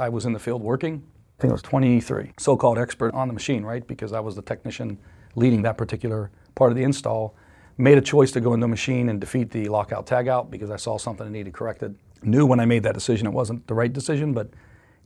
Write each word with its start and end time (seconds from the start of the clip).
I 0.00 0.08
was 0.08 0.26
in 0.26 0.32
the 0.32 0.38
field 0.38 0.62
working. 0.62 1.02
I 1.38 1.42
think 1.42 1.50
I 1.50 1.54
was 1.54 1.62
23. 1.62 2.30
So 2.38 2.56
called 2.56 2.78
expert 2.78 3.12
on 3.14 3.26
the 3.26 3.34
machine, 3.34 3.64
right? 3.64 3.84
Because 3.84 4.12
I 4.12 4.20
was 4.20 4.36
the 4.36 4.42
technician 4.42 4.96
leading 5.34 5.62
that 5.62 5.76
particular 5.76 6.30
part 6.54 6.70
of 6.70 6.76
the 6.76 6.84
install. 6.84 7.34
Made 7.78 7.98
a 7.98 8.00
choice 8.00 8.30
to 8.32 8.40
go 8.40 8.54
into 8.54 8.62
the 8.62 8.68
machine 8.68 9.08
and 9.08 9.20
defeat 9.20 9.50
the 9.50 9.68
lockout 9.68 10.06
tagout 10.06 10.50
because 10.50 10.70
I 10.70 10.76
saw 10.76 10.98
something 10.98 11.26
that 11.26 11.32
needed 11.32 11.52
corrected. 11.52 11.96
Knew 12.22 12.46
when 12.46 12.60
I 12.60 12.64
made 12.64 12.84
that 12.84 12.94
decision 12.94 13.26
it 13.26 13.32
wasn't 13.32 13.66
the 13.66 13.74
right 13.74 13.92
decision, 13.92 14.32
but 14.32 14.50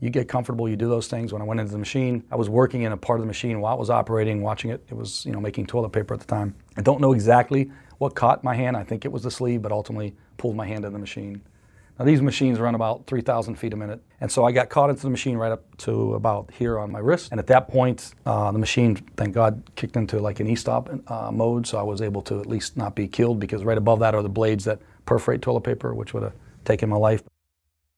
you 0.01 0.11
get 0.11 0.29
comfortable, 0.29 0.69
you 0.69 0.77
do 0.77 0.91
those 0.91 1.09
things. 1.09 1.33
When 1.33 1.41
I 1.41 1.47
went 1.47 1.61
into 1.61 1.73
the 1.73 1.79
machine, 1.79 2.23
I 2.31 2.37
was 2.37 2.51
working 2.51 2.83
in 2.83 2.93
a 2.93 2.97
part 2.97 3.19
of 3.19 3.23
the 3.23 3.29
machine 3.29 3.63
while 3.63 3.75
it 3.75 3.79
was 3.79 3.89
operating, 3.89 4.43
watching 4.43 4.71
it. 4.71 4.85
It 4.91 4.95
was, 4.95 5.25
you 5.25 5.33
know, 5.33 5.41
making 5.41 5.69
toilet 5.69 5.91
paper 5.91 6.13
at 6.13 6.21
the 6.21 6.27
time. 6.27 6.55
I 6.77 6.83
don't 6.83 7.01
know 7.01 7.15
exactly 7.15 7.71
what 7.97 8.15
caught 8.15 8.45
my 8.45 8.55
hand. 8.55 8.77
I 8.77 8.85
think 8.85 9.07
it 9.07 9.13
was 9.13 9.23
the 9.23 9.31
sleeve, 9.31 9.63
but 9.63 9.73
ultimately 9.73 10.15
pulled 10.37 10.55
my 10.55 10.67
hand 10.67 10.85
in 10.85 10.93
the 10.93 10.99
machine. 10.99 11.41
Now, 11.99 12.07
these 12.07 12.23
machines 12.23 12.59
run 12.59 12.75
about 12.75 13.07
3,000 13.07 13.57
feet 13.57 13.73
a 13.75 13.77
minute. 13.77 14.03
And 14.21 14.31
so 14.31 14.45
I 14.45 14.53
got 14.53 14.71
caught 14.71 14.89
into 14.89 15.03
the 15.03 15.11
machine 15.11 15.37
right 15.37 15.53
up 15.53 15.77
to 15.79 16.15
about 16.15 16.51
here 16.53 16.79
on 16.79 16.91
my 16.91 16.99
wrist. 16.99 17.31
And 17.31 17.39
at 17.39 17.47
that 17.49 17.69
point, 17.69 18.15
uh, 18.25 18.51
the 18.51 18.59
machine, 18.59 18.97
thank 19.17 19.35
God, 19.35 19.63
kicked 19.77 19.97
into 19.97 20.19
like 20.19 20.41
an 20.41 20.49
e-stop 20.49 20.89
uh, 21.07 21.31
mode. 21.31 21.67
So 21.67 21.79
I 21.79 21.83
was 21.83 22.01
able 22.01 22.23
to 22.23 22.41
at 22.41 22.47
least 22.47 22.77
not 22.77 22.95
be 22.95 23.07
killed 23.07 23.39
because 23.39 23.63
right 23.63 23.79
above 23.79 24.01
that 24.01 24.15
are 24.15 24.23
the 24.23 24.29
blades 24.29 24.65
that 24.65 24.81
perforate 25.05 25.43
toilet 25.43 25.63
paper, 25.65 25.95
which 25.95 26.15
would 26.15 26.23
have 26.23 26.35
taken 26.65 26.89
my 26.89 26.97
life. 26.97 27.23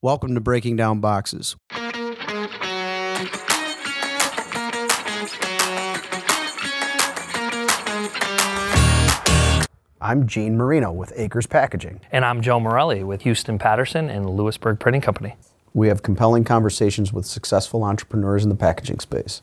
Welcome 0.02 0.34
to 0.34 0.40
Breaking 0.40 0.76
Down 0.76 1.00
Boxes. 1.00 1.56
I'm 10.04 10.26
Gene 10.26 10.58
Marino 10.58 10.92
with 10.92 11.14
Acres 11.16 11.46
Packaging. 11.46 11.98
And 12.12 12.26
I'm 12.26 12.42
Joe 12.42 12.60
Morelli 12.60 13.02
with 13.02 13.22
Huston 13.22 13.58
Patterson 13.58 14.10
and 14.10 14.28
Lewisburg 14.28 14.78
Printing 14.78 15.00
Company. 15.00 15.34
We 15.72 15.88
have 15.88 16.02
compelling 16.02 16.44
conversations 16.44 17.10
with 17.10 17.24
successful 17.24 17.82
entrepreneurs 17.82 18.42
in 18.42 18.50
the 18.50 18.54
packaging 18.54 19.00
space. 19.00 19.40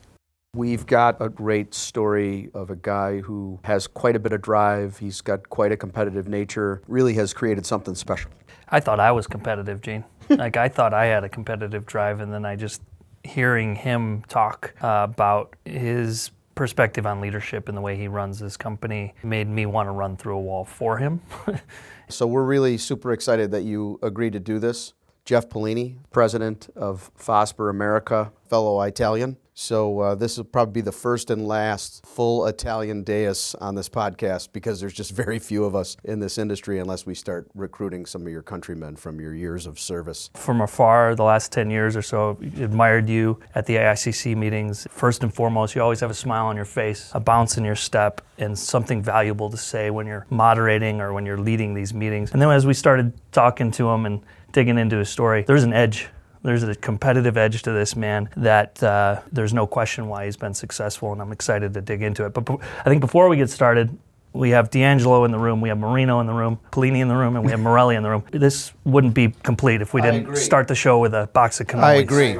We've 0.54 0.86
got 0.86 1.20
a 1.20 1.28
great 1.28 1.74
story 1.74 2.48
of 2.54 2.70
a 2.70 2.76
guy 2.76 3.18
who 3.18 3.58
has 3.64 3.88
quite 3.88 4.14
a 4.14 4.20
bit 4.20 4.32
of 4.32 4.40
drive. 4.40 4.98
He's 4.98 5.20
got 5.20 5.48
quite 5.50 5.72
a 5.72 5.76
competitive 5.76 6.28
nature, 6.28 6.80
really 6.86 7.14
has 7.14 7.34
created 7.34 7.66
something 7.66 7.96
special. 7.96 8.30
I 8.68 8.78
thought 8.78 9.00
I 9.00 9.10
was 9.10 9.26
competitive, 9.26 9.80
Gene. 9.80 10.04
like, 10.28 10.56
I 10.56 10.68
thought 10.68 10.94
I 10.94 11.06
had 11.06 11.24
a 11.24 11.28
competitive 11.28 11.86
drive, 11.86 12.20
and 12.20 12.32
then 12.32 12.44
I 12.44 12.54
just 12.54 12.82
hearing 13.24 13.74
him 13.74 14.22
talk 14.28 14.74
uh, 14.80 15.08
about 15.10 15.56
his 15.64 16.30
perspective 16.54 17.06
on 17.06 17.20
leadership 17.20 17.68
and 17.68 17.76
the 17.76 17.80
way 17.80 17.96
he 17.96 18.08
runs 18.08 18.38
his 18.38 18.56
company 18.56 19.14
made 19.22 19.48
me 19.48 19.66
want 19.66 19.86
to 19.86 19.92
run 19.92 20.16
through 20.16 20.36
a 20.36 20.40
wall 20.40 20.64
for 20.64 20.98
him. 20.98 21.20
so 22.08 22.26
we're 22.26 22.44
really 22.44 22.78
super 22.78 23.12
excited 23.12 23.50
that 23.50 23.62
you 23.62 23.98
agreed 24.02 24.32
to 24.34 24.40
do 24.40 24.58
this. 24.58 24.92
Jeff 25.24 25.48
Pallini, 25.48 25.98
president 26.10 26.68
of 26.74 27.10
Fosber 27.16 27.70
America, 27.70 28.32
fellow 28.48 28.80
Italian. 28.82 29.36
So 29.54 30.00
uh, 30.00 30.14
this 30.14 30.38
will 30.38 30.44
probably 30.44 30.72
be 30.72 30.80
the 30.80 30.92
first 30.92 31.30
and 31.30 31.46
last 31.46 32.06
full 32.06 32.46
Italian 32.46 33.02
dais 33.02 33.54
on 33.60 33.74
this 33.74 33.88
podcast 33.88 34.48
because 34.52 34.80
there's 34.80 34.94
just 34.94 35.10
very 35.12 35.38
few 35.38 35.64
of 35.64 35.74
us 35.76 35.96
in 36.04 36.20
this 36.20 36.38
industry 36.38 36.78
unless 36.78 37.04
we 37.04 37.14
start 37.14 37.50
recruiting 37.54 38.06
some 38.06 38.22
of 38.22 38.28
your 38.28 38.42
countrymen 38.42 38.96
from 38.96 39.20
your 39.20 39.34
years 39.34 39.66
of 39.66 39.78
service. 39.78 40.30
From 40.34 40.62
afar, 40.62 41.14
the 41.14 41.24
last 41.24 41.52
10 41.52 41.70
years 41.70 41.96
or 41.96 42.02
so, 42.02 42.38
admired 42.58 43.10
you 43.10 43.38
at 43.54 43.66
the 43.66 43.76
AICC 43.76 44.36
meetings. 44.36 44.86
First 44.90 45.22
and 45.22 45.32
foremost, 45.32 45.74
you 45.74 45.82
always 45.82 46.00
have 46.00 46.10
a 46.10 46.14
smile 46.14 46.46
on 46.46 46.56
your 46.56 46.64
face, 46.64 47.10
a 47.12 47.20
bounce 47.20 47.58
in 47.58 47.64
your 47.64 47.76
step, 47.76 48.22
and 48.38 48.58
something 48.58 49.02
valuable 49.02 49.50
to 49.50 49.58
say 49.58 49.90
when 49.90 50.06
you're 50.06 50.26
moderating 50.30 51.00
or 51.00 51.12
when 51.12 51.26
you're 51.26 51.38
leading 51.38 51.74
these 51.74 51.92
meetings. 51.92 52.32
And 52.32 52.40
then 52.40 52.50
as 52.50 52.64
we 52.64 52.72
started 52.72 53.12
talking 53.32 53.70
to 53.72 53.90
him 53.90 54.06
and 54.06 54.22
digging 54.52 54.78
into 54.78 54.96
his 54.96 55.10
story, 55.10 55.44
there's 55.46 55.64
an 55.64 55.74
edge 55.74 56.08
there's 56.42 56.62
a 56.62 56.74
competitive 56.74 57.36
edge 57.36 57.62
to 57.62 57.72
this 57.72 57.94
man 57.96 58.28
that 58.36 58.82
uh, 58.82 59.20
there's 59.30 59.54
no 59.54 59.66
question 59.66 60.08
why 60.08 60.24
he's 60.24 60.36
been 60.36 60.54
successful, 60.54 61.12
and 61.12 61.20
I'm 61.22 61.32
excited 61.32 61.74
to 61.74 61.80
dig 61.80 62.02
into 62.02 62.26
it. 62.26 62.34
But 62.34 62.48
I 62.80 62.88
think 62.88 63.00
before 63.00 63.28
we 63.28 63.36
get 63.36 63.50
started, 63.50 63.96
we 64.32 64.50
have 64.50 64.70
D'Angelo 64.70 65.24
in 65.24 65.30
the 65.30 65.38
room, 65.38 65.60
we 65.60 65.68
have 65.68 65.78
Marino 65.78 66.20
in 66.20 66.26
the 66.26 66.32
room, 66.32 66.58
Pallini 66.70 67.00
in 67.00 67.08
the 67.08 67.14
room, 67.14 67.36
and 67.36 67.44
we 67.44 67.50
have 67.50 67.60
Morelli 67.60 67.96
in 67.96 68.02
the 68.02 68.10
room. 68.10 68.24
This 68.30 68.72
wouldn't 68.84 69.14
be 69.14 69.28
complete 69.42 69.82
if 69.82 69.92
we 69.94 70.00
didn't 70.00 70.36
start 70.36 70.68
the 70.68 70.74
show 70.74 70.98
with 70.98 71.14
a 71.14 71.28
box 71.28 71.60
of 71.60 71.66
cannolis. 71.66 71.82
I 71.82 71.94
agree. 71.94 72.32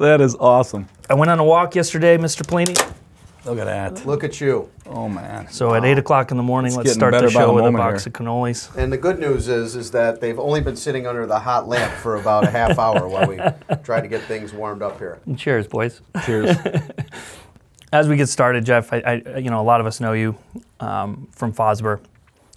that 0.00 0.20
is 0.20 0.34
awesome. 0.36 0.88
I 1.08 1.14
went 1.14 1.30
on 1.30 1.38
a 1.38 1.44
walk 1.44 1.74
yesterday, 1.74 2.18
Mr. 2.18 2.42
Pallini. 2.42 2.94
Look 3.44 3.58
at 3.58 3.64
that. 3.64 4.06
Look 4.06 4.24
at 4.24 4.40
you. 4.40 4.70
Oh 4.86 5.08
man. 5.08 5.48
So 5.50 5.68
wow. 5.68 5.74
at 5.74 5.84
eight 5.84 5.98
o'clock 5.98 6.30
in 6.30 6.36
the 6.36 6.42
morning, 6.42 6.70
it's 6.70 6.76
let's 6.76 6.92
start 6.94 7.12
the 7.12 7.30
show 7.30 7.52
with 7.52 7.66
a 7.66 7.72
box 7.72 8.04
here. 8.04 8.10
of 8.10 8.14
cannolis. 8.14 8.74
And 8.76 8.92
the 8.92 8.96
good 8.96 9.18
news 9.18 9.48
is, 9.48 9.76
is 9.76 9.90
that 9.90 10.20
they've 10.20 10.38
only 10.38 10.60
been 10.60 10.76
sitting 10.76 11.06
under 11.06 11.26
the 11.26 11.38
hot 11.38 11.68
lamp 11.68 11.92
for 11.92 12.16
about 12.16 12.44
a 12.44 12.50
half 12.50 12.78
hour 12.78 13.06
while 13.06 13.26
we 13.28 13.38
try 13.84 14.00
to 14.00 14.08
get 14.08 14.22
things 14.22 14.52
warmed 14.52 14.82
up 14.82 14.98
here. 14.98 15.20
And 15.26 15.38
cheers, 15.38 15.66
boys. 15.66 16.00
Cheers. 16.24 16.56
As 17.92 18.08
we 18.08 18.16
get 18.16 18.28
started, 18.28 18.64
Jeff, 18.64 18.92
I, 18.92 18.98
I, 19.06 19.38
you 19.38 19.50
know 19.50 19.60
a 19.60 19.62
lot 19.62 19.80
of 19.80 19.86
us 19.86 20.00
know 20.00 20.14
you 20.14 20.36
um, 20.80 21.28
from 21.32 21.52
Fosber. 21.52 22.00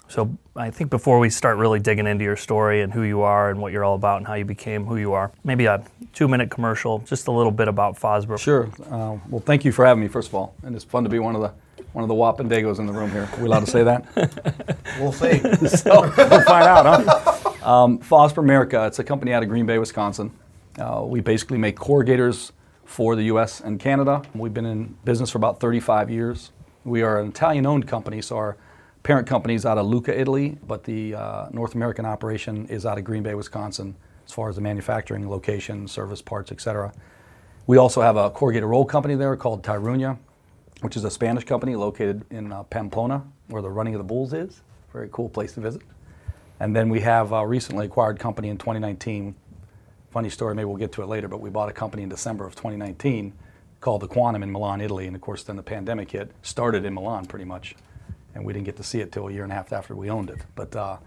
So 0.10 0.38
I 0.56 0.72
think 0.72 0.90
before 0.90 1.20
we 1.20 1.30
start 1.30 1.58
really 1.58 1.80
digging 1.80 2.08
into 2.08 2.24
your 2.24 2.38
story 2.38 2.82
and 2.82 2.94
who 2.94 3.04
you 3.04 3.22
are 3.22 3.50
and 3.50 3.60
what 3.60 3.74
you're 3.74 3.84
all 3.84 3.96
about 3.96 4.18
and 4.18 4.28
how 4.28 4.36
you 4.36 4.46
became 4.46 4.86
who 4.86 4.98
you 4.98 5.14
are, 5.14 5.32
maybe 5.44 5.66
a 5.66 5.84
two-minute 6.14 6.50
commercial, 6.50 7.00
just 7.00 7.28
a 7.28 7.32
little 7.32 7.52
bit 7.52 7.68
about 7.68 8.00
Fosber. 8.00 8.40
Sure. 8.40 8.70
Uh, 8.90 9.18
well, 9.30 9.42
thank 9.46 9.66
you 9.66 9.72
for 9.72 9.86
having 9.86 10.02
me, 10.02 10.08
first 10.08 10.30
of 10.30 10.36
all, 10.36 10.56
and 10.64 10.76
it's 10.76 10.86
fun 10.86 11.04
to 11.04 11.10
be 11.10 11.20
one 11.20 11.36
of 11.36 11.42
the 11.42 11.52
one 11.94 12.04
of 12.04 12.10
the 12.10 12.16
Wapendagos 12.16 12.78
in 12.78 12.86
the 12.86 12.94
room 12.94 13.10
here. 13.10 13.28
Are 13.32 13.40
we 13.40 13.46
allowed 13.46 13.66
to 13.66 13.72
say 13.72 13.84
that? 13.84 14.06
we'll 15.00 15.12
see. 15.12 15.40
so 15.68 16.02
we'll 16.02 16.42
find 16.42 16.66
out, 16.66 16.86
huh? 16.86 17.68
Um, 17.68 17.98
Fosber 18.00 18.38
America. 18.38 18.86
It's 18.86 19.00
a 19.00 19.04
company 19.04 19.34
out 19.34 19.42
of 19.42 19.50
Green 19.50 19.66
Bay, 19.66 19.80
Wisconsin. 19.80 20.32
Uh, 20.78 21.04
we 21.06 21.22
basically 21.22 21.58
make 21.58 21.76
corrugators 21.76 22.52
for 22.86 23.16
the 23.16 23.24
U.S. 23.24 23.62
and 23.62 23.80
Canada. 23.80 24.22
We've 24.36 24.54
been 24.54 24.66
in 24.66 24.96
business 25.06 25.32
for 25.32 25.40
about 25.40 25.60
35 25.60 26.12
years. 26.12 26.52
We 26.84 27.02
are 27.02 27.20
an 27.20 27.30
Italian-owned 27.30 27.88
company, 27.88 28.22
so 28.22 28.38
our 28.38 28.58
parent 29.08 29.26
company 29.26 29.54
is 29.54 29.66
out 29.66 29.78
of 29.78 29.86
Lucca, 29.86 30.20
Italy, 30.20 30.58
but 30.68 30.84
the 30.84 31.16
uh, 31.16 31.48
North 31.54 31.76
American 31.76 32.06
operation 32.06 32.66
is 32.66 32.86
out 32.86 32.98
of 32.98 33.06
Green 33.06 33.24
Bay, 33.24 33.36
Wisconsin, 33.36 33.96
as 34.26 34.34
far 34.34 34.50
as 34.50 34.58
the 34.58 34.62
manufacturing 34.62 35.30
location, 35.30 35.88
service 35.88 36.22
parts, 36.22 36.52
etc. 36.52 36.92
We 37.68 37.78
also 37.78 38.02
have 38.02 38.18
a 38.18 38.30
corrugated 38.30 38.68
roll 38.68 38.84
company 38.84 39.16
there 39.16 39.38
called 39.38 39.64
Tiruña, 39.64 40.18
which 40.82 40.98
is 40.98 41.06
a 41.06 41.10
Spanish 41.10 41.46
company 41.46 41.74
located 41.78 42.26
in 42.32 42.52
uh, 42.52 42.64
Pamplona, 42.64 43.24
where 43.48 43.62
the 43.62 43.70
running 43.70 43.96
of 43.96 44.00
the 44.00 44.04
bulls 44.04 44.34
is. 44.34 44.62
Very 44.92 45.08
cool 45.10 45.30
place 45.30 45.54
to 45.54 45.62
visit. 45.62 45.84
And 46.60 46.76
then 46.76 46.90
we 46.90 47.00
have 47.00 47.32
a 47.32 47.48
recently 47.48 47.86
acquired 47.86 48.20
company 48.20 48.50
in 48.50 48.58
2019. 48.58 49.36
Funny 50.12 50.30
story, 50.30 50.54
maybe 50.54 50.66
we'll 50.66 50.76
get 50.76 50.92
to 50.92 51.02
it 51.02 51.08
later, 51.08 51.30
but 51.30 51.40
we 51.40 51.50
bought 51.50 51.70
a 51.70 51.74
company 51.74 52.04
in 52.04 52.10
December 52.10 52.46
of 52.46 52.56
2019 52.56 53.32
called 53.80 54.02
the 54.02 54.08
Quantum 54.10 54.44
in 54.44 54.52
Milan, 54.52 54.82
Italy. 54.82 55.08
And 55.08 55.16
of 55.16 55.22
course, 55.22 55.44
then 55.44 55.56
the 55.56 55.64
pandemic 55.64 56.12
hit, 56.12 56.32
started 56.42 56.84
in 56.84 56.94
Milan 56.94 57.26
pretty 57.26 57.46
much 57.46 57.74
and 58.38 58.46
we 58.46 58.54
didn't 58.54 58.66
get 58.66 58.78
to 58.78 58.84
see 58.84 59.02
it 59.02 59.12
till 59.12 59.28
a 59.28 59.32
year 59.32 59.44
and 59.44 59.52
a 59.52 59.56
half 59.56 59.74
after 59.74 59.96
we 59.96 60.10
owned 60.10 60.30
it. 60.30 60.40
But 60.56 60.76
uh, 60.76 60.98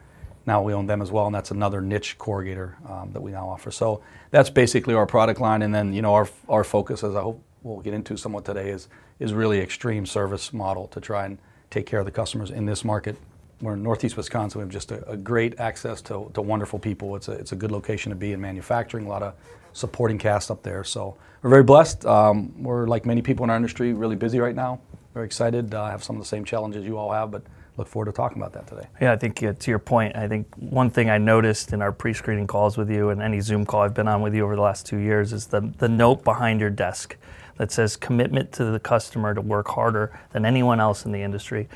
now 0.46 0.62
we 0.62 0.74
own 0.74 0.86
them 0.86 1.00
as 1.00 1.10
well, 1.10 1.26
and 1.26 1.34
that's 1.34 1.52
another 1.52 1.80
niche 1.80 2.18
corrugator 2.18 2.74
um, 2.90 3.12
that 3.12 3.20
we 3.20 3.30
now 3.30 3.48
offer. 3.48 3.70
So 3.70 4.02
that's 4.30 4.50
basically 4.50 4.94
our 4.94 5.06
product 5.06 5.40
line, 5.40 5.62
and 5.62 5.74
then 5.74 5.92
you 5.92 6.02
know 6.02 6.12
our 6.12 6.28
our 6.48 6.64
focus, 6.64 7.02
as 7.04 7.14
I 7.14 7.22
hope 7.22 7.42
we'll 7.62 7.80
get 7.80 7.94
into 7.94 8.16
somewhat 8.16 8.44
today, 8.44 8.70
is 8.70 8.88
is 9.20 9.32
really 9.32 9.60
extreme 9.60 10.04
service 10.06 10.52
model 10.52 10.88
to 10.88 11.00
try 11.00 11.24
and 11.24 11.38
take 11.70 11.86
care 11.86 12.00
of 12.00 12.04
the 12.04 12.12
customers 12.12 12.50
in 12.50 12.66
this 12.66 12.84
market. 12.84 13.16
We're 13.60 13.74
in 13.74 13.82
Northeast 13.82 14.16
Wisconsin. 14.16 14.60
We 14.60 14.64
have 14.64 14.72
just 14.72 14.90
a, 14.90 15.08
a 15.08 15.16
great 15.16 15.60
access 15.60 16.00
to, 16.02 16.30
to 16.32 16.40
wonderful 16.40 16.78
people. 16.78 17.14
It's 17.14 17.28
a, 17.28 17.32
it's 17.32 17.52
a 17.52 17.56
good 17.56 17.70
location 17.70 18.08
to 18.08 18.16
be 18.16 18.32
in 18.32 18.40
manufacturing. 18.40 19.04
A 19.04 19.08
lot 19.08 19.22
of 19.22 19.34
supporting 19.74 20.16
cast 20.16 20.50
up 20.50 20.62
there. 20.62 20.82
So 20.82 21.18
we're 21.42 21.50
very 21.50 21.62
blessed. 21.62 22.06
Um, 22.06 22.54
we're 22.62 22.86
like 22.86 23.04
many 23.04 23.20
people 23.20 23.44
in 23.44 23.50
our 23.50 23.56
industry, 23.56 23.92
really 23.92 24.16
busy 24.16 24.40
right 24.40 24.56
now 24.56 24.80
very 25.20 25.26
excited. 25.26 25.74
I 25.74 25.88
uh, 25.88 25.90
have 25.90 26.02
some 26.02 26.16
of 26.16 26.22
the 26.22 26.28
same 26.28 26.46
challenges 26.46 26.86
you 26.86 26.96
all 26.96 27.12
have, 27.12 27.30
but 27.30 27.42
look 27.76 27.88
forward 27.88 28.06
to 28.06 28.12
talking 28.12 28.38
about 28.38 28.54
that 28.54 28.66
today. 28.66 28.86
Yeah, 29.02 29.12
I 29.12 29.16
think 29.16 29.42
uh, 29.42 29.52
to 29.52 29.70
your 29.70 29.78
point, 29.78 30.16
I 30.16 30.26
think 30.26 30.46
one 30.56 30.88
thing 30.88 31.10
I 31.10 31.18
noticed 31.18 31.74
in 31.74 31.82
our 31.82 31.92
pre-screening 31.92 32.46
calls 32.46 32.78
with 32.78 32.90
you 32.90 33.10
and 33.10 33.20
any 33.20 33.40
Zoom 33.40 33.66
call 33.66 33.82
I've 33.82 33.92
been 33.92 34.08
on 34.08 34.22
with 34.22 34.34
you 34.34 34.44
over 34.44 34.56
the 34.56 34.62
last 34.62 34.86
two 34.86 34.96
years 34.96 35.34
is 35.34 35.46
the, 35.46 35.60
the 35.76 35.90
note 35.90 36.24
behind 36.24 36.58
your 36.58 36.70
desk 36.70 37.18
that 37.58 37.70
says 37.70 37.98
commitment 37.98 38.50
to 38.52 38.64
the 38.64 38.80
customer 38.80 39.34
to 39.34 39.42
work 39.42 39.68
harder 39.68 40.18
than 40.32 40.46
anyone 40.46 40.80
else 40.80 41.04
in 41.04 41.12
the 41.12 41.20
industry 41.20 41.68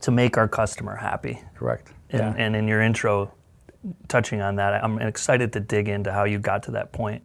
to 0.00 0.12
make 0.12 0.36
our 0.36 0.46
customer 0.46 0.94
happy. 0.94 1.42
Correct. 1.56 1.90
And, 2.10 2.36
yeah. 2.36 2.44
and 2.44 2.54
in 2.54 2.68
your 2.68 2.80
intro, 2.82 3.32
touching 4.06 4.40
on 4.42 4.54
that, 4.56 4.84
I'm 4.84 5.00
excited 5.00 5.52
to 5.54 5.60
dig 5.60 5.88
into 5.88 6.12
how 6.12 6.22
you 6.22 6.38
got 6.38 6.62
to 6.64 6.70
that 6.70 6.92
point 6.92 7.24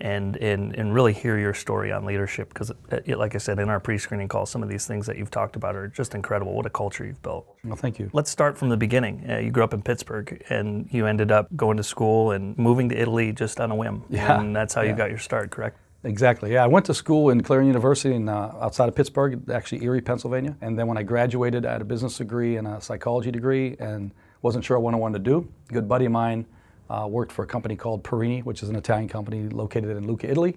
and, 0.00 0.36
and, 0.36 0.74
and 0.76 0.94
really 0.94 1.12
hear 1.12 1.38
your 1.38 1.54
story 1.54 1.90
on 1.90 2.04
leadership 2.04 2.48
because, 2.50 2.70
like 3.06 3.34
I 3.34 3.38
said 3.38 3.58
in 3.58 3.68
our 3.68 3.80
pre 3.80 3.98
screening 3.98 4.28
call, 4.28 4.46
some 4.46 4.62
of 4.62 4.68
these 4.68 4.86
things 4.86 5.06
that 5.06 5.18
you've 5.18 5.30
talked 5.30 5.56
about 5.56 5.74
are 5.74 5.88
just 5.88 6.14
incredible. 6.14 6.54
What 6.54 6.66
a 6.66 6.70
culture 6.70 7.04
you've 7.04 7.22
built. 7.22 7.46
Well, 7.64 7.76
thank 7.76 7.98
you. 7.98 8.10
Let's 8.12 8.30
start 8.30 8.56
from 8.56 8.68
the 8.68 8.76
beginning. 8.76 9.24
Uh, 9.28 9.38
you 9.38 9.50
grew 9.50 9.64
up 9.64 9.74
in 9.74 9.82
Pittsburgh 9.82 10.44
and 10.50 10.88
you 10.92 11.06
ended 11.06 11.32
up 11.32 11.48
going 11.56 11.76
to 11.78 11.82
school 11.82 12.30
and 12.30 12.56
moving 12.56 12.88
to 12.90 13.00
Italy 13.00 13.32
just 13.32 13.60
on 13.60 13.70
a 13.70 13.74
whim. 13.74 14.04
Yeah. 14.08 14.40
And 14.40 14.54
that's 14.54 14.74
how 14.74 14.82
yeah. 14.82 14.90
you 14.90 14.96
got 14.96 15.10
your 15.10 15.18
start, 15.18 15.50
correct? 15.50 15.78
Exactly. 16.04 16.52
Yeah, 16.52 16.62
I 16.62 16.68
went 16.68 16.86
to 16.86 16.94
school 16.94 17.30
in 17.30 17.42
Clarion 17.42 17.66
University 17.66 18.14
in, 18.14 18.28
uh, 18.28 18.54
outside 18.60 18.88
of 18.88 18.94
Pittsburgh, 18.94 19.50
actually 19.50 19.82
Erie, 19.82 20.00
Pennsylvania. 20.00 20.56
And 20.60 20.78
then 20.78 20.86
when 20.86 20.96
I 20.96 21.02
graduated, 21.02 21.66
I 21.66 21.72
had 21.72 21.82
a 21.82 21.84
business 21.84 22.16
degree 22.18 22.56
and 22.56 22.68
a 22.68 22.80
psychology 22.80 23.32
degree 23.32 23.76
and 23.80 24.12
wasn't 24.42 24.64
sure 24.64 24.78
what 24.78 24.94
I 24.94 24.96
wanted 24.96 25.24
to 25.24 25.30
do. 25.30 25.52
A 25.70 25.72
good 25.72 25.88
buddy 25.88 26.04
of 26.04 26.12
mine 26.12 26.46
Uh, 26.90 27.06
worked 27.06 27.32
for 27.32 27.42
a 27.42 27.46
company 27.46 27.76
called 27.76 28.02
Perini, 28.02 28.40
which 28.40 28.62
is 28.62 28.68
an 28.70 28.76
Italian 28.76 29.08
company 29.08 29.48
located 29.48 29.96
in 29.96 30.06
Lucca, 30.06 30.30
Italy, 30.30 30.56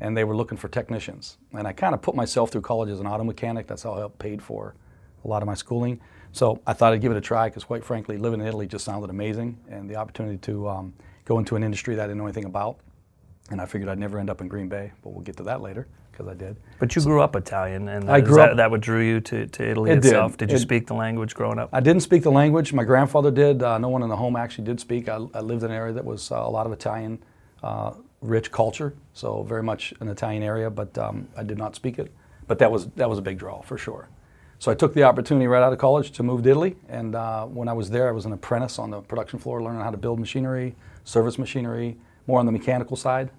and 0.00 0.16
they 0.16 0.24
were 0.24 0.36
looking 0.36 0.58
for 0.58 0.68
technicians. 0.68 1.38
And 1.52 1.66
I 1.66 1.72
kind 1.72 1.94
of 1.94 2.02
put 2.02 2.14
myself 2.14 2.50
through 2.50 2.60
college 2.60 2.90
as 2.90 3.00
an 3.00 3.06
auto 3.06 3.24
mechanic. 3.24 3.66
That's 3.66 3.82
how 3.82 3.94
I 3.94 4.08
paid 4.18 4.42
for 4.42 4.74
a 5.24 5.28
lot 5.28 5.42
of 5.42 5.46
my 5.46 5.54
schooling. 5.54 6.00
So 6.32 6.60
I 6.66 6.72
thought 6.74 6.92
I'd 6.92 7.00
give 7.00 7.12
it 7.12 7.16
a 7.16 7.22
try 7.22 7.48
because, 7.48 7.64
quite 7.64 7.84
frankly, 7.84 8.18
living 8.18 8.40
in 8.40 8.46
Italy 8.46 8.66
just 8.66 8.84
sounded 8.84 9.10
amazing, 9.10 9.58
and 9.70 9.88
the 9.88 9.96
opportunity 9.96 10.38
to 10.38 10.68
um, 10.68 10.92
go 11.24 11.38
into 11.38 11.56
an 11.56 11.62
industry 11.62 11.94
that 11.94 12.04
I 12.04 12.06
didn't 12.06 12.18
know 12.18 12.26
anything 12.26 12.44
about. 12.44 12.78
And 13.50 13.60
I 13.60 13.66
figured 13.66 13.88
I'd 13.88 13.98
never 13.98 14.18
end 14.18 14.30
up 14.30 14.40
in 14.40 14.48
Green 14.48 14.68
Bay, 14.68 14.92
but 15.02 15.10
we'll 15.10 15.22
get 15.22 15.36
to 15.38 15.42
that 15.44 15.60
later 15.60 15.88
because 16.22 16.34
I 16.34 16.38
did. 16.38 16.56
But 16.78 16.94
you 16.96 17.02
grew 17.02 17.20
up 17.22 17.36
Italian, 17.36 17.88
and 17.88 18.10
I 18.10 18.20
grew 18.20 18.36
that, 18.36 18.50
up- 18.52 18.56
that 18.56 18.70
what 18.70 18.80
drew 18.80 19.00
you 19.00 19.20
to, 19.20 19.46
to 19.46 19.68
Italy 19.70 19.90
It 19.90 19.96
did. 19.96 20.04
itself? 20.06 20.36
Did, 20.36 20.50
you 20.50 20.56
It- 20.56 20.60
speak 20.60 20.86
the 20.86 20.94
language 20.94 21.34
growing 21.34 21.58
up? 21.58 21.68
I 21.72 21.80
didn't 21.80 22.02
speak 22.02 22.22
the 22.22 22.30
language. 22.32 22.72
My 22.72 22.84
grandfather 22.84 23.30
did. 23.30 23.62
Uh, 23.62 23.78
no 23.78 23.88
one 23.88 24.02
in 24.02 24.08
the 24.08 24.16
home 24.16 24.36
actually 24.36 24.64
did 24.64 24.80
speak. 24.80 25.08
I, 25.08 25.16
I 25.34 25.40
lived 25.40 25.62
in 25.62 25.70
an 25.70 25.76
area 25.76 25.92
that 25.92 26.04
was 26.04 26.30
uh, 26.30 26.36
a 26.36 26.50
lot 26.50 26.66
of 26.66 26.72
Italian, 26.72 27.22
uh, 27.62 27.92
rich 28.20 28.50
culture, 28.52 28.94
so 29.12 29.42
very 29.42 29.62
much 29.62 29.94
an 30.00 30.08
Italian 30.08 30.42
area. 30.42 30.70
But 30.70 30.96
um, 30.98 31.28
I 31.36 31.42
did 31.42 31.58
not 31.58 31.74
speak 31.74 31.98
it. 31.98 32.12
But 32.46 32.58
that 32.58 32.70
was 32.70 32.86
that 32.96 33.08
was 33.08 33.18
a 33.18 33.22
big 33.22 33.38
draw 33.38 33.62
for 33.62 33.78
sure. 33.78 34.08
So 34.58 34.70
I 34.70 34.74
took 34.74 34.94
the 34.94 35.02
opportunity 35.02 35.48
right 35.48 35.62
out 35.62 35.72
of 35.72 35.78
college 35.80 36.12
to 36.12 36.22
move 36.22 36.44
to 36.44 36.50
Italy. 36.50 36.76
And 36.88 37.16
uh, 37.16 37.46
when 37.46 37.68
I 37.68 37.72
was 37.72 37.90
there, 37.90 38.08
I 38.08 38.12
was 38.12 38.26
an 38.26 38.32
apprentice 38.32 38.78
on 38.78 38.90
the 38.90 39.00
production 39.00 39.40
floor, 39.40 39.60
learning 39.60 39.80
how 39.80 39.90
to 39.90 39.96
build 39.96 40.20
machinery, 40.20 40.76
service 41.02 41.36
machinery, 41.36 41.96
more 42.28 42.38
on 42.38 42.46
the 42.46 42.52
mechanical 42.52 42.96
side. 42.96 43.30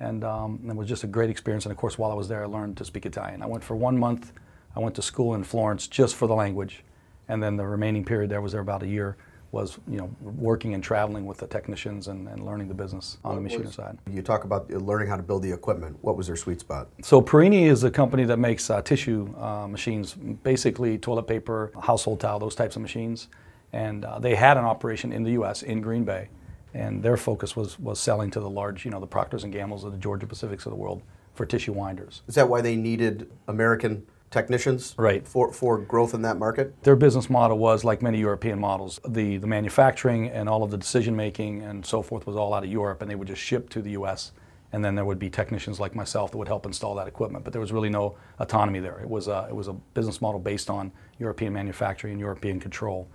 And 0.00 0.24
um, 0.24 0.60
it 0.68 0.76
was 0.76 0.88
just 0.88 1.04
a 1.04 1.06
great 1.06 1.30
experience. 1.30 1.64
And 1.64 1.72
of 1.72 1.78
course, 1.78 1.98
while 1.98 2.10
I 2.10 2.14
was 2.14 2.28
there, 2.28 2.42
I 2.42 2.46
learned 2.46 2.76
to 2.76 2.84
speak 2.84 3.04
Italian. 3.06 3.42
I 3.42 3.46
went 3.46 3.64
for 3.64 3.74
one 3.74 3.98
month. 3.98 4.32
I 4.76 4.80
went 4.80 4.94
to 4.96 5.02
school 5.02 5.34
in 5.34 5.42
Florence 5.42 5.88
just 5.88 6.14
for 6.14 6.28
the 6.28 6.34
language, 6.34 6.84
and 7.26 7.42
then 7.42 7.56
the 7.56 7.66
remaining 7.66 8.04
period 8.04 8.30
there 8.30 8.40
was 8.40 8.52
there 8.52 8.60
about 8.60 8.82
a 8.82 8.86
year 8.86 9.16
was 9.50 9.78
you 9.88 9.96
know 9.96 10.14
working 10.20 10.74
and 10.74 10.84
traveling 10.84 11.24
with 11.24 11.38
the 11.38 11.46
technicians 11.46 12.08
and, 12.08 12.28
and 12.28 12.44
learning 12.44 12.68
the 12.68 12.74
business 12.74 13.16
on 13.24 13.34
the 13.34 13.40
machinery 13.40 13.72
side. 13.72 13.98
You 14.10 14.22
talk 14.22 14.44
about 14.44 14.70
learning 14.70 15.08
how 15.08 15.16
to 15.16 15.22
build 15.22 15.42
the 15.42 15.50
equipment. 15.50 15.96
What 16.02 16.16
was 16.16 16.26
their 16.26 16.36
sweet 16.36 16.60
spot? 16.60 16.88
So 17.02 17.20
Perini 17.20 17.64
is 17.64 17.82
a 17.84 17.90
company 17.90 18.24
that 18.24 18.38
makes 18.38 18.68
uh, 18.68 18.82
tissue 18.82 19.34
uh, 19.38 19.66
machines, 19.66 20.14
basically 20.14 20.98
toilet 20.98 21.26
paper, 21.26 21.72
household 21.80 22.20
towel, 22.20 22.38
those 22.38 22.54
types 22.54 22.76
of 22.76 22.82
machines. 22.82 23.28
And 23.72 24.04
uh, 24.04 24.18
they 24.18 24.34
had 24.34 24.56
an 24.56 24.64
operation 24.64 25.12
in 25.12 25.22
the 25.24 25.32
U.S. 25.32 25.62
in 25.62 25.82
Green 25.82 26.04
Bay, 26.04 26.28
and 26.74 27.02
their 27.02 27.16
focus 27.16 27.56
was 27.56 27.78
was 27.78 27.98
selling 27.98 28.30
to 28.32 28.40
the 28.40 28.50
large, 28.50 28.84
you 28.84 28.90
know, 28.90 29.00
the 29.00 29.06
Procters 29.06 29.44
and 29.44 29.52
Gambles 29.52 29.84
of 29.84 29.92
the 29.92 29.98
Georgia 29.98 30.26
Pacifics 30.26 30.66
of 30.66 30.70
the 30.70 30.76
world 30.76 31.02
for 31.34 31.46
tissue 31.46 31.72
winders. 31.72 32.22
Is 32.26 32.34
that 32.34 32.48
why 32.48 32.60
they 32.60 32.76
needed 32.76 33.30
American 33.46 34.06
technicians? 34.30 34.94
Right. 34.98 35.26
For, 35.26 35.52
for 35.52 35.78
growth 35.78 36.14
in 36.14 36.22
that 36.22 36.38
market? 36.38 36.82
Their 36.82 36.96
business 36.96 37.30
model 37.30 37.58
was 37.58 37.84
like 37.84 38.02
many 38.02 38.18
European 38.18 38.58
models. 38.58 39.00
The, 39.08 39.38
the 39.38 39.46
manufacturing 39.46 40.28
and 40.28 40.48
all 40.48 40.62
of 40.62 40.70
the 40.70 40.76
decision 40.76 41.16
making 41.16 41.62
and 41.62 41.84
so 41.86 42.02
forth 42.02 42.26
was 42.26 42.36
all 42.36 42.52
out 42.54 42.64
of 42.64 42.70
Europe, 42.70 43.02
and 43.02 43.10
they 43.10 43.14
would 43.14 43.28
just 43.28 43.40
ship 43.40 43.70
to 43.70 43.82
the 43.82 43.92
U.S. 43.92 44.32
And 44.72 44.84
then 44.84 44.94
there 44.94 45.04
would 45.04 45.18
be 45.18 45.30
technicians 45.30 45.80
like 45.80 45.94
myself 45.94 46.30
that 46.32 46.38
would 46.38 46.48
help 46.48 46.66
install 46.66 46.94
that 46.96 47.08
equipment. 47.08 47.44
But 47.44 47.52
there 47.52 47.60
was 47.60 47.72
really 47.72 47.88
no 47.88 48.16
autonomy 48.38 48.80
there. 48.80 48.98
It 48.98 49.08
was 49.08 49.28
a, 49.28 49.46
it 49.48 49.54
was 49.54 49.68
a 49.68 49.72
business 49.72 50.20
model 50.20 50.40
based 50.40 50.68
on 50.68 50.92
European 51.18 51.52
manufacturing 51.52 52.12
and 52.12 52.20
European 52.20 52.60
control. 52.60 53.08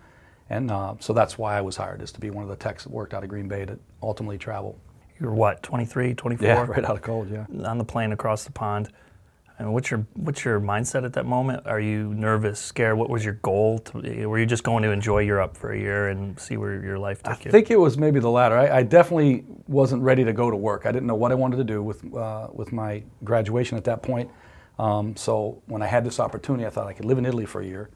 And 0.53 0.69
uh, 0.69 0.93
so 0.99 1.13
that's 1.13 1.35
why 1.35 1.57
I 1.57 1.61
was 1.61 1.75
hired, 1.75 2.03
is 2.03 2.11
to 2.11 2.19
be 2.19 2.29
one 2.29 2.43
of 2.43 2.49
the 2.49 2.55
techs 2.55 2.83
that 2.83 2.91
worked 2.91 3.15
out 3.15 3.23
of 3.23 3.29
Green 3.29 3.47
Bay 3.47 3.65
to 3.65 3.79
ultimately 4.03 4.37
travel. 4.37 4.79
You 5.19 5.25
were 5.25 5.33
what, 5.33 5.63
23, 5.63 6.13
24? 6.13 6.47
Yeah, 6.47 6.65
right 6.67 6.85
out 6.85 6.95
of 6.95 7.01
college, 7.01 7.31
yeah. 7.31 7.45
On 7.67 7.79
the 7.79 7.83
plane 7.83 8.11
across 8.11 8.43
the 8.43 8.51
pond. 8.51 8.89
And 9.57 9.73
what's 9.73 9.89
your 9.89 10.05
what's 10.13 10.43
your 10.43 10.59
mindset 10.59 11.05
at 11.05 11.13
that 11.13 11.25
moment? 11.25 11.65
Are 11.65 11.79
you 11.79 12.13
nervous, 12.13 12.59
scared? 12.59 12.97
What 12.97 13.09
was 13.09 13.23
your 13.23 13.35
goal? 13.35 13.79
To, 13.79 14.27
were 14.27 14.39
you 14.39 14.45
just 14.45 14.63
going 14.63 14.83
to 14.83 14.91
enjoy 14.91 15.19
Europe 15.19 15.55
for 15.55 15.71
a 15.71 15.79
year 15.79 16.09
and 16.09 16.39
see 16.39 16.57
where 16.57 16.83
your 16.83 16.97
life 16.97 17.21
I 17.23 17.33
took 17.33 17.45
you? 17.45 17.49
I 17.49 17.51
think 17.51 17.71
it 17.71 17.79
was 17.79 17.97
maybe 17.97 18.19
the 18.19 18.31
latter. 18.31 18.57
I, 18.57 18.79
I 18.79 18.83
definitely 18.83 19.45
wasn't 19.67 20.01
ready 20.01 20.23
to 20.23 20.33
go 20.33 20.49
to 20.49 20.57
work. 20.57 20.85
I 20.85 20.91
didn't 20.91 21.07
know 21.07 21.15
what 21.15 21.31
I 21.31 21.35
wanted 21.35 21.57
to 21.57 21.63
do 21.63 21.81
with 21.81 22.13
uh, 22.15 22.47
with 22.51 22.71
my 22.71 23.03
graduation 23.23 23.77
at 23.77 23.83
that 23.85 24.03
point. 24.03 24.29
Um, 24.79 25.15
so 25.15 25.61
when 25.67 25.81
I 25.81 25.87
had 25.87 26.03
this 26.03 26.19
opportunity, 26.19 26.65
I 26.65 26.69
thought 26.69 26.87
I 26.87 26.93
could 26.93 27.05
live 27.05 27.19
in 27.19 27.25
Italy 27.25 27.45
for 27.45 27.61
a 27.61 27.65
year, 27.65 27.89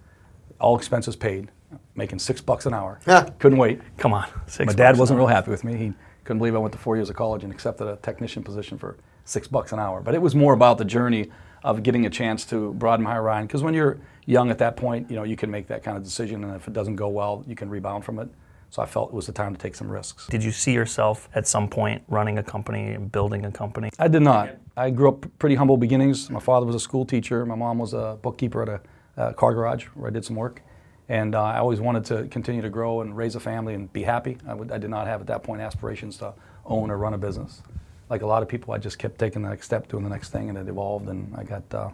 all 0.60 0.78
expenses 0.78 1.16
paid, 1.16 1.50
making 1.96 2.20
six 2.20 2.42
bucks 2.42 2.66
an 2.66 2.74
hour. 2.74 3.00
Yeah. 3.08 3.30
Couldn't 3.40 3.58
wait. 3.58 3.82
Come 3.98 4.14
on, 4.14 4.28
six 4.48 4.68
my 4.68 4.74
dad 4.74 4.98
wasn't 4.98 5.18
real 5.18 5.28
happy 5.28 5.52
with 5.52 5.64
me. 5.64 5.76
He 5.76 5.94
couldn't 6.24 6.40
believe 6.40 6.56
I 6.56 6.60
went 6.60 6.74
to 6.74 6.80
four 6.80 6.96
years 6.96 7.10
of 7.10 7.16
college 7.16 7.44
and 7.44 7.52
accepted 7.52 7.88
a 7.88 7.98
technician 7.98 8.44
position 8.44 8.78
for 8.78 8.98
six 9.26 9.48
bucks 9.48 9.72
an 9.72 9.80
hour. 9.80 10.02
But 10.02 10.16
it 10.16 10.22
was 10.22 10.36
more 10.36 10.54
about 10.54 10.78
the 10.78 10.86
journey 10.86 11.32
of 11.64 11.84
getting 11.84 12.06
a 12.06 12.10
chance 12.10 12.46
to 12.46 12.74
broaden 12.74 13.04
my 13.04 13.14
horizon. 13.14 13.48
Because 13.48 13.64
when 13.64 13.74
you're 13.74 14.00
young 14.26 14.50
at 14.50 14.58
that 14.60 14.78
point, 14.78 15.10
you 15.10 15.16
know 15.16 15.24
you 15.24 15.36
can 15.36 15.52
make 15.52 15.68
that 15.68 15.84
kind 15.84 15.98
of 15.98 16.04
decision, 16.04 16.44
and 16.44 16.56
if 16.56 16.68
it 16.68 16.74
doesn't 16.74 16.96
go 16.96 17.08
well, 17.10 17.44
you 17.48 17.56
can 17.56 17.70
rebound 17.70 18.06
from 18.06 18.20
it. 18.20 18.30
So 18.70 18.82
I 18.82 18.86
felt 18.86 19.10
it 19.10 19.16
was 19.16 19.26
the 19.26 19.32
time 19.32 19.56
to 19.56 19.60
take 19.60 19.76
some 19.76 19.90
risks. 19.90 20.28
Did 20.28 20.44
you 20.44 20.52
see 20.52 20.74
yourself 20.74 21.30
at 21.34 21.48
some 21.48 21.70
point 21.70 22.04
running 22.10 22.38
a 22.38 22.44
company 22.44 22.92
and 22.92 23.10
building 23.10 23.46
a 23.46 23.52
company? 23.52 23.90
I 23.98 24.10
did 24.10 24.22
not. 24.22 24.58
I 24.76 24.90
grew 24.90 25.08
up 25.10 25.26
pretty 25.40 25.56
humble 25.56 25.78
beginnings. 25.78 26.30
My 26.30 26.42
father 26.42 26.66
was 26.66 26.76
a 26.76 26.80
school 26.80 27.06
teacher. 27.06 27.46
My 27.46 27.56
mom 27.56 27.80
was 27.80 27.94
a 27.94 28.18
bookkeeper 28.22 28.64
at 28.64 28.70
a 28.70 28.82
uh, 29.22 29.34
car 29.34 29.54
garage 29.54 29.86
where 29.96 30.10
I 30.10 30.14
did 30.14 30.26
some 30.26 30.36
work. 30.36 30.62
And 31.10 31.36
uh, 31.36 31.44
I 31.44 31.60
always 31.60 31.80
wanted 31.80 32.06
to 32.06 32.26
continue 32.28 32.62
to 32.62 32.70
grow 32.70 33.02
and 33.02 33.16
raise 33.16 33.36
a 33.36 33.40
family 33.40 33.74
and 33.74 33.92
be 33.94 34.04
happy. 34.04 34.38
I, 34.48 34.54
would, 34.54 34.72
I 34.72 34.78
did 34.78 34.90
not 34.90 35.08
have 35.08 35.22
at 35.22 35.28
that 35.28 35.44
point 35.44 35.62
aspirations 35.62 36.18
to 36.18 36.34
own 36.66 36.92
or 36.92 36.98
run 36.98 37.14
a 37.14 37.18
business. 37.18 37.62
Like 38.10 38.22
a 38.22 38.28
lot 38.28 38.44
of 38.44 38.50
people, 38.50 38.74
I 38.74 38.78
just 38.78 39.00
kept 39.00 39.18
taking 39.18 39.42
the 39.42 39.50
next 39.50 39.66
step, 39.66 39.88
doing 39.88 40.04
the 40.04 40.10
next 40.10 40.30
thing, 40.30 40.50
and 40.50 40.58
it 40.58 40.68
evolved. 40.68 41.08
And 41.08 41.34
I 41.36 41.44
got 41.44 41.64
uh, 41.74 41.90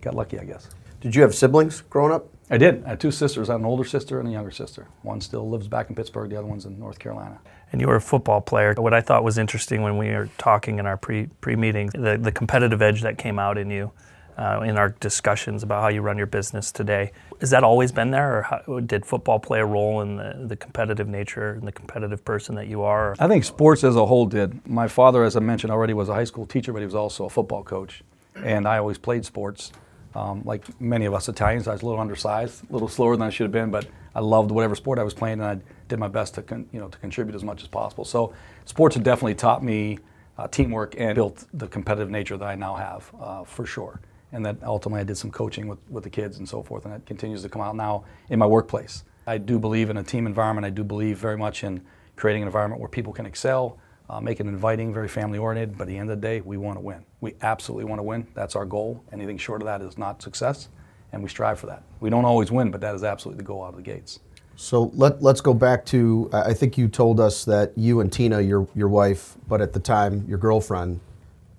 got 0.00 0.14
lucky, 0.14 0.38
I 0.38 0.44
guess. 0.44 0.68
Did 1.00 1.14
you 1.14 1.22
have 1.22 1.34
siblings 1.34 1.82
growing 1.82 2.12
up? 2.12 2.28
I 2.50 2.58
did. 2.58 2.84
I 2.84 2.90
had 2.90 3.00
two 3.00 3.10
sisters. 3.10 3.48
I 3.48 3.54
had 3.54 3.60
an 3.60 3.66
older 3.66 3.84
sister 3.84 4.20
and 4.20 4.28
a 4.28 4.32
younger 4.32 4.50
sister. 4.50 4.86
One 5.02 5.20
still 5.20 5.48
lives 5.48 5.66
back 5.68 5.88
in 5.88 5.94
Pittsburgh. 5.94 6.28
The 6.30 6.36
other 6.36 6.46
one's 6.46 6.66
in 6.66 6.78
North 6.78 6.98
Carolina. 6.98 7.40
And 7.72 7.80
you 7.80 7.86
were 7.86 7.96
a 7.96 8.00
football 8.00 8.40
player. 8.40 8.74
What 8.74 8.94
I 8.94 9.00
thought 9.00 9.24
was 9.24 9.38
interesting 9.38 9.82
when 9.82 9.96
we 9.96 10.08
were 10.10 10.28
talking 10.36 10.78
in 10.78 10.86
our 10.86 10.96
pre 10.96 11.26
pre 11.40 11.56
meetings, 11.56 11.92
the, 11.92 12.18
the 12.20 12.32
competitive 12.32 12.82
edge 12.82 13.02
that 13.02 13.16
came 13.18 13.38
out 13.38 13.56
in 13.58 13.70
you 13.70 13.92
uh, 14.36 14.60
in 14.64 14.76
our 14.76 14.90
discussions 15.00 15.62
about 15.62 15.82
how 15.82 15.88
you 15.88 16.00
run 16.02 16.18
your 16.18 16.26
business 16.26 16.72
today. 16.72 17.12
Has 17.40 17.50
that 17.50 17.64
always 17.64 17.92
been 17.92 18.10
there, 18.10 18.38
or 18.38 18.42
how, 18.42 18.80
did 18.80 19.06
football 19.06 19.38
play 19.38 19.60
a 19.60 19.66
role 19.66 20.00
in 20.00 20.16
the, 20.16 20.44
the 20.46 20.56
competitive 20.56 21.08
nature 21.08 21.52
and 21.52 21.66
the 21.66 21.72
competitive 21.72 22.24
person 22.24 22.54
that 22.56 22.66
you 22.66 22.82
are? 22.82 23.14
I 23.18 23.28
think 23.28 23.44
sports 23.44 23.84
as 23.84 23.96
a 23.96 24.06
whole 24.06 24.26
did. 24.26 24.66
My 24.66 24.88
father, 24.88 25.24
as 25.24 25.36
I 25.36 25.40
mentioned 25.40 25.72
already, 25.72 25.94
was 25.94 26.08
a 26.08 26.14
high 26.14 26.24
school 26.24 26.46
teacher, 26.46 26.72
but 26.72 26.80
he 26.80 26.84
was 26.86 26.94
also 26.94 27.26
a 27.26 27.30
football 27.30 27.62
coach. 27.62 28.02
And 28.36 28.66
I 28.66 28.78
always 28.78 28.98
played 28.98 29.24
sports. 29.24 29.72
Um, 30.14 30.42
like 30.44 30.80
many 30.80 31.06
of 31.06 31.14
us 31.14 31.28
Italians, 31.28 31.66
I 31.66 31.72
was 31.72 31.82
a 31.82 31.86
little 31.86 32.00
undersized, 32.00 32.68
a 32.70 32.72
little 32.72 32.88
slower 32.88 33.16
than 33.16 33.26
I 33.26 33.30
should 33.30 33.44
have 33.44 33.52
been, 33.52 33.70
but 33.70 33.86
I 34.14 34.20
loved 34.20 34.52
whatever 34.52 34.76
sport 34.76 35.00
I 35.00 35.02
was 35.02 35.14
playing, 35.14 35.40
and 35.40 35.44
I 35.44 35.58
did 35.88 35.98
my 35.98 36.06
best 36.06 36.34
to, 36.34 36.42
con- 36.42 36.68
you 36.72 36.78
know, 36.78 36.88
to 36.88 36.98
contribute 36.98 37.34
as 37.34 37.42
much 37.42 37.62
as 37.62 37.68
possible. 37.68 38.04
So 38.04 38.32
sports 38.64 38.94
have 38.94 39.02
definitely 39.02 39.34
taught 39.34 39.64
me 39.64 39.98
uh, 40.38 40.46
teamwork 40.48 40.94
and 40.98 41.16
built 41.16 41.46
the 41.52 41.66
competitive 41.66 42.10
nature 42.10 42.36
that 42.36 42.46
I 42.46 42.54
now 42.54 42.74
have, 42.74 43.10
uh, 43.20 43.44
for 43.44 43.66
sure. 43.66 44.00
And 44.34 44.44
that 44.44 44.56
ultimately 44.64 45.00
I 45.00 45.04
did 45.04 45.16
some 45.16 45.30
coaching 45.30 45.68
with, 45.68 45.78
with 45.88 46.02
the 46.02 46.10
kids 46.10 46.38
and 46.38 46.48
so 46.48 46.62
forth, 46.62 46.84
and 46.84 46.92
that 46.92 47.06
continues 47.06 47.42
to 47.42 47.48
come 47.48 47.62
out 47.62 47.76
now 47.76 48.04
in 48.28 48.38
my 48.38 48.46
workplace. 48.46 49.04
I 49.26 49.38
do 49.38 49.58
believe 49.58 49.90
in 49.90 49.96
a 49.96 50.02
team 50.02 50.26
environment. 50.26 50.66
I 50.66 50.70
do 50.70 50.84
believe 50.84 51.18
very 51.18 51.38
much 51.38 51.64
in 51.64 51.80
creating 52.16 52.42
an 52.42 52.48
environment 52.48 52.80
where 52.80 52.88
people 52.88 53.12
can 53.12 53.26
excel, 53.26 53.78
uh, 54.10 54.20
make 54.20 54.40
it 54.40 54.46
inviting, 54.46 54.92
very 54.92 55.08
family 55.08 55.38
oriented. 55.38 55.78
But 55.78 55.84
at 55.84 55.88
the 55.88 55.96
end 55.96 56.10
of 56.10 56.20
the 56.20 56.26
day, 56.26 56.40
we 56.40 56.56
want 56.56 56.76
to 56.76 56.80
win. 56.80 57.04
We 57.20 57.34
absolutely 57.42 57.84
want 57.84 58.00
to 58.00 58.02
win. 58.02 58.26
That's 58.34 58.56
our 58.56 58.66
goal. 58.66 59.02
Anything 59.12 59.38
short 59.38 59.62
of 59.62 59.66
that 59.66 59.80
is 59.80 59.96
not 59.96 60.20
success, 60.20 60.68
and 61.12 61.22
we 61.22 61.28
strive 61.28 61.58
for 61.60 61.66
that. 61.68 61.84
We 62.00 62.10
don't 62.10 62.24
always 62.24 62.50
win, 62.50 62.70
but 62.70 62.80
that 62.80 62.94
is 62.94 63.04
absolutely 63.04 63.38
the 63.38 63.46
goal 63.46 63.62
out 63.64 63.70
of 63.70 63.76
the 63.76 63.82
gates. 63.82 64.18
So 64.56 64.90
let, 64.94 65.22
let's 65.22 65.40
go 65.40 65.54
back 65.54 65.84
to 65.86 66.28
I 66.32 66.54
think 66.54 66.76
you 66.76 66.88
told 66.88 67.18
us 67.18 67.44
that 67.44 67.72
you 67.76 68.00
and 68.00 68.12
Tina, 68.12 68.40
your, 68.40 68.68
your 68.74 68.88
wife, 68.88 69.36
but 69.48 69.60
at 69.60 69.72
the 69.72 69.80
time 69.80 70.24
your 70.28 70.38
girlfriend, 70.38 71.00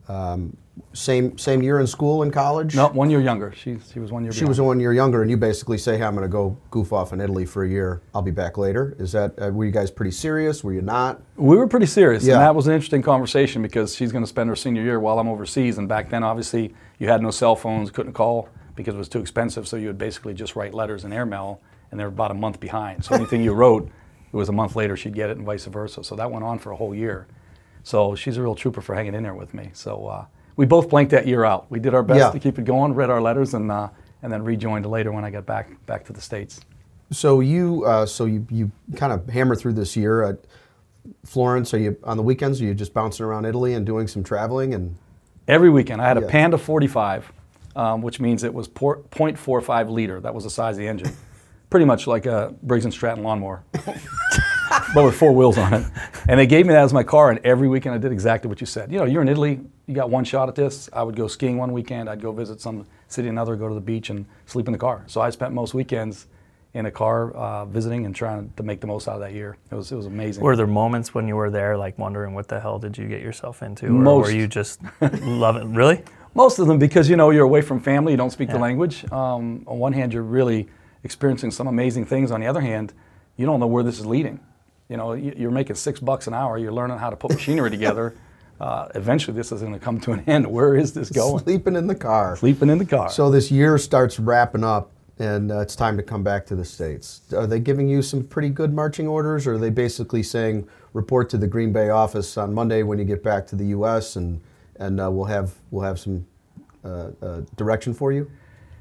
um, 0.07 0.55
same, 0.93 1.37
same 1.37 1.63
year 1.63 1.79
in 1.79 1.87
school 1.87 2.23
in 2.23 2.31
college? 2.31 2.75
No, 2.75 2.89
one 2.89 3.09
year 3.09 3.21
younger. 3.21 3.53
She, 3.53 3.77
she 3.91 3.99
was 3.99 4.11
one 4.11 4.23
year. 4.23 4.33
She 4.33 4.43
was 4.45 4.59
one 4.59 4.79
year 4.79 4.91
younger, 4.93 5.21
and 5.21 5.31
you 5.31 5.37
basically 5.37 5.77
say, 5.77 5.97
"Hey, 5.97 6.03
I'm 6.03 6.13
going 6.15 6.23
to 6.27 6.31
go 6.31 6.57
goof 6.69 6.91
off 6.91 7.13
in 7.13 7.21
Italy 7.21 7.45
for 7.45 7.63
a 7.63 7.69
year. 7.69 8.01
I'll 8.13 8.21
be 8.21 8.31
back 8.31 8.57
later." 8.57 8.95
Is 8.99 9.11
that 9.13 9.33
uh, 9.41 9.49
were 9.51 9.65
you 9.65 9.71
guys 9.71 9.89
pretty 9.89 10.11
serious? 10.11 10.63
Were 10.63 10.73
you 10.73 10.81
not? 10.81 11.21
We 11.37 11.55
were 11.57 11.67
pretty 11.67 11.85
serious, 11.85 12.23
Yeah. 12.25 12.33
and 12.33 12.41
that 12.41 12.55
was 12.55 12.67
an 12.67 12.73
interesting 12.73 13.01
conversation 13.01 13.61
because 13.61 13.95
she's 13.95 14.11
going 14.11 14.23
to 14.23 14.27
spend 14.29 14.49
her 14.49 14.55
senior 14.55 14.81
year 14.83 14.99
while 14.99 15.17
I'm 15.19 15.27
overseas. 15.29 15.77
And 15.77 15.87
back 15.87 16.09
then, 16.09 16.23
obviously, 16.23 16.73
you 16.99 17.07
had 17.07 17.21
no 17.21 17.31
cell 17.31 17.55
phones, 17.55 17.89
couldn't 17.89 18.13
call 18.13 18.49
because 18.75 18.95
it 18.95 18.97
was 18.97 19.09
too 19.09 19.19
expensive. 19.21 19.67
So 19.67 19.77
you 19.77 19.87
would 19.87 19.97
basically 19.97 20.33
just 20.33 20.55
write 20.57 20.73
letters 20.73 21.05
and 21.05 21.13
airmail, 21.13 21.61
and 21.91 21.99
they're 21.99 22.07
about 22.07 22.31
a 22.31 22.35
month 22.35 22.59
behind. 22.59 23.05
So 23.05 23.15
anything 23.15 23.41
you 23.41 23.53
wrote, 23.61 23.85
it 24.31 24.35
was 24.35 24.49
a 24.49 24.53
month 24.53 24.75
later 24.75 24.97
she'd 24.97 25.15
get 25.15 25.29
it, 25.29 25.37
and 25.37 25.45
vice 25.45 25.65
versa. 25.65 26.03
So 26.03 26.15
that 26.17 26.29
went 26.29 26.43
on 26.43 26.59
for 26.59 26.71
a 26.71 26.75
whole 26.75 26.93
year. 26.93 27.27
So 27.85 28.15
she's 28.15 28.35
a 28.37 28.41
real 28.41 28.55
trooper 28.55 28.81
for 28.81 28.95
hanging 28.95 29.13
in 29.13 29.21
there 29.21 29.35
with 29.35 29.53
me. 29.53 29.69
So 29.73 30.07
uh, 30.07 30.25
we 30.55 30.65
both 30.65 30.89
blanked 30.89 31.11
that 31.11 31.27
year 31.27 31.45
out. 31.45 31.69
We 31.69 31.79
did 31.79 31.93
our 31.93 32.01
best 32.01 32.17
Yeah. 32.19 32.31
to 32.31 32.39
keep 32.39 32.57
it 32.57 32.65
going, 32.65 32.95
read 32.95 33.11
our 33.11 33.21
letters, 33.21 33.53
and 33.53 33.71
uh, 33.71 33.89
and 34.23 34.33
then 34.33 34.43
rejoined 34.43 34.87
later 34.87 35.11
when 35.11 35.23
I 35.23 35.29
got 35.29 35.45
back 35.45 35.69
back 35.85 36.03
to 36.05 36.13
the 36.13 36.19
states. 36.19 36.59
So 37.11 37.39
you, 37.41 37.85
uh, 37.85 38.07
so 38.07 38.25
you, 38.25 38.47
you 38.49 38.71
kind 38.95 39.13
of 39.13 39.29
hammer 39.29 39.55
through 39.55 39.73
this 39.73 39.95
year. 39.95 40.23
At 40.23 40.39
Florence, 41.23 41.71
are 41.75 41.77
you 41.77 41.95
on 42.03 42.17
the 42.17 42.23
weekends? 42.23 42.59
Are 42.59 42.65
you 42.65 42.73
just 42.73 42.91
bouncing 42.95 43.23
around 43.23 43.45
Italy 43.45 43.75
and 43.75 43.85
doing 43.85 44.07
some 44.07 44.23
traveling? 44.23 44.73
And 44.73 44.95
Every 45.47 45.69
weekend, 45.69 46.01
I 46.01 46.07
had 46.07 46.17
a 46.17 46.21
Yeah. 46.21 46.27
Panda 46.31 46.57
45, 46.57 47.31
um, 47.75 48.01
which 48.01 48.19
means 48.19 48.43
it 48.43 48.51
was 48.51 48.67
por- 48.67 49.03
0.45 49.11 49.91
liter. 49.91 50.19
That 50.19 50.33
was 50.33 50.45
the 50.45 50.49
size 50.49 50.73
of 50.75 50.79
the 50.79 50.87
engine. 50.87 51.11
Pretty 51.69 51.85
much 51.85 52.07
like 52.07 52.25
a 52.25 52.55
Briggs 52.63 52.85
and 52.85 52.93
Stratton 52.93 53.23
lawnmower. 53.23 53.63
but 54.93 55.03
with 55.03 55.15
four 55.15 55.31
wheels 55.31 55.57
on 55.57 55.73
it. 55.73 55.85
And 56.27 56.39
they 56.39 56.47
gave 56.47 56.65
me 56.65 56.73
that 56.73 56.83
as 56.83 56.93
my 56.93 57.03
car, 57.03 57.31
and 57.31 57.39
every 57.43 57.67
weekend 57.67 57.95
I 57.95 57.97
did 57.97 58.11
exactly 58.11 58.49
what 58.49 58.59
you 58.61 58.67
said. 58.67 58.91
You 58.91 58.99
know, 58.99 59.05
you're 59.05 59.21
in 59.21 59.29
Italy, 59.29 59.59
you 59.87 59.95
got 59.95 60.09
one 60.09 60.23
shot 60.23 60.49
at 60.49 60.55
this. 60.55 60.89
I 60.93 61.03
would 61.03 61.15
go 61.15 61.27
skiing 61.27 61.57
one 61.57 61.71
weekend, 61.71 62.09
I'd 62.09 62.21
go 62.21 62.31
visit 62.31 62.61
some 62.61 62.85
city 63.07 63.27
another, 63.27 63.55
go 63.55 63.67
to 63.67 63.75
the 63.75 63.81
beach, 63.81 64.09
and 64.09 64.25
sleep 64.45 64.67
in 64.67 64.71
the 64.71 64.79
car. 64.79 65.03
So 65.07 65.21
I 65.21 65.29
spent 65.29 65.53
most 65.53 65.73
weekends 65.73 66.27
in 66.73 66.87
a 66.87 66.91
car 66.91 67.31
uh, 67.31 67.65
visiting 67.65 68.05
and 68.05 68.13
trying 68.13 68.51
to 68.57 68.63
make 68.63 68.81
the 68.81 68.87
most 68.87 69.07
out 69.07 69.15
of 69.15 69.21
that 69.21 69.31
year. 69.31 69.57
It 69.71 69.75
was, 69.75 69.91
it 69.91 69.95
was 69.95 70.07
amazing. 70.07 70.43
Were 70.43 70.57
there 70.57 70.67
moments 70.67 71.13
when 71.13 71.25
you 71.25 71.37
were 71.37 71.49
there, 71.49 71.77
like 71.77 71.97
wondering 71.97 72.33
what 72.33 72.49
the 72.49 72.59
hell 72.59 72.79
did 72.79 72.97
you 72.97 73.07
get 73.07 73.21
yourself 73.21 73.63
into, 73.63 73.85
or 73.85 73.91
Most. 73.91 74.25
were 74.25 74.31
you 74.31 74.47
just 74.47 74.81
loving? 75.21 75.73
Really? 75.73 76.03
Most 76.33 76.59
of 76.59 76.67
them, 76.67 76.77
because 76.77 77.09
you 77.09 77.15
know 77.15 77.29
you're 77.29 77.45
away 77.45 77.61
from 77.61 77.79
family, 77.79 78.11
you 78.11 78.17
don't 78.17 78.31
speak 78.31 78.49
the 78.49 78.59
language. 78.59 79.09
Um, 79.09 79.63
on 79.67 79.79
one 79.79 79.93
hand, 79.93 80.11
you're 80.11 80.21
really 80.21 80.67
experiencing 81.05 81.49
some 81.49 81.67
amazing 81.67 82.03
things. 82.05 82.29
On 82.29 82.41
the 82.41 82.47
other 82.47 82.59
hand, 82.59 82.91
you 83.37 83.45
don't 83.45 83.61
know 83.61 83.67
where 83.67 83.83
this 83.83 83.97
is 83.97 84.05
leading. 84.05 84.41
You 84.89 84.97
know, 84.97 85.13
you're 85.13 85.51
making 85.51 85.75
six 85.75 85.99
bucks 85.99 86.27
an 86.27 86.33
hour. 86.33 86.57
You're 86.57 86.71
learning 86.71 86.99
how 86.99 87.09
to 87.09 87.15
put 87.15 87.31
machinery 87.31 87.69
together. 87.69 88.15
Uh, 88.57 88.87
eventually, 88.95 89.35
this 89.35 89.51
is 89.51 89.59
going 89.59 89.73
to 89.73 89.79
come 89.79 89.99
to 89.99 90.13
an 90.13 90.23
end. 90.27 90.47
Where 90.47 90.75
is 90.75 90.93
this 90.93 91.09
going? 91.09 91.43
Sleeping 91.43 91.75
in 91.75 91.87
the 91.87 91.95
car. 91.95 92.37
Sleeping 92.37 92.69
in 92.69 92.77
the 92.77 92.85
car. 92.85 93.09
So 93.09 93.29
this 93.29 93.51
year 93.51 93.77
starts 93.77 94.17
wrapping 94.17 94.63
up, 94.63 94.91
and 95.19 95.51
uh, 95.51 95.59
it's 95.59 95.75
time 95.75 95.97
to 95.97 96.03
come 96.03 96.23
back 96.23 96.45
to 96.45 96.55
the 96.55 96.63
states. 96.63 97.21
Are 97.33 97.47
they 97.47 97.59
giving 97.59 97.89
you 97.89 98.01
some 98.01 98.23
pretty 98.23 98.47
good 98.47 98.73
marching 98.73 99.09
orders, 99.09 99.45
or 99.45 99.55
are 99.55 99.57
they 99.57 99.71
basically 99.71 100.23
saying 100.23 100.69
report 100.93 101.29
to 101.31 101.37
the 101.37 101.47
Green 101.47 101.73
Bay 101.73 101.89
office 101.89 102.37
on 102.37 102.53
Monday 102.53 102.81
when 102.81 102.97
you 102.97 103.03
get 103.03 103.21
back 103.21 103.45
to 103.47 103.57
the 103.57 103.65
U.S. 103.65 104.15
and 104.15 104.39
and 104.77 105.01
uh, 105.01 105.11
we'll 105.11 105.25
have 105.25 105.55
we'll 105.71 105.83
have 105.83 105.99
some 105.99 106.25
uh, 106.85 107.09
uh, 107.21 107.41
direction 107.57 107.93
for 107.93 108.13
you? 108.13 108.31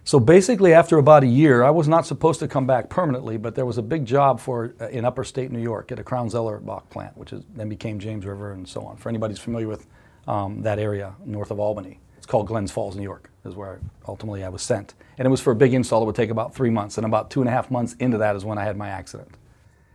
So 0.07 0.21
basically, 0.21 0.75
after 0.75 0.99
about 0.99 1.23
a 1.23 1.27
year, 1.27 1.63
I 1.63 1.71
was 1.71 1.89
not 1.89 2.05
supposed 2.05 2.39
to 2.41 2.49
come 2.49 2.67
back 2.67 2.91
permanently, 2.91 3.39
but 3.39 3.55
there 3.55 3.65
was 3.65 3.79
a 3.79 3.83
big 3.83 4.05
job 4.05 4.39
for 4.39 4.75
uh, 4.79 4.89
in 4.89 5.07
upper 5.07 5.25
state 5.25 5.51
New 5.51 5.63
York 5.63 5.91
at 5.93 5.99
a 5.99 6.05
Crown 6.05 6.29
Zellerbach 6.29 6.91
plant, 6.91 7.17
which 7.17 7.33
is 7.33 7.43
then 7.55 7.71
became 7.71 7.99
James 7.99 8.27
River 8.27 8.53
and 8.53 8.69
so 8.69 8.83
on. 8.83 8.99
For 8.99 9.09
anybody 9.09 9.33
who's 9.33 9.39
familiar 9.39 9.67
with 9.67 9.87
um, 10.29 10.61
that 10.61 10.79
area 10.79 11.15
north 11.25 11.51
of 11.51 11.59
Albany, 11.59 12.01
it's 12.19 12.27
called 12.27 12.47
Glens 12.47 12.71
Falls, 12.71 12.97
New 12.97 13.03
York, 13.03 13.31
is 13.47 13.55
where 13.55 13.81
ultimately 14.07 14.45
I 14.45 14.51
was 14.51 14.61
sent, 14.61 14.93
and 15.17 15.25
it 15.25 15.31
was 15.31 15.41
for 15.41 15.53
a 15.53 15.57
big 15.57 15.73
install 15.73 16.01
that 16.01 16.07
would 16.07 16.15
take 16.15 16.31
about 16.31 16.55
three 16.55 16.71
months. 16.71 16.99
And 16.99 17.07
about 17.07 17.31
two 17.31 17.41
and 17.41 17.49
a 17.49 17.53
half 17.53 17.71
months 17.71 17.95
into 17.99 18.19
that 18.19 18.37
is 18.37 18.45
when 18.45 18.59
I 18.59 18.65
had 18.65 18.77
my 18.77 18.91
accident. 18.91 19.31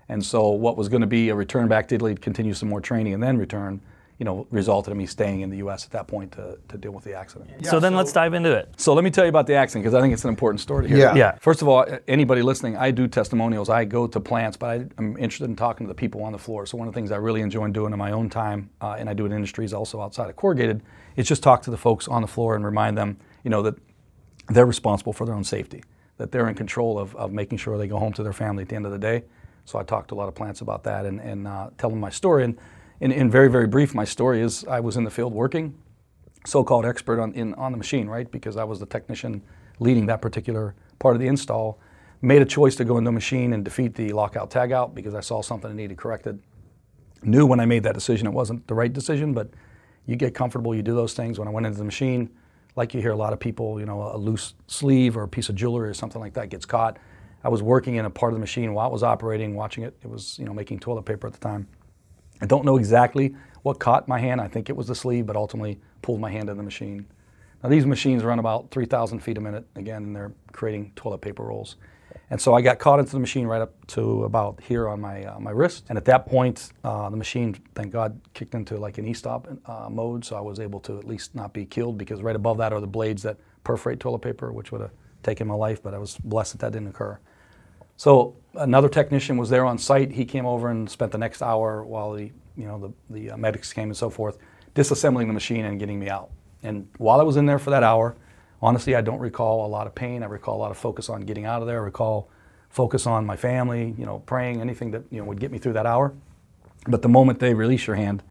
And 0.08 0.26
so 0.26 0.50
what 0.50 0.76
was 0.76 0.90
going 0.90 1.02
to 1.02 1.08
be 1.08 1.30
a 1.30 1.36
return 1.36 1.68
back 1.68 1.88
to 1.90 1.96
Italy, 1.96 2.16
continue 2.16 2.56
some 2.56 2.68
more 2.68 2.82
training, 2.82 3.14
and 3.14 3.22
then 3.22 3.38
return, 3.38 3.80
you 4.20 4.26
know, 4.26 4.46
resulted 4.52 4.92
in 4.92 4.98
me 4.98 5.06
staying 5.06 5.42
in 5.42 5.50
the 5.50 5.58
U.S. 5.58 5.86
at 5.86 5.92
that 5.92 6.08
point 6.08 6.34
to, 6.34 6.60
to 6.68 6.78
deal 6.78 6.92
with 6.92 7.06
the 7.06 7.14
accident. 7.14 7.66
so 7.66 7.80
then 7.80 7.96
let's 7.96 8.12
dive 8.12 8.34
into 8.34 8.52
it. 8.52 8.70
So 8.76 8.94
let 8.94 9.06
me 9.06 9.10
tell 9.10 9.24
you 9.24 9.30
about 9.30 9.48
the 9.48 9.56
accident 9.56 9.86
because 9.86 9.96
I 9.96 10.02
think 10.02 10.14
it's 10.14 10.26
an 10.26 10.30
important 10.30 10.60
story 10.60 10.84
to 10.84 10.90
hear. 10.90 10.98
Yeah. 10.98 11.16
Yeah. 11.16 11.38
First 11.40 11.62
of 11.62 11.70
all, 11.70 11.86
anybody 12.06 12.42
listening, 12.42 12.76
I 12.76 12.92
do 12.92 13.08
testimonials. 13.08 13.70
I 13.70 13.86
go 13.86 14.08
to 14.08 14.20
plants, 14.20 14.58
but 14.58 14.70
I, 14.70 14.86
I'm 14.98 15.16
interested 15.18 15.46
in 15.46 15.56
talking 15.56 15.88
to 15.88 15.90
the 15.90 15.96
people 15.96 16.22
on 16.22 16.34
the 16.34 16.38
floor. 16.38 16.66
So 16.66 16.78
one 16.78 16.90
of 16.90 16.94
the 16.94 16.98
things 16.98 17.14
I 17.14 17.16
really 17.16 17.40
enjoy 17.40 17.66
doing 17.70 17.94
in 17.94 18.00
my 18.00 18.12
own 18.12 18.30
time, 18.30 18.70
uh, 18.82 18.98
and 19.00 19.10
I 19.10 19.14
do 19.14 19.24
it 19.24 19.28
in 19.28 19.34
industries 19.34 19.74
also 19.74 20.02
outside 20.02 20.30
of 20.30 20.36
corrugated, 20.36 20.84
is 21.16 21.26
just 21.26 21.42
talk 21.42 21.62
to 21.64 21.72
the 21.72 21.78
folks 21.78 22.10
on 22.10 22.22
the 22.22 22.28
floor 22.28 22.56
and 22.58 22.66
remind 22.66 22.98
them, 22.98 23.18
you 23.46 23.50
know, 23.50 23.62
that 23.62 23.76
they're 24.50 24.66
responsible 24.66 25.14
for 25.14 25.26
their 25.26 25.36
own 25.36 25.46
safety, 25.46 25.82
that 26.18 26.34
they're 26.34 26.50
in 26.50 26.56
control 26.56 27.00
of, 27.00 27.16
of 27.16 27.32
making 27.32 27.58
sure 27.58 27.78
they 27.78 27.88
go 27.88 28.00
home 28.00 28.12
to 28.14 28.24
their 28.24 28.34
family 28.34 28.64
at 28.64 28.70
the 28.70 28.76
end 28.76 28.86
of 28.86 28.92
the 28.92 29.00
day. 29.00 29.24
So 29.64 29.80
I 29.80 29.84
talk 29.84 30.08
to 30.08 30.16
a 30.16 30.18
lot 30.18 30.28
of 30.28 30.36
plants 30.36 30.60
about 30.60 30.84
that 30.84 31.06
and, 31.06 31.22
and 31.22 31.48
uh, 31.48 31.70
tell 31.78 31.90
them 31.90 32.00
my 32.02 32.10
story. 32.10 32.44
And 32.44 32.58
in, 33.00 33.12
in 33.12 33.30
very, 33.30 33.50
very 33.50 33.68
brief, 33.68 33.96
my 33.96 34.06
story 34.06 34.42
is 34.42 34.66
I 34.66 34.80
was 34.80 34.98
in 34.98 35.04
the 35.04 35.12
field 35.12 35.34
working, 35.34 35.78
so-called 36.46 36.86
expert 36.86 37.20
on, 37.20 37.34
in, 37.34 37.54
on 37.56 37.72
the 37.72 37.78
machine, 37.78 38.08
right? 38.08 38.30
Because 38.30 38.58
I 38.58 38.64
was 38.64 38.80
the 38.80 38.86
technician 38.86 39.42
leading 39.80 40.06
that 40.08 40.22
particular 40.22 40.76
part 41.00 41.16
of 41.16 41.22
the 41.22 41.28
install. 41.28 41.80
Made 42.22 42.42
a 42.42 42.46
choice 42.46 42.76
to 42.76 42.86
go 42.86 42.98
into 42.98 43.10
a 43.10 43.14
machine 43.14 43.54
and 43.54 43.64
defeat 43.64 43.96
the 43.96 44.12
lockout 44.12 44.52
tagout 44.52 44.94
because 44.94 45.16
I 45.16 45.22
saw 45.22 45.42
something 45.42 45.70
that 45.70 45.76
needed 45.76 45.98
corrected. 45.98 46.42
Knew 47.24 47.46
when 47.46 47.60
I 47.60 47.66
made 47.66 47.84
that 47.84 47.94
decision 47.94 48.28
it 48.28 48.34
wasn't 48.34 48.68
the 48.68 48.74
right 48.74 48.92
decision, 48.92 49.34
but 49.34 49.50
you 50.06 50.16
get 50.16 50.34
comfortable, 50.34 50.76
you 50.76 50.82
do 50.82 50.96
those 50.96 51.14
things. 51.14 51.40
When 51.40 51.48
I 51.48 51.52
went 51.52 51.66
into 51.66 51.78
the 51.78 51.86
machine, 51.86 52.30
like 52.76 52.94
you 52.94 53.02
hear 53.02 53.12
a 53.12 53.16
lot 53.16 53.32
of 53.32 53.40
people, 53.40 53.80
you 53.80 53.86
know, 53.86 54.12
a 54.14 54.18
loose 54.18 54.54
sleeve 54.68 55.16
or 55.16 55.24
a 55.24 55.28
piece 55.28 55.48
of 55.48 55.56
jewelry 55.56 55.88
or 55.88 55.94
something 55.94 56.20
like 56.20 56.34
that 56.34 56.50
gets 56.50 56.66
caught. 56.66 56.98
I 57.44 57.50
was 57.50 57.64
working 57.64 57.96
in 57.96 58.06
a 58.06 58.10
part 58.10 58.34
of 58.34 58.36
the 58.36 58.42
machine 58.42 58.74
while 58.74 58.88
it 58.88 58.92
was 58.92 59.04
operating, 59.04 59.56
watching 59.56 59.84
it. 59.84 59.96
It 60.02 60.10
was, 60.10 60.38
you 60.40 60.46
know, 60.46 60.54
making 60.54 60.80
toilet 60.80 61.04
paper 61.04 61.28
at 61.28 61.34
the 61.34 61.40
time. 61.40 61.68
I 62.42 62.46
don't 62.46 62.66
know 62.66 62.78
exactly 62.78 63.36
what 63.64 63.80
caught 63.80 64.08
my 64.08 64.20
hand. 64.20 64.40
I 64.42 64.48
think 64.48 64.70
it 64.70 64.76
was 64.76 64.88
the 64.88 64.96
sleeve, 64.96 65.26
but 65.26 65.36
ultimately 65.36 65.80
pulled 66.02 66.20
my 66.20 66.32
hand 66.32 66.50
in 66.50 66.58
the 66.58 66.64
machine. 66.64 67.06
Now 67.64 67.70
these 67.70 67.86
machines 67.86 68.24
run 68.24 68.40
about 68.40 68.72
3,000 68.72 69.20
feet 69.20 69.38
a 69.38 69.42
minute 69.42 69.66
again, 69.76 70.04
and 70.04 70.16
they're 70.16 70.32
creating 70.52 70.94
toilet 70.96 71.20
paper 71.20 71.44
rolls. 71.44 71.76
And 72.32 72.40
so 72.40 72.54
I 72.54 72.62
got 72.62 72.78
caught 72.80 73.00
into 73.00 73.12
the 73.12 73.20
machine 73.20 73.48
right 73.48 73.62
up 73.62 73.74
to 73.88 74.24
about 74.24 74.62
here 74.62 74.88
on 74.88 75.02
my 75.02 75.24
uh, 75.26 75.40
my 75.40 75.50
wrist. 75.50 75.86
And 75.90 75.98
at 75.98 76.06
that 76.06 76.28
point, 76.28 76.72
uh, 76.84 77.10
the 77.10 77.18
machine, 77.18 77.56
thank 77.74 77.92
God, 77.92 78.20
kicked 78.34 78.54
into 78.54 78.78
like 78.78 79.00
an 79.00 79.08
e-stop 79.08 79.48
uh, 79.66 79.90
mode, 79.90 80.24
so 80.24 80.36
I 80.36 80.42
was 80.42 80.60
able 80.60 80.80
to 80.82 81.00
at 81.00 81.06
least 81.06 81.34
not 81.34 81.54
be 81.54 81.66
killed 81.66 81.98
because 81.98 82.22
right 82.22 82.36
above 82.36 82.58
that 82.60 82.72
are 82.72 82.80
the 82.80 82.88
blades 82.88 83.24
that 83.24 83.38
perforate 83.64 84.00
toilet 84.00 84.20
paper, 84.20 84.52
which 84.52 84.72
would 84.72 84.82
have 84.82 84.92
taken 85.24 85.48
my 85.48 85.56
life. 85.56 85.82
But 85.82 85.94
I 85.96 85.98
was 85.98 86.18
blessed 86.18 86.54
that 86.54 86.60
that 86.60 86.74
didn't 86.74 86.90
occur. 86.90 87.20
So 88.00 88.38
another 88.54 88.88
technician 88.88 89.36
was 89.36 89.50
there 89.50 89.66
on 89.66 89.78
site. 89.78 90.14
He 90.14 90.24
came 90.24 90.46
over 90.46 90.70
and 90.70 90.90
spent 90.90 91.12
the 91.12 91.18
next 91.18 91.42
hour 91.42 91.84
while 91.84 92.14
the 92.14 92.32
you 92.56 92.66
know 92.66 92.80
the, 93.10 93.14
the 93.14 93.32
uh, 93.32 93.38
medics 93.38 93.74
came 93.74 93.90
and 93.90 93.98
so 93.98 94.10
forth, 94.10 94.38
disassembling 94.74 95.28
the 95.28 95.34
machine 95.34 95.66
and 95.66 95.78
getting 95.78 96.00
me 96.00 96.10
out. 96.10 96.30
And 96.64 96.88
while 96.98 97.20
I 97.20 97.24
was 97.24 97.36
in 97.36 97.46
there 97.46 97.60
for 97.60 97.72
that 97.72 97.84
hour, 97.84 98.16
honestly, 98.62 98.96
I 98.96 99.02
don't 99.02 99.20
recall 99.20 99.66
a 99.66 99.68
lot 99.68 99.86
of 99.86 99.96
pain. 99.96 100.24
I 100.24 100.28
recall 100.28 100.56
a 100.56 100.62
lot 100.62 100.72
of 100.72 100.78
focus 100.78 101.10
on 101.10 101.24
getting 101.24 101.44
out 101.44 101.62
of 101.62 101.68
there. 101.68 101.82
I 101.82 101.84
recall 101.84 102.30
focus 102.70 103.06
on 103.06 103.26
my 103.26 103.36
family, 103.36 103.94
you 103.98 104.06
know, 104.06 104.20
praying, 104.20 104.62
anything 104.62 104.92
that 104.92 105.04
you 105.12 105.20
know 105.20 105.26
would 105.26 105.42
get 105.42 105.52
me 105.52 105.58
through 105.58 105.74
that 105.74 105.86
hour. 105.86 106.14
But 106.88 107.02
the 107.02 107.10
moment 107.10 107.40
they 107.40 107.54
release 107.54 107.86
your 107.86 107.98
hand 107.98 108.24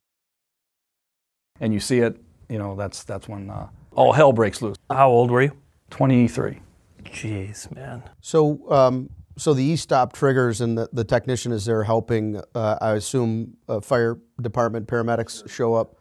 and 1.61 1.75
you 1.75 1.81
see 1.81 1.99
it, 1.99 2.17
you 2.49 2.59
know, 2.59 2.75
that's 2.75 3.05
that's 3.05 3.29
when 3.29 3.51
uh, 3.51 3.69
all 3.95 4.15
hell 4.15 4.33
breaks 4.33 4.63
loose. 4.63 4.79
How 4.89 5.11
old 5.11 5.31
were 5.31 5.43
you? 5.43 5.53
23. 5.91 6.61
Jeez, 7.05 7.75
man. 7.75 8.03
So, 8.23 8.61
um, 8.71 9.11
so 9.39 9.55
the 9.55 9.63
e-stop 9.63 10.13
triggers 10.13 10.61
and 10.61 10.77
the, 10.77 10.89
the 10.93 11.05
technician 11.05 11.53
is 11.53 11.65
there 11.65 11.85
helping. 11.85 12.41
Uh, 12.55 12.77
I 12.81 12.93
assume 12.93 13.57
uh, 13.69 13.81
fire 13.81 14.19
department 14.41 14.87
paramedics 14.87 15.49
show 15.49 15.75
up. 15.75 15.95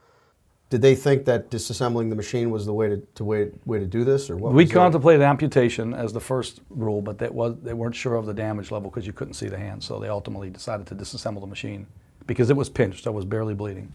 Did 0.70 0.82
they 0.82 0.96
think 0.96 1.24
that 1.26 1.50
disassembling 1.50 2.10
the 2.10 2.16
machine 2.16 2.50
was 2.50 2.66
the 2.66 2.74
way 2.74 2.90
to, 2.90 2.98
to 3.16 3.24
way, 3.24 3.52
way 3.66 3.80
to 3.80 3.86
do 3.86 4.04
this, 4.04 4.30
or 4.30 4.36
what? 4.36 4.52
We 4.54 4.66
contemplated 4.68 5.22
amputation 5.22 5.94
as 5.94 6.12
the 6.12 6.20
first 6.20 6.60
rule, 6.70 7.02
but 7.02 7.18
that 7.20 7.34
was 7.34 7.56
they 7.64 7.74
weren't 7.74 7.96
sure 7.96 8.16
of 8.16 8.26
the 8.26 8.34
damage 8.34 8.70
level 8.70 8.90
because 8.90 9.08
you 9.08 9.14
couldn't 9.14 9.36
see 9.36 9.48
the 9.48 9.58
hand. 9.58 9.82
So 9.82 9.98
they 9.98 10.10
ultimately 10.10 10.50
decided 10.50 10.86
to 10.88 10.96
disassemble 10.96 11.40
the 11.40 11.48
machine 11.48 11.88
because 12.26 12.50
it 12.50 12.58
was 12.58 12.70
pinched. 12.70 13.08
I 13.08 13.12
was 13.12 13.24
barely 13.24 13.54
bleeding. 13.54 13.94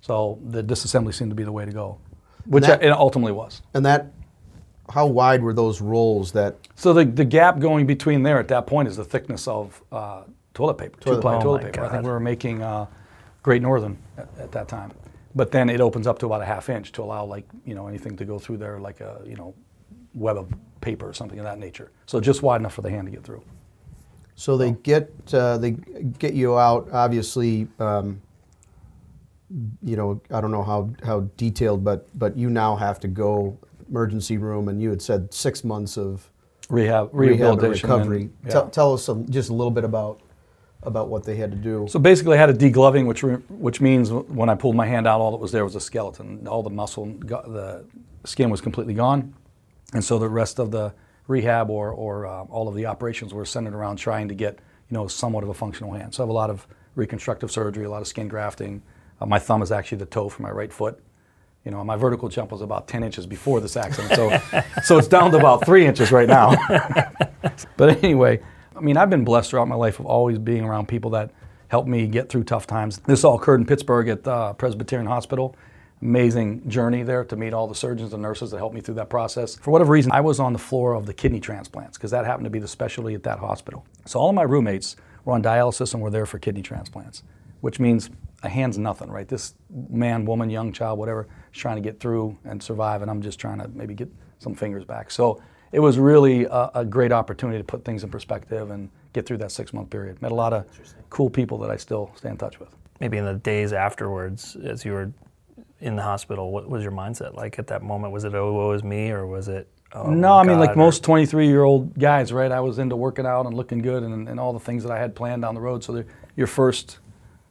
So 0.00 0.38
the 0.44 0.62
disassembly 0.62 1.12
seemed 1.12 1.32
to 1.32 1.34
be 1.34 1.44
the 1.44 1.52
way 1.52 1.64
to 1.64 1.72
go, 1.72 1.98
which 2.46 2.64
that- 2.64 2.82
it 2.84 2.90
ultimately 2.92 3.32
was. 3.32 3.62
And 3.74 3.84
that, 3.84 4.12
how 4.90 5.06
wide 5.06 5.42
were 5.42 5.52
those 5.52 5.80
rolls 5.80 6.32
that? 6.32 6.56
So 6.74 6.92
the, 6.92 7.04
the 7.04 7.24
gap 7.24 7.58
going 7.58 7.86
between 7.86 8.22
there 8.22 8.38
at 8.38 8.48
that 8.48 8.66
point 8.66 8.88
is 8.88 8.96
the 8.96 9.04
thickness 9.04 9.46
of 9.46 9.82
uh, 9.92 10.24
toilet 10.54 10.74
paper, 10.74 10.98
Toilet- 11.00 11.16
two-ply 11.16 11.36
Oh 11.36 11.40
toilet 11.40 11.62
paper. 11.62 11.84
I 11.84 11.88
think 11.90 12.04
we 12.04 12.10
were 12.10 12.20
making 12.20 12.62
uh, 12.62 12.86
Great 13.42 13.62
Northern 13.62 13.98
at, 14.18 14.28
at 14.38 14.52
that 14.52 14.68
time, 14.68 14.92
but 15.34 15.50
then 15.50 15.70
it 15.70 15.80
opens 15.80 16.06
up 16.06 16.18
to 16.20 16.26
about 16.26 16.42
a 16.42 16.44
half 16.44 16.68
inch 16.68 16.92
to 16.92 17.02
allow 17.02 17.24
like 17.24 17.46
you 17.64 17.74
know 17.74 17.86
anything 17.86 18.16
to 18.16 18.24
go 18.24 18.38
through 18.38 18.58
there, 18.58 18.78
like 18.78 19.00
a 19.00 19.20
you 19.24 19.36
know 19.36 19.54
web 20.14 20.36
of 20.36 20.52
paper 20.80 21.08
or 21.08 21.12
something 21.12 21.38
of 21.38 21.44
that 21.44 21.58
nature. 21.58 21.92
So 22.06 22.20
just 22.20 22.42
wide 22.42 22.60
enough 22.60 22.74
for 22.74 22.82
the 22.82 22.90
hand 22.90 23.06
to 23.06 23.10
get 23.12 23.22
through. 23.22 23.42
So 24.34 24.56
they 24.56 24.72
get 24.72 25.12
uh, 25.32 25.58
they 25.58 25.72
get 26.18 26.34
you 26.34 26.58
out. 26.58 26.88
Obviously, 26.92 27.68
um, 27.78 28.20
you 29.82 29.96
know 29.96 30.20
I 30.30 30.40
don't 30.40 30.50
know 30.50 30.64
how, 30.64 30.90
how 31.04 31.20
detailed, 31.36 31.84
but 31.84 32.08
but 32.18 32.36
you 32.36 32.50
now 32.50 32.74
have 32.76 32.98
to 33.00 33.08
go 33.08 33.56
emergency 33.90 34.38
room, 34.38 34.68
and 34.68 34.80
you 34.80 34.90
had 34.90 35.02
said 35.02 35.34
six 35.34 35.64
months 35.64 35.98
of 35.98 36.30
Rehab, 36.68 37.10
rehab 37.12 37.12
and 37.12 37.40
rehabilitation, 37.40 37.90
and- 37.90 37.98
recovery. 37.98 38.30
yeah. 38.44 38.50
Tell, 38.50 38.70
tell 38.70 38.92
us 38.94 39.08
a, 39.08 39.16
just 39.28 39.50
a 39.50 39.54
little 39.54 39.72
bit 39.72 39.84
about 39.84 40.20
about 40.82 41.10
what 41.10 41.24
they 41.24 41.36
had 41.36 41.50
to 41.50 41.58
do. 41.58 41.86
So 41.90 41.98
basically, 41.98 42.38
I 42.38 42.40
had 42.40 42.48
a 42.48 42.54
degloving, 42.54 43.06
which 43.06 43.22
re- 43.22 43.42
which 43.50 43.80
means 43.82 44.10
when 44.10 44.48
I 44.48 44.54
pulled 44.54 44.76
my 44.76 44.86
hand 44.86 45.06
out, 45.06 45.20
all 45.20 45.32
that 45.32 45.36
was 45.36 45.52
there 45.52 45.64
was 45.64 45.74
a 45.74 45.80
skeleton. 45.80 46.46
All 46.46 46.62
the 46.62 46.70
muscle, 46.70 47.04
and 47.04 47.26
got, 47.26 47.44
the 47.52 47.84
skin 48.24 48.48
was 48.48 48.60
completely 48.62 48.94
gone, 48.94 49.34
and 49.92 50.02
so 50.02 50.18
the 50.18 50.28
rest 50.28 50.58
of 50.58 50.70
the 50.70 50.94
rehab 51.26 51.68
or 51.70 51.90
or 51.90 52.26
uh, 52.26 52.44
all 52.44 52.66
of 52.68 52.74
the 52.74 52.86
operations 52.86 53.34
were 53.34 53.44
centered 53.44 53.74
around 53.74 53.96
trying 53.96 54.28
to 54.28 54.34
get 54.34 54.54
you 54.88 54.94
know 54.94 55.06
somewhat 55.06 55.42
of 55.42 55.50
a 55.50 55.54
functional 55.54 55.92
hand. 55.92 56.14
So 56.14 56.22
I 56.22 56.24
have 56.24 56.30
a 56.30 56.32
lot 56.34 56.50
of 56.50 56.66
reconstructive 56.94 57.50
surgery, 57.50 57.84
a 57.84 57.90
lot 57.90 58.00
of 58.00 58.08
skin 58.08 58.28
grafting. 58.28 58.82
Uh, 59.20 59.26
my 59.26 59.38
thumb 59.38 59.60
is 59.62 59.70
actually 59.72 59.98
the 59.98 60.06
toe 60.06 60.28
for 60.28 60.42
my 60.42 60.50
right 60.50 60.72
foot. 60.72 61.02
You 61.64 61.70
know, 61.70 61.84
my 61.84 61.96
vertical 61.96 62.28
jump 62.28 62.52
was 62.52 62.62
about 62.62 62.88
10 62.88 63.02
inches 63.02 63.26
before 63.26 63.60
this 63.60 63.76
accident, 63.76 64.14
so 64.14 64.62
so 64.82 64.98
it's 64.98 65.08
down 65.08 65.30
to 65.32 65.38
about 65.38 65.64
three 65.64 65.86
inches 65.86 66.12
right 66.12 66.28
now. 66.28 66.54
But 67.76 68.04
anyway, 68.04 68.40
I 68.76 68.80
mean, 68.80 68.98
I've 68.98 69.08
been 69.08 69.24
blessed 69.24 69.50
throughout 69.50 69.66
my 69.66 69.74
life 69.74 69.98
of 69.98 70.06
always 70.06 70.38
being 70.38 70.64
around 70.64 70.86
people 70.86 71.10
that 71.12 71.30
helped 71.68 71.88
me 71.88 72.06
get 72.06 72.28
through 72.28 72.44
tough 72.44 72.66
times. 72.66 72.98
This 72.98 73.24
all 73.24 73.36
occurred 73.36 73.60
in 73.60 73.66
Pittsburgh 73.66 74.08
at 74.08 74.28
uh, 74.28 74.52
Presbyterian 74.52 75.06
Hospital. 75.06 75.56
Amazing 76.02 76.68
journey 76.68 77.02
there 77.02 77.24
to 77.24 77.36
meet 77.36 77.54
all 77.54 77.66
the 77.66 77.74
surgeons 77.74 78.12
and 78.12 78.22
nurses 78.22 78.50
that 78.50 78.58
helped 78.58 78.74
me 78.74 78.82
through 78.82 78.96
that 78.96 79.08
process. 79.08 79.56
For 79.56 79.70
whatever 79.70 79.92
reason, 79.92 80.12
I 80.12 80.20
was 80.20 80.40
on 80.40 80.52
the 80.52 80.58
floor 80.58 80.94
of 80.94 81.06
the 81.06 81.14
kidney 81.14 81.40
transplants 81.40 81.96
because 81.96 82.10
that 82.10 82.26
happened 82.26 82.44
to 82.44 82.50
be 82.50 82.58
the 82.58 82.68
specialty 82.68 83.14
at 83.14 83.22
that 83.22 83.38
hospital. 83.38 83.86
So 84.04 84.18
all 84.18 84.28
of 84.28 84.34
my 84.34 84.42
roommates 84.42 84.96
we're 85.24 85.34
on 85.34 85.42
dialysis 85.42 85.94
and 85.94 86.02
we're 86.02 86.10
there 86.10 86.26
for 86.26 86.38
kidney 86.38 86.62
transplants, 86.62 87.22
which 87.60 87.78
means 87.78 88.10
a 88.42 88.48
hand's 88.48 88.78
nothing, 88.78 89.10
right? 89.10 89.28
This 89.28 89.54
man, 89.90 90.24
woman, 90.24 90.50
young 90.50 90.72
child, 90.72 90.98
whatever, 90.98 91.28
is 91.52 91.58
trying 91.58 91.76
to 91.76 91.82
get 91.82 92.00
through 92.00 92.36
and 92.44 92.62
survive, 92.62 93.02
and 93.02 93.10
I'm 93.10 93.22
just 93.22 93.38
trying 93.38 93.58
to 93.58 93.68
maybe 93.68 93.94
get 93.94 94.08
some 94.38 94.54
fingers 94.54 94.84
back. 94.84 95.10
So 95.10 95.42
it 95.72 95.80
was 95.80 95.98
really 95.98 96.44
a, 96.44 96.70
a 96.74 96.84
great 96.84 97.12
opportunity 97.12 97.58
to 97.58 97.64
put 97.64 97.84
things 97.84 98.02
in 98.02 98.10
perspective 98.10 98.70
and 98.70 98.90
get 99.12 99.26
through 99.26 99.38
that 99.38 99.52
six 99.52 99.72
month 99.72 99.90
period. 99.90 100.20
Met 100.22 100.32
a 100.32 100.34
lot 100.34 100.52
of 100.52 100.66
cool 101.10 101.30
people 101.30 101.58
that 101.58 101.70
I 101.70 101.76
still 101.76 102.10
stay 102.16 102.30
in 102.30 102.36
touch 102.36 102.58
with. 102.58 102.74
Maybe 103.00 103.18
in 103.18 103.24
the 103.24 103.34
days 103.34 103.72
afterwards, 103.72 104.56
as 104.56 104.84
you 104.84 104.92
were 104.92 105.12
in 105.80 105.96
the 105.96 106.02
hospital, 106.02 106.50
what 106.52 106.68
was 106.68 106.82
your 106.82 106.92
mindset 106.92 107.34
like 107.34 107.58
at 107.58 107.66
that 107.68 107.82
moment? 107.82 108.12
Was 108.12 108.24
it 108.24 108.34
oh 108.34 108.52
woe 108.52 108.72
is 108.72 108.84
me, 108.84 109.10
or 109.10 109.26
was 109.26 109.48
it? 109.48 109.68
Oh, 109.92 110.08
no, 110.10 110.34
I 110.34 110.42
mean 110.42 110.58
God, 110.58 110.60
like 110.60 110.76
or- 110.76 110.76
most 110.76 111.02
23 111.02 111.48
year 111.48 111.64
old 111.64 111.98
guys, 111.98 112.32
right? 112.32 112.52
I 112.52 112.60
was 112.60 112.78
into 112.78 112.96
working 112.96 113.26
out 113.26 113.46
and 113.46 113.54
looking 113.54 113.78
good 113.80 114.02
and, 114.02 114.28
and 114.28 114.38
all 114.38 114.52
the 114.52 114.60
things 114.60 114.82
that 114.84 114.92
I 114.92 114.98
had 114.98 115.16
planned 115.16 115.42
down 115.42 115.54
the 115.54 115.60
road. 115.60 115.82
So 115.82 116.04
your 116.36 116.46
first, 116.46 116.99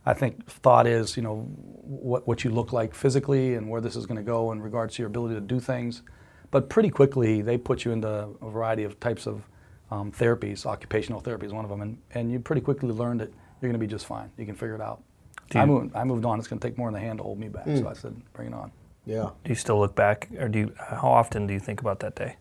I 0.10 0.14
think, 0.14 0.48
thought 0.48 0.88
is 0.88 1.16
you 1.16 1.22
know 1.22 1.42
what 1.84 2.28
what 2.28 2.44
you 2.44 2.50
look 2.50 2.74
like 2.74 2.96
physically 2.96 3.54
and 3.54 3.70
where 3.70 3.80
this 3.80 3.96
is 3.96 4.08
going 4.08 4.18
to 4.18 4.24
go 4.24 4.52
in 4.52 4.60
regards 4.60 4.96
to 4.96 5.04
your 5.04 5.08
ability 5.08 5.36
to 5.36 5.42
do 5.42 5.60
things. 5.60 6.02
But 6.50 6.68
pretty 6.68 6.90
quickly 6.90 7.44
they 7.44 7.58
put 7.58 7.86
you 7.86 7.92
into 7.92 8.08
a 8.42 8.50
variety 8.50 8.84
of 8.84 9.00
types 9.00 9.28
of 9.28 9.44
um, 9.92 10.12
therapies. 10.12 10.66
Occupational 10.66 11.20
therapy 11.20 11.46
is 11.46 11.54
one 11.54 11.64
of 11.64 11.70
them, 11.70 11.82
and, 11.82 11.98
and 12.16 12.32
you 12.32 12.40
pretty 12.40 12.62
quickly 12.62 12.90
learn 12.90 13.18
that 13.18 13.30
you're 13.30 13.70
going 13.70 13.74
to 13.74 13.86
be 13.88 13.88
just 13.88 14.08
fine. 14.08 14.32
You 14.36 14.48
can 14.48 14.56
figure 14.56 14.74
it 14.74 14.82
out. 14.82 15.04
Do 15.52 15.60
I 15.60 15.66
moved, 15.66 15.96
I 15.96 16.04
moved 16.04 16.26
on. 16.26 16.40
It's 16.40 16.48
going 16.48 16.60
to 16.60 16.68
take 16.68 16.78
more 16.78 16.88
than 16.88 17.00
the 17.00 17.06
hand 17.08 17.20
to 17.20 17.24
hold 17.24 17.40
me 17.40 17.50
back. 17.50 17.66
So 17.66 17.88
I 17.88 17.94
said, 17.94 18.20
bring 18.34 18.48
it 18.48 18.54
on. 18.54 18.72
Yeah. 19.06 19.30
Do 19.44 19.50
you 19.50 19.56
still 19.56 19.80
look 19.80 19.96
back, 19.96 20.30
or 20.40 20.48
do 20.48 20.60
you? 20.60 20.74
How 20.78 21.10
often 21.10 21.46
do 21.46 21.54
you 21.54 21.60
think 21.60 21.82
about 21.82 22.00
that 22.00 22.16
day? 22.16 22.38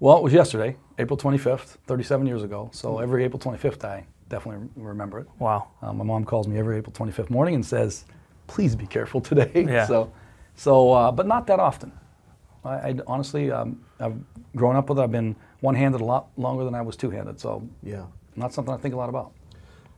Well, 0.00 0.16
it 0.18 0.22
was 0.22 0.32
yesterday, 0.32 0.76
April 0.98 1.16
25th, 1.16 1.76
37 1.86 2.26
years 2.26 2.42
ago. 2.42 2.70
So 2.72 2.98
every 2.98 3.24
April 3.24 3.38
25th, 3.38 3.84
I 3.84 4.06
definitely 4.28 4.68
remember 4.76 5.20
it. 5.20 5.26
Wow. 5.38 5.68
Uh, 5.82 5.92
my 5.92 6.04
mom 6.04 6.24
calls 6.24 6.48
me 6.48 6.58
every 6.58 6.78
April 6.78 6.92
25th 6.92 7.30
morning 7.30 7.54
and 7.54 7.64
says, 7.64 8.04
"Please 8.46 8.74
be 8.76 8.86
careful 8.86 9.20
today." 9.20 9.50
Yeah. 9.68 9.86
So, 9.88 10.12
so, 10.56 10.92
uh, 10.92 11.10
but 11.12 11.26
not 11.26 11.46
that 11.48 11.58
often. 11.60 11.92
I, 12.64 12.70
I 12.90 12.94
honestly, 13.06 13.50
um, 13.50 13.84
I've 14.00 14.16
grown 14.56 14.76
up 14.76 14.88
with 14.88 14.98
it. 14.98 15.02
I've 15.02 15.10
been 15.12 15.34
one-handed 15.60 16.00
a 16.00 16.04
lot 16.04 16.28
longer 16.36 16.64
than 16.64 16.74
I 16.74 16.80
was 16.82 16.96
two-handed. 16.96 17.40
So, 17.40 17.68
Yeah. 17.82 18.06
not 18.36 18.52
something 18.54 18.72
I 18.72 18.76
think 18.78 18.94
a 18.94 18.96
lot 18.96 19.08
about. 19.08 19.32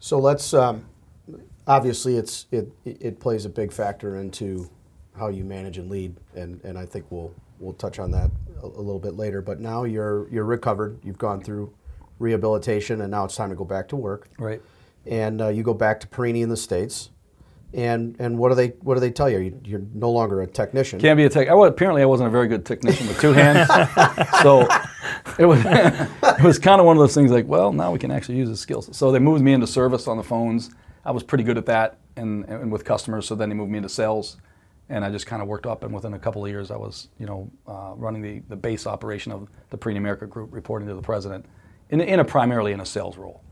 So 0.00 0.18
let's. 0.18 0.52
Um, 0.54 0.84
obviously, 1.66 2.16
it's 2.16 2.46
it 2.50 2.72
it 2.84 3.20
plays 3.20 3.44
a 3.44 3.48
big 3.48 3.72
factor 3.72 4.16
into 4.16 4.68
how 5.16 5.28
you 5.28 5.44
manage 5.44 5.78
and 5.78 5.90
lead, 5.90 6.14
and, 6.34 6.60
and 6.64 6.78
I 6.78 6.84
think 6.86 7.06
we'll 7.10 7.32
we'll 7.58 7.72
touch 7.74 7.98
on 7.98 8.10
that 8.12 8.30
a, 8.62 8.66
a 8.66 8.82
little 8.82 8.98
bit 8.98 9.14
later. 9.16 9.40
But 9.42 9.60
now 9.60 9.84
you're 9.84 10.28
you're 10.30 10.44
recovered. 10.44 10.98
You've 11.02 11.18
gone 11.18 11.40
through 11.42 11.72
rehabilitation, 12.18 13.00
and 13.00 13.10
now 13.10 13.24
it's 13.24 13.36
time 13.36 13.50
to 13.50 13.56
go 13.56 13.64
back 13.64 13.88
to 13.88 13.96
work. 13.96 14.28
Right. 14.38 14.60
And 15.06 15.40
uh, 15.40 15.48
you 15.48 15.62
go 15.62 15.74
back 15.74 16.00
to 16.00 16.06
Perini 16.06 16.42
in 16.42 16.48
the 16.48 16.56
states. 16.56 17.10
And 17.74 18.16
and 18.20 18.38
what 18.38 18.48
do 18.50 18.54
they 18.54 18.68
what 18.80 18.94
do 18.94 19.00
they 19.00 19.10
tell 19.10 19.28
you? 19.28 19.38
you 19.38 19.60
you're 19.64 19.82
no 19.92 20.10
longer 20.10 20.40
a 20.40 20.46
technician. 20.46 21.00
Can't 21.00 21.16
be 21.16 21.24
a 21.24 21.28
tech. 21.28 21.48
I, 21.48 21.54
was- 21.54 21.68
apparently, 21.68 22.00
I 22.00 22.06
wasn't 22.06 22.28
a 22.28 22.30
very 22.30 22.46
good 22.48 22.64
technician 22.64 23.06
with 23.08 23.20
two 23.20 23.32
hands. 23.32 23.68
so 24.42 24.62
it 25.38 25.44
was 25.44 25.60
it 25.66 26.42
was 26.42 26.58
kind 26.58 26.80
of 26.80 26.86
one 26.86 26.96
of 26.96 27.00
those 27.00 27.12
things 27.14 27.30
like, 27.32 27.46
well, 27.46 27.72
now 27.72 27.90
we 27.92 27.98
can 27.98 28.10
actually 28.12 28.38
use 28.38 28.48
the 28.48 28.56
skills. 28.56 28.88
So 28.96 29.10
they 29.10 29.18
moved 29.18 29.42
me 29.42 29.52
into 29.52 29.66
service 29.66 30.06
on 30.06 30.16
the 30.16 30.22
phones. 30.22 30.70
I 31.04 31.10
was 31.10 31.22
pretty 31.22 31.44
good 31.44 31.58
at 31.58 31.66
that 31.66 31.98
and, 32.16 32.44
and 32.46 32.70
with 32.72 32.84
customers. 32.84 33.26
So 33.26 33.34
then 33.34 33.48
they 33.48 33.54
moved 33.54 33.70
me 33.70 33.78
into 33.78 33.88
sales, 33.90 34.38
and 34.88 35.04
I 35.04 35.10
just 35.10 35.26
kind 35.26 35.42
of 35.42 35.48
worked 35.48 35.66
up. 35.66 35.82
And 35.82 35.92
within 35.92 36.14
a 36.14 36.18
couple 36.18 36.44
of 36.44 36.50
years, 36.50 36.70
I 36.70 36.76
was 36.76 37.08
you 37.18 37.26
know 37.26 37.50
uh, 37.66 37.92
running 37.96 38.22
the, 38.22 38.42
the 38.48 38.56
base 38.56 38.86
operation 38.86 39.32
of 39.32 39.48
the 39.70 39.76
Perini 39.76 39.98
America 39.98 40.26
Group, 40.26 40.54
reporting 40.54 40.88
to 40.88 40.94
the 40.94 41.02
president, 41.02 41.44
in, 41.90 42.00
in 42.00 42.20
a 42.20 42.24
primarily 42.24 42.72
in 42.72 42.80
a 42.80 42.86
sales 42.86 43.16
role. 43.16 43.42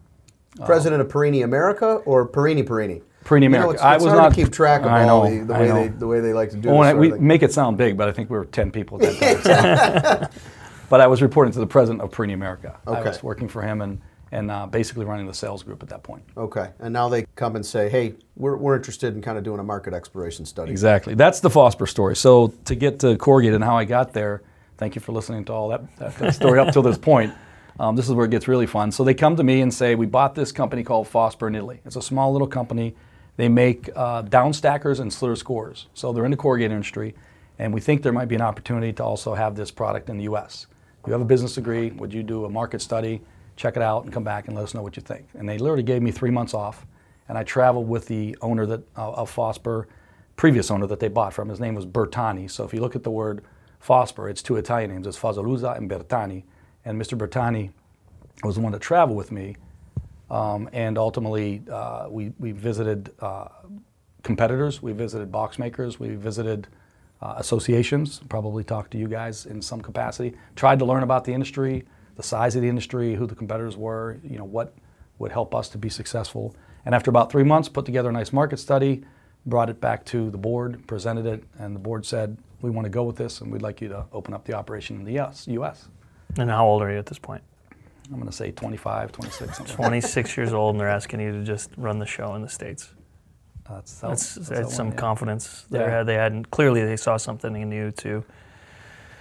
President 0.64 1.00
of 1.00 1.08
Perini 1.08 1.42
America 1.42 1.96
or 2.04 2.26
Perini 2.26 2.62
Perini? 2.62 3.02
Perini 3.24 3.46
You 3.46 3.50
know, 3.50 3.56
America. 3.56 3.74
it's, 3.74 3.82
I 3.82 3.94
was 3.96 4.04
hard 4.04 4.16
not- 4.18 4.28
to 4.30 4.34
keep 4.36 4.52
track 4.52 4.82
of 4.82 4.86
I 4.88 5.08
all 5.08 5.24
know, 5.24 5.38
the, 5.40 5.44
the 5.46 5.54
way 5.54 5.70
they 5.70 5.88
the 5.88 6.06
way 6.06 6.20
they 6.20 6.32
like 6.32 6.50
to 6.50 6.56
do 6.56 6.68
Well. 6.68 6.82
I- 6.82 6.94
we 6.94 7.10
make 7.12 7.42
it 7.42 7.52
sound 7.52 7.76
big, 7.76 7.96
but 7.96 8.08
I 8.08 8.12
think 8.12 8.30
we 8.30 8.36
were 8.38 8.44
10 8.44 8.70
people 8.70 9.04
at 9.04 9.18
that 9.18 10.30
time. 10.30 10.40
but 10.88 11.00
I 11.00 11.06
was 11.06 11.22
reporting 11.22 11.52
to 11.54 11.58
the 11.58 11.66
president 11.66 12.02
of 12.02 12.12
Perini 12.12 12.34
America. 12.34 12.78
I 12.86 13.00
was 13.02 13.22
working 13.22 13.48
for 13.48 13.62
him 13.62 13.80
and, 13.80 14.00
and 14.30 14.50
uh, 14.50 14.66
basically 14.66 15.04
running 15.06 15.26
the 15.26 15.34
sales 15.34 15.62
group 15.62 15.82
at 15.82 15.88
that 15.88 16.02
point. 16.02 16.22
Okay, 16.36 16.70
and 16.80 16.92
now 16.92 17.08
they 17.08 17.24
come 17.34 17.56
and 17.56 17.64
say, 17.66 17.88
"Hey, 17.88 18.14
we're, 18.36 18.56
we're 18.56 18.76
interested 18.76 19.14
in 19.14 19.22
kind 19.22 19.38
of 19.38 19.44
doing 19.44 19.58
a 19.60 19.64
market 19.64 19.94
exploration 19.94 20.44
study." 20.44 20.70
Exactly. 20.70 21.14
That's 21.14 21.40
the 21.40 21.48
Fosber 21.48 21.88
story. 21.88 22.14
So 22.16 22.48
to 22.66 22.74
get 22.74 22.98
to 23.00 23.16
Corrugate 23.16 23.54
and 23.54 23.64
how 23.64 23.76
I 23.76 23.84
got 23.84 24.12
there, 24.12 24.42
thank 24.76 24.94
you 24.94 25.00
for 25.00 25.12
listening 25.12 25.44
to 25.46 25.52
all 25.52 25.68
that, 25.68 25.96
that, 25.96 26.16
that 26.18 26.34
story 26.34 26.58
up 26.60 26.72
till 26.72 26.82
this 26.82 26.98
point. 26.98 27.32
Um, 27.78 27.96
this 27.96 28.08
is 28.08 28.14
where 28.14 28.24
it 28.24 28.30
gets 28.30 28.46
really 28.46 28.66
fun. 28.66 28.92
So 28.92 29.02
they 29.02 29.14
come 29.14 29.36
to 29.36 29.42
me 29.42 29.60
and 29.60 29.72
say, 29.72 29.94
we 29.94 30.06
bought 30.06 30.34
this 30.34 30.52
company 30.52 30.84
called 30.84 31.08
Fosber 31.08 31.48
in 31.48 31.54
Italy. 31.54 31.80
It's 31.84 31.96
a 31.96 32.02
small 32.02 32.32
little 32.32 32.46
company. 32.46 32.94
They 33.36 33.48
make 33.48 33.90
uh, 33.96 34.22
downstackers 34.22 35.00
and 35.00 35.12
slitter 35.12 35.34
scores. 35.34 35.88
So 35.94 36.12
they're 36.12 36.24
in 36.24 36.30
the 36.30 36.36
corrugated 36.36 36.70
industry, 36.70 37.14
and 37.58 37.74
we 37.74 37.80
think 37.80 38.02
there 38.02 38.12
might 38.12 38.28
be 38.28 38.36
an 38.36 38.42
opportunity 38.42 38.92
to 38.92 39.04
also 39.04 39.34
have 39.34 39.56
this 39.56 39.70
product 39.72 40.08
in 40.08 40.16
the 40.18 40.24
U.S. 40.24 40.68
You 41.06 41.12
have 41.12 41.20
a 41.20 41.26
business 41.26 41.54
degree. 41.54 41.90
Would 41.90 42.14
you 42.14 42.22
do 42.22 42.44
a 42.44 42.48
market 42.48 42.80
study, 42.80 43.20
check 43.56 43.76
it 43.76 43.82
out, 43.82 44.04
and 44.04 44.12
come 44.12 44.24
back 44.24 44.46
and 44.46 44.56
let 44.56 44.62
us 44.62 44.72
know 44.72 44.82
what 44.82 44.96
you 44.96 45.02
think? 45.02 45.26
And 45.34 45.48
they 45.48 45.58
literally 45.58 45.82
gave 45.82 46.00
me 46.00 46.12
three 46.12 46.30
months 46.30 46.54
off, 46.54 46.86
and 47.28 47.36
I 47.36 47.42
traveled 47.42 47.88
with 47.88 48.06
the 48.06 48.36
owner 48.40 48.66
that 48.66 48.82
uh, 48.96 49.12
of 49.12 49.34
Fosber, 49.34 49.86
previous 50.36 50.70
owner 50.70 50.86
that 50.86 51.00
they 51.00 51.08
bought 51.08 51.34
from. 51.34 51.48
His 51.48 51.60
name 51.60 51.74
was 51.74 51.86
Bertani. 51.86 52.50
So 52.50 52.64
if 52.64 52.72
you 52.72 52.80
look 52.80 52.96
at 52.96 53.02
the 53.02 53.10
word 53.10 53.44
Fosber, 53.84 54.30
it's 54.30 54.42
two 54.42 54.56
Italian 54.56 54.92
names. 54.92 55.06
It's 55.06 55.18
Fasoluzza 55.18 55.76
and 55.76 55.90
Bertani. 55.90 56.44
And 56.84 57.00
Mr. 57.00 57.16
Bertani 57.16 57.70
was 58.42 58.56
the 58.56 58.60
one 58.60 58.72
that 58.72 58.80
traveled 58.80 59.16
with 59.16 59.32
me. 59.32 59.56
Um, 60.30 60.68
and 60.72 60.98
ultimately, 60.98 61.62
uh, 61.70 62.06
we, 62.08 62.32
we 62.38 62.52
visited 62.52 63.12
uh, 63.20 63.48
competitors, 64.22 64.82
we 64.82 64.92
visited 64.92 65.30
box 65.30 65.58
makers, 65.58 66.00
we 66.00 66.14
visited 66.16 66.66
uh, 67.22 67.34
associations, 67.36 68.20
probably 68.28 68.64
talked 68.64 68.90
to 68.92 68.98
you 68.98 69.08
guys 69.08 69.46
in 69.46 69.62
some 69.62 69.80
capacity, 69.80 70.34
tried 70.56 70.78
to 70.78 70.84
learn 70.84 71.02
about 71.02 71.24
the 71.24 71.32
industry, 71.32 71.84
the 72.16 72.22
size 72.22 72.56
of 72.56 72.62
the 72.62 72.68
industry, 72.68 73.14
who 73.14 73.26
the 73.26 73.34
competitors 73.34 73.76
were, 73.76 74.18
you 74.22 74.38
know, 74.38 74.44
what 74.44 74.74
would 75.18 75.32
help 75.32 75.54
us 75.54 75.68
to 75.68 75.78
be 75.78 75.88
successful. 75.88 76.54
And 76.84 76.94
after 76.94 77.10
about 77.10 77.30
three 77.30 77.44
months, 77.44 77.68
put 77.68 77.86
together 77.86 78.08
a 78.08 78.12
nice 78.12 78.32
market 78.32 78.58
study, 78.58 79.04
brought 79.46 79.70
it 79.70 79.80
back 79.80 80.04
to 80.06 80.30
the 80.30 80.38
board, 80.38 80.86
presented 80.86 81.26
it, 81.26 81.44
and 81.58 81.74
the 81.74 81.80
board 81.80 82.04
said, 82.04 82.36
we 82.60 82.70
want 82.70 82.86
to 82.86 82.90
go 82.90 83.04
with 83.04 83.16
this 83.16 83.40
and 83.40 83.52
we'd 83.52 83.62
like 83.62 83.80
you 83.80 83.88
to 83.88 84.06
open 84.12 84.32
up 84.32 84.44
the 84.44 84.54
operation 84.54 84.96
in 84.96 85.04
the 85.04 85.18
US. 85.20 85.46
US. 85.48 85.88
And 86.38 86.50
how 86.50 86.66
old 86.66 86.82
are 86.82 86.90
you 86.90 86.98
at 86.98 87.06
this 87.06 87.18
point? 87.18 87.42
I'm 88.10 88.16
going 88.18 88.26
to 88.26 88.32
say 88.32 88.50
25, 88.50 89.12
26, 89.12 89.56
something. 89.56 89.76
26 89.76 90.36
years 90.36 90.52
old, 90.52 90.74
and 90.74 90.80
they're 90.80 90.88
asking 90.88 91.20
you 91.20 91.32
to 91.32 91.42
just 91.42 91.70
run 91.76 91.98
the 91.98 92.06
show 92.06 92.34
in 92.34 92.42
the 92.42 92.48
states. 92.48 92.90
That's, 93.68 93.94
That's, 94.00 94.34
that's 94.34 94.48
that's 94.50 94.74
some 94.76 94.88
one- 94.88 94.94
yeah. 94.94 95.00
confidence 95.00 95.64
there. 95.70 95.88
Yeah. 95.88 96.02
They 96.02 96.14
hadn't 96.16 96.50
clearly 96.50 96.84
they 96.84 96.96
saw 96.96 97.16
something 97.16 97.56
in 97.56 97.72
you 97.72 97.92
too. 97.92 98.22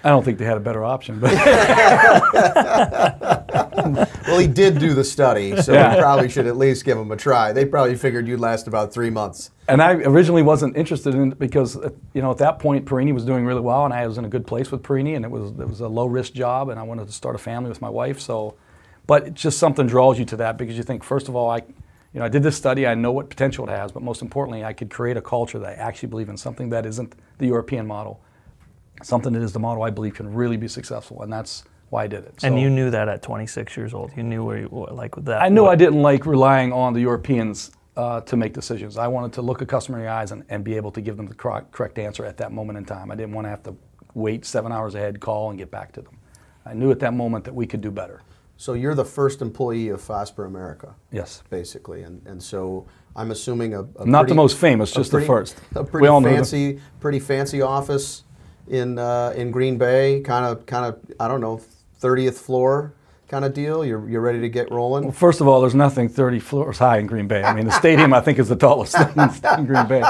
I 0.04 0.10
don't 0.10 0.26
think 0.26 0.38
they 0.38 0.44
had 0.44 0.58
a 0.58 0.60
better 0.60 0.84
option, 0.84 1.22
but 1.22 1.32
Well, 4.28 4.40
he 4.40 4.48
did 4.48 4.80
do 4.80 4.94
the 4.94 5.04
study, 5.04 5.56
so 5.62 5.74
Yeah. 5.74 5.96
we 5.96 6.02
probably 6.02 6.30
should 6.30 6.48
at 6.48 6.56
least 6.58 6.86
give 6.86 6.98
him 6.98 7.12
a 7.12 7.18
try. 7.18 7.52
They 7.52 7.66
probably 7.66 7.96
figured 7.96 8.28
you'd 8.28 8.40
last 8.40 8.68
about 8.68 8.94
three 8.94 9.10
months. 9.10 9.52
and 9.68 9.82
I 9.82 9.94
originally 9.96 10.42
wasn't 10.44 10.78
interested 10.78 11.14
in 11.14 11.34
it 11.34 11.40
because 11.40 11.76
uh, 11.78 11.90
you 12.14 12.22
know 12.22 12.32
at 12.32 12.38
that 12.38 12.60
point 12.60 12.86
Perini 12.86 13.12
was 13.12 13.26
doing 13.26 13.46
really 13.46 13.62
well, 13.62 13.86
and 13.86 13.94
I 13.94 14.08
was 14.08 14.18
in 14.18 14.26
a 14.26 14.30
good 14.30 14.48
place 14.48 14.72
with 14.72 14.82
Perini, 14.84 15.16
and 15.16 15.26
it 15.26 15.32
was 15.32 15.52
it 15.60 15.68
was 15.68 15.82
a 15.82 15.88
low 15.88 16.06
risk 16.06 16.34
job, 16.34 16.70
and 16.70 16.80
I 16.80 16.84
wanted 16.84 17.08
to 17.08 17.14
start 17.14 17.36
a 17.36 17.40
family 17.40 17.70
with 17.70 17.82
my 17.82 17.90
wife. 17.90 18.20
So, 18.20 18.56
but 19.08 19.28
it's 19.28 19.42
just 19.42 19.60
something 19.60 19.88
draws 19.88 20.18
you 20.20 20.26
to 20.26 20.38
that 20.38 20.58
because 20.58 20.78
you 20.78 20.84
think 20.84 21.04
first 21.04 21.28
of 21.28 21.36
all 21.36 21.50
I. 21.50 21.62
You 22.16 22.20
know, 22.20 22.26
I 22.28 22.30
did 22.30 22.44
this 22.44 22.56
study. 22.56 22.86
I 22.86 22.94
know 22.94 23.12
what 23.12 23.28
potential 23.32 23.68
it 23.68 23.72
has, 23.72 23.92
but 23.92 24.04
most 24.04 24.22
importantly, 24.22 24.64
I 24.64 24.72
could 24.72 24.92
create 24.92 25.18
a 25.18 25.22
culture 25.22 25.58
that 25.58 25.68
I 25.68 25.74
actually 25.82 26.10
believe 26.10 26.30
in, 26.30 26.38
something 26.38 26.70
that 26.70 26.86
isn't 26.86 27.16
the 27.40 27.48
European 27.48 27.88
model, 27.88 28.22
something 29.02 29.34
that 29.34 29.42
is 29.42 29.52
the 29.52 29.60
model 29.60 29.82
I 29.82 29.90
believe 29.90 30.14
can 30.14 30.32
really 30.32 30.56
be 30.56 30.68
successful, 30.68 31.24
and 31.24 31.34
that's 31.34 31.64
why 31.94 32.04
I 32.06 32.08
did 32.08 32.24
it. 32.26 32.44
and 32.44 32.60
you 32.60 32.70
knew 32.70 32.90
that 32.90 33.08
at 33.08 33.22
26 33.22 33.78
years 33.78 33.94
old. 33.94 34.12
You 34.18 34.24
knew 34.24 34.44
where 34.44 34.58
you 34.62 34.68
what- 34.68 34.96
like 34.96 35.16
with 35.16 35.26
that. 35.26 35.42
I 35.42 35.50
knew 35.50 35.64
what- 35.64 35.72
I 35.74 35.76
didn't 35.76 36.02
like 36.02 36.26
relying 36.26 36.74
on 36.74 36.94
the 36.94 37.02
Europeans 37.02 37.72
uh, 37.96 38.22
to 38.22 38.36
make 38.36 38.54
decisions. 38.54 38.98
I 38.98 39.08
wanted 39.08 39.34
to 39.34 39.42
look 39.44 39.62
a 39.62 39.66
customer 39.68 40.00
in 40.00 40.06
the 40.06 40.10
eyes 40.12 40.32
and, 40.32 40.44
and 40.50 40.64
be 40.64 40.76
able 40.76 40.92
to 40.92 41.02
give 41.02 41.16
them 41.16 41.28
the 41.28 41.36
correct, 41.36 41.72
correct 41.72 42.00
answer 42.00 42.26
at 42.26 42.38
that 42.38 42.52
moment 42.52 42.78
in 42.80 42.86
time. 42.86 43.12
I 43.12 43.16
didn't 43.16 43.34
want 43.34 43.46
to 43.46 43.50
have 43.50 43.62
to 43.64 43.76
wait 44.16 44.46
seven 44.46 44.72
hours 44.72 44.96
ahead, 44.96 45.20
call, 45.20 45.52
and 45.52 45.60
get 45.60 45.70
back 45.70 45.92
to 45.94 46.02
them. 46.02 46.18
I 46.66 46.74
knew 46.74 46.90
at 46.90 47.00
that 47.02 47.14
moment 47.14 47.44
that 47.46 47.54
we 47.54 47.68
could 47.68 47.82
do 47.82 47.92
better. 47.92 48.22
So 48.58 48.74
you're 48.74 48.96
the 48.96 49.06
first 49.06 49.42
employee 49.44 49.90
of 49.90 50.02
Fosber 50.02 50.48
America, 50.48 50.96
Yes. 51.12 51.44
basically, 51.52 52.02
and 52.04 52.22
and 52.26 52.42
so 52.42 52.86
I'm 53.16 53.30
assuming 53.32 53.74
a, 53.76 53.82
a 53.82 54.06
Not 54.06 54.22
pretty- 54.22 54.30
the 54.32 54.36
most 54.36 54.58
famous, 54.58 54.92
just 54.92 55.12
pretty- 55.12 55.28
the 55.28 55.34
first. 55.34 55.56
A 55.76 55.84
We 55.84 55.90
pretty 55.92 56.08
all 56.08 56.22
know 56.22 56.30
the- 56.30 56.36
fancy, 56.36 56.80
pretty 57.00 57.20
fancy 57.20 57.62
office 57.62 58.24
in 58.68 58.98
uh, 58.98 59.34
in 59.36 59.52
Green 59.52 59.78
Bay, 59.78 60.22
kind 60.22 60.46
of 60.46 60.66
kind 60.66 60.86
of 60.86 60.92
I 61.20 61.28
don't 61.28 61.42
know, 61.42 61.60
30th 62.04 62.36
floor 62.36 62.94
kind 63.28 63.46
of 63.46 63.54
deal. 63.54 63.84
You're 63.86 64.08
you're 64.10 64.22
ready 64.22 64.42
to 64.42 64.50
get 64.50 64.72
rolling. 64.72 65.06
Well, 65.06 65.14
first 65.14 65.42
of 65.42 65.48
all, 65.48 65.62
there's 65.62 65.76
nothing 65.76 66.10
30 66.10 66.40
floors 66.40 66.78
high 66.78 66.98
in 67.00 67.08
Green 67.08 67.28
Bay. 67.28 67.44
I 67.44 67.54
mean, 67.54 67.66
the 67.66 67.72
stadium 67.72 68.14
I 68.14 68.22
think 68.22 68.40
is 68.40 68.50
the 68.50 68.56
tallest 68.56 68.96
thing 68.98 69.30
in 69.58 69.66
Green 69.66 69.88
Bay. 69.88 70.04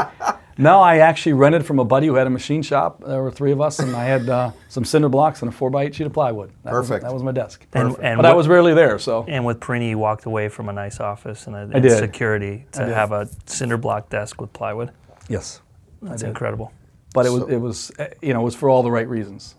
No, 0.55 0.81
I 0.81 0.97
actually 0.99 1.33
rented 1.33 1.65
from 1.65 1.79
a 1.79 1.83
buddy 1.85 2.05
who 2.05 2.13
had 2.13 2.27
a 2.27 2.29
machine 2.29 2.61
shop. 2.61 3.01
There 3.03 3.23
were 3.23 3.31
three 3.31 3.51
of 3.51 3.59
us, 3.59 3.79
and 3.79 3.95
I 3.95 4.03
had 4.03 4.29
uh, 4.29 4.51
some 4.69 4.85
cinder 4.85 5.09
blocks 5.09 5.41
and 5.41 5.49
a 5.49 5.51
four 5.51 5.71
by 5.71 5.83
eight 5.85 5.95
sheet 5.95 6.05
of 6.05 6.13
plywood. 6.13 6.51
That 6.63 6.69
Perfect. 6.69 7.01
Was, 7.03 7.09
that 7.09 7.13
was 7.13 7.23
my 7.23 7.31
desk. 7.31 7.65
And- 7.73 7.97
and 8.03 8.17
but 8.19 8.25
I 8.27 8.33
was 8.33 8.47
rarely 8.47 8.75
there, 8.75 8.99
so 8.99 9.25
And 9.27 9.45
with 9.45 9.59
Perini, 9.59 9.89
you 9.89 9.97
walked 9.97 10.25
away 10.25 10.49
from 10.49 10.69
a 10.69 10.73
nice 10.73 10.99
office 10.99 11.47
and, 11.47 11.55
a, 11.55 11.59
and 11.73 11.81
did. 11.81 11.97
security 11.97 12.67
to 12.73 12.85
did. 12.85 12.89
have 12.93 13.11
a 13.11 13.27
cinder 13.47 13.77
block 13.77 14.09
desk 14.11 14.39
with 14.39 14.53
plywood. 14.53 14.91
yes, 15.27 15.59
That's 16.03 16.21
incredible. 16.21 16.71
but 17.15 17.25
it 17.25 17.31
was 17.31 17.41
So- 17.41 17.47
it 17.49 17.57
was 17.57 17.91
uh, 17.97 18.07
you 18.21 18.33
know 18.35 18.41
it 18.41 18.45
was 18.45 18.55
for 18.55 18.69
all 18.69 18.83
the 18.83 18.91
right 18.91 19.07
reasons. 19.09 19.55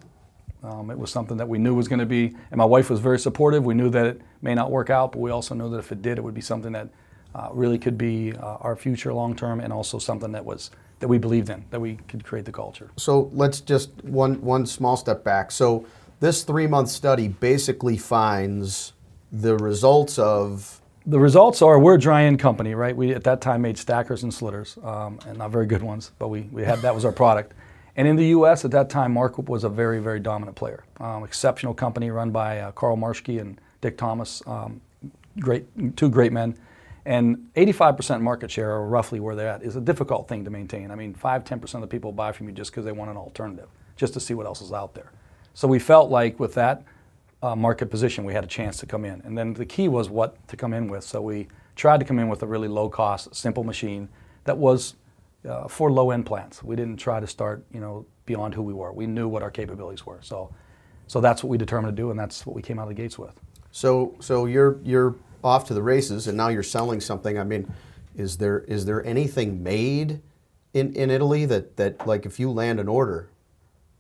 Um, 0.64 0.90
it 0.90 0.98
was 0.98 1.10
something 1.10 1.36
that 1.36 1.48
we 1.48 1.58
knew 1.58 1.74
was 1.74 1.88
going 1.88 1.98
to 1.98 2.06
be, 2.06 2.34
and 2.50 2.58
my 2.58 2.64
wife 2.64 2.88
was 2.88 3.00
very 3.00 3.18
supportive. 3.18 3.64
We 3.64 3.74
knew 3.74 3.90
that 3.90 4.06
it 4.06 4.20
may 4.40 4.54
not 4.54 4.70
work 4.70 4.88
out, 4.88 5.12
but 5.12 5.20
we 5.20 5.30
also 5.30 5.54
knew 5.54 5.68
that 5.70 5.78
if 5.78 5.92
it 5.92 6.00
did, 6.00 6.16
it 6.18 6.24
would 6.24 6.34
be 6.34 6.40
something 6.40 6.72
that 6.72 6.88
uh, 7.34 7.48
really 7.52 7.78
could 7.78 7.98
be 7.98 8.32
uh, 8.32 8.66
our 8.66 8.76
future 8.76 9.12
long 9.12 9.36
term, 9.36 9.60
and 9.60 9.72
also 9.72 9.98
something 9.98 10.32
that 10.32 10.44
was 10.44 10.70
that 11.00 11.08
we 11.08 11.18
believed 11.18 11.50
in, 11.50 11.64
that 11.70 11.80
we 11.80 11.96
could 12.08 12.24
create 12.24 12.46
the 12.46 12.52
culture. 12.52 12.88
So 12.96 13.30
let's 13.34 13.60
just 13.60 13.90
one 14.04 14.40
one 14.40 14.64
small 14.66 14.96
step 14.96 15.22
back. 15.22 15.50
So 15.50 15.84
this 16.20 16.44
three 16.44 16.66
month 16.66 16.88
study 16.88 17.28
basically 17.28 17.98
finds 17.98 18.94
the 19.32 19.56
results 19.56 20.18
of 20.18 20.80
The 21.06 21.18
results 21.18 21.60
are 21.60 21.78
we're 21.78 21.96
a 21.96 21.98
dry 21.98 22.24
end 22.24 22.38
company, 22.38 22.74
right? 22.74 22.96
We 22.96 23.14
at 23.14 23.24
that 23.24 23.40
time 23.40 23.60
made 23.60 23.76
stackers 23.76 24.22
and 24.22 24.32
slitters, 24.32 24.78
um, 24.82 25.18
and 25.26 25.36
not 25.36 25.50
very 25.50 25.66
good 25.66 25.82
ones, 25.82 26.12
but 26.18 26.28
we, 26.28 26.42
we 26.52 26.64
had 26.64 26.78
that 26.80 26.94
was 26.94 27.04
our 27.04 27.12
product. 27.12 27.52
And 27.96 28.08
in 28.08 28.16
the 28.16 28.26
U.S. 28.26 28.64
at 28.64 28.72
that 28.72 28.90
time, 28.90 29.14
Marquip 29.14 29.48
was 29.48 29.64
a 29.64 29.68
very 29.68 30.00
very 30.00 30.20
dominant 30.20 30.56
player, 30.56 30.84
um, 31.00 31.24
exceptional 31.24 31.74
company 31.74 32.10
run 32.10 32.30
by 32.30 32.60
uh, 32.60 32.72
Carl 32.72 32.96
Marschke 32.96 33.40
and 33.40 33.60
Dick 33.80 33.96
Thomas, 33.96 34.42
um, 34.46 34.80
great 35.40 35.96
two 35.96 36.08
great 36.08 36.32
men. 36.32 36.56
And 37.06 37.50
85% 37.54 38.22
market 38.22 38.50
share, 38.50 38.70
or 38.70 38.88
roughly 38.88 39.20
where 39.20 39.36
they're 39.36 39.50
at, 39.50 39.62
is 39.62 39.76
a 39.76 39.80
difficult 39.80 40.26
thing 40.26 40.42
to 40.44 40.50
maintain. 40.50 40.90
I 40.90 40.94
mean, 40.94 41.12
5 41.12 41.44
10% 41.44 41.74
of 41.74 41.80
the 41.82 41.86
people 41.86 42.12
buy 42.12 42.32
from 42.32 42.48
you 42.48 42.54
just 42.54 42.70
because 42.70 42.86
they 42.86 42.92
want 42.92 43.10
an 43.10 43.18
alternative, 43.18 43.68
just 43.96 44.14
to 44.14 44.20
see 44.20 44.32
what 44.32 44.46
else 44.46 44.62
is 44.62 44.72
out 44.72 44.94
there. 44.94 45.12
So 45.52 45.68
we 45.68 45.78
felt 45.78 46.10
like 46.10 46.40
with 46.40 46.54
that 46.54 46.82
uh, 47.42 47.54
market 47.54 47.90
position, 47.90 48.24
we 48.24 48.32
had 48.32 48.42
a 48.42 48.48
chance 48.48 48.78
to 48.78 48.86
come 48.86 49.04
in. 49.04 49.20
And 49.26 49.36
then 49.36 49.52
the 49.52 49.66
key 49.66 49.86
was 49.86 50.08
what 50.08 50.48
to 50.48 50.56
come 50.56 50.72
in 50.72 50.88
with. 50.88 51.04
So 51.04 51.20
we 51.20 51.48
tried 51.76 52.00
to 52.00 52.06
come 52.06 52.18
in 52.18 52.28
with 52.28 52.42
a 52.42 52.46
really 52.46 52.68
low 52.68 52.88
cost, 52.88 53.34
simple 53.34 53.64
machine 53.64 54.08
that 54.44 54.56
was 54.56 54.94
uh, 55.48 55.68
for 55.68 55.90
low 55.90 56.10
end 56.10 56.26
plants. 56.26 56.62
We 56.62 56.76
didn't 56.76 56.96
try 56.96 57.20
to 57.20 57.26
start, 57.26 57.64
you 57.72 57.80
know, 57.80 58.06
beyond 58.26 58.54
who 58.54 58.62
we 58.62 58.72
were. 58.72 58.92
We 58.92 59.06
knew 59.06 59.28
what 59.28 59.42
our 59.42 59.50
capabilities 59.50 60.06
were. 60.06 60.20
So, 60.22 60.54
so 61.06 61.20
that's 61.20 61.42
what 61.42 61.50
we 61.50 61.58
determined 61.58 61.96
to 61.96 62.02
do, 62.02 62.10
and 62.10 62.18
that's 62.18 62.46
what 62.46 62.56
we 62.56 62.62
came 62.62 62.78
out 62.78 62.84
of 62.84 62.88
the 62.88 62.94
gates 62.94 63.18
with. 63.18 63.38
so 63.70 64.14
so 64.20 64.46
you're 64.46 64.78
you're 64.82 65.14
off 65.44 65.66
to 65.66 65.74
the 65.74 65.82
races 65.82 66.26
and 66.26 66.36
now 66.36 66.48
you're 66.48 66.62
selling 66.62 67.00
something. 67.00 67.38
I 67.38 67.44
mean, 67.44 67.72
is 68.16 68.38
there 68.38 68.60
is 68.60 68.86
there 68.86 69.04
anything 69.04 69.62
made 69.62 70.20
in, 70.72 70.94
in 70.94 71.10
Italy 71.10 71.44
that, 71.46 71.76
that 71.76 72.06
like 72.06 72.26
if 72.26 72.40
you 72.40 72.50
land 72.50 72.80
an 72.80 72.88
order, 72.88 73.28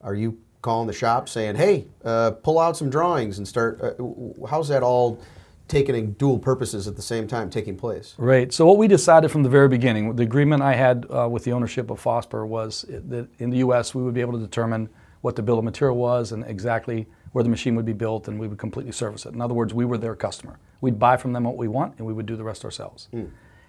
are 0.00 0.14
you 0.14 0.38
calling 0.62 0.86
the 0.86 0.92
shop 0.94 1.28
saying, 1.28 1.56
hey, 1.56 1.86
uh, 2.04 2.30
pull 2.30 2.58
out 2.58 2.76
some 2.76 2.88
drawings 2.88 3.38
and 3.38 3.46
start? 3.46 3.80
Uh, 3.80 4.46
how's 4.48 4.68
that 4.68 4.82
all 4.82 5.20
taken 5.68 5.94
in 5.94 6.12
dual 6.12 6.38
purposes 6.38 6.86
at 6.86 6.96
the 6.96 7.02
same 7.02 7.26
time 7.26 7.50
taking 7.50 7.76
place? 7.76 8.14
Right. 8.18 8.52
So 8.52 8.66
what 8.66 8.76
we 8.76 8.88
decided 8.88 9.30
from 9.30 9.42
the 9.42 9.48
very 9.48 9.68
beginning, 9.68 10.16
the 10.16 10.22
agreement 10.22 10.62
I 10.62 10.74
had 10.74 11.06
uh, 11.10 11.28
with 11.28 11.44
the 11.44 11.52
ownership 11.52 11.90
of 11.90 12.02
Fosber 12.02 12.46
was 12.46 12.84
that 12.88 13.28
in 13.38 13.50
the 13.50 13.58
U.S. 13.58 13.94
we 13.94 14.02
would 14.02 14.14
be 14.14 14.20
able 14.20 14.34
to 14.34 14.38
determine 14.38 14.88
what 15.22 15.36
the 15.36 15.42
bill 15.42 15.58
of 15.58 15.64
material 15.64 15.96
was 15.96 16.32
and 16.32 16.44
exactly 16.44 17.06
where 17.32 17.42
the 17.42 17.50
machine 17.50 17.74
would 17.74 17.86
be 17.86 17.92
built, 17.92 18.28
and 18.28 18.38
we 18.38 18.46
would 18.46 18.58
completely 18.58 18.92
service 18.92 19.26
it. 19.26 19.34
In 19.34 19.40
other 19.40 19.54
words, 19.54 19.74
we 19.74 19.84
were 19.84 19.98
their 19.98 20.14
customer. 20.14 20.58
We'd 20.80 21.00
buy 21.00 21.16
from 21.16 21.32
them 21.32 21.44
what 21.44 21.56
we 21.56 21.66
want, 21.66 21.94
and 21.98 22.06
we 22.06 22.12
would 22.12 22.26
do 22.26 22.36
the 22.36 22.44
rest 22.44 22.64
ourselves. 22.64 23.08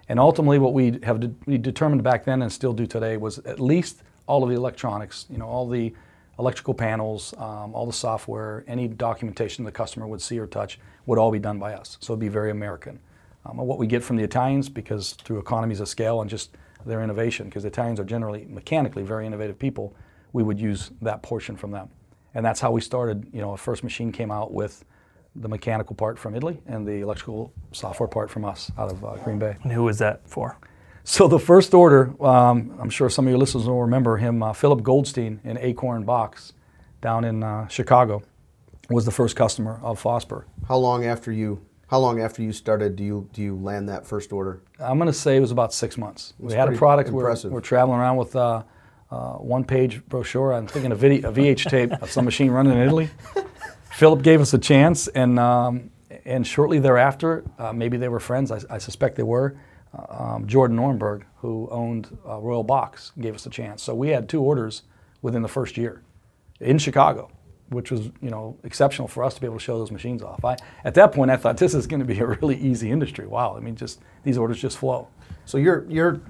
And 0.07 0.19
ultimately, 0.19 0.59
what 0.59 0.73
we 0.73 0.99
have 1.01 1.19
de- 1.19 1.33
we 1.47 1.57
determined 1.57 2.03
back 2.03 2.25
then 2.25 2.43
and 2.43 2.51
still 2.51 2.73
do 2.73 2.85
today 2.85 3.17
was 3.17 3.39
at 3.39 3.59
least 3.59 4.03
all 4.27 4.43
of 4.43 4.49
the 4.49 4.55
electronics, 4.55 5.25
you 5.31 5.39
know, 5.39 5.47
all 5.47 5.67
the 5.67 5.93
electrical 6.37 6.73
panels, 6.73 7.33
um, 7.37 7.73
all 7.73 7.85
the 7.87 7.93
software, 7.93 8.63
any 8.67 8.87
documentation 8.87 9.65
the 9.65 9.71
customer 9.71 10.05
would 10.07 10.21
see 10.21 10.37
or 10.37 10.45
touch 10.45 10.77
would 11.05 11.19
all 11.19 11.31
be 11.31 11.39
done 11.39 11.59
by 11.59 11.73
us. 11.73 11.97
So 12.01 12.13
it'd 12.13 12.19
be 12.19 12.27
very 12.29 12.51
American. 12.51 12.99
Um, 13.45 13.57
what 13.57 13.77
we 13.77 13.87
get 13.87 14.03
from 14.03 14.15
the 14.15 14.23
Italians, 14.23 14.69
because 14.69 15.13
through 15.13 15.39
economies 15.39 15.79
of 15.79 15.87
scale 15.87 16.21
and 16.21 16.29
just 16.29 16.57
their 16.85 17.03
innovation, 17.03 17.47
because 17.47 17.63
the 17.63 17.69
Italians 17.69 17.99
are 17.99 18.03
generally 18.03 18.45
mechanically 18.49 19.03
very 19.03 19.25
innovative 19.25 19.57
people, 19.59 19.95
we 20.33 20.43
would 20.43 20.59
use 20.59 20.91
that 21.01 21.21
portion 21.21 21.55
from 21.55 21.71
them. 21.71 21.89
And 22.33 22.45
that's 22.45 22.59
how 22.59 22.71
we 22.71 22.81
started. 22.81 23.27
You 23.31 23.41
know, 23.41 23.51
our 23.51 23.57
first 23.57 23.83
machine 23.83 24.11
came 24.11 24.31
out 24.31 24.53
with 24.53 24.83
the 25.35 25.47
mechanical 25.47 25.95
part 25.95 26.17
from 26.17 26.35
Italy 26.35 26.61
and 26.65 26.87
the 26.87 27.01
electrical 27.01 27.53
software 27.71 28.07
part 28.07 28.29
from 28.29 28.45
us 28.45 28.71
out 28.77 28.91
of 28.91 29.03
uh, 29.03 29.15
Green 29.23 29.39
Bay. 29.39 29.57
And 29.63 29.71
who 29.71 29.83
was 29.83 29.99
that 29.99 30.27
for? 30.27 30.57
So 31.03 31.27
the 31.27 31.39
first 31.39 31.73
order, 31.73 32.13
um, 32.23 32.75
I'm 32.79 32.89
sure 32.89 33.09
some 33.09 33.27
of 33.27 33.29
your 33.29 33.37
listeners 33.37 33.67
will 33.67 33.81
remember 33.81 34.17
him, 34.17 34.41
uh, 34.41 34.53
Philip 34.53 34.81
Goldstein 34.81 35.39
in 35.43 35.57
Acorn 35.59 36.03
Box 36.03 36.53
down 37.01 37.23
in 37.23 37.43
uh, 37.43 37.67
Chicago 37.67 38.23
was 38.89 39.05
the 39.05 39.11
first 39.11 39.35
customer 39.35 39.79
of 39.81 40.01
Fosber. 40.01 40.45
How 40.67 40.77
long 40.77 41.05
after 41.05 41.31
you 41.31 41.65
how 41.87 41.99
long 41.99 42.19
after 42.19 42.41
you 42.41 42.51
started 42.51 42.95
do 42.95 43.03
you 43.03 43.29
do 43.33 43.41
you 43.41 43.55
land 43.55 43.89
that 43.89 44.05
first 44.07 44.33
order? 44.33 44.61
I'm 44.79 44.97
going 44.97 45.07
to 45.07 45.13
say 45.13 45.37
it 45.37 45.39
was 45.39 45.51
about 45.51 45.73
six 45.73 45.97
months. 45.97 46.33
We 46.39 46.53
had 46.53 46.73
a 46.73 46.77
product. 46.77 47.09
We're, 47.09 47.21
impressive. 47.21 47.51
we're 47.51 47.61
traveling 47.61 47.99
around 47.99 48.17
with 48.17 48.35
uh, 48.35 48.63
uh, 49.11 49.33
one-page 49.33 50.05
brochure. 50.07 50.53
I'm 50.53 50.67
thinking 50.67 50.91
a, 50.91 50.95
video, 50.95 51.29
a 51.29 51.33
VH 51.33 51.69
tape 51.69 51.91
of 52.01 52.11
some 52.11 52.25
machine 52.25 52.49
running 52.49 52.73
in 52.73 52.79
Italy. 52.79 53.09
Philip 53.91 54.23
gave 54.23 54.41
us 54.41 54.53
a 54.53 54.57
chance, 54.57 55.07
and 55.09 55.39
um, 55.39 55.91
and 56.25 56.45
shortly 56.45 56.79
thereafter, 56.79 57.45
uh, 57.59 57.71
maybe 57.71 57.97
they 57.97 58.09
were 58.09 58.19
friends. 58.19 58.51
I, 58.51 58.59
I 58.69 58.77
suspect 58.77 59.15
they 59.15 59.23
were. 59.23 59.55
Uh, 59.93 60.33
um, 60.33 60.47
Jordan 60.47 60.77
Nornberg, 60.77 61.23
who 61.37 61.69
owned 61.71 62.17
uh, 62.27 62.39
Royal 62.39 62.63
Box, 62.63 63.11
gave 63.19 63.35
us 63.35 63.45
a 63.45 63.49
chance. 63.49 63.83
So 63.83 63.93
we 63.95 64.09
had 64.09 64.27
two 64.27 64.41
orders 64.41 64.83
within 65.21 65.41
the 65.43 65.47
first 65.47 65.77
year 65.77 66.03
in 66.59 66.77
Chicago, 66.77 67.29
which 67.69 67.91
was 67.91 68.09
you 68.21 68.29
know 68.29 68.57
exceptional 68.63 69.07
for 69.07 69.23
us 69.23 69.33
to 69.35 69.41
be 69.41 69.47
able 69.47 69.57
to 69.57 69.63
show 69.63 69.77
those 69.77 69.91
machines 69.91 70.21
off. 70.21 70.43
I, 70.43 70.57
at 70.83 70.93
that 70.95 71.11
point, 71.11 71.31
I 71.31 71.37
thought 71.37 71.57
this 71.57 71.73
is 71.73 71.87
going 71.87 71.99
to 71.99 72.05
be 72.05 72.19
a 72.19 72.25
really 72.25 72.57
easy 72.57 72.91
industry. 72.91 73.27
Wow, 73.27 73.55
I 73.57 73.59
mean, 73.59 73.75
just 73.75 74.01
these 74.23 74.37
orders 74.37 74.59
just 74.59 74.77
flow. 74.77 75.07
So 75.45 75.57
you're 75.57 75.85
you're 75.89 76.21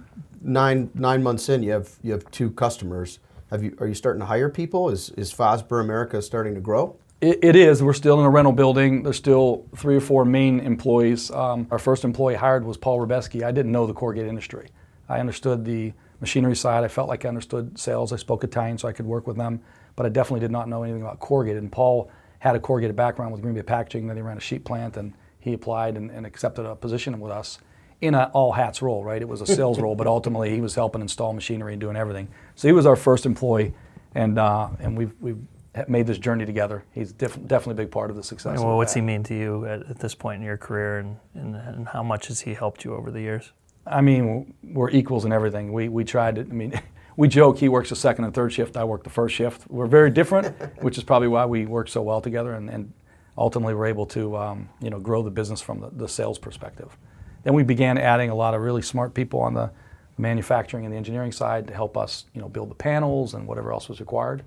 nine 0.41 0.89
nine 0.93 1.23
months 1.23 1.49
in. 1.49 1.63
You 1.63 1.71
have 1.71 1.89
you 2.01 2.11
have 2.11 2.29
two 2.31 2.51
customers. 2.51 3.19
Have 3.51 3.63
you 3.63 3.75
are 3.79 3.87
you 3.87 3.93
starting 3.93 4.19
to 4.19 4.25
hire 4.25 4.49
people? 4.49 4.89
Is 4.89 5.09
is 5.11 5.33
Fosber 5.33 5.81
America 5.81 6.21
starting 6.21 6.55
to 6.55 6.61
grow? 6.61 6.97
It, 7.21 7.39
it 7.43 7.55
is. 7.55 7.81
We're 7.81 7.93
still 7.93 8.19
in 8.19 8.25
a 8.25 8.29
rental 8.29 8.51
building. 8.51 9.03
There's 9.03 9.17
still 9.17 9.65
three 9.75 9.95
or 9.95 10.01
four 10.01 10.25
main 10.25 10.59
employees. 10.59 11.31
Um, 11.31 11.65
our 11.71 11.79
first 11.79 12.03
employee 12.03 12.35
hired 12.35 12.65
was 12.65 12.77
Paul 12.77 12.99
Rebeski. 12.99 13.41
I 13.43 13.51
didn't 13.51 13.71
know 13.71 13.87
the 13.87 13.93
corrugate 13.93 14.27
industry. 14.27 14.67
I 15.07 15.19
understood 15.19 15.63
the 15.63 15.93
machinery 16.19 16.55
side. 16.55 16.83
I 16.83 16.87
felt 16.87 17.07
like 17.07 17.23
I 17.25 17.29
understood 17.29 17.79
sales. 17.79 18.11
I 18.11 18.17
spoke 18.17 18.43
Italian, 18.43 18.77
so 18.77 18.87
I 18.87 18.91
could 18.91 19.05
work 19.05 19.27
with 19.27 19.37
them. 19.37 19.61
But 19.95 20.05
I 20.05 20.09
definitely 20.09 20.41
did 20.41 20.51
not 20.51 20.67
know 20.67 20.83
anything 20.83 21.01
about 21.01 21.19
corrugated. 21.19 21.61
And 21.61 21.71
Paul 21.71 22.11
had 22.39 22.55
a 22.55 22.59
corrugated 22.59 22.95
background 22.95 23.31
with 23.31 23.41
Green 23.41 23.55
Bay 23.55 23.61
Packaging. 23.61 24.07
Then 24.07 24.17
he 24.17 24.21
ran 24.21 24.37
a 24.37 24.41
sheet 24.41 24.65
plant, 24.65 24.97
and 24.97 25.13
he 25.39 25.53
applied 25.53 25.95
and, 25.97 26.11
and 26.11 26.25
accepted 26.25 26.65
a 26.65 26.75
position 26.75 27.19
with 27.19 27.31
us 27.31 27.59
in 28.01 28.13
an 28.13 28.29
all 28.33 28.51
hats 28.51 28.81
role. 28.81 29.03
Right? 29.03 29.21
It 29.21 29.27
was 29.27 29.41
a 29.41 29.47
sales 29.47 29.79
role, 29.81 29.95
but 29.95 30.07
ultimately 30.07 30.51
he 30.51 30.61
was 30.61 30.75
helping 30.75 31.01
install 31.01 31.33
machinery 31.33 31.73
and 31.73 31.81
doing 31.81 31.95
everything. 31.95 32.27
So 32.55 32.67
he 32.67 32.73
was 32.73 32.85
our 32.85 32.95
first 32.95 33.25
employee, 33.25 33.73
and 34.13 34.37
uh, 34.37 34.69
and 34.79 34.97
we've 34.97 35.13
we've 35.19 35.39
made 35.87 36.07
this 36.07 36.17
journey 36.17 36.45
together. 36.45 36.83
He's 36.91 37.11
def- 37.11 37.39
definitely 37.47 37.73
a 37.73 37.85
big 37.85 37.91
part 37.91 38.09
of 38.09 38.15
the 38.15 38.23
success. 38.23 38.59
well, 38.59 38.77
what's 38.77 38.93
he 38.93 39.01
mean 39.01 39.23
to 39.23 39.35
you 39.35 39.65
at, 39.65 39.89
at 39.89 39.99
this 39.99 40.15
point 40.15 40.39
in 40.39 40.45
your 40.45 40.57
career, 40.57 40.99
and, 40.99 41.17
and, 41.33 41.55
and 41.55 41.87
how 41.89 42.03
much 42.03 42.27
has 42.27 42.41
he 42.41 42.53
helped 42.53 42.85
you 42.85 42.95
over 42.95 43.11
the 43.11 43.21
years? 43.21 43.51
I 43.85 44.01
mean, 44.01 44.53
we're 44.63 44.89
equals 44.89 45.25
in 45.25 45.31
everything. 45.31 45.71
We 45.71 45.89
we 45.89 46.03
tried 46.03 46.35
to. 46.35 46.41
I 46.41 46.45
mean, 46.45 46.79
we 47.17 47.27
joke 47.27 47.57
he 47.57 47.69
works 47.69 47.89
the 47.89 47.95
second 47.95 48.25
and 48.25 48.33
third 48.33 48.51
shift. 48.51 48.77
I 48.77 48.83
work 48.83 49.03
the 49.03 49.09
first 49.09 49.35
shift. 49.35 49.69
We're 49.69 49.87
very 49.87 50.09
different, 50.09 50.55
which 50.81 50.97
is 50.97 51.03
probably 51.03 51.27
why 51.27 51.45
we 51.45 51.65
work 51.65 51.87
so 51.87 52.01
well 52.01 52.21
together, 52.21 52.53
and, 52.53 52.69
and 52.69 52.93
ultimately 53.37 53.73
we're 53.73 53.87
able 53.87 54.05
to 54.07 54.37
um, 54.37 54.69
you 54.81 54.89
know 54.89 54.99
grow 54.99 55.23
the 55.23 55.31
business 55.31 55.61
from 55.61 55.79
the, 55.79 55.89
the 55.91 56.07
sales 56.07 56.37
perspective. 56.37 56.97
Then 57.43 57.53
we 57.53 57.63
began 57.63 57.97
adding 57.97 58.29
a 58.29 58.35
lot 58.35 58.53
of 58.53 58.61
really 58.61 58.81
smart 58.81 59.13
people 59.13 59.39
on 59.39 59.53
the 59.53 59.71
manufacturing 60.17 60.85
and 60.85 60.93
the 60.93 60.97
engineering 60.97 61.31
side 61.31 61.67
to 61.67 61.73
help 61.73 61.97
us 61.97 62.25
you 62.33 62.41
know 62.41 62.49
build 62.49 62.69
the 62.69 62.75
panels 62.75 63.33
and 63.33 63.47
whatever 63.47 63.71
else 63.71 63.87
was 63.87 63.99
required, 63.99 64.43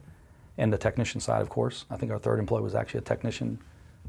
and 0.58 0.72
the 0.72 0.78
technician 0.78 1.20
side, 1.20 1.40
of 1.40 1.48
course. 1.48 1.86
I 1.90 1.96
think 1.96 2.12
our 2.12 2.18
third 2.18 2.38
employee 2.38 2.62
was 2.62 2.74
actually 2.74 2.98
a 2.98 3.02
technician. 3.02 3.58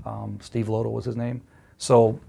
Um, 0.06 0.38
Steve 0.42 0.70
Lodel 0.70 0.94
was 0.94 1.06
his 1.06 1.16
name. 1.16 1.42
So 1.78 2.20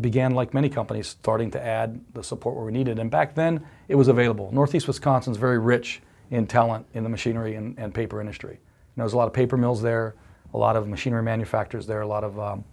began 0.00 0.34
like 0.34 0.54
many 0.54 0.68
companies 0.68 1.08
starting 1.08 1.50
to 1.50 1.64
add 1.64 2.00
the 2.14 2.22
support 2.22 2.54
where 2.54 2.64
we 2.64 2.72
needed. 2.72 2.98
And 2.98 3.10
back 3.10 3.34
then 3.34 3.66
it 3.88 3.96
was 3.96 4.08
available. 4.08 4.50
Northeast 4.52 4.86
Wisconsin's 4.86 5.36
very 5.36 5.58
rich 5.58 6.00
in 6.30 6.46
talent 6.46 6.86
in 6.94 7.02
the 7.02 7.08
machinery 7.08 7.56
and, 7.56 7.76
and 7.78 7.92
paper 7.92 8.20
industry. 8.20 8.52
You 8.52 8.58
know, 8.96 9.04
there's 9.04 9.14
a 9.14 9.16
lot 9.16 9.26
of 9.26 9.32
paper 9.32 9.56
mills 9.56 9.82
there, 9.82 10.14
a 10.54 10.58
lot 10.58 10.76
of 10.76 10.88
machinery 10.88 11.22
manufacturers 11.22 11.86
there, 11.86 12.02
a 12.02 12.06
lot 12.06 12.22
of 12.22 12.38
um, 12.38 12.64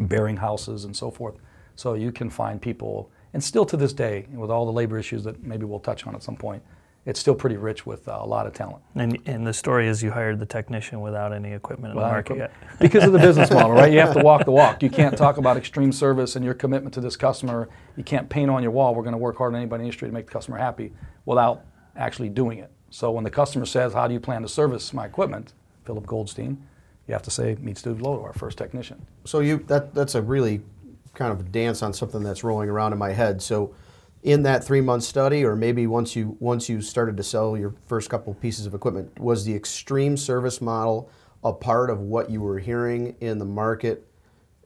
bearing 0.00 0.36
houses 0.36 0.84
and 0.84 0.96
so 0.96 1.10
forth. 1.10 1.36
So 1.76 1.94
you 1.94 2.12
can 2.12 2.30
find 2.30 2.62
people, 2.62 3.10
and 3.32 3.42
still 3.42 3.66
to 3.66 3.76
this 3.76 3.92
day, 3.92 4.26
with 4.32 4.50
all 4.50 4.64
the 4.64 4.72
labor 4.72 4.98
issues 4.98 5.24
that 5.24 5.42
maybe 5.42 5.64
we'll 5.64 5.80
touch 5.80 6.06
on 6.06 6.14
at 6.14 6.22
some 6.22 6.36
point, 6.36 6.62
it's 7.06 7.20
still 7.20 7.34
pretty 7.34 7.56
rich 7.56 7.84
with 7.84 8.08
uh, 8.08 8.18
a 8.20 8.26
lot 8.26 8.46
of 8.46 8.54
talent. 8.54 8.82
And, 8.94 9.18
and 9.26 9.46
the 9.46 9.52
story 9.52 9.88
is 9.88 10.02
you 10.02 10.10
hired 10.10 10.38
the 10.38 10.46
technician 10.46 11.02
without 11.02 11.32
any 11.32 11.52
equipment 11.52 11.92
in 11.92 11.96
the 11.96 12.06
market 12.06 12.38
yet. 12.38 12.52
because 12.80 13.04
of 13.04 13.12
the 13.12 13.18
business 13.18 13.50
model, 13.52 13.72
right? 13.72 13.92
You 13.92 14.00
have 14.00 14.14
to 14.14 14.22
walk 14.22 14.44
the 14.44 14.52
walk. 14.52 14.82
You 14.82 14.88
can't 14.88 15.16
talk 15.16 15.36
about 15.36 15.56
extreme 15.56 15.92
service 15.92 16.36
and 16.36 16.44
your 16.44 16.54
commitment 16.54 16.94
to 16.94 17.00
this 17.00 17.16
customer. 17.16 17.68
You 17.96 18.04
can't 18.04 18.28
paint 18.28 18.50
on 18.50 18.62
your 18.62 18.72
wall. 18.72 18.94
We're 18.94 19.02
going 19.02 19.12
to 19.12 19.18
work 19.18 19.36
hard 19.36 19.52
on 19.52 19.60
anybody 19.60 19.80
in 19.80 19.84
the 19.84 19.86
industry 19.88 20.08
to 20.08 20.14
make 20.14 20.26
the 20.26 20.32
customer 20.32 20.56
happy 20.56 20.92
without 21.26 21.64
actually 21.96 22.30
doing 22.30 22.58
it. 22.58 22.70
So 22.90 23.10
when 23.10 23.24
the 23.24 23.30
customer 23.30 23.66
says, 23.66 23.92
How 23.92 24.08
do 24.08 24.14
you 24.14 24.20
plan 24.20 24.42
to 24.42 24.48
service 24.48 24.92
my 24.94 25.04
equipment? 25.04 25.52
Philip 25.84 26.06
Goldstein, 26.06 26.66
you 27.06 27.12
have 27.12 27.22
to 27.22 27.30
say, 27.30 27.56
Meet 27.60 27.78
Stu 27.78 27.94
Vloto, 27.94 28.22
our 28.22 28.32
first 28.32 28.56
technician. 28.56 29.04
So 29.24 29.40
you 29.40 29.58
that 29.66 29.94
that's 29.94 30.14
a 30.14 30.22
really 30.22 30.62
kind 31.12 31.32
of 31.32 31.52
dance 31.52 31.82
on 31.82 31.92
something 31.92 32.22
that's 32.22 32.42
rolling 32.42 32.70
around 32.70 32.92
in 32.92 32.98
my 32.98 33.12
head. 33.12 33.42
So 33.42 33.74
in 34.24 34.42
that 34.42 34.64
three 34.64 34.80
month 34.80 35.04
study, 35.04 35.44
or 35.44 35.54
maybe 35.54 35.86
once 35.86 36.16
you 36.16 36.36
once 36.40 36.68
you 36.68 36.80
started 36.80 37.16
to 37.16 37.22
sell 37.22 37.56
your 37.56 37.74
first 37.86 38.10
couple 38.10 38.34
pieces 38.34 38.66
of 38.66 38.74
equipment, 38.74 39.20
was 39.20 39.44
the 39.44 39.54
extreme 39.54 40.16
service 40.16 40.60
model 40.60 41.10
a 41.44 41.52
part 41.52 41.90
of 41.90 42.00
what 42.00 42.30
you 42.30 42.40
were 42.40 42.58
hearing 42.58 43.14
in 43.20 43.38
the 43.38 43.44
market 43.44 44.06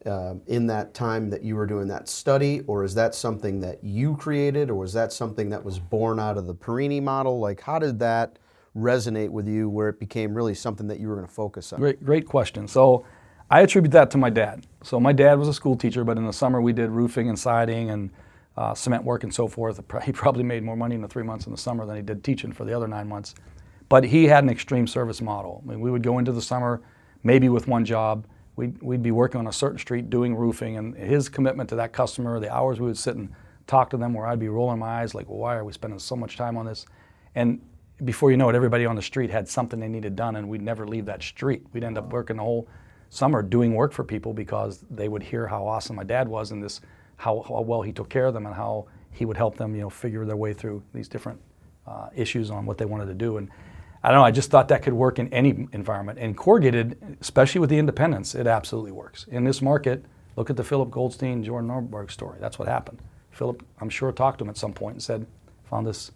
uh, 0.07 0.35
in 0.47 0.69
that 0.69 0.95
time 0.95 1.29
that 1.29 1.43
you 1.43 1.57
were 1.57 1.67
doing 1.67 1.89
that 1.89 2.09
study, 2.09 2.61
or 2.69 2.85
is 2.85 2.95
that 2.95 3.17
something 3.17 3.61
that 3.61 3.83
you 3.83 4.17
created, 4.17 4.71
or 4.71 4.77
was 4.77 4.93
that 4.93 5.13
something 5.13 5.51
that 5.51 5.63
was 5.63 5.81
born 5.81 6.21
out 6.21 6.39
of 6.39 6.47
the 6.47 6.55
Perini 6.55 7.01
model? 7.01 7.41
Like, 7.41 7.61
how 7.61 7.81
did 7.81 7.99
that 7.99 8.39
resonate 8.77 9.31
with 9.31 9.49
you, 9.49 9.69
where 9.69 9.89
it 9.89 9.99
became 9.99 10.33
really 10.35 10.55
something 10.55 10.87
that 10.87 11.01
you 11.01 11.09
were 11.09 11.17
going 11.17 11.27
to 11.27 11.33
focus 11.33 11.73
on? 11.73 11.81
Great, 11.81 12.05
great 12.05 12.27
question. 12.27 12.69
So 12.69 13.05
I 13.51 13.63
attribute 13.63 13.91
that 13.91 14.13
to 14.13 14.19
my 14.19 14.31
dad. 14.31 14.65
So 14.85 15.01
my 15.01 15.13
dad 15.13 15.37
was 15.37 15.49
a 15.49 15.55
school 15.55 15.75
teacher, 15.75 16.05
but 16.05 16.17
in 16.17 16.27
the 16.27 16.33
summer 16.33 16.61
we 16.61 16.73
did 16.73 16.91
roofing 16.91 17.29
and 17.29 17.37
siding 17.37 17.91
and 17.91 18.11
uh, 18.59 18.75
cement 18.75 19.05
work 19.05 19.23
and 19.23 19.33
so 19.33 19.47
forth. 19.47 19.81
He 20.05 20.13
probably 20.13 20.43
made 20.43 20.65
more 20.65 20.77
money 20.77 20.97
in 20.97 21.01
the 21.01 21.09
three 21.09 21.23
months 21.23 21.47
in 21.47 21.53
the 21.53 21.59
summer 21.59 21.87
than 21.87 21.97
he 21.97 22.03
did 22.03 22.25
teaching 22.25 22.53
for 22.53 22.65
the 22.65 22.75
other 22.75 22.89
nine 22.89 23.09
months. 23.09 23.35
But 23.89 24.05
he 24.05 24.25
had 24.25 24.43
an 24.43 24.51
extreme 24.51 24.87
service 24.87 25.23
model. 25.23 25.63
I 25.65 25.71
mean, 25.71 25.81
we 25.81 25.91
would 25.91 26.03
go 26.03 26.19
into 26.19 26.33
the 26.33 26.43
summer 26.43 26.83
maybe 27.23 27.49
with 27.49 27.69
one 27.69 27.85
job. 27.85 28.27
We'd, 28.57 28.83
we'd 28.83 29.03
be 29.03 29.13
working 29.13 29.39
on 29.39 29.47
a 29.47 29.53
certain 29.53 29.79
street 29.79 30.11
doing 30.11 30.35
roofing, 30.35 30.77
and 30.77 30.97
his 30.97 31.29
commitment 31.29 31.69
to 31.71 31.77
that 31.77 31.93
customer, 31.93 32.41
the 32.41 32.53
hours 32.53 32.81
we 32.81 32.89
would 32.89 32.99
sit 32.99 33.15
and 33.15 33.33
talk 33.69 33.91
to 33.91 33.97
them, 33.97 34.13
where 34.13 34.27
I'd 34.27 34.41
be 34.41 34.49
rolling 34.49 34.81
my 34.81 35.03
eyes 35.03 35.15
like, 35.15 35.27
why 35.27 35.55
are 35.55 35.65
we 35.65 35.73
spending 35.73 36.01
so 36.01 36.17
much 36.17 36.37
time 36.37 36.57
on 36.57 36.67
this? 36.67 36.85
And 37.37 37.61
before 38.05 38.33
you 38.33 38.37
know 38.37 38.49
it, 38.49 38.57
everybody 38.57 38.85
on 38.85 38.97
the 38.97 39.03
street 39.03 39.31
had 39.31 39.49
something 39.49 39.79
they 39.79 39.89
needed 39.89 40.17
done, 40.17 40.35
and 40.35 40.49
we'd 40.49 40.63
never 40.63 40.87
leave 40.87 41.07
that 41.07 41.23
street. 41.23 41.65
We'd 41.73 41.85
end 41.85 41.97
up 41.97 42.13
working 42.13 42.37
the 42.37 42.43
whole 42.43 42.69
summer 43.11 43.43
doing 43.43 43.75
work 43.75 43.93
for 43.93 44.03
people 44.03 44.35
because 44.35 44.85
they 44.91 45.09
would 45.09 45.23
hear 45.23 45.47
how 45.47 45.67
awesome 45.67 45.97
my 45.97 46.05
dad 46.05 46.29
was 46.29 46.51
in 46.51 46.61
this 46.61 46.81
how, 47.19 47.45
how 47.47 47.61
well 47.61 47.83
he 47.83 47.93
took 47.93 48.09
care 48.09 48.27
of 48.27 48.35
them 48.35 48.47
and 48.47 48.55
how 48.55 48.87
he 49.11 49.25
would 49.25 49.37
help 49.37 49.57
them, 49.57 49.75
you 49.75 49.83
know, 49.83 49.91
figure 49.91 50.25
their 50.25 50.37
way 50.37 50.55
through 50.55 50.83
these 50.95 51.09
different 51.09 51.41
uh, 51.87 52.09
issues 52.15 52.51
on 52.51 52.65
what 52.65 52.79
they 52.79 52.85
wanted 52.87 53.07
to 53.07 53.15
do. 53.15 53.37
And 53.37 53.51
I 54.03 54.09
don't 54.09 54.19
know, 54.19 54.25
I 54.25 54.31
just 54.31 54.51
thought 54.51 54.69
that 54.69 54.83
could 54.83 54.93
work 54.93 55.19
in 55.19 55.33
any 55.33 55.69
environment. 55.73 56.19
And 56.19 56.37
corrugated, 56.37 57.19
especially 57.21 57.61
with 57.61 57.71
the 57.71 57.79
independents, 57.79 58.35
it 58.35 58.47
absolutely 58.47 58.93
works. 58.93 59.27
In 59.29 59.45
this 59.45 59.61
market, 59.61 60.05
look 60.37 60.51
at 60.51 60.57
the 60.57 60.65
Philip 60.65 60.91
Goldstein, 60.91 61.43
Jordan 61.43 61.69
Norberg 61.69 62.11
story. 62.11 62.39
That's 62.41 62.59
what 62.59 62.69
happened. 62.69 63.01
Philip, 63.33 63.65
I'm 63.81 63.91
sure, 63.91 64.13
talked 64.13 64.39
to 64.39 64.45
him 64.45 64.51
at 64.51 64.57
some 64.57 64.73
point 64.73 64.95
and 64.95 65.03
said, 65.03 65.27
found 65.65 65.87
this 65.87 66.13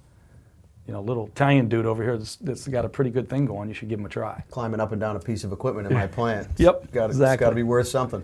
you 0.86 0.92
know, 0.92 1.00
little 1.00 1.26
Italian 1.28 1.68
dude 1.68 1.86
over 1.86 2.02
here 2.02 2.18
that's, 2.18 2.36
that's 2.36 2.66
got 2.66 2.84
a 2.84 2.88
pretty 2.88 3.10
good 3.10 3.28
thing 3.28 3.46
going. 3.46 3.68
You 3.68 3.74
should 3.74 3.88
give 3.88 4.00
him 4.00 4.06
a 4.06 4.08
try. 4.08 4.42
Climbing 4.50 4.80
up 4.80 4.90
and 4.92 5.00
down 5.00 5.14
a 5.14 5.20
piece 5.20 5.44
of 5.44 5.52
equipment 5.52 5.86
in 5.86 5.94
my 5.94 6.06
plant. 6.06 6.48
Yep, 6.58 6.92
got 6.92 7.10
exactly. 7.10 7.34
It's 7.34 7.40
got 7.40 7.50
to 7.50 7.56
be 7.56 7.62
worth 7.62 7.88
something. 7.88 8.22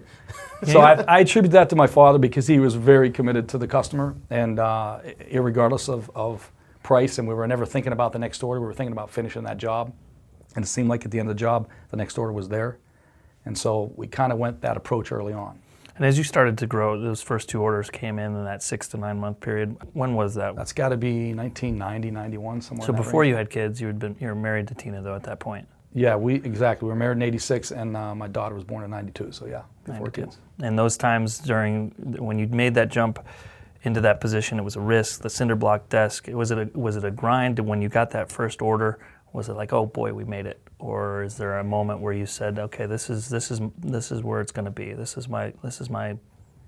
so 0.65 0.81
I, 0.81 1.01
I, 1.03 1.21
attribute 1.21 1.53
that 1.53 1.71
to 1.71 1.77
my 1.77 1.87
father 1.87 2.19
because 2.19 2.47
he 2.47 2.59
was 2.59 2.75
very 2.75 3.11
committed 3.11 3.49
to 3.51 3.59
the 3.59 3.67
customer, 3.67 4.17
and 4.31 4.59
uh, 4.59 5.01
regardless 5.33 5.89
of, 5.89 6.11
of 6.15 6.51
price, 6.83 7.19
and 7.19 7.29
we 7.29 7.35
were 7.35 7.47
never 7.47 7.67
thinking 7.67 7.93
about 7.93 8.13
the 8.13 8.19
next 8.19 8.43
order. 8.43 8.61
We 8.61 8.67
were 8.67 8.75
thinking 8.75 8.93
about 8.93 9.11
finishing 9.11 9.43
that 9.45 9.59
job, 9.59 9.93
and 10.57 10.65
it 10.65 10.69
seemed 10.69 10.89
like 10.89 11.05
at 11.05 11.11
the 11.11 11.21
end 11.21 11.29
of 11.29 11.37
the 11.37 11.41
job, 11.41 11.69
the 11.91 11.97
next 11.97 12.19
order 12.19 12.33
was 12.33 12.49
there, 12.49 12.79
and 13.45 13.57
so 13.57 13.93
we 13.97 14.07
kind 14.07 14.33
of 14.33 14.39
went 14.39 14.61
that 14.63 14.77
approach 14.77 15.13
early 15.13 15.33
on. 15.33 15.59
And 15.99 16.07
as 16.07 16.17
you 16.17 16.23
started 16.23 16.57
to 16.59 16.67
grow, 16.67 16.99
those 17.01 17.23
first 17.23 17.49
two 17.49 17.61
orders 17.61 17.91
came 17.91 18.21
in 18.21 18.37
in 18.37 18.45
that 18.45 18.63
six 18.63 18.87
to 18.89 18.97
nine 18.97 19.19
month 19.19 19.41
period. 19.41 19.77
When 19.95 20.15
was 20.15 20.37
that? 20.37 20.55
That's 20.55 20.73
got 20.73 20.91
to 20.91 20.97
be 20.97 21.35
1990, 21.35 22.13
91, 22.13 22.61
somewhere. 22.61 22.87
So 22.87 22.93
before 22.93 23.23
range. 23.23 23.31
you 23.31 23.37
had 23.37 23.51
kids, 23.51 23.81
you 23.81 23.89
had 23.89 23.99
been 23.99 24.15
you 24.21 24.29
were 24.29 24.37
married 24.37 24.69
to 24.69 24.75
Tina 24.75 25.03
though 25.03 25.17
at 25.17 25.25
that 25.25 25.41
point. 25.41 25.67
Yeah, 25.95 26.15
we 26.15 26.37
exactly. 26.37 26.87
We 26.87 26.91
were 26.91 26.99
married 26.99 27.17
in 27.17 27.23
'86, 27.23 27.73
and 27.73 27.97
uh, 27.97 28.15
my 28.15 28.29
daughter 28.29 28.55
was 28.55 28.63
born 28.63 28.85
in 28.85 28.91
'92. 28.91 29.33
So 29.33 29.47
yeah, 29.47 29.63
before 29.85 30.07
92. 30.07 30.23
kids. 30.23 30.39
And 30.63 30.79
those 30.79 30.97
times 30.97 31.39
during 31.39 31.91
when 32.19 32.39
you 32.39 32.47
made 32.47 32.75
that 32.75 32.91
jump 32.91 33.19
into 33.83 34.01
that 34.03 34.21
position, 34.21 34.59
it 34.59 34.63
was 34.63 34.77
a 34.77 34.81
risk. 34.81 35.23
The 35.23 35.31
cinder 35.31 35.57
block 35.57 35.89
desk. 35.89 36.29
Was 36.29 36.53
it 36.53 36.59
a 36.59 36.79
was 36.79 36.97
it 36.97 37.05
a 37.05 37.11
grind 37.11 37.59
when 37.59 37.83
you 37.83 37.89
got 37.89 38.11
that 38.11 38.31
first 38.31 38.63
order? 38.63 39.01
Was 39.33 39.49
it 39.49 39.55
like, 39.55 39.73
oh 39.73 39.87
boy, 39.87 40.13
we 40.13 40.25
made 40.25 40.47
it? 40.47 40.61
or 40.79 41.25
is 41.25 41.37
there 41.37 41.59
a 41.59 41.65
moment 41.65 42.01
where 42.01 42.13
you 42.13 42.27
said, 42.27 42.59
okay, 42.59 42.87
this 42.87 43.11
is 43.11 43.29
this 43.29 43.51
is 43.51 43.61
this 43.79 44.13
is 44.13 44.23
where 44.23 44.41
it's 44.41 44.53
going 44.53 44.65
to 44.65 44.71
be. 44.71 44.93
This 44.93 45.17
is 45.17 45.29
my 45.29 45.53
this 45.63 45.81
is 45.81 45.91
my 45.91 46.17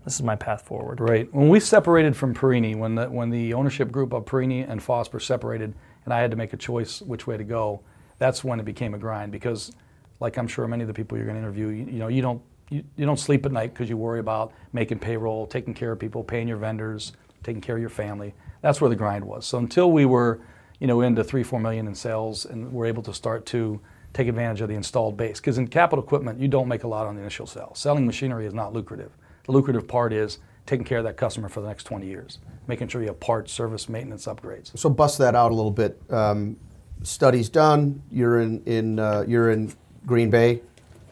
this 0.04 0.14
is 0.14 0.22
my 0.22 0.36
path 0.36 0.62
forward. 0.62 1.00
Right. 1.00 1.32
When 1.32 1.48
we 1.48 1.60
separated 1.60 2.16
from 2.16 2.34
Perini, 2.34 2.74
when 2.74 2.94
the 2.96 3.06
when 3.06 3.30
the 3.30 3.54
ownership 3.54 3.92
group 3.92 4.12
of 4.12 4.26
Perini 4.26 4.62
and 4.62 4.80
Fosber 4.80 5.22
separated, 5.22 5.74
and 6.04 6.14
I 6.14 6.20
had 6.20 6.30
to 6.32 6.36
make 6.36 6.52
a 6.52 6.56
choice 6.56 7.00
which 7.02 7.26
way 7.26 7.36
to 7.36 7.44
go, 7.44 7.82
that's 8.18 8.42
when 8.42 8.58
it 8.58 8.64
became 8.64 8.94
a 8.94 8.98
grind 8.98 9.30
because, 9.30 9.70
like 10.18 10.36
I'm 10.36 10.48
sure 10.48 10.66
many 10.66 10.82
of 10.82 10.88
the 10.88 10.94
people 10.94 11.16
you're 11.16 11.26
going 11.26 11.36
to 11.36 11.42
interview, 11.42 11.68
you, 11.68 11.84
you 11.84 11.98
know, 11.98 12.08
you 12.08 12.22
don't 12.22 12.42
you, 12.68 12.82
you 12.96 13.06
don't 13.06 13.18
sleep 13.18 13.46
at 13.46 13.52
night 13.52 13.72
because 13.72 13.88
you 13.88 13.96
worry 13.96 14.20
about 14.20 14.52
making 14.72 14.98
payroll, 14.98 15.46
taking 15.46 15.74
care 15.74 15.92
of 15.92 16.00
people, 16.00 16.24
paying 16.24 16.48
your 16.48 16.56
vendors, 16.56 17.12
taking 17.44 17.60
care 17.60 17.76
of 17.76 17.80
your 17.80 17.90
family. 17.90 18.34
That's 18.60 18.80
where 18.80 18.90
the 18.90 18.96
grind 18.96 19.24
was. 19.24 19.46
So 19.46 19.58
until 19.58 19.90
we 19.92 20.04
were, 20.04 20.40
you 20.80 20.86
know, 20.86 21.02
into 21.02 21.22
three, 21.22 21.42
four 21.42 21.60
million 21.60 21.86
in 21.86 21.94
sales, 21.94 22.44
and 22.46 22.72
we're 22.72 22.86
able 22.86 23.02
to 23.04 23.14
start 23.14 23.46
to 23.46 23.80
take 24.12 24.26
advantage 24.26 24.60
of 24.60 24.68
the 24.68 24.74
installed 24.74 25.16
base. 25.16 25.38
Because 25.38 25.58
in 25.58 25.68
capital 25.68 26.02
equipment, 26.02 26.40
you 26.40 26.48
don't 26.48 26.66
make 26.66 26.82
a 26.84 26.88
lot 26.88 27.06
on 27.06 27.14
the 27.14 27.20
initial 27.20 27.46
sale. 27.46 27.72
Selling 27.74 28.06
machinery 28.06 28.46
is 28.46 28.54
not 28.54 28.72
lucrative. 28.72 29.12
The 29.44 29.52
lucrative 29.52 29.86
part 29.86 30.12
is 30.12 30.38
taking 30.66 30.84
care 30.84 30.98
of 30.98 31.04
that 31.04 31.16
customer 31.16 31.48
for 31.48 31.60
the 31.60 31.68
next 31.68 31.84
20 31.84 32.06
years, 32.06 32.38
making 32.66 32.88
sure 32.88 33.00
you 33.00 33.08
have 33.08 33.20
parts, 33.20 33.52
service, 33.52 33.88
maintenance, 33.88 34.26
upgrades. 34.26 34.76
So 34.78 34.88
bust 34.88 35.18
that 35.18 35.34
out 35.34 35.52
a 35.52 35.54
little 35.54 35.70
bit. 35.70 36.00
Um, 36.10 36.56
studies 37.02 37.48
done. 37.48 38.02
You're 38.10 38.40
in 38.40 38.62
in 38.64 38.98
uh, 38.98 39.24
you're 39.26 39.50
in 39.50 39.72
Green 40.06 40.30
Bay. 40.30 40.62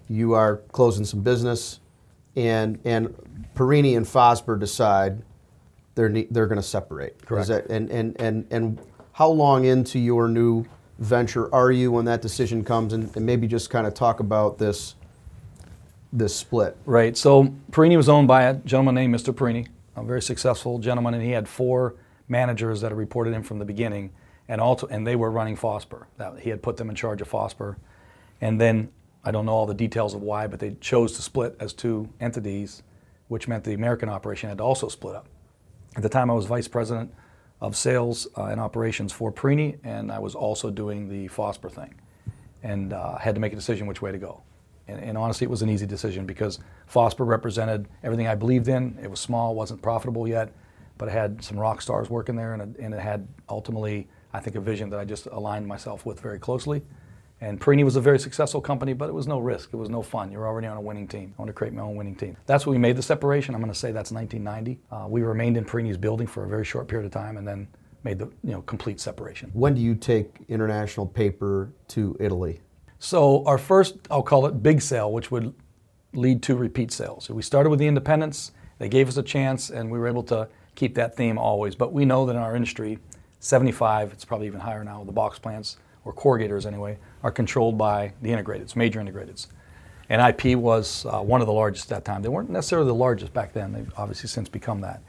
You 0.08 0.32
are 0.32 0.58
closing 0.72 1.04
some 1.04 1.20
business, 1.20 1.80
and 2.36 2.78
and 2.84 3.14
Perini 3.54 3.96
and 3.96 4.06
Fosber 4.06 4.58
decide 4.58 5.22
they're 5.94 6.08
they're 6.30 6.46
going 6.46 6.56
to 6.56 6.62
separate. 6.62 7.24
Correct. 7.26 7.48
That, 7.48 7.66
and 7.66 7.90
and 7.90 8.18
and 8.20 8.46
and 8.50 8.78
how 9.18 9.28
long 9.28 9.64
into 9.64 9.98
your 9.98 10.28
new 10.28 10.64
venture 11.00 11.52
are 11.52 11.72
you 11.72 11.90
when 11.90 12.04
that 12.04 12.22
decision 12.22 12.62
comes, 12.62 12.92
and, 12.92 13.14
and 13.16 13.26
maybe 13.26 13.48
just 13.48 13.68
kind 13.68 13.84
of 13.84 13.92
talk 13.92 14.20
about 14.20 14.58
this 14.58 14.94
this 16.12 16.36
split. 16.36 16.76
Right. 16.86 17.16
So 17.16 17.52
Perini 17.72 17.96
was 17.96 18.08
owned 18.08 18.28
by 18.28 18.44
a 18.44 18.54
gentleman 18.54 18.94
named 18.94 19.12
Mr. 19.12 19.34
Perini, 19.34 19.66
a 19.96 20.04
very 20.04 20.22
successful 20.22 20.78
gentleman, 20.78 21.14
and 21.14 21.22
he 21.22 21.32
had 21.32 21.48
four 21.48 21.96
managers 22.28 22.80
that 22.82 22.94
reported 22.94 23.34
in 23.34 23.42
from 23.42 23.58
the 23.58 23.64
beginning, 23.64 24.12
and 24.46 24.60
also 24.60 24.86
and 24.86 25.04
they 25.04 25.16
were 25.16 25.32
running 25.32 25.56
Fosber. 25.56 26.04
That 26.18 26.38
he 26.38 26.50
had 26.50 26.62
put 26.62 26.76
them 26.76 26.88
in 26.88 26.94
charge 26.94 27.20
of 27.20 27.28
Fosber, 27.28 27.74
and 28.40 28.60
then 28.60 28.88
I 29.24 29.32
don't 29.32 29.46
know 29.46 29.52
all 29.52 29.66
the 29.66 29.74
details 29.74 30.14
of 30.14 30.22
why, 30.22 30.46
but 30.46 30.60
they 30.60 30.76
chose 30.80 31.14
to 31.14 31.22
split 31.22 31.56
as 31.58 31.72
two 31.72 32.08
entities, 32.20 32.84
which 33.26 33.48
meant 33.48 33.64
the 33.64 33.74
American 33.74 34.08
operation 34.08 34.48
had 34.48 34.58
to 34.58 34.64
also 34.64 34.86
split 34.86 35.16
up. 35.16 35.26
At 35.96 36.04
the 36.04 36.08
time, 36.08 36.30
I 36.30 36.34
was 36.34 36.46
vice 36.46 36.68
president 36.68 37.12
of 37.60 37.76
sales 37.76 38.28
uh, 38.36 38.44
and 38.44 38.60
operations 38.60 39.12
for 39.12 39.32
Perini, 39.32 39.76
and 39.82 40.12
I 40.12 40.18
was 40.18 40.34
also 40.34 40.70
doing 40.70 41.08
the 41.08 41.28
Fosber 41.28 41.70
thing, 41.70 41.94
and 42.62 42.92
uh, 42.92 43.18
had 43.18 43.34
to 43.34 43.40
make 43.40 43.52
a 43.52 43.56
decision 43.56 43.86
which 43.86 44.00
way 44.00 44.12
to 44.12 44.18
go. 44.18 44.42
And, 44.86 45.00
and, 45.02 45.18
honestly, 45.18 45.44
it 45.44 45.50
was 45.50 45.60
an 45.60 45.68
easy 45.68 45.86
decision 45.86 46.24
because 46.24 46.60
Fosber 46.90 47.26
represented 47.26 47.88
everything 48.02 48.26
I 48.26 48.34
believed 48.34 48.68
in. 48.68 48.98
It 49.02 49.10
was 49.10 49.20
small, 49.20 49.54
wasn't 49.54 49.82
profitable 49.82 50.26
yet, 50.26 50.52
but 50.96 51.08
it 51.08 51.12
had 51.12 51.44
some 51.44 51.58
rock 51.58 51.82
stars 51.82 52.08
working 52.08 52.36
there, 52.36 52.54
and 52.54 52.62
it, 52.62 52.80
and 52.80 52.94
it 52.94 53.00
had 53.00 53.26
ultimately, 53.48 54.08
I 54.32 54.40
think, 54.40 54.56
a 54.56 54.60
vision 54.60 54.88
that 54.90 55.00
I 55.00 55.04
just 55.04 55.26
aligned 55.26 55.66
myself 55.66 56.06
with 56.06 56.20
very 56.20 56.38
closely. 56.38 56.82
And 57.40 57.60
Perini 57.60 57.84
was 57.84 57.96
a 57.96 58.00
very 58.00 58.18
successful 58.18 58.60
company, 58.60 58.92
but 58.92 59.08
it 59.08 59.12
was 59.12 59.28
no 59.28 59.38
risk. 59.38 59.70
It 59.72 59.76
was 59.76 59.88
no 59.88 60.02
fun. 60.02 60.32
You're 60.32 60.46
already 60.46 60.66
on 60.66 60.76
a 60.76 60.80
winning 60.80 61.06
team. 61.06 61.34
I 61.38 61.42
want 61.42 61.48
to 61.48 61.52
create 61.52 61.72
my 61.72 61.82
own 61.82 61.94
winning 61.94 62.16
team. 62.16 62.36
That's 62.46 62.66
when 62.66 62.72
we 62.72 62.78
made 62.78 62.96
the 62.96 63.02
separation. 63.02 63.54
I'm 63.54 63.60
going 63.60 63.72
to 63.72 63.78
say 63.78 63.92
that's 63.92 64.10
1990. 64.10 64.80
Uh, 64.90 65.06
we 65.08 65.22
remained 65.22 65.56
in 65.56 65.64
Perini's 65.64 65.96
building 65.96 66.26
for 66.26 66.44
a 66.44 66.48
very 66.48 66.64
short 66.64 66.88
period 66.88 67.06
of 67.06 67.12
time, 67.12 67.36
and 67.36 67.46
then 67.46 67.68
made 68.02 68.18
the 68.18 68.26
you 68.42 68.52
know 68.52 68.62
complete 68.62 69.00
separation. 69.00 69.50
When 69.52 69.74
do 69.74 69.80
you 69.80 69.94
take 69.94 70.36
international 70.48 71.06
paper 71.06 71.72
to 71.88 72.16
Italy? 72.18 72.60
So 72.98 73.44
our 73.44 73.58
first, 73.58 73.96
I'll 74.10 74.22
call 74.22 74.46
it 74.46 74.62
big 74.62 74.82
sale, 74.82 75.12
which 75.12 75.30
would 75.30 75.54
lead 76.14 76.42
to 76.44 76.56
repeat 76.56 76.90
sales. 76.90 77.24
So 77.24 77.34
we 77.34 77.42
started 77.42 77.70
with 77.70 77.78
the 77.78 77.86
independents. 77.86 78.52
They 78.78 78.88
gave 78.88 79.08
us 79.08 79.16
a 79.16 79.22
chance, 79.22 79.70
and 79.70 79.90
we 79.90 79.98
were 79.98 80.08
able 80.08 80.24
to 80.24 80.48
keep 80.74 80.94
that 80.96 81.16
theme 81.16 81.38
always. 81.38 81.76
But 81.76 81.92
we 81.92 82.04
know 82.04 82.26
that 82.26 82.32
in 82.32 82.38
our 82.38 82.56
industry, 82.56 82.98
75, 83.40 84.12
it's 84.12 84.24
probably 84.24 84.46
even 84.48 84.60
higher 84.60 84.82
now, 84.82 85.04
the 85.04 85.12
box 85.12 85.38
plants 85.38 85.76
or 86.04 86.12
corrugators 86.12 86.66
anyway, 86.66 86.98
are 87.22 87.30
controlled 87.30 87.76
by 87.76 88.12
the 88.22 88.30
integrateds, 88.30 88.76
major 88.76 89.00
integrateds. 89.00 89.48
And 90.08 90.22
IP 90.22 90.56
was 90.56 91.04
uh, 91.06 91.20
one 91.20 91.40
of 91.40 91.46
the 91.46 91.52
largest 91.52 91.90
at 91.90 91.96
that 91.96 92.04
time. 92.04 92.22
They 92.22 92.28
weren't 92.28 92.50
necessarily 92.50 92.88
the 92.88 92.94
largest 92.94 93.32
back 93.34 93.52
then. 93.52 93.72
They've 93.72 93.92
obviously 93.96 94.28
since 94.28 94.48
become 94.48 94.80
that. 94.80 95.02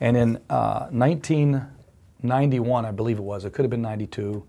And 0.00 0.16
in 0.16 0.36
uh, 0.50 0.88
1991, 0.90 2.84
I 2.84 2.90
believe 2.92 3.18
it 3.18 3.22
was, 3.22 3.44
it 3.44 3.52
could 3.52 3.64
have 3.64 3.70
been 3.70 3.82
92, 3.82 4.44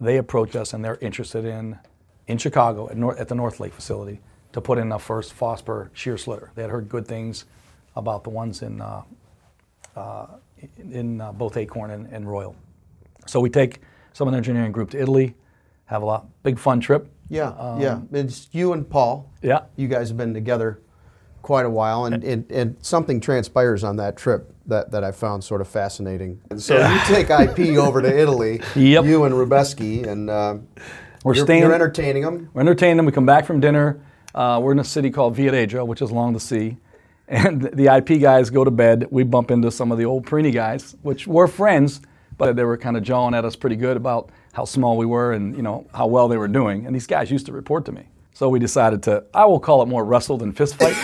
they 0.00 0.18
approached 0.18 0.56
us 0.56 0.72
and 0.74 0.84
they're 0.84 0.98
interested 1.00 1.44
in, 1.44 1.78
in 2.26 2.38
Chicago 2.38 2.88
at, 2.88 3.18
at 3.18 3.28
the 3.28 3.34
North 3.34 3.58
Lake 3.58 3.72
facility 3.72 4.20
to 4.52 4.60
put 4.60 4.78
in 4.78 4.88
the 4.90 4.98
first 4.98 5.36
Fosber 5.36 5.88
shear 5.94 6.18
slitter. 6.18 6.52
They 6.54 6.62
had 6.62 6.70
heard 6.70 6.88
good 6.88 7.06
things 7.06 7.46
about 7.96 8.24
the 8.24 8.30
ones 8.30 8.62
in, 8.62 8.80
uh, 8.80 9.02
uh 9.96 10.26
in 10.78 11.20
uh, 11.20 11.32
both 11.32 11.56
Acorn 11.56 11.90
and, 11.90 12.06
and 12.12 12.30
Royal. 12.30 12.54
So 13.26 13.40
we 13.40 13.50
take 13.50 13.80
some 14.12 14.28
of 14.28 14.32
the 14.32 14.36
engineering 14.36 14.72
group 14.72 14.90
to 14.90 15.00
Italy. 15.00 15.34
Have 15.92 16.00
a 16.02 16.06
lot 16.06 16.26
big 16.42 16.58
fun 16.58 16.80
trip. 16.80 17.06
Yeah, 17.28 17.78
yeah. 17.78 18.00
It's 18.12 18.48
you 18.52 18.72
and 18.72 18.88
Paul. 18.88 19.30
Yeah. 19.42 19.60
You 19.76 19.88
guys 19.88 20.08
have 20.08 20.16
been 20.16 20.32
together 20.32 20.80
quite 21.42 21.66
a 21.66 21.70
while, 21.70 22.06
and, 22.06 22.24
and, 22.24 22.50
and 22.50 22.76
something 22.80 23.20
transpires 23.20 23.84
on 23.84 23.96
that 23.96 24.16
trip 24.16 24.54
that, 24.66 24.90
that 24.92 25.04
I 25.04 25.12
found 25.12 25.44
sort 25.44 25.60
of 25.60 25.68
fascinating. 25.68 26.40
And 26.50 26.62
so 26.62 26.78
you 26.78 26.98
take 27.04 27.28
IP 27.28 27.76
over 27.76 28.00
to 28.00 28.08
Italy, 28.20 28.60
Yep. 28.74 29.04
you 29.04 29.24
and 29.24 29.34
Rubeski, 29.34 30.06
and 30.06 30.30
uh, 30.30 30.56
We're 31.24 31.34
you're, 31.34 31.44
staying- 31.44 31.62
you're 31.62 31.74
entertaining 31.74 32.22
them. 32.22 32.48
We 32.54 32.60
entertain 32.60 32.96
them. 32.96 33.04
We 33.04 33.12
come 33.12 33.26
back 33.26 33.44
from 33.44 33.60
dinner. 33.60 34.00
Uh, 34.34 34.60
we're 34.62 34.72
in 34.72 34.78
a 34.78 34.84
city 34.84 35.10
called 35.10 35.36
Viareggio, 35.36 35.86
which 35.86 36.00
is 36.00 36.10
along 36.10 36.32
the 36.32 36.40
sea. 36.40 36.78
And 37.28 37.62
the 37.62 37.94
IP 37.94 38.20
guys 38.20 38.48
go 38.50 38.62
to 38.64 38.70
bed. 38.70 39.06
We 39.10 39.22
bump 39.24 39.50
into 39.50 39.70
some 39.70 39.90
of 39.92 39.96
the 39.98 40.04
old 40.04 40.26
Perini 40.26 40.50
guys, 40.50 40.96
which 41.02 41.26
were 41.26 41.46
friends, 41.48 42.00
but 42.38 42.56
they 42.56 42.64
were 42.64 42.76
kind 42.76 42.96
of 42.96 43.02
jawing 43.04 43.32
at 43.34 43.44
us 43.44 43.56
pretty 43.56 43.76
good 43.76 43.96
about 43.96 44.30
how 44.52 44.64
small 44.64 44.96
we 44.96 45.06
were 45.06 45.32
and 45.32 45.56
you 45.56 45.62
know 45.62 45.86
how 45.94 46.06
well 46.06 46.28
they 46.28 46.36
were 46.36 46.48
doing. 46.48 46.86
And 46.86 46.94
these 46.94 47.06
guys 47.06 47.30
used 47.30 47.46
to 47.46 47.52
report 47.52 47.84
to 47.86 47.92
me. 47.92 48.04
So 48.34 48.48
we 48.48 48.58
decided 48.58 49.02
to, 49.04 49.24
I 49.34 49.44
will 49.44 49.60
call 49.60 49.82
it 49.82 49.86
more 49.86 50.04
wrestle 50.04 50.38
than 50.38 50.52
fist 50.52 50.76
fight. 50.78 50.96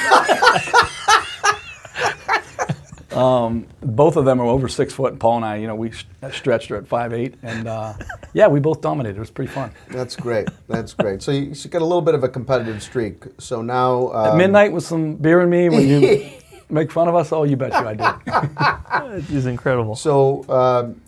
um, 3.13 3.67
both 3.83 4.17
of 4.17 4.25
them 4.25 4.41
are 4.41 4.47
over 4.47 4.67
six 4.67 4.95
foot, 4.95 5.13
and 5.13 5.21
Paul 5.21 5.37
and 5.37 5.45
I, 5.45 5.57
you 5.57 5.67
know, 5.67 5.75
we 5.75 5.91
sh- 5.91 6.07
stretched 6.33 6.69
her 6.71 6.77
at 6.77 6.87
five 6.87 7.13
eight, 7.13 7.35
and 7.43 7.69
uh, 7.69 7.93
yeah, 8.33 8.47
we 8.49 8.61
both 8.61 8.81
dominated. 8.81 9.17
It 9.17 9.21
was 9.21 9.31
pretty 9.31 9.53
fun. 9.53 9.71
That's 9.89 10.17
great. 10.17 10.49
That's 10.69 10.95
great. 10.95 11.23
So 11.23 11.33
you, 11.33 11.53
you 11.55 11.71
got 11.71 11.83
a 11.83 11.85
little 11.85 12.03
bit 12.03 12.15
of 12.15 12.25
a 12.25 12.29
competitive 12.29 12.83
streak. 12.83 13.25
So 13.39 13.61
now 13.61 14.09
um, 14.13 14.27
At 14.33 14.37
midnight 14.37 14.73
with 14.73 14.85
some 14.85 15.17
beer 15.17 15.41
and 15.41 15.51
me 15.51 15.69
when 15.69 15.87
you 15.87 16.31
make 16.71 16.91
fun 16.91 17.09
of 17.09 17.15
us? 17.15 17.33
Oh, 17.33 17.45
you 17.45 17.57
bet 17.57 17.73
you 17.73 17.87
I 17.87 17.95
did. 17.95 19.29
It's 19.35 19.47
incredible. 19.47 19.97
So, 19.97 20.45
um, 20.49 21.01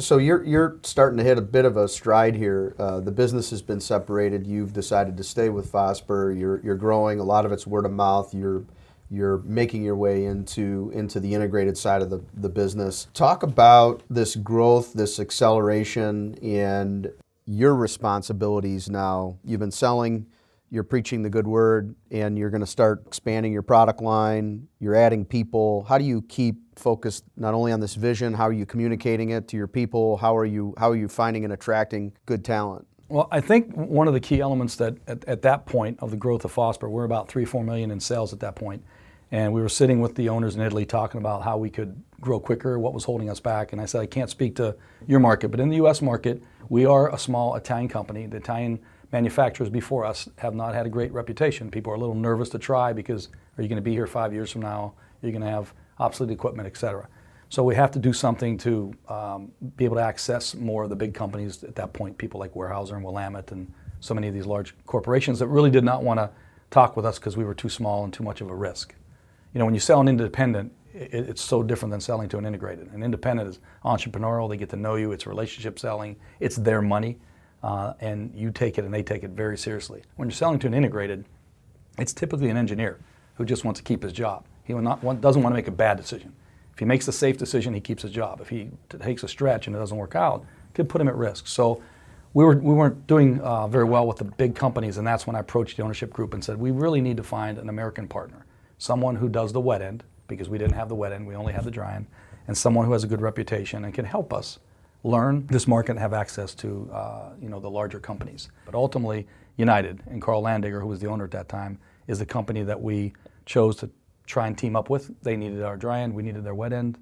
so 0.00 0.18
you're 0.18 0.42
you're 0.44 0.78
starting 0.82 1.18
to 1.18 1.24
hit 1.24 1.38
a 1.38 1.42
bit 1.42 1.64
of 1.64 1.76
a 1.76 1.88
stride 1.88 2.34
here. 2.34 2.74
Uh, 2.78 3.00
the 3.00 3.12
business 3.12 3.50
has 3.50 3.62
been 3.62 3.80
separated. 3.80 4.46
You've 4.46 4.72
decided 4.72 5.16
to 5.16 5.24
stay 5.24 5.48
with 5.48 5.70
Fosber. 5.70 6.38
You're 6.38 6.60
you're 6.60 6.76
growing. 6.76 7.20
A 7.20 7.24
lot 7.24 7.46
of 7.46 7.52
it's 7.52 7.66
word 7.66 7.84
of 7.84 7.92
mouth. 7.92 8.34
You're 8.34 8.64
you're 9.10 9.38
making 9.38 9.82
your 9.82 9.96
way 9.96 10.24
into 10.24 10.90
into 10.94 11.20
the 11.20 11.34
integrated 11.34 11.76
side 11.76 12.02
of 12.02 12.10
the, 12.10 12.22
the 12.34 12.48
business. 12.48 13.08
Talk 13.12 13.42
about 13.42 14.02
this 14.08 14.36
growth, 14.36 14.92
this 14.92 15.20
acceleration, 15.20 16.36
and 16.42 17.12
your 17.46 17.74
responsibilities 17.74 18.88
now. 18.88 19.36
You've 19.44 19.60
been 19.60 19.70
selling 19.70 20.26
you're 20.70 20.84
preaching 20.84 21.22
the 21.22 21.30
good 21.30 21.46
word 21.46 21.94
and 22.10 22.38
you're 22.38 22.50
going 22.50 22.60
to 22.60 22.66
start 22.66 23.02
expanding 23.06 23.52
your 23.52 23.62
product 23.62 24.00
line 24.00 24.66
you're 24.78 24.94
adding 24.94 25.24
people 25.24 25.84
how 25.88 25.98
do 25.98 26.04
you 26.04 26.22
keep 26.22 26.56
focused 26.78 27.24
not 27.36 27.54
only 27.54 27.72
on 27.72 27.80
this 27.80 27.94
vision 27.94 28.32
how 28.32 28.46
are 28.46 28.52
you 28.52 28.64
communicating 28.64 29.30
it 29.30 29.48
to 29.48 29.56
your 29.56 29.66
people 29.66 30.16
how 30.16 30.36
are 30.36 30.46
you 30.46 30.74
how 30.78 30.90
are 30.90 30.96
you 30.96 31.08
finding 31.08 31.44
and 31.44 31.52
attracting 31.52 32.12
good 32.26 32.44
talent 32.44 32.86
Well, 33.08 33.26
I 33.32 33.40
think 33.40 33.74
one 33.74 34.06
of 34.06 34.14
the 34.14 34.20
key 34.20 34.40
elements 34.40 34.76
that 34.76 34.96
at, 35.08 35.24
at 35.24 35.42
that 35.42 35.66
point 35.66 35.98
of 36.00 36.10
the 36.12 36.16
growth 36.16 36.44
of 36.44 36.54
Fosber, 36.54 36.88
we're 36.88 37.04
about 37.04 37.28
three, 37.28 37.44
four 37.44 37.64
million 37.64 37.90
in 37.90 37.98
sales 37.98 38.32
at 38.32 38.38
that 38.38 38.54
point, 38.54 38.84
and 39.32 39.52
we 39.52 39.60
were 39.60 39.68
sitting 39.68 40.00
with 40.00 40.14
the 40.14 40.28
owners 40.28 40.54
in 40.54 40.62
Italy 40.62 40.86
talking 40.86 41.20
about 41.20 41.42
how 41.42 41.58
we 41.58 41.70
could 41.70 42.00
grow 42.20 42.38
quicker, 42.38 42.78
what 42.78 42.94
was 42.94 43.04
holding 43.04 43.28
us 43.28 43.40
back. 43.40 43.72
And 43.72 43.80
I 43.80 43.86
said, 43.86 44.00
I 44.00 44.06
can't 44.06 44.30
speak 44.30 44.54
to 44.56 44.76
your 45.08 45.18
market, 45.18 45.48
but 45.48 45.58
in 45.58 45.68
the 45.70 45.76
U.S. 45.76 46.00
market, 46.00 46.40
we 46.68 46.86
are 46.86 47.12
a 47.12 47.18
small 47.18 47.56
Italian 47.56 47.88
company. 47.88 48.26
The 48.26 48.36
Italian 48.36 48.78
manufacturers 49.12 49.68
before 49.70 50.04
us 50.04 50.28
have 50.38 50.54
not 50.54 50.74
had 50.74 50.86
a 50.86 50.88
great 50.88 51.12
reputation. 51.12 51.70
People 51.70 51.92
are 51.92 51.96
a 51.96 51.98
little 51.98 52.14
nervous 52.14 52.48
to 52.50 52.58
try 52.58 52.92
because 52.92 53.28
are 53.56 53.62
you 53.62 53.68
going 53.68 53.76
to 53.76 53.82
be 53.82 53.92
here 53.92 54.06
five 54.06 54.32
years 54.32 54.50
from 54.50 54.62
now? 54.62 54.94
You're 55.22 55.32
going 55.32 55.42
to 55.42 55.50
have 55.50 55.72
obsolete 55.98 56.32
equipment, 56.32 56.66
et 56.66 56.76
cetera. 56.76 57.08
So 57.48 57.64
we 57.64 57.74
have 57.74 57.90
to 57.90 57.98
do 57.98 58.12
something 58.12 58.56
to 58.58 58.94
um, 59.08 59.50
be 59.76 59.84
able 59.84 59.96
to 59.96 60.02
access 60.02 60.54
more 60.54 60.84
of 60.84 60.90
the 60.90 60.96
big 60.96 61.14
companies 61.14 61.64
at 61.64 61.74
that 61.74 61.92
point, 61.92 62.16
people 62.16 62.38
like 62.38 62.54
Weyerhaeuser 62.54 62.92
and 62.92 63.04
Willamette 63.04 63.50
and 63.50 63.72
so 63.98 64.14
many 64.14 64.28
of 64.28 64.34
these 64.34 64.46
large 64.46 64.74
corporations 64.86 65.40
that 65.40 65.48
really 65.48 65.70
did 65.70 65.84
not 65.84 66.02
want 66.02 66.18
to 66.18 66.30
talk 66.70 66.96
with 66.96 67.04
us 67.04 67.18
because 67.18 67.36
we 67.36 67.44
were 67.44 67.54
too 67.54 67.68
small 67.68 68.04
and 68.04 68.12
too 68.12 68.22
much 68.22 68.40
of 68.40 68.48
a 68.48 68.54
risk. 68.54 68.94
You 69.52 69.58
know, 69.58 69.64
when 69.64 69.74
you 69.74 69.80
sell 69.80 70.00
an 70.00 70.06
independent, 70.06 70.72
it, 70.94 71.12
it's 71.12 71.42
so 71.42 71.62
different 71.62 71.90
than 71.90 72.00
selling 72.00 72.28
to 72.28 72.38
an 72.38 72.46
integrated. 72.46 72.90
An 72.92 73.02
independent 73.02 73.48
is 73.48 73.58
entrepreneurial, 73.84 74.48
they 74.48 74.56
get 74.56 74.70
to 74.70 74.76
know 74.76 74.94
you, 74.94 75.10
it's 75.10 75.26
relationship 75.26 75.78
selling, 75.78 76.16
it's 76.38 76.56
their 76.56 76.80
money, 76.80 77.18
uh, 77.62 77.94
and 78.00 78.32
you 78.34 78.50
take 78.50 78.78
it 78.78 78.84
and 78.84 78.92
they 78.92 79.02
take 79.02 79.22
it 79.22 79.30
very 79.30 79.58
seriously. 79.58 80.02
When 80.16 80.28
you're 80.28 80.36
selling 80.36 80.58
to 80.60 80.66
an 80.66 80.74
integrated, 80.74 81.24
it's 81.98 82.12
typically 82.12 82.48
an 82.48 82.56
engineer 82.56 82.98
who 83.34 83.44
just 83.44 83.64
wants 83.64 83.80
to 83.80 83.84
keep 83.84 84.02
his 84.02 84.12
job. 84.12 84.44
He 84.64 84.72
not, 84.74 85.00
doesn't 85.20 85.42
want 85.42 85.52
to 85.52 85.56
make 85.56 85.68
a 85.68 85.72
bad 85.72 85.96
decision. 85.96 86.34
If 86.72 86.78
he 86.78 86.84
makes 86.84 87.08
a 87.08 87.12
safe 87.12 87.36
decision, 87.36 87.74
he 87.74 87.80
keeps 87.80 88.02
his 88.02 88.12
job. 88.12 88.40
If 88.40 88.48
he 88.48 88.70
takes 88.88 89.22
a 89.22 89.28
stretch 89.28 89.66
and 89.66 89.76
it 89.76 89.78
doesn't 89.78 89.96
work 89.96 90.14
out, 90.14 90.44
it 90.68 90.74
could 90.74 90.88
put 90.88 91.00
him 91.00 91.08
at 91.08 91.16
risk. 91.16 91.46
So 91.46 91.82
we, 92.32 92.44
were, 92.44 92.56
we 92.56 92.74
weren't 92.74 93.06
doing 93.06 93.40
uh, 93.40 93.66
very 93.66 93.84
well 93.84 94.06
with 94.06 94.18
the 94.18 94.24
big 94.24 94.54
companies, 94.54 94.96
and 94.96 95.06
that's 95.06 95.26
when 95.26 95.34
I 95.34 95.40
approached 95.40 95.76
the 95.76 95.82
ownership 95.82 96.12
group 96.12 96.32
and 96.32 96.44
said, 96.44 96.56
we 96.56 96.70
really 96.70 97.00
need 97.00 97.16
to 97.16 97.24
find 97.24 97.58
an 97.58 97.68
American 97.68 98.06
partner, 98.06 98.46
someone 98.78 99.16
who 99.16 99.28
does 99.28 99.52
the 99.52 99.60
wet 99.60 99.82
end, 99.82 100.04
because 100.28 100.48
we 100.48 100.56
didn't 100.56 100.74
have 100.74 100.88
the 100.88 100.94
wet 100.94 101.12
end, 101.12 101.26
we 101.26 101.34
only 101.34 101.52
had 101.52 101.64
the 101.64 101.70
dry 101.70 101.96
end, 101.96 102.06
and 102.46 102.56
someone 102.56 102.86
who 102.86 102.92
has 102.92 103.02
a 103.02 103.08
good 103.08 103.20
reputation 103.20 103.84
and 103.84 103.92
can 103.92 104.04
help 104.04 104.32
us 104.32 104.60
learn 105.02 105.46
this 105.46 105.66
market 105.66 105.92
and 105.92 106.00
have 106.00 106.12
access 106.12 106.54
to 106.56 106.90
uh, 106.92 107.30
you 107.40 107.48
know 107.48 107.60
the 107.60 107.70
larger 107.70 108.00
companies. 108.00 108.48
But 108.66 108.74
ultimately, 108.74 109.26
United 109.56 110.02
and 110.06 110.20
Carl 110.20 110.42
Landegger, 110.42 110.80
who 110.80 110.86
was 110.86 111.00
the 111.00 111.08
owner 111.08 111.24
at 111.24 111.30
that 111.32 111.48
time, 111.48 111.78
is 112.06 112.18
the 112.18 112.26
company 112.26 112.62
that 112.64 112.80
we 112.80 113.12
chose 113.46 113.76
to 113.76 113.90
try 114.26 114.46
and 114.46 114.56
team 114.56 114.76
up 114.76 114.90
with. 114.90 115.10
They 115.22 115.36
needed 115.36 115.62
our 115.62 115.76
dry 115.76 116.00
end, 116.00 116.14
we 116.14 116.22
needed 116.22 116.44
their 116.44 116.54
wet 116.54 116.72
end, 116.72 116.98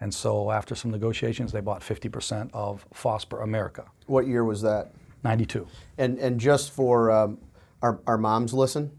and 0.00 0.12
so 0.12 0.50
after 0.50 0.74
some 0.74 0.90
negotiations, 0.90 1.52
they 1.52 1.60
bought 1.60 1.80
50% 1.80 2.50
of 2.52 2.86
Fosber 2.94 3.42
America, 3.42 3.84
what 4.06 4.26
year 4.26 4.44
was 4.44 4.62
that 4.62 4.92
92. 5.24 5.66
and 5.98 6.18
and 6.18 6.38
just 6.38 6.70
for 6.72 7.10
um, 7.10 7.38
our, 7.82 8.00
our 8.06 8.18
moms 8.18 8.52
listen 8.52 8.90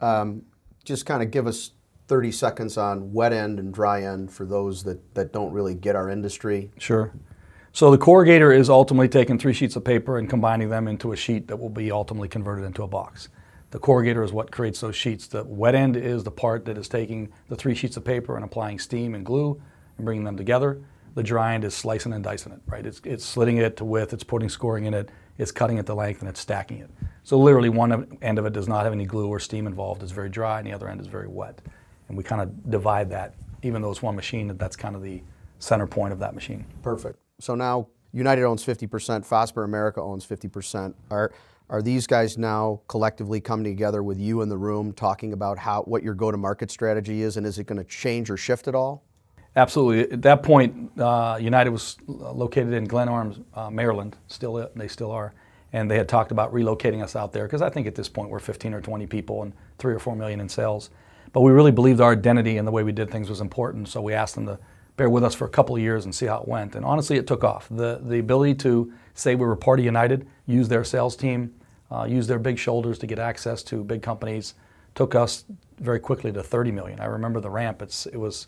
um, 0.00 0.42
just 0.84 1.04
kind 1.06 1.22
of 1.22 1.30
give 1.30 1.46
us 1.46 1.72
30 2.08 2.32
seconds 2.32 2.76
on 2.76 3.12
wet 3.12 3.32
end 3.32 3.58
and 3.60 3.72
dry 3.72 4.02
end 4.02 4.32
for 4.32 4.44
those 4.44 4.82
that, 4.84 5.14
that 5.14 5.32
don't 5.32 5.52
really 5.52 5.74
get 5.74 5.94
our 5.94 6.10
industry 6.10 6.70
Sure. 6.78 7.12
So 7.72 7.90
the 7.90 7.98
corrugator 7.98 8.56
is 8.56 8.68
ultimately 8.68 9.08
taking 9.08 9.38
three 9.38 9.52
sheets 9.52 9.76
of 9.76 9.84
paper 9.84 10.18
and 10.18 10.28
combining 10.28 10.70
them 10.70 10.88
into 10.88 11.12
a 11.12 11.16
sheet 11.16 11.46
that 11.48 11.56
will 11.56 11.68
be 11.68 11.92
ultimately 11.92 12.28
converted 12.28 12.64
into 12.64 12.82
a 12.82 12.88
box. 12.88 13.28
The 13.70 13.78
corrugator 13.78 14.24
is 14.24 14.32
what 14.32 14.50
creates 14.50 14.80
those 14.80 14.96
sheets. 14.96 15.28
The 15.28 15.44
wet 15.44 15.76
end 15.76 15.96
is 15.96 16.24
the 16.24 16.32
part 16.32 16.64
that 16.64 16.76
is 16.76 16.88
taking 16.88 17.32
the 17.48 17.54
three 17.54 17.76
sheets 17.76 17.96
of 17.96 18.04
paper 18.04 18.34
and 18.34 18.44
applying 18.44 18.80
steam 18.80 19.14
and 19.14 19.24
glue 19.24 19.60
and 19.96 20.04
bringing 20.04 20.24
them 20.24 20.36
together. 20.36 20.80
The 21.14 21.22
dry 21.22 21.54
end 21.54 21.64
is 21.64 21.74
slicing 21.74 22.12
and 22.12 22.24
dicing 22.24 22.52
it, 22.52 22.60
right? 22.66 22.84
It's, 22.84 23.00
it's 23.04 23.24
slitting 23.24 23.58
it 23.58 23.76
to 23.76 23.84
width, 23.84 24.12
it's 24.12 24.24
putting 24.24 24.48
scoring 24.48 24.86
in 24.86 24.94
it, 24.94 25.08
it's 25.38 25.52
cutting 25.52 25.78
it 25.78 25.86
to 25.86 25.94
length, 25.94 26.20
and 26.20 26.28
it's 26.28 26.40
stacking 26.40 26.78
it. 26.78 26.90
So 27.22 27.38
literally 27.38 27.68
one 27.68 28.18
end 28.20 28.38
of 28.40 28.46
it 28.46 28.52
does 28.52 28.68
not 28.68 28.82
have 28.84 28.92
any 28.92 29.06
glue 29.06 29.28
or 29.28 29.38
steam 29.38 29.68
involved. 29.68 30.02
It's 30.02 30.12
very 30.12 30.28
dry, 30.28 30.58
and 30.58 30.66
the 30.66 30.72
other 30.72 30.88
end 30.88 31.00
is 31.00 31.06
very 31.06 31.28
wet. 31.28 31.60
And 32.08 32.16
we 32.16 32.24
kind 32.24 32.42
of 32.42 32.70
divide 32.70 33.10
that, 33.10 33.34
even 33.62 33.82
though 33.82 33.90
it's 33.90 34.02
one 34.02 34.16
machine, 34.16 34.56
that's 34.56 34.76
kind 34.76 34.96
of 34.96 35.02
the 35.02 35.22
center 35.60 35.86
point 35.86 36.12
of 36.12 36.18
that 36.18 36.34
machine. 36.34 36.64
Perfect. 36.82 37.18
So 37.40 37.54
now 37.54 37.88
United 38.12 38.44
owns 38.44 38.64
50%, 38.64 38.88
Fosber 39.26 39.64
America 39.64 40.00
owns 40.00 40.26
50%. 40.26 40.94
Are 41.10 41.32
are 41.70 41.82
these 41.82 42.08
guys 42.08 42.36
now 42.36 42.80
collectively 42.88 43.40
coming 43.40 43.64
together 43.64 44.02
with 44.02 44.18
you 44.18 44.42
in 44.42 44.48
the 44.48 44.58
room 44.58 44.92
talking 44.92 45.32
about 45.32 45.56
how 45.56 45.82
what 45.82 46.02
your 46.02 46.14
go-to-market 46.14 46.68
strategy 46.68 47.22
is 47.22 47.36
and 47.36 47.46
is 47.46 47.60
it 47.60 47.64
going 47.68 47.78
to 47.78 47.84
change 47.84 48.28
or 48.28 48.36
shift 48.36 48.66
at 48.66 48.74
all? 48.74 49.04
Absolutely. 49.54 50.12
At 50.12 50.22
that 50.22 50.42
point, 50.42 50.90
uh, 50.98 51.38
United 51.40 51.70
was 51.70 51.96
located 52.08 52.72
in 52.72 52.86
Glen 52.86 53.08
Arms, 53.08 53.38
uh, 53.54 53.70
Maryland. 53.70 54.16
Still, 54.26 54.68
they 54.74 54.88
still 54.88 55.12
are, 55.12 55.32
and 55.72 55.88
they 55.88 55.96
had 55.96 56.08
talked 56.08 56.32
about 56.32 56.52
relocating 56.52 57.02
us 57.04 57.14
out 57.14 57.32
there 57.32 57.44
because 57.44 57.62
I 57.62 57.70
think 57.70 57.86
at 57.86 57.94
this 57.94 58.08
point 58.08 58.30
we're 58.30 58.40
15 58.40 58.74
or 58.74 58.80
20 58.80 59.06
people 59.06 59.42
and 59.42 59.52
three 59.78 59.94
or 59.94 60.00
four 60.00 60.16
million 60.16 60.40
in 60.40 60.48
sales. 60.48 60.90
But 61.32 61.42
we 61.42 61.52
really 61.52 61.72
believed 61.72 62.00
our 62.00 62.12
identity 62.12 62.58
and 62.58 62.66
the 62.66 62.72
way 62.72 62.82
we 62.82 62.90
did 62.90 63.10
things 63.10 63.28
was 63.28 63.40
important, 63.40 63.86
so 63.86 64.02
we 64.02 64.12
asked 64.12 64.34
them 64.34 64.46
to 64.46 64.58
bear 65.00 65.08
with 65.08 65.24
us 65.24 65.34
for 65.34 65.46
a 65.46 65.48
couple 65.48 65.74
of 65.74 65.80
years 65.80 66.04
and 66.04 66.14
see 66.14 66.26
how 66.26 66.42
it 66.42 66.46
went. 66.46 66.74
And 66.74 66.84
honestly, 66.84 67.16
it 67.16 67.26
took 67.26 67.42
off. 67.42 67.66
The 67.70 68.02
the 68.04 68.18
ability 68.18 68.56
to 68.56 68.92
say 69.14 69.34
we 69.34 69.46
were 69.46 69.56
party 69.56 69.82
United, 69.82 70.26
use 70.44 70.68
their 70.68 70.84
sales 70.84 71.16
team, 71.16 71.54
uh, 71.90 72.04
use 72.04 72.26
their 72.26 72.38
big 72.38 72.58
shoulders 72.58 72.98
to 72.98 73.06
get 73.06 73.18
access 73.18 73.62
to 73.62 73.82
big 73.82 74.02
companies, 74.02 74.56
took 74.94 75.14
us 75.14 75.46
very 75.78 76.00
quickly 76.00 76.30
to 76.32 76.42
30 76.42 76.72
million. 76.72 77.00
I 77.00 77.06
remember 77.06 77.40
the 77.40 77.48
ramp. 77.48 77.80
It's 77.80 78.04
it 78.04 78.18
was 78.18 78.46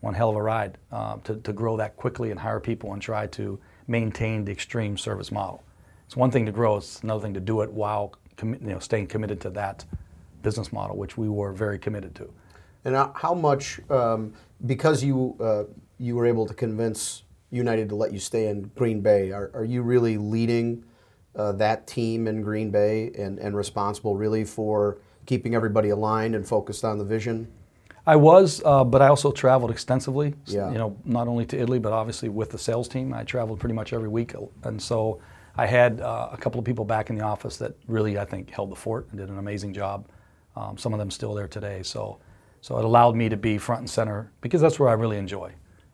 one 0.00 0.14
hell 0.14 0.30
of 0.30 0.34
a 0.34 0.42
ride 0.42 0.76
uh, 0.90 1.18
to, 1.22 1.36
to 1.36 1.52
grow 1.52 1.76
that 1.76 1.96
quickly 1.96 2.32
and 2.32 2.40
hire 2.40 2.58
people 2.58 2.92
and 2.92 3.00
try 3.00 3.28
to 3.28 3.60
maintain 3.86 4.44
the 4.44 4.50
extreme 4.50 4.98
service 4.98 5.30
model. 5.30 5.62
It's 6.06 6.16
one 6.16 6.32
thing 6.32 6.46
to 6.46 6.52
grow; 6.52 6.78
it's 6.78 7.00
another 7.04 7.22
thing 7.22 7.34
to 7.34 7.40
do 7.52 7.60
it 7.60 7.70
while 7.72 8.12
you 8.42 8.58
know 8.60 8.80
staying 8.80 9.06
committed 9.06 9.40
to 9.42 9.50
that 9.50 9.84
business 10.42 10.72
model, 10.72 10.96
which 10.96 11.16
we 11.16 11.28
were 11.28 11.52
very 11.52 11.78
committed 11.78 12.12
to. 12.16 12.28
And 12.84 12.96
how- 12.96 13.12
how 13.14 13.34
much, 13.34 13.80
um, 13.88 14.32
because 14.66 15.04
you 15.04 15.36
uh, 15.38 15.64
you 16.02 16.16
were 16.16 16.26
able 16.26 16.46
to 16.46 16.52
convince 16.52 17.22
United 17.50 17.88
to 17.88 17.94
let 17.94 18.12
you 18.12 18.18
stay 18.18 18.48
in 18.48 18.62
Green 18.74 19.00
Bay, 19.00 19.30
are, 19.30 19.52
are 19.54 19.64
you 19.64 19.82
really 19.82 20.16
leading 20.16 20.84
uh, 21.36 21.52
that 21.52 21.86
team 21.86 22.26
in 22.26 22.42
Green 22.42 22.70
Bay 22.72 23.12
and, 23.16 23.38
and 23.38 23.56
responsible 23.56 24.16
really 24.16 24.44
for 24.44 24.98
keeping 25.26 25.54
everybody 25.54 25.90
aligned 25.90 26.34
and 26.34 26.46
focused 26.46 26.84
on 26.84 26.98
the 26.98 27.04
vision? 27.04 27.46
I 28.04 28.16
was, 28.16 28.60
uh, 28.64 28.82
but 28.82 29.00
I 29.00 29.06
also 29.06 29.30
traveled 29.30 29.70
extensively. 29.70 30.34
Yeah. 30.46 30.72
You 30.72 30.78
know, 30.78 30.96
not 31.04 31.28
only 31.28 31.46
to 31.46 31.56
Italy, 31.56 31.78
but 31.78 31.92
obviously 31.92 32.28
with 32.28 32.50
the 32.50 32.58
sales 32.58 32.88
team. 32.88 33.14
I 33.14 33.22
traveled 33.22 33.60
pretty 33.60 33.74
much 33.74 33.92
every 33.92 34.08
week, 34.08 34.34
and 34.64 34.82
so 34.82 35.20
I 35.56 35.66
had 35.66 36.00
uh, 36.00 36.30
a 36.32 36.36
couple 36.36 36.58
of 36.58 36.64
people 36.64 36.84
back 36.84 37.10
in 37.10 37.16
the 37.16 37.24
office 37.24 37.58
that 37.58 37.76
really, 37.86 38.18
I 38.18 38.24
think, 38.24 38.50
held 38.50 38.72
the 38.72 38.76
fort 38.76 39.06
and 39.10 39.20
did 39.20 39.28
an 39.28 39.38
amazing 39.38 39.72
job. 39.72 40.08
Um, 40.56 40.76
some 40.76 40.92
of 40.92 40.98
them 40.98 41.12
still 41.12 41.32
there 41.32 41.46
today. 41.46 41.82
So, 41.84 42.18
so 42.60 42.76
it 42.78 42.84
allowed 42.84 43.14
me 43.14 43.28
to 43.28 43.36
be 43.36 43.56
front 43.56 43.80
and 43.80 43.90
center 43.90 44.32
because 44.40 44.60
that's 44.60 44.80
where 44.80 44.88
I 44.88 44.94
really 44.94 45.16
enjoy. 45.16 45.52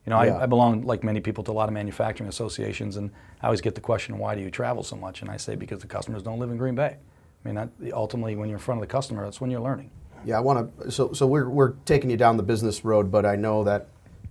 You 0.09 0.15
know, 0.15 0.23
Yeah. 0.23 0.39
I, 0.39 0.45
I 0.45 0.47
belong, 0.47 0.85
like 0.87 1.05
many 1.05 1.21
people, 1.21 1.45
to 1.45 1.51
a 1.51 1.53
lot 1.53 1.69
of 1.69 1.75
manufacturing 1.75 2.31
associations, 2.31 2.97
and 2.97 3.11
I 3.43 3.47
always 3.47 3.61
get 3.61 3.75
the 3.75 3.83
question, 3.83 4.17
"Why 4.17 4.35
do 4.35 4.41
you 4.41 4.51
travel 4.51 4.83
so 4.83 4.97
much?" 4.97 5.21
And 5.21 5.31
I 5.31 5.37
say, 5.37 5.55
because 5.55 5.81
the 5.81 5.87
customers 5.87 6.23
don't 6.23 6.39
live 6.39 6.51
in 6.51 6.57
Green 6.57 6.75
Bay. 6.75 6.97
I 6.97 7.47
mean, 7.47 7.57
that, 7.57 7.69
ultimately, 7.93 8.35
when 8.35 8.49
you're 8.49 8.57
in 8.57 8.65
front 8.65 8.81
of 8.81 8.89
the 8.89 8.91
customer, 8.91 9.23
that's 9.23 9.39
when 9.39 9.51
you're 9.51 9.61
learning. 9.61 9.91
Yeah, 10.25 10.39
I 10.39 10.41
want 10.41 10.81
to. 10.81 10.91
So, 10.91 11.13
so 11.13 11.27
we're 11.27 11.51
we're 11.51 11.73
taking 11.85 12.09
you 12.09 12.17
down 12.17 12.39
the 12.39 12.43
business 12.43 12.87
road, 12.87 13.11
but 13.11 13.27
I 13.27 13.37
know 13.37 13.65
that, 13.65 13.89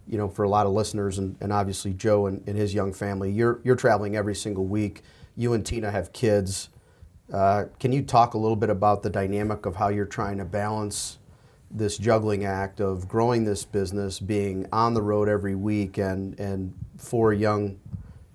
you 0.08 0.18
know, 0.18 0.28
for 0.28 0.42
a 0.46 0.50
lot 0.50 0.66
of 0.66 0.72
listeners, 0.72 1.20
and, 1.20 1.36
and 1.42 1.54
obviously 1.54 1.94
Joe 1.94 2.26
and, 2.26 2.42
and 2.48 2.58
his 2.58 2.74
young 2.74 2.92
family, 2.92 3.32
you're 3.32 3.60
you're 3.64 3.76
traveling 3.76 4.16
every 4.16 4.34
single 4.34 4.66
week. 4.66 5.04
You 5.36 5.54
and 5.54 5.64
Tina 5.64 5.92
have 5.92 6.12
kids. 6.12 6.70
Uh, 7.32 7.66
can 7.80 7.92
you 7.92 8.02
talk 8.02 8.34
a 8.34 8.38
little 8.40 8.56
bit 8.56 8.72
about 8.72 9.04
the 9.04 9.12
dynamic 9.12 9.68
of 9.68 9.76
how 9.76 9.90
you're 9.90 10.06
trying 10.06 10.40
to 10.40 10.46
balance 10.46 11.20
this 11.72 11.98
juggling 11.98 12.46
act 12.46 12.80
of 12.80 13.08
growing 13.08 13.44
this 13.44 13.66
business, 13.66 14.20
being 14.20 14.68
on 14.72 14.94
the 14.94 15.02
road 15.02 15.28
every 15.28 15.56
week, 15.56 15.98
and 15.98 16.40
and 16.40 16.74
four 16.98 17.34
young 17.34 17.80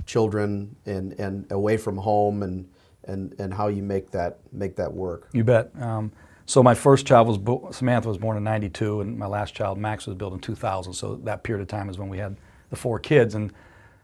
children, 0.07 0.76
and 0.87 1.12
and 1.18 1.51
away 1.51 1.76
from 1.76 1.97
home, 1.97 2.43
and 2.43 2.68
and 3.05 3.35
and 3.39 3.55
how 3.55 3.68
you 3.68 3.83
make 3.83 4.11
that 4.11 4.39
make 4.53 4.76
that 4.76 4.93
work? 4.93 5.28
You 5.33 5.45
bet. 5.45 5.70
Um, 5.80 6.12
so 6.47 6.62
my 6.62 6.74
first 6.74 7.07
child 7.07 7.28
was 7.28 7.39
bo- 7.39 7.70
Samantha 7.72 8.09
was 8.09 8.18
born 8.18 8.37
in 8.37 8.45
'92, 8.45 9.01
and 9.01 9.18
my 9.18 9.26
last 9.26 9.55
child 9.55 9.78
Max 9.78 10.07
was 10.07 10.16
built 10.16 10.35
in 10.35 10.41
2000. 10.41 10.93
So 10.93 11.16
that 11.24 11.43
period 11.43 11.62
of 11.62 11.68
time 11.68 11.89
is 11.89 11.99
when 11.99 12.09
we 12.09 12.18
had 12.18 12.37
the 12.70 12.76
four 12.76 12.99
kids. 12.99 13.35
And 13.35 13.53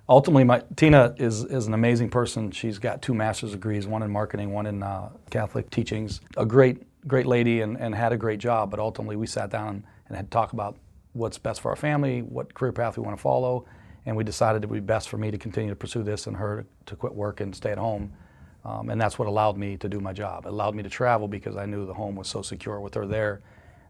ultimately, 0.08 0.44
my 0.44 0.62
Tina 0.76 1.14
is 1.18 1.44
is 1.44 1.66
an 1.66 1.74
amazing 1.74 2.10
person. 2.10 2.50
She's 2.50 2.78
got 2.78 3.02
two 3.02 3.14
master's 3.14 3.52
degrees, 3.52 3.86
one 3.86 4.02
in 4.02 4.10
marketing, 4.10 4.52
one 4.52 4.66
in 4.66 4.82
uh, 4.82 5.10
Catholic 5.30 5.70
teachings. 5.70 6.20
A 6.36 6.46
great 6.46 6.82
great 7.08 7.26
lady, 7.26 7.62
and, 7.62 7.76
and 7.76 7.94
had 7.94 8.12
a 8.12 8.16
great 8.16 8.38
job. 8.38 8.70
But 8.70 8.78
ultimately, 8.78 9.16
we 9.16 9.26
sat 9.26 9.50
down 9.50 9.84
and 10.06 10.16
had 10.16 10.26
to 10.26 10.30
talk 10.30 10.52
about 10.52 10.76
what's 11.14 11.38
best 11.38 11.60
for 11.60 11.70
our 11.70 11.76
family, 11.76 12.22
what 12.22 12.54
career 12.54 12.72
path 12.72 12.96
we 12.96 13.02
want 13.02 13.16
to 13.16 13.20
follow, 13.20 13.64
and 14.06 14.16
we 14.16 14.22
decided 14.22 14.62
it 14.62 14.70
would 14.70 14.76
be 14.76 14.86
best 14.86 15.08
for 15.08 15.18
me 15.18 15.30
to 15.30 15.38
continue 15.38 15.70
to 15.70 15.76
pursue 15.76 16.02
this, 16.02 16.26
and 16.26 16.36
her 16.36 16.66
to 16.86 16.94
quit 16.94 17.14
work 17.14 17.40
and 17.40 17.54
stay 17.54 17.72
at 17.72 17.78
home. 17.78 18.12
Um, 18.64 18.90
and 18.90 19.00
that's 19.00 19.18
what 19.18 19.28
allowed 19.28 19.56
me 19.56 19.76
to 19.78 19.88
do 19.88 20.00
my 20.00 20.12
job. 20.12 20.44
It 20.44 20.50
allowed 20.50 20.74
me 20.74 20.82
to 20.82 20.90
travel 20.90 21.26
because 21.26 21.56
I 21.56 21.64
knew 21.64 21.86
the 21.86 21.94
home 21.94 22.16
was 22.16 22.28
so 22.28 22.42
secure 22.42 22.80
with 22.80 22.94
her 22.94 23.06
there. 23.06 23.40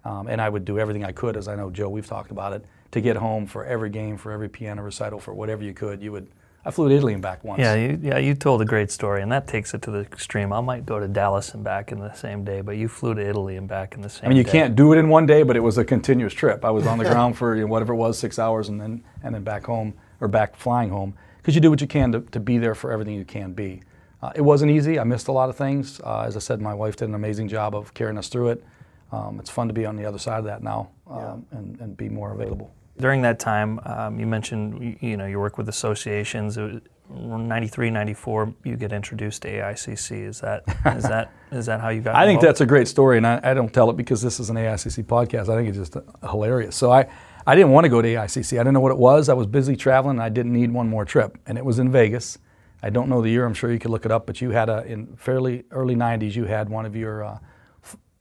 Um, 0.04 0.28
and 0.28 0.40
I 0.40 0.48
would 0.48 0.64
do 0.64 0.78
everything 0.78 1.04
I 1.04 1.12
could, 1.12 1.36
as 1.36 1.48
I 1.48 1.56
know, 1.56 1.70
Joe, 1.70 1.88
we've 1.88 2.06
talked 2.06 2.30
about 2.30 2.52
it, 2.52 2.64
to 2.92 3.00
get 3.00 3.16
home 3.16 3.46
for 3.46 3.64
every 3.64 3.90
game, 3.90 4.16
for 4.16 4.30
every 4.30 4.48
piano 4.48 4.82
recital, 4.82 5.18
for 5.18 5.34
whatever 5.34 5.64
you 5.64 5.74
could. 5.74 6.02
You 6.02 6.12
would. 6.12 6.28
I 6.64 6.70
flew 6.70 6.88
to 6.88 6.94
Italy 6.94 7.14
and 7.14 7.22
back 7.22 7.44
once. 7.44 7.61
Yeah, 7.61 7.74
you, 7.74 7.98
yeah, 8.02 8.18
you 8.18 8.34
told 8.34 8.61
a 8.61 8.64
great 8.64 8.90
story, 8.90 9.22
and 9.22 9.32
that 9.32 9.46
takes 9.46 9.72
it 9.74 9.82
to 9.82 9.90
the 9.90 10.00
extreme. 10.00 10.52
I 10.52 10.61
might 10.61 10.84
go 10.84 10.98
to 10.98 11.09
Dallas 11.09 11.54
and 11.54 11.64
back 11.64 11.92
in 11.92 11.98
the 11.98 12.12
same 12.12 12.44
day, 12.44 12.61
but 12.61 12.76
you 12.76 12.88
flew 12.88 13.14
to 13.14 13.26
Italy 13.26 13.56
and 13.56 13.66
back 13.68 13.94
in 13.94 14.02
the 14.02 14.09
same. 14.09 14.22
Day. 14.22 14.26
I 14.26 14.28
mean, 14.28 14.36
you 14.38 14.44
day. 14.44 14.50
can't 14.50 14.76
do 14.76 14.92
it 14.92 14.98
in 14.98 15.09
one 15.09 15.24
day, 15.24 15.44
but 15.44 15.56
it 15.56 15.61
was 15.61 15.78
a 15.78 15.84
continuous 15.84 16.34
trip. 16.34 16.64
I 16.64 16.70
was 16.70 16.86
on 16.86 16.98
the 16.98 17.04
ground 17.09 17.38
for 17.38 17.54
you 17.54 17.62
know, 17.62 17.68
whatever 17.68 17.94
it 17.94 17.96
was, 17.96 18.18
six 18.18 18.38
hours, 18.38 18.68
and 18.68 18.80
then 18.80 19.02
and 19.22 19.34
then 19.34 19.44
back 19.44 19.64
home 19.64 19.94
or 20.20 20.28
back 20.28 20.56
flying 20.56 20.90
home 20.90 21.14
because 21.38 21.54
you 21.54 21.61
do 21.61 21.70
what 21.70 21.80
you 21.80 21.86
can 21.86 22.12
to, 22.12 22.20
to 22.20 22.40
be 22.40 22.59
there 22.59 22.74
for 22.74 22.92
everything 22.92 23.14
you 23.14 23.24
can 23.24 23.52
be. 23.52 23.80
Uh, 24.20 24.32
it 24.34 24.42
wasn't 24.42 24.70
easy. 24.70 24.98
I 24.98 25.04
missed 25.04 25.28
a 25.28 25.32
lot 25.32 25.48
of 25.48 25.56
things. 25.56 26.00
Uh, 26.00 26.20
as 26.20 26.36
I 26.36 26.40
said, 26.40 26.61
my 26.61 26.74
wife 26.74 26.96
did 26.96 27.09
an 27.09 27.14
amazing 27.14 27.48
job 27.48 27.74
of 27.74 27.94
carrying 27.94 28.18
us 28.18 28.28
through 28.28 28.48
it. 28.48 28.64
Um, 29.12 29.38
it's 29.40 29.48
fun 29.48 29.68
to 29.68 29.74
be 29.74 29.86
on 29.86 29.96
the 29.96 30.04
other 30.04 30.18
side 30.18 30.40
of 30.40 30.44
that 30.44 30.62
now 30.62 30.90
um, 31.09 31.46
and, 31.52 31.80
and 31.80 31.96
be 31.96 32.09
more 32.09 32.32
available. 32.32 32.74
During 32.99 33.22
that 33.22 33.38
time, 33.38 33.80
um, 33.84 34.18
you 34.18 34.26
mentioned 34.26 34.82
you, 34.82 35.11
you 35.11 35.16
know 35.16 35.26
you 35.26 35.38
work 35.38 35.59
with 35.59 35.68
associations. 35.68 36.57
It 36.57 36.62
was 36.72 36.82
93, 37.09 37.90
94, 37.90 38.55
you 38.64 38.76
get 38.76 38.92
introduced 38.92 39.42
to 39.42 39.51
AICC. 39.51 40.28
Is 40.28 40.40
that 40.40 40.64
is 40.96 41.05
that 41.05 41.32
is 41.51 41.66
that 41.66 41.80
how 41.80 41.88
you 41.88 42.01
got? 42.01 42.14
I 42.16 42.26
think 42.26 42.40
that's 42.40 42.61
a 42.61 42.66
great 42.66 42.88
story, 42.88 43.16
and 43.16 43.26
I, 43.26 43.40
I 43.42 43.55
don't 43.55 43.72
tell 43.72 43.88
it 43.90 43.96
because 43.96 44.20
this 44.20 44.40
is 44.40 44.51
an 44.51 44.57
AICC 44.57 45.05
podcast. 45.05 45.49
I 45.49 45.57
think 45.57 45.68
it's 45.68 45.78
just 45.78 45.96
uh, 45.96 46.03
hilarious. 46.28 46.76
So 46.76 46.92
I, 46.92 47.07
I 47.46 47.55
didn't 47.55 47.70
want 47.70 47.84
to 47.84 47.88
go 47.88 48.03
to 48.03 48.09
AICC. 48.09 48.55
I 48.55 48.61
didn't 48.61 48.74
know 48.74 48.80
what 48.80 48.92
it 48.92 48.99
was. 48.99 49.28
I 49.28 49.34
was 49.34 49.46
busy 49.46 49.76
traveling, 49.76 50.16
and 50.16 50.22
I 50.22 50.28
didn't 50.28 50.53
need 50.53 50.72
one 50.72 50.88
more 50.88 51.05
trip, 51.05 51.38
and 51.46 51.57
it 51.57 51.64
was 51.64 51.78
in 51.78 51.90
Vegas. 51.90 52.38
I 52.82 52.90
don't 52.90 53.09
know 53.09 53.22
the 53.22 53.30
year. 53.30 53.44
I'm 53.44 53.55
sure 53.55 53.72
you 53.72 53.78
could 53.78 53.90
look 53.90 54.05
it 54.05 54.12
up, 54.12 54.26
but 54.26 54.40
you 54.40 54.51
had 54.51 54.68
a 54.68 54.84
in 54.84 55.16
fairly 55.16 55.64
early 55.70 55.94
'90s. 55.94 56.34
You 56.34 56.44
had 56.44 56.68
one 56.68 56.84
of 56.84 56.94
your 56.94 57.24
uh, 57.24 57.38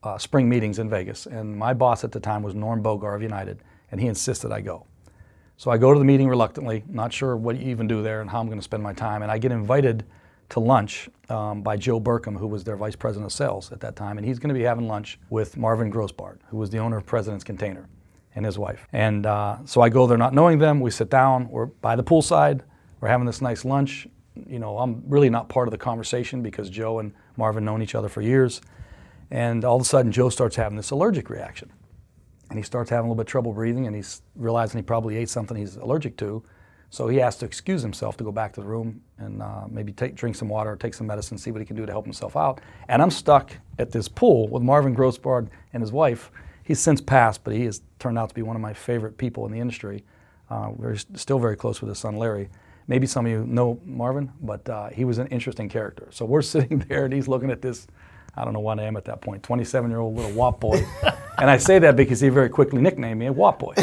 uh, 0.02 0.18
spring 0.18 0.48
meetings 0.48 0.78
in 0.78 0.88
Vegas, 0.88 1.26
and 1.26 1.56
my 1.56 1.74
boss 1.74 2.04
at 2.04 2.12
the 2.12 2.20
time 2.20 2.42
was 2.42 2.54
Norm 2.54 2.82
Bogar 2.82 3.14
of 3.14 3.22
United, 3.22 3.62
and 3.90 4.00
he 4.00 4.06
insisted 4.06 4.52
I 4.52 4.60
go. 4.60 4.86
So 5.56 5.72
I 5.72 5.76
go 5.76 5.92
to 5.92 5.98
the 5.98 6.04
meeting 6.04 6.28
reluctantly, 6.28 6.84
not 6.88 7.12
sure 7.12 7.36
what 7.36 7.58
you 7.58 7.68
even 7.68 7.88
do 7.88 8.00
there 8.00 8.20
and 8.20 8.30
how 8.30 8.40
I'm 8.40 8.46
going 8.46 8.60
to 8.60 8.64
spend 8.64 8.82
my 8.82 8.92
time. 8.92 9.22
And 9.22 9.30
I 9.30 9.38
get 9.38 9.50
invited 9.50 10.04
to 10.50 10.60
lunch 10.60 11.08
um, 11.28 11.62
by 11.62 11.76
Joe 11.76 11.98
Burkham, 12.00 12.38
who 12.38 12.46
was 12.46 12.62
their 12.62 12.76
vice 12.76 12.94
president 12.94 13.26
of 13.26 13.32
sales 13.32 13.72
at 13.72 13.80
that 13.80 13.96
time. 13.96 14.18
And 14.18 14.26
he's 14.26 14.38
going 14.38 14.48
to 14.48 14.54
be 14.54 14.62
having 14.62 14.86
lunch 14.86 15.18
with 15.30 15.56
Marvin 15.56 15.92
Grossbard, 15.92 16.38
who 16.48 16.58
was 16.58 16.70
the 16.70 16.78
owner 16.78 16.96
of 16.96 17.06
President's 17.06 17.44
Container, 17.44 17.88
and 18.36 18.46
his 18.46 18.56
wife. 18.56 18.86
And 18.92 19.26
uh, 19.26 19.58
so 19.64 19.80
I 19.80 19.88
go 19.88 20.06
there 20.06 20.16
not 20.16 20.32
knowing 20.32 20.58
them. 20.58 20.78
We 20.78 20.92
sit 20.92 21.10
down, 21.10 21.48
we're 21.48 21.66
by 21.66 21.96
the 21.96 22.04
poolside, 22.04 22.60
we're 23.00 23.08
having 23.08 23.26
this 23.26 23.42
nice 23.42 23.64
lunch. 23.64 24.06
You 24.46 24.60
know, 24.60 24.78
I'm 24.78 25.02
really 25.08 25.28
not 25.28 25.48
part 25.48 25.66
of 25.66 25.72
the 25.72 25.78
conversation 25.78 26.40
because 26.40 26.70
Joe 26.70 27.00
and 27.00 27.12
Marvin 27.36 27.64
known 27.64 27.82
each 27.82 27.96
other 27.96 28.08
for 28.08 28.22
years. 28.22 28.60
And 29.32 29.64
all 29.64 29.76
of 29.76 29.82
a 29.82 29.84
sudden, 29.84 30.12
Joe 30.12 30.28
starts 30.28 30.54
having 30.54 30.76
this 30.76 30.92
allergic 30.92 31.28
reaction 31.28 31.72
and 32.50 32.58
he 32.58 32.62
starts 32.62 32.90
having 32.90 33.06
a 33.06 33.08
little 33.08 33.16
bit 33.16 33.28
of 33.28 33.30
trouble 33.30 33.52
breathing 33.52 33.86
and 33.86 33.94
he's 33.94 34.22
realizing 34.36 34.78
he 34.78 34.82
probably 34.82 35.16
ate 35.16 35.28
something 35.28 35.56
he's 35.56 35.76
allergic 35.76 36.16
to. 36.18 36.42
So 36.90 37.06
he 37.08 37.18
has 37.18 37.36
to 37.36 37.46
excuse 37.46 37.82
himself 37.82 38.16
to 38.16 38.24
go 38.24 38.32
back 38.32 38.54
to 38.54 38.60
the 38.62 38.66
room 38.66 39.02
and 39.18 39.42
uh, 39.42 39.66
maybe 39.68 39.92
take, 39.92 40.14
drink 40.14 40.36
some 40.36 40.48
water 40.48 40.72
or 40.72 40.76
take 40.76 40.94
some 40.94 41.06
medicine 41.06 41.36
see 41.36 41.50
what 41.50 41.60
he 41.60 41.66
can 41.66 41.76
do 41.76 41.84
to 41.84 41.92
help 41.92 42.04
himself 42.04 42.36
out. 42.36 42.60
And 42.88 43.02
i'm 43.02 43.10
stuck 43.10 43.52
at 43.78 43.92
this 43.92 44.08
pool 44.08 44.48
with 44.48 44.62
marvin 44.62 44.96
grossbard 44.96 45.48
and 45.72 45.82
his 45.82 45.92
wife. 45.92 46.30
He's 46.64 46.80
since 46.80 47.00
passed 47.00 47.44
but 47.44 47.54
he 47.54 47.64
has 47.64 47.82
turned 47.98 48.18
out 48.18 48.30
to 48.30 48.34
be 48.34 48.42
one 48.42 48.56
of 48.56 48.62
my 48.62 48.72
favorite 48.72 49.18
people 49.18 49.44
in 49.44 49.52
the 49.52 49.60
industry. 49.60 50.04
Uh, 50.48 50.70
we're 50.74 50.96
still 50.96 51.38
very 51.38 51.56
close 51.56 51.82
with 51.82 51.90
his 51.90 51.98
son 51.98 52.16
larry. 52.16 52.48
Maybe 52.86 53.06
some 53.06 53.26
of 53.26 53.32
you 53.32 53.44
know 53.44 53.78
marvin 53.84 54.32
but 54.40 54.66
uh, 54.70 54.88
he 54.88 55.04
was 55.04 55.18
an 55.18 55.26
interesting 55.26 55.68
character. 55.68 56.08
So 56.10 56.24
we're 56.24 56.42
sitting 56.54 56.78
there 56.78 57.04
and 57.04 57.12
he's 57.12 57.28
looking 57.28 57.50
at 57.50 57.60
this 57.60 57.86
I 58.38 58.44
don't 58.44 58.52
know 58.52 58.60
what 58.60 58.78
I 58.78 58.84
am 58.84 58.96
at 58.96 59.04
that 59.06 59.20
point, 59.20 59.42
27 59.42 59.90
year 59.90 59.98
old 59.98 60.16
little 60.16 60.32
wop 60.32 60.60
boy. 60.60 60.86
and 61.38 61.50
I 61.50 61.56
say 61.56 61.78
that 61.80 61.96
because 61.96 62.20
he 62.20 62.28
very 62.28 62.48
quickly 62.48 62.80
nicknamed 62.80 63.18
me 63.18 63.26
a 63.26 63.32
wop 63.32 63.58
boy. 63.58 63.74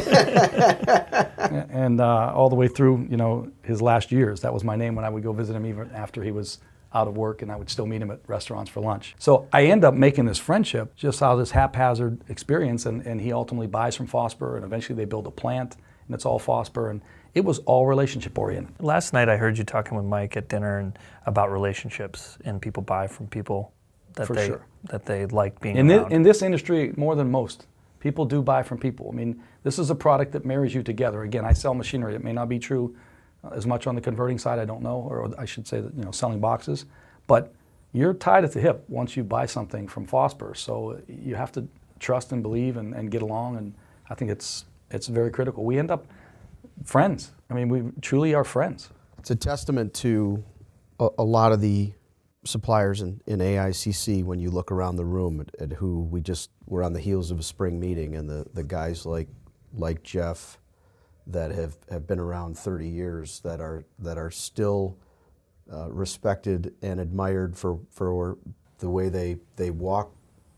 and 1.70 1.99
uh, 1.99 2.32
all 2.34 2.49
the 2.49 2.56
way 2.56 2.68
through, 2.68 3.08
you 3.10 3.18
know, 3.18 3.51
his 3.64 3.82
last 3.82 4.12
years, 4.12 4.41
that 4.41 4.53
was 4.53 4.64
my 4.64 4.76
name 4.76 4.95
when 4.95 5.03
I 5.03 5.10
would 5.10 5.24
go 5.24 5.34
visit 5.34 5.56
him 5.56 5.66
even 5.66 5.91
after 5.91 6.24
he 6.24 6.32
was 6.32 6.60
out 6.93 7.10
of 7.10 7.18
work 7.18 7.41
and 7.41 7.51
I 7.51 7.58
would 7.58 7.70
still 7.70 7.86
meet 7.86 8.01
him 8.01 8.10
at 8.10 8.22
restaurants 8.26 8.72
for 8.72 8.80
lunch. 8.80 9.16
So 9.20 9.47
I 9.51 9.66
end 9.66 9.84
up 9.84 9.93
making 9.93 10.26
this 10.26 10.39
friendship 10.39 10.95
just 10.95 11.22
out 11.22 11.34
of 11.34 11.39
this 11.39 11.51
haphazard 11.51 12.22
experience 12.30 12.86
and, 12.86 13.06
and 13.06 13.20
he 13.20 13.34
ultimately 13.34 13.68
buys 13.68 13.95
from 13.95 14.08
Fosber 14.08 14.56
and 14.56 14.64
eventually 14.64 14.95
they 14.95 15.06
build 15.06 15.28
a 15.28 15.32
plant 15.32 15.76
and 16.08 16.16
it's 16.16 16.26
all 16.26 16.39
Fosber 16.39 16.89
and 16.89 17.01
it 17.34 17.43
was 17.43 17.60
all 17.60 17.86
relationship 17.86 18.38
oriented. 18.38 18.74
Last 18.80 19.12
night 19.12 19.28
I 19.28 19.36
heard 19.36 19.58
you 19.58 19.66
talking 19.66 19.97
with 19.97 20.06
Mike 20.06 20.38
at 20.38 20.47
dinner 20.47 20.80
and 20.80 20.97
about 21.26 21.51
relationships 21.51 22.38
and 22.45 22.62
people 22.62 22.82
buy 22.82 23.08
from 23.08 23.28
people 23.28 23.74
that 24.16 24.28
For 24.28 24.36
they 24.36 24.47
sure. 24.47 24.66
that 24.89 25.05
they 25.05 25.26
like 25.28 25.59
being 25.59 25.76
In, 25.78 25.88
thi- 25.88 25.95
around. 25.95 26.11
in 26.11 26.24
this 26.24 26.41
industry, 26.41 26.93
more 26.97 27.16
than 27.16 27.30
most, 27.32 27.68
people 27.99 28.26
do 28.26 28.41
buy 28.41 28.63
from 28.63 28.78
people. 28.78 29.09
I 29.11 29.16
mean, 29.16 29.41
this 29.63 29.80
is 29.80 29.89
a 29.89 29.95
product 29.95 30.32
that 30.34 30.45
marries 30.45 30.74
you 30.74 30.84
together. 30.84 31.24
Again, 31.24 31.43
I 31.45 31.53
sell 31.53 31.74
machinery. 31.74 32.16
It 32.16 32.24
may 32.24 32.34
not 32.34 32.47
be 32.49 32.59
true 32.59 32.95
uh, 33.43 33.49
as 33.49 33.66
much 33.66 33.88
on 33.88 33.95
the 33.95 34.01
converting 34.01 34.38
side. 34.38 34.59
I 34.59 34.66
don't 34.66 34.82
know, 34.82 34.97
or 35.09 35.34
I 35.39 35.45
should 35.45 35.68
say 35.68 35.82
that 35.82 35.93
you 35.95 36.03
know 36.03 36.11
selling 36.11 36.39
boxes, 36.39 36.86
but 37.28 37.53
you're 37.93 38.13
tied 38.13 38.43
at 38.43 38.51
the 38.51 38.59
hip 38.59 38.84
once 38.89 39.16
you 39.16 39.24
buy 39.24 39.45
something 39.45 39.88
from 39.88 40.05
Fosber. 40.05 40.55
So 40.55 40.99
you 41.07 41.36
have 41.36 41.51
to 41.53 41.68
trust 41.99 42.32
and 42.34 42.43
believe 42.43 42.76
and, 42.78 42.93
and 42.93 43.09
get 43.09 43.22
along. 43.22 43.57
And 43.57 43.74
I 44.09 44.16
think 44.16 44.30
it's 44.32 44.66
it's 44.91 45.07
very 45.07 45.32
critical. 45.32 45.63
We 45.63 45.80
end 45.80 45.91
up 45.91 46.05
friends. 46.84 47.32
I 47.49 47.53
mean, 47.53 47.70
we 47.70 47.84
truly 48.01 48.34
are 48.34 48.43
friends. 48.43 48.89
It's 49.20 49.32
a 49.32 49.36
testament 49.36 49.93
to 49.95 50.43
a, 50.99 51.09
a 51.20 51.24
lot 51.24 51.51
of 51.51 51.61
the 51.61 51.93
suppliers 52.46 53.02
in, 53.02 53.22
in 53.26 53.39
AICC 53.39 54.24
when 54.24 54.39
you 54.39 54.50
look 54.52 54.72
around 54.72 54.96
the 54.96 55.06
room 55.06 55.41
at, 55.41 55.56
at 55.60 55.74
who 55.78 56.02
we 56.02 56.22
just 56.22 56.52
were 56.68 56.84
on 56.84 56.93
the 56.93 57.00
heels 57.00 57.32
of 57.32 57.39
a 57.39 57.43
spring 57.43 57.80
meeting 57.80 58.16
and 58.16 58.30
the, 58.30 58.46
the 58.54 58.64
guys 58.64 59.06
like 59.06 59.28
like 59.74 60.04
Jeff 60.04 60.58
that 61.28 61.52
have, 61.52 61.76
have 61.89 62.08
been 62.08 62.20
around 62.20 62.58
30 62.58 62.88
years 62.88 63.41
that 63.41 63.60
are 63.60 63.84
that 64.00 64.18
are 64.18 64.32
still 64.32 64.98
uh, 65.72 65.89
respected 65.91 66.74
and 66.82 67.00
admired 67.00 67.58
for, 67.58 67.80
for 67.89 68.38
the 68.80 68.89
way 68.89 69.10
they, 69.10 69.38
they 69.56 69.72
walk 69.72 70.12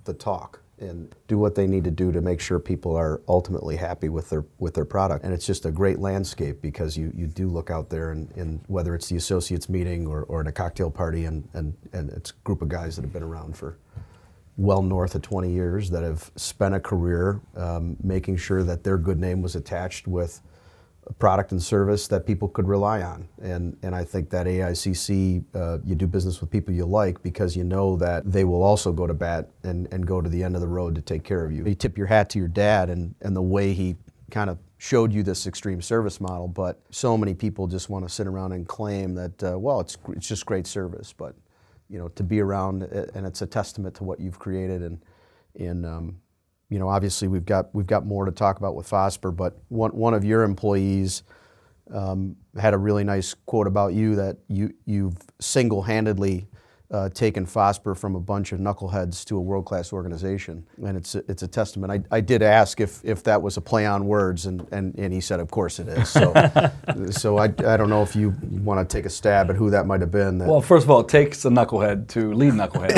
the 0.04 0.14
talk 0.14 0.62
and 0.80 1.14
do 1.28 1.38
what 1.38 1.56
they 1.56 1.66
need 1.66 1.84
to 1.84 1.92
do 1.92 2.12
to 2.12 2.22
make 2.22 2.40
sure 2.40 2.60
people 2.60 2.96
are 2.96 3.22
ultimately 3.28 3.76
happy 3.76 4.10
with 4.10 4.30
their 4.30 4.46
with 4.60 4.74
their 4.74 4.86
product. 4.86 5.24
And 5.24 5.34
it's 5.34 5.46
just 5.46 5.66
a 5.66 5.72
great 5.72 6.00
landscape 6.00 6.62
because 6.62 6.98
you, 6.98 7.12
you 7.16 7.28
do 7.28 7.48
look 7.48 7.72
out 7.72 7.90
there 7.90 8.12
and, 8.12 8.32
and 8.36 8.62
whether 8.68 8.94
it's 8.94 9.10
the 9.10 9.16
associates 9.16 9.70
meeting 9.70 10.08
or, 10.08 10.24
or 10.24 10.42
at 10.42 10.48
a 10.48 10.52
cocktail 10.52 10.92
party 10.92 11.26
and, 11.26 11.48
and, 11.54 11.76
and 11.94 12.10
it's 12.12 12.32
a 12.32 12.34
group 12.44 12.62
of 12.62 12.70
guys 12.70 12.96
that 12.96 13.02
have 13.02 13.14
been 13.14 13.24
around 13.24 13.58
for 13.58 13.78
well 14.58 14.82
north 14.82 15.16
of 15.16 15.22
20 15.22 15.52
years 15.52 15.90
that 15.90 16.04
have 16.04 16.32
spent 16.36 16.74
a 16.74 16.80
career 16.80 17.42
um, 17.56 17.96
making 18.04 18.38
sure 18.38 18.64
that 18.64 18.84
their 18.84 18.98
good 18.98 19.20
name 19.20 19.42
was 19.42 19.56
attached 19.56 20.08
with 20.08 20.42
product 21.20 21.51
and 21.51 21.62
service 21.62 22.08
that 22.08 22.26
people 22.26 22.47
could 22.47 22.68
rely 22.68 23.01
on. 23.01 23.28
And, 23.41 23.78
and 23.82 23.95
I 23.95 24.03
think 24.03 24.30
that 24.32 24.45
AICC, 24.45 25.43
uh, 25.55 25.78
you 25.86 25.95
do 25.95 26.08
business 26.08 26.41
with 26.41 26.49
people 26.49 26.74
you 26.74 26.86
like 26.86 27.22
because 27.24 27.55
you 27.55 27.64
know 27.64 27.95
that 27.97 28.30
they 28.32 28.43
will 28.43 28.64
also 28.64 28.91
go 28.91 29.08
to 29.08 29.14
bat 29.14 29.49
and, 29.64 29.88
and 29.93 30.05
go 30.05 30.22
to 30.22 30.30
the 30.30 30.43
end 30.43 30.55
of 30.55 30.62
the 30.62 30.68
road 30.68 30.95
to 30.95 31.01
take 31.01 31.24
care 31.24 31.45
of 31.45 31.51
you. 31.51 31.66
You 31.66 31.76
tip 31.76 31.97
your 31.97 32.08
hat 32.08 32.30
to 32.32 32.39
your 32.39 32.47
dad 32.47 32.89
and, 32.89 33.16
and 33.22 33.36
the 33.36 33.41
way 33.41 33.74
he 33.74 33.95
kind 34.32 34.49
of 34.49 34.58
showed 34.80 35.12
you 35.12 35.24
this 35.24 35.47
extreme 35.47 35.82
service 35.82 36.22
model, 36.22 36.47
but 36.47 36.80
so 36.91 37.18
many 37.18 37.34
people 37.34 37.68
just 37.68 37.89
want 37.89 38.08
to 38.08 38.14
sit 38.14 38.28
around 38.28 38.51
and 38.51 38.68
claim 38.68 39.16
that, 39.16 39.43
uh, 39.43 39.58
well, 39.58 39.80
it's, 39.80 39.97
it's 40.10 40.28
just 40.28 40.45
great 40.45 40.68
service. 40.68 41.14
But, 41.14 41.36
you 41.89 41.97
know, 41.97 42.10
to 42.10 42.24
be 42.24 42.41
around, 42.41 42.84
and 42.84 43.26
it's 43.26 43.41
a 43.41 43.47
testament 43.47 43.95
to 43.95 44.03
what 44.03 44.20
you've 44.20 44.38
created. 44.38 44.84
And, 44.84 44.99
and 45.58 45.86
um, 45.86 46.20
you 46.70 46.80
know, 46.80 46.89
obviously 46.89 47.28
we've 47.28 47.45
got, 47.45 47.74
we've 47.74 47.88
got 47.88 48.05
more 48.05 48.26
to 48.26 48.32
talk 48.32 48.57
about 48.57 48.76
with 48.76 48.89
Fosber, 48.89 49.36
but 49.36 49.57
one, 49.70 49.91
one 49.91 50.13
of 50.13 50.26
your 50.26 50.43
employees 50.43 51.24
um, 51.93 52.36
had 52.59 52.74
a 52.74 52.78
really 52.78 53.03
nice 53.03 53.34
quote 53.45 53.68
about 53.68 53.93
you 53.93 54.15
that 54.15 54.38
you, 54.47 54.74
you've 54.86 55.15
single-handedly 55.39 56.47
uh, 56.89 57.09
taken 57.09 57.45
Fosber 57.45 57.97
from 57.97 58.15
a 58.15 58.20
bunch 58.20 58.53
of 58.53 58.59
knuckleheads 58.59 59.26
to 59.26 59.36
a 59.38 59.41
world-class 59.41 59.91
organization, 59.91 60.65
and 60.86 60.95
it's 60.95 61.15
a, 61.15 61.24
it's 61.30 61.43
a 61.43 61.47
testament. 61.47 61.91
I, 61.91 62.18
I 62.18 62.22
did 62.22 62.41
ask 62.41 62.80
if, 62.80 63.03
if 63.03 63.24
that 63.24 63.41
was 63.41 63.57
a 63.57 63.61
play 63.61 63.86
on 63.86 64.05
words, 64.05 64.45
and, 64.45 64.65
and, 64.72 64.97
and 64.97 65.13
he 65.13 65.20
said, 65.20 65.41
of 65.41 65.51
course 65.51 65.80
it 65.80 65.89
is. 65.89 66.09
So, 66.09 66.34
so 67.11 67.38
I, 67.38 67.45
I 67.45 67.76
don't 67.76 67.89
know 67.89 68.03
if 68.03 68.15
you 68.15 68.34
want 68.51 68.88
to 68.88 68.97
take 68.97 69.05
a 69.05 69.09
stab 69.09 69.49
at 69.49 69.57
who 69.57 69.70
that 69.70 69.86
might 69.86 69.99
have 69.99 70.11
been. 70.11 70.38
That, 70.38 70.47
Well, 70.47 70.61
first 70.61 70.86
of 70.86 70.89
all, 70.89 71.01
it 71.01 71.09
takes 71.09 71.43
a 71.43 71.49
knucklehead 71.49 72.07
to 72.09 72.34
lead 72.34 72.53
knuckleheads. 72.53 72.95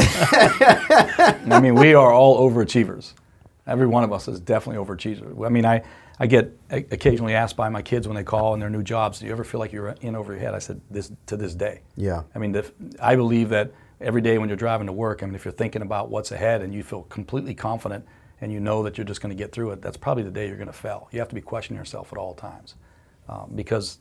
I 1.51 1.59
mean, 1.59 1.73
we 1.73 1.95
are 1.95 2.13
all 2.13 2.47
overachievers. 2.47 3.13
Every 3.69 3.87
one 3.87 4.03
of 4.03 4.11
us 4.11 4.27
is 4.27 4.39
definitely 4.39 4.83
overachievers. 4.83 5.45
I 5.45 5.49
mean, 5.49 5.65
I, 5.65 5.83
I 6.19 6.27
get 6.27 6.51
occasionally 6.69 7.33
asked 7.33 7.55
by 7.55 7.69
my 7.69 7.81
kids 7.81 8.07
when 8.07 8.15
they 8.15 8.23
call 8.23 8.53
in 8.53 8.59
their 8.59 8.69
new 8.69 8.83
jobs, 8.83 9.19
"Do 9.19 9.25
you 9.25 9.31
ever 9.31 9.43
feel 9.43 9.59
like 9.59 9.71
you're 9.71 9.95
in 10.01 10.15
over 10.15 10.33
your 10.33 10.41
head?" 10.41 10.53
I 10.53 10.59
said, 10.59 10.81
"This 10.89 11.11
to 11.27 11.37
this 11.37 11.55
day." 11.55 11.81
Yeah. 11.95 12.23
I 12.35 12.39
mean, 12.39 12.51
the, 12.51 12.69
I 13.01 13.15
believe 13.15 13.49
that 13.49 13.71
every 14.01 14.21
day 14.21 14.37
when 14.37 14.49
you're 14.49 14.57
driving 14.57 14.87
to 14.87 14.93
work, 14.93 15.23
I 15.23 15.25
mean, 15.25 15.35
if 15.35 15.45
you're 15.45 15.51
thinking 15.51 15.81
about 15.81 16.09
what's 16.09 16.31
ahead 16.31 16.61
and 16.61 16.73
you 16.73 16.83
feel 16.83 17.03
completely 17.03 17.53
confident 17.53 18.05
and 18.41 18.51
you 18.51 18.59
know 18.59 18.83
that 18.83 18.97
you're 18.97 19.05
just 19.05 19.21
going 19.21 19.35
to 19.35 19.41
get 19.41 19.51
through 19.51 19.71
it, 19.71 19.81
that's 19.81 19.97
probably 19.97 20.23
the 20.23 20.31
day 20.31 20.47
you're 20.47 20.57
going 20.57 20.67
to 20.67 20.73
fail. 20.73 21.07
You 21.11 21.19
have 21.19 21.29
to 21.29 21.35
be 21.35 21.41
questioning 21.41 21.77
yourself 21.77 22.11
at 22.11 22.17
all 22.17 22.33
times 22.33 22.75
um, 23.27 23.51
because 23.55 23.99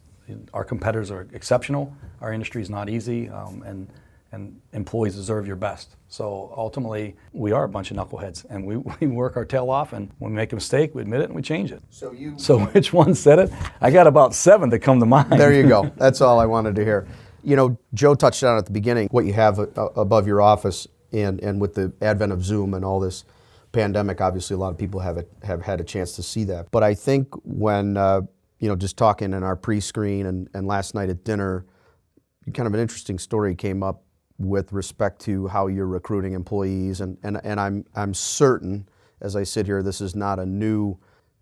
our 0.55 0.65
competitors 0.65 1.11
are 1.11 1.27
exceptional. 1.33 1.95
Our 2.21 2.33
industry 2.33 2.63
is 2.63 2.71
not 2.71 2.89
easy, 2.89 3.29
um, 3.29 3.63
and 3.63 3.89
and 4.33 4.61
employees 4.73 5.15
deserve 5.15 5.47
your 5.47 5.57
best. 5.57 5.97
So 6.09 6.53
ultimately, 6.57 7.17
we 7.33 7.53
are 7.53 7.65
a 7.65 7.69
bunch 7.69 7.91
of 7.91 7.97
knuckleheads, 7.97 8.45
and 8.51 8.65
we, 8.67 8.77
we 9.01 9.07
work 9.07 9.37
our 9.37 9.45
tail 9.45 9.71
off. 9.71 9.93
And 9.93 10.11
when 10.19 10.33
we 10.33 10.37
make 10.37 10.53
a 10.53 10.55
mistake, 10.57 10.95
we 10.95 11.03
admit 11.03 11.21
it 11.21 11.25
and 11.25 11.35
we 11.35 11.43
change 11.43 11.73
it. 11.73 11.83
So 11.91 12.13
you- 12.13 12.39
So 12.39 12.59
which 12.73 12.93
one 12.93 13.15
said 13.15 13.39
it? 13.39 13.51
I 13.81 13.91
got 13.91 14.07
about 14.07 14.35
seven 14.35 14.69
that 14.71 14.81
come 14.81 15.01
to 15.01 15.07
mind. 15.07 15.33
There 15.33 15.53
you 15.53 15.67
go. 15.69 15.91
That's 15.97 16.21
all 16.21 16.39
I 16.39 16.47
wanted 16.47 16.75
to 16.77 16.85
hear. 16.85 17.07
You 17.43 17.57
know, 17.57 17.79
Joe 17.95 18.15
touched 18.15 18.43
on 18.45 18.59
at 18.59 18.67
the 18.67 18.73
beginning 18.73 19.09
what 19.11 19.25
you 19.25 19.33
have 19.33 19.59
uh, 19.59 19.65
above 19.97 20.27
your 20.27 20.41
office, 20.43 20.87
and, 21.13 21.41
and 21.41 21.61
with 21.61 21.75
the 21.75 21.93
advent 22.03 22.33
of 22.33 22.45
Zoom 22.45 22.75
and 22.75 22.85
all 22.85 23.01
this 23.01 23.25
pandemic, 23.73 24.21
obviously 24.21 24.55
a 24.55 24.59
lot 24.59 24.71
of 24.73 24.79
people 24.79 25.01
have 25.01 25.17
it, 25.17 25.31
have 25.43 25.63
had 25.63 25.81
a 25.81 25.85
chance 25.85 26.13
to 26.17 26.23
see 26.23 26.45
that. 26.45 26.71
But 26.71 26.83
I 26.83 26.95
think 26.95 27.29
when 27.45 27.97
uh, 27.97 28.23
you 28.59 28.69
know, 28.69 28.77
just 28.77 28.97
talking 28.99 29.33
in 29.33 29.43
our 29.43 29.57
pre-screen 29.57 30.27
and, 30.27 30.49
and 30.53 30.67
last 30.67 30.95
night 30.95 31.09
at 31.11 31.25
dinner, 31.25 31.65
kind 32.55 32.67
of 32.67 32.75
an 32.75 32.81
interesting 32.81 33.19
story 33.19 33.55
came 33.55 33.83
up 33.83 34.03
with 34.39 34.73
respect 34.73 35.21
to 35.21 35.49
how 35.49 35.67
you're 35.67 35.87
recruiting 35.87 36.33
employees, 36.33 37.01
and, 37.01 37.19
and, 37.23 37.41
and 37.43 37.59
I'm, 37.59 37.85
I'm 37.95 38.15
certain, 38.15 38.89
as 39.21 39.35
I 39.35 39.43
sit 39.43 39.67
here, 39.67 39.83
this 39.83 40.01
is 40.01 40.15
not 40.15 40.39
a 40.39 40.47
new 40.47 40.97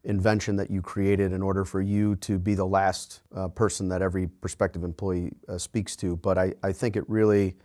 invention 0.05 0.57
that 0.57 0.70
you 0.70 0.80
created 0.80 1.32
in 1.32 1.42
order 1.42 1.64
for 1.64 1.80
you 1.80 2.16
to 2.16 2.38
be 2.38 2.55
the 2.55 2.64
last 2.64 3.20
uh, 3.34 3.49
person 3.49 3.88
that 3.88 4.03
every 4.03 4.28
prospective 4.28 4.84
employee 4.84 5.32
uh, 5.49 5.59
speaks 5.59 5.97
to. 5.97 6.16
But 6.16 6.38
I, 6.38 6.55
I 6.62 6.72
think 6.72 6.97
it 6.97 7.05
really 7.09 7.57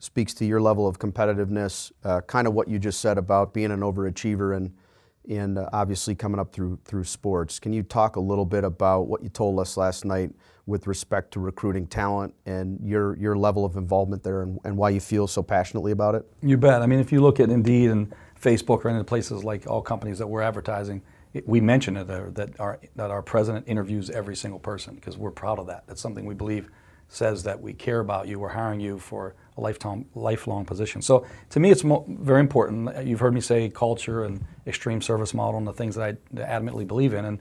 speaks 0.00 0.34
to 0.34 0.44
your 0.44 0.60
level 0.60 0.86
of 0.86 0.98
competitiveness, 0.98 1.92
uh, 2.02 2.20
kind 2.22 2.46
of 2.46 2.52
what 2.52 2.68
you 2.68 2.78
just 2.78 3.00
said 3.00 3.16
about 3.16 3.54
being 3.54 3.70
an 3.70 3.80
overachiever 3.80 4.56
and, 4.56 4.74
and 5.30 5.56
uh, 5.56 5.68
obviously 5.72 6.14
coming 6.14 6.40
up 6.40 6.52
through, 6.52 6.78
through 6.84 7.04
sports. 7.04 7.58
Can 7.58 7.72
you 7.72 7.82
talk 7.82 8.16
a 8.16 8.20
little 8.20 8.44
bit 8.44 8.64
about 8.64 9.06
what 9.06 9.22
you 9.22 9.28
told 9.30 9.58
us 9.60 9.76
last 9.76 10.04
night 10.04 10.32
with 10.66 10.86
respect 10.86 11.32
to 11.32 11.40
recruiting 11.40 11.86
talent 11.86 12.34
and 12.46 12.78
your, 12.82 13.16
your 13.18 13.36
level 13.36 13.64
of 13.64 13.76
involvement 13.76 14.22
there 14.22 14.42
and, 14.42 14.58
and 14.64 14.76
why 14.76 14.88
you 14.90 15.00
feel 15.00 15.26
so 15.26 15.42
passionately 15.42 15.92
about 15.92 16.14
it? 16.14 16.24
You 16.42 16.56
bet. 16.56 16.82
I 16.82 16.86
mean, 16.86 17.00
if 17.00 17.12
you 17.12 17.20
look 17.20 17.38
at 17.38 17.50
Indeed 17.50 17.90
and 17.90 18.14
Facebook 18.40 18.84
or 18.84 18.88
any 18.88 18.98
of 18.98 19.04
the 19.04 19.08
places 19.08 19.44
like 19.44 19.66
all 19.66 19.82
companies 19.82 20.18
that 20.18 20.26
we're 20.26 20.42
advertising, 20.42 21.02
it, 21.34 21.46
we 21.48 21.60
mention 21.60 21.96
it 21.96 22.06
there 22.06 22.30
that 22.34 22.58
our 22.60 22.78
that 22.96 23.10
our 23.10 23.20
president 23.20 23.66
interviews 23.68 24.08
every 24.08 24.36
single 24.36 24.60
person 24.60 24.94
because 24.94 25.18
we're 25.18 25.32
proud 25.32 25.58
of 25.58 25.66
that. 25.66 25.84
That's 25.86 26.00
something 26.00 26.24
we 26.24 26.34
believe 26.34 26.70
says 27.08 27.42
that 27.42 27.60
we 27.60 27.72
care 27.72 28.00
about 28.00 28.28
you. 28.28 28.38
We're 28.38 28.48
hiring 28.48 28.80
you 28.80 28.98
for 28.98 29.34
a 29.56 29.60
lifetime 29.60 30.06
lifelong 30.14 30.64
position. 30.64 31.02
So 31.02 31.26
to 31.50 31.60
me, 31.60 31.70
it's 31.70 31.84
mo- 31.84 32.04
very 32.08 32.40
important. 32.40 33.06
You've 33.06 33.20
heard 33.20 33.34
me 33.34 33.40
say 33.40 33.68
culture 33.68 34.24
and 34.24 34.44
extreme 34.66 35.00
service 35.00 35.34
model 35.34 35.58
and 35.58 35.66
the 35.66 35.72
things 35.72 35.94
that 35.96 36.04
I 36.04 36.36
adamantly 36.36 36.86
believe 36.86 37.12
in, 37.12 37.24
and 37.24 37.38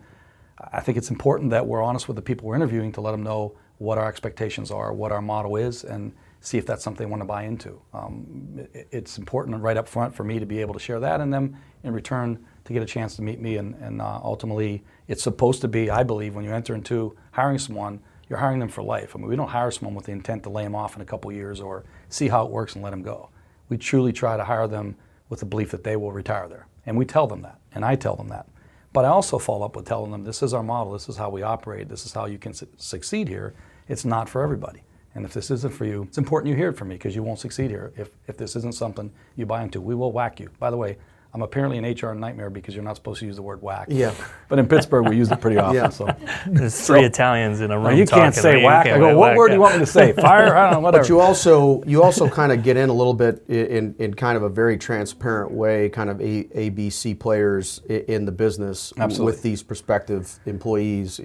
I 0.60 0.80
think 0.82 0.98
it's 0.98 1.10
important 1.10 1.50
that 1.52 1.66
we're 1.66 1.82
honest 1.82 2.08
with 2.08 2.16
the 2.16 2.22
people 2.22 2.48
we're 2.48 2.56
interviewing 2.56 2.92
to 2.94 3.02
let 3.02 3.12
them 3.12 3.24
know 3.24 3.56
what 3.80 3.98
our 3.98 4.08
expectations 4.08 4.72
are, 4.72 4.94
what 4.94 5.12
our 5.12 5.22
model 5.22 5.56
is, 5.56 5.84
and 5.84 6.14
see 6.42 6.58
if 6.58 6.66
that's 6.66 6.84
something 6.84 7.08
they 7.08 7.10
want 7.10 7.22
to 7.22 7.26
buy 7.26 7.44
into. 7.44 7.82
Um, 7.94 8.68
it, 8.74 8.88
it's 8.92 9.18
important 9.18 9.62
right 9.62 9.78
up 9.78 9.88
front 9.88 10.14
for 10.14 10.24
me 10.24 10.40
to 10.40 10.46
be 10.46 10.60
able 10.62 10.74
to 10.74 10.80
share 10.80 11.00
that, 11.00 11.22
and 11.22 11.34
them 11.34 11.58
in 11.84 11.94
return 11.94 12.46
to 12.66 12.74
get 12.74 12.84
a 12.84 12.86
chance 12.86 13.16
to 13.16 13.22
meet 13.22 13.42
me. 13.42 13.58
And, 13.58 13.76
and 13.76 14.02
uh, 14.02 14.20
ultimately, 14.24 14.84
it's 15.08 15.24
supposed 15.24 15.62
to 15.62 15.68
be, 15.68 15.90
I 15.90 16.04
believe, 16.04 16.36
when 16.36 16.46
you 16.46 16.52
enter 16.54 16.76
into 16.76 17.16
hiring 17.32 17.58
someone, 17.58 18.00
you're 18.30 18.40
hiring 18.40 18.60
them 18.60 18.70
for 18.70 18.84
life. 18.84 19.16
I 19.16 19.20
mean, 19.20 19.28
we 19.28 19.36
don't 19.36 19.50
hire 19.50 19.72
someone 19.72 19.96
with 19.96 20.06
the 20.06 20.12
intent 20.12 20.44
to 20.44 20.50
lay 20.50 20.64
them 20.64 20.76
off 20.76 20.96
in 20.96 21.02
a 21.02 21.06
couple 21.06 21.32
years 21.32 21.60
or 21.60 21.84
see 22.10 22.30
how 22.30 22.46
it 22.46 22.52
works 22.52 22.76
and 22.76 22.84
let 22.84 22.92
them 22.92 23.02
go. 23.02 23.30
We 23.70 23.78
truly 23.78 24.14
try 24.14 24.38
to 24.38 24.44
hire 24.44 24.68
them 24.68 24.96
with 25.30 25.40
the 25.40 25.46
belief 25.46 25.72
that 25.72 25.84
they 25.84 25.96
will 25.96 26.12
retire 26.12 26.48
there, 26.48 26.68
and 26.86 26.98
we 26.98 27.06
tell 27.06 27.28
them 27.28 27.42
that, 27.42 27.60
and 27.74 27.84
I 27.84 27.96
tell 27.96 28.16
them 28.16 28.28
that. 28.30 28.48
But 28.94 29.06
I 29.06 29.08
also 29.10 29.40
follow 29.40 29.66
up 29.66 29.76
with 29.76 29.86
telling 29.86 30.12
them 30.12 30.24
this 30.24 30.44
is 30.44 30.54
our 30.54 30.64
model, 30.64 30.94
this 30.94 31.10
is 31.10 31.18
how 31.18 31.30
we 31.30 31.42
operate, 31.42 31.90
this 31.90 32.06
is 32.06 32.14
how 32.14 32.26
you 32.26 32.38
can 32.38 32.54
su- 32.54 32.68
succeed 32.78 33.28
here. 33.28 33.56
It's 33.88 34.06
not 34.06 34.30
for 34.30 34.44
everybody. 34.44 34.84
And 35.16 35.26
if 35.26 35.34
this 35.34 35.52
isn't 35.52 35.74
for 35.74 35.86
you, 35.86 36.04
it's 36.04 36.18
important 36.18 36.52
you 36.52 36.56
hear 36.56 36.70
it 36.70 36.78
from 36.78 36.90
me 36.90 36.96
because 36.96 37.16
you 37.16 37.24
won't 37.24 37.40
succeed 37.40 37.70
here 37.72 37.92
if, 37.98 38.12
if 38.28 38.38
this 38.38 38.56
isn't 38.56 38.76
something 38.76 39.12
you 39.36 39.46
buy 39.46 39.64
into. 39.64 39.82
We 39.82 39.96
will 39.96 40.12
whack 40.12 40.40
you. 40.40 40.50
By 40.60 40.70
the 40.70 40.78
way, 40.78 40.98
I'm 41.36 41.42
apparently 41.42 41.80
an 41.80 41.86
HR 41.86 42.14
nightmare 42.14 42.52
because 42.52 42.76
you're 42.76 42.84
not 42.84 42.96
supposed 42.96 43.20
to 43.22 43.26
use 43.26 43.38
the 43.38 43.42
word 43.42 43.60
whack. 43.64 43.88
Yeah. 43.90 44.14
But 44.50 44.60
in 44.60 44.68
Pittsburgh, 44.68 45.10
we 45.10 45.18
use 45.18 45.32
it 45.32 45.42
pretty 45.42 45.58
often. 45.58 45.76
Yeah. 45.76 45.90
So 45.90 46.08
There's 46.46 46.80
three 46.86 47.04
Italians 47.04 47.60
in 47.60 47.72
a 47.72 47.80
room. 47.80 47.98
You 47.98 48.06
can't 48.06 48.36
talking, 48.36 48.52
say 48.52 48.60
you 48.60 48.66
whack. 48.66 48.86
can't 48.86 48.98
I 48.98 49.00
go, 49.00 49.18
what 49.18 49.30
whack, 49.30 49.38
word 49.38 49.48
do 49.48 49.56
you 49.56 49.60
want 49.60 49.74
me 49.74 49.80
to 49.80 49.86
say? 49.88 50.14
Fire? 50.22 50.56
I 50.56 50.66
don't 50.66 50.74
know, 50.74 50.80
whatever. 50.82 51.02
But 51.04 51.10
you 51.10 51.20
also 51.20 51.84
you 51.86 52.04
also 52.04 52.30
kind 52.30 52.52
of 52.52 52.62
get 52.62 52.78
in 52.78 52.90
a 52.90 52.94
little 52.94 53.16
bit 53.16 53.44
in, 53.48 53.96
in 53.98 54.14
kind 54.14 54.38
of 54.38 54.44
a 54.44 54.50
very 54.50 54.78
transparent 54.78 55.52
way, 55.52 55.90
kind 55.90 56.12
of 56.12 56.22
a, 56.22 56.48
A 56.54 56.70
B 56.70 56.92
C 56.92 57.16
players 57.16 57.82
in 57.90 58.26
the 58.26 58.32
business 58.32 58.94
Absolutely. 58.98 59.26
with 59.26 59.42
these 59.42 59.64
prospective 59.64 60.40
employees. 60.46 61.20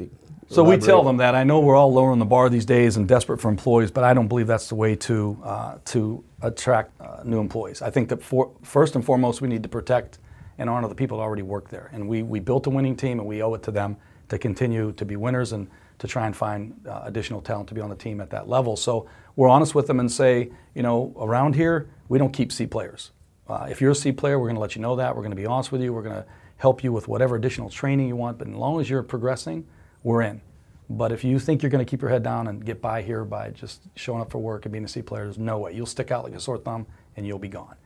So 0.51 0.65
we 0.65 0.79
tell 0.79 1.03
them 1.03 1.19
that. 1.19 1.35
I 1.35 1.45
know 1.45 1.61
we're 1.61 1.77
all 1.77 1.93
lowering 1.93 2.19
the 2.19 2.25
bar 2.25 2.49
these 2.49 2.65
days 2.65 2.97
and 2.97 3.07
desperate 3.07 3.39
for 3.39 3.49
employees, 3.49 3.91
but 3.91 4.03
I 4.03 4.15
don't 4.15 4.29
believe 4.29 4.47
that's 4.47 4.69
the 4.69 4.75
way 4.75 4.97
to 4.97 5.39
uh, 5.45 5.79
to 5.87 6.25
attract 6.41 6.99
uh, 7.01 7.23
new 7.25 7.39
employees. 7.39 7.83
I 7.83 7.91
think 7.91 8.09
that 8.09 8.23
for, 8.23 8.51
first 8.63 8.95
and 8.95 9.05
foremost, 9.05 9.43
we 9.43 9.49
need 9.49 9.63
to 9.63 9.69
protect 9.69 10.19
and 10.57 10.71
honor 10.71 10.89
the 10.89 10.95
people 10.95 11.19
that 11.19 11.25
already 11.25 11.43
work 11.43 11.69
there. 11.69 11.91
And 11.93 12.09
we, 12.09 12.23
we 12.23 12.41
built 12.41 12.67
a 12.67 12.71
winning 12.71 12.97
team, 12.97 13.21
and 13.21 13.29
we 13.29 13.43
owe 13.43 13.55
it 13.55 13.63
to 13.65 13.71
them 13.71 13.97
to 14.29 14.39
continue 14.39 14.93
to 14.93 15.05
be 15.05 15.17
winners 15.17 15.53
and 15.53 15.69
to 15.99 16.07
try 16.07 16.27
and 16.27 16.37
find 16.37 16.75
uh, 16.89 17.03
additional 17.05 17.41
talent 17.41 17.69
to 17.69 17.75
be 17.75 17.81
on 17.81 17.91
the 17.91 17.97
team 17.97 18.21
at 18.21 18.31
that 18.31 18.49
level. 18.49 18.77
So 18.77 19.09
we're 19.37 19.49
honest 19.49 19.75
with 19.75 19.87
them 19.87 20.01
and 20.01 20.11
say, 20.11 20.51
you 20.75 20.83
know, 20.83 21.15
around 21.21 21.57
here, 21.57 21.91
we 22.09 22.19
don't 22.19 22.33
keep 22.33 22.53
C 22.53 22.67
players. 22.67 23.11
Uh, 23.49 23.67
if 23.71 23.81
you're 23.81 23.91
a 23.91 23.95
C 23.95 24.13
player, 24.13 24.39
we're 24.39 24.47
going 24.47 24.57
to 24.57 24.61
let 24.61 24.77
you 24.77 24.83
know 24.83 24.97
that. 24.97 25.15
We're 25.15 25.23
going 25.23 25.31
to 25.31 25.37
be 25.37 25.47
honest 25.47 25.73
with 25.73 25.83
you. 25.83 25.93
We're 25.93 26.03
going 26.03 26.17
to 26.17 26.27
help 26.57 26.83
you 26.83 26.93
with 26.93 27.09
whatever 27.09 27.37
additional 27.37 27.71
training 27.71 28.09
you 28.09 28.17
want. 28.17 28.39
But 28.39 28.49
as 28.49 28.55
long 28.55 28.81
as 28.81 28.89
you're 28.89 29.03
progressing, 29.03 29.67
we're 30.09 30.23
in. 30.23 30.41
But 30.89 31.13
if 31.13 31.23
you 31.23 31.39
think 31.39 31.63
you're 31.63 31.69
going 31.69 31.85
to 31.85 31.89
keep 31.89 32.01
your 32.01 32.11
head 32.11 32.23
down 32.23 32.49
and 32.49 32.65
get 32.65 32.81
by 32.81 33.03
here 33.03 33.27
by 33.27 33.51
just 33.51 33.83
showing 33.95 34.23
up 34.23 34.31
for 34.31 34.39
work 34.39 34.65
and 34.65 34.73
being 34.73 34.87
a 34.87 34.89
C 34.89 35.03
player, 35.03 35.25
there's 35.25 35.37
no 35.37 35.59
way. 35.59 35.75
You'll 35.75 35.85
stick 35.85 36.11
out 36.11 36.25
like 36.25 36.33
a 36.33 36.41
sore 36.41 36.57
thumb 36.57 36.87
and 37.17 37.27
you'll 37.27 37.39
be 37.39 37.49
gone. 37.49 37.77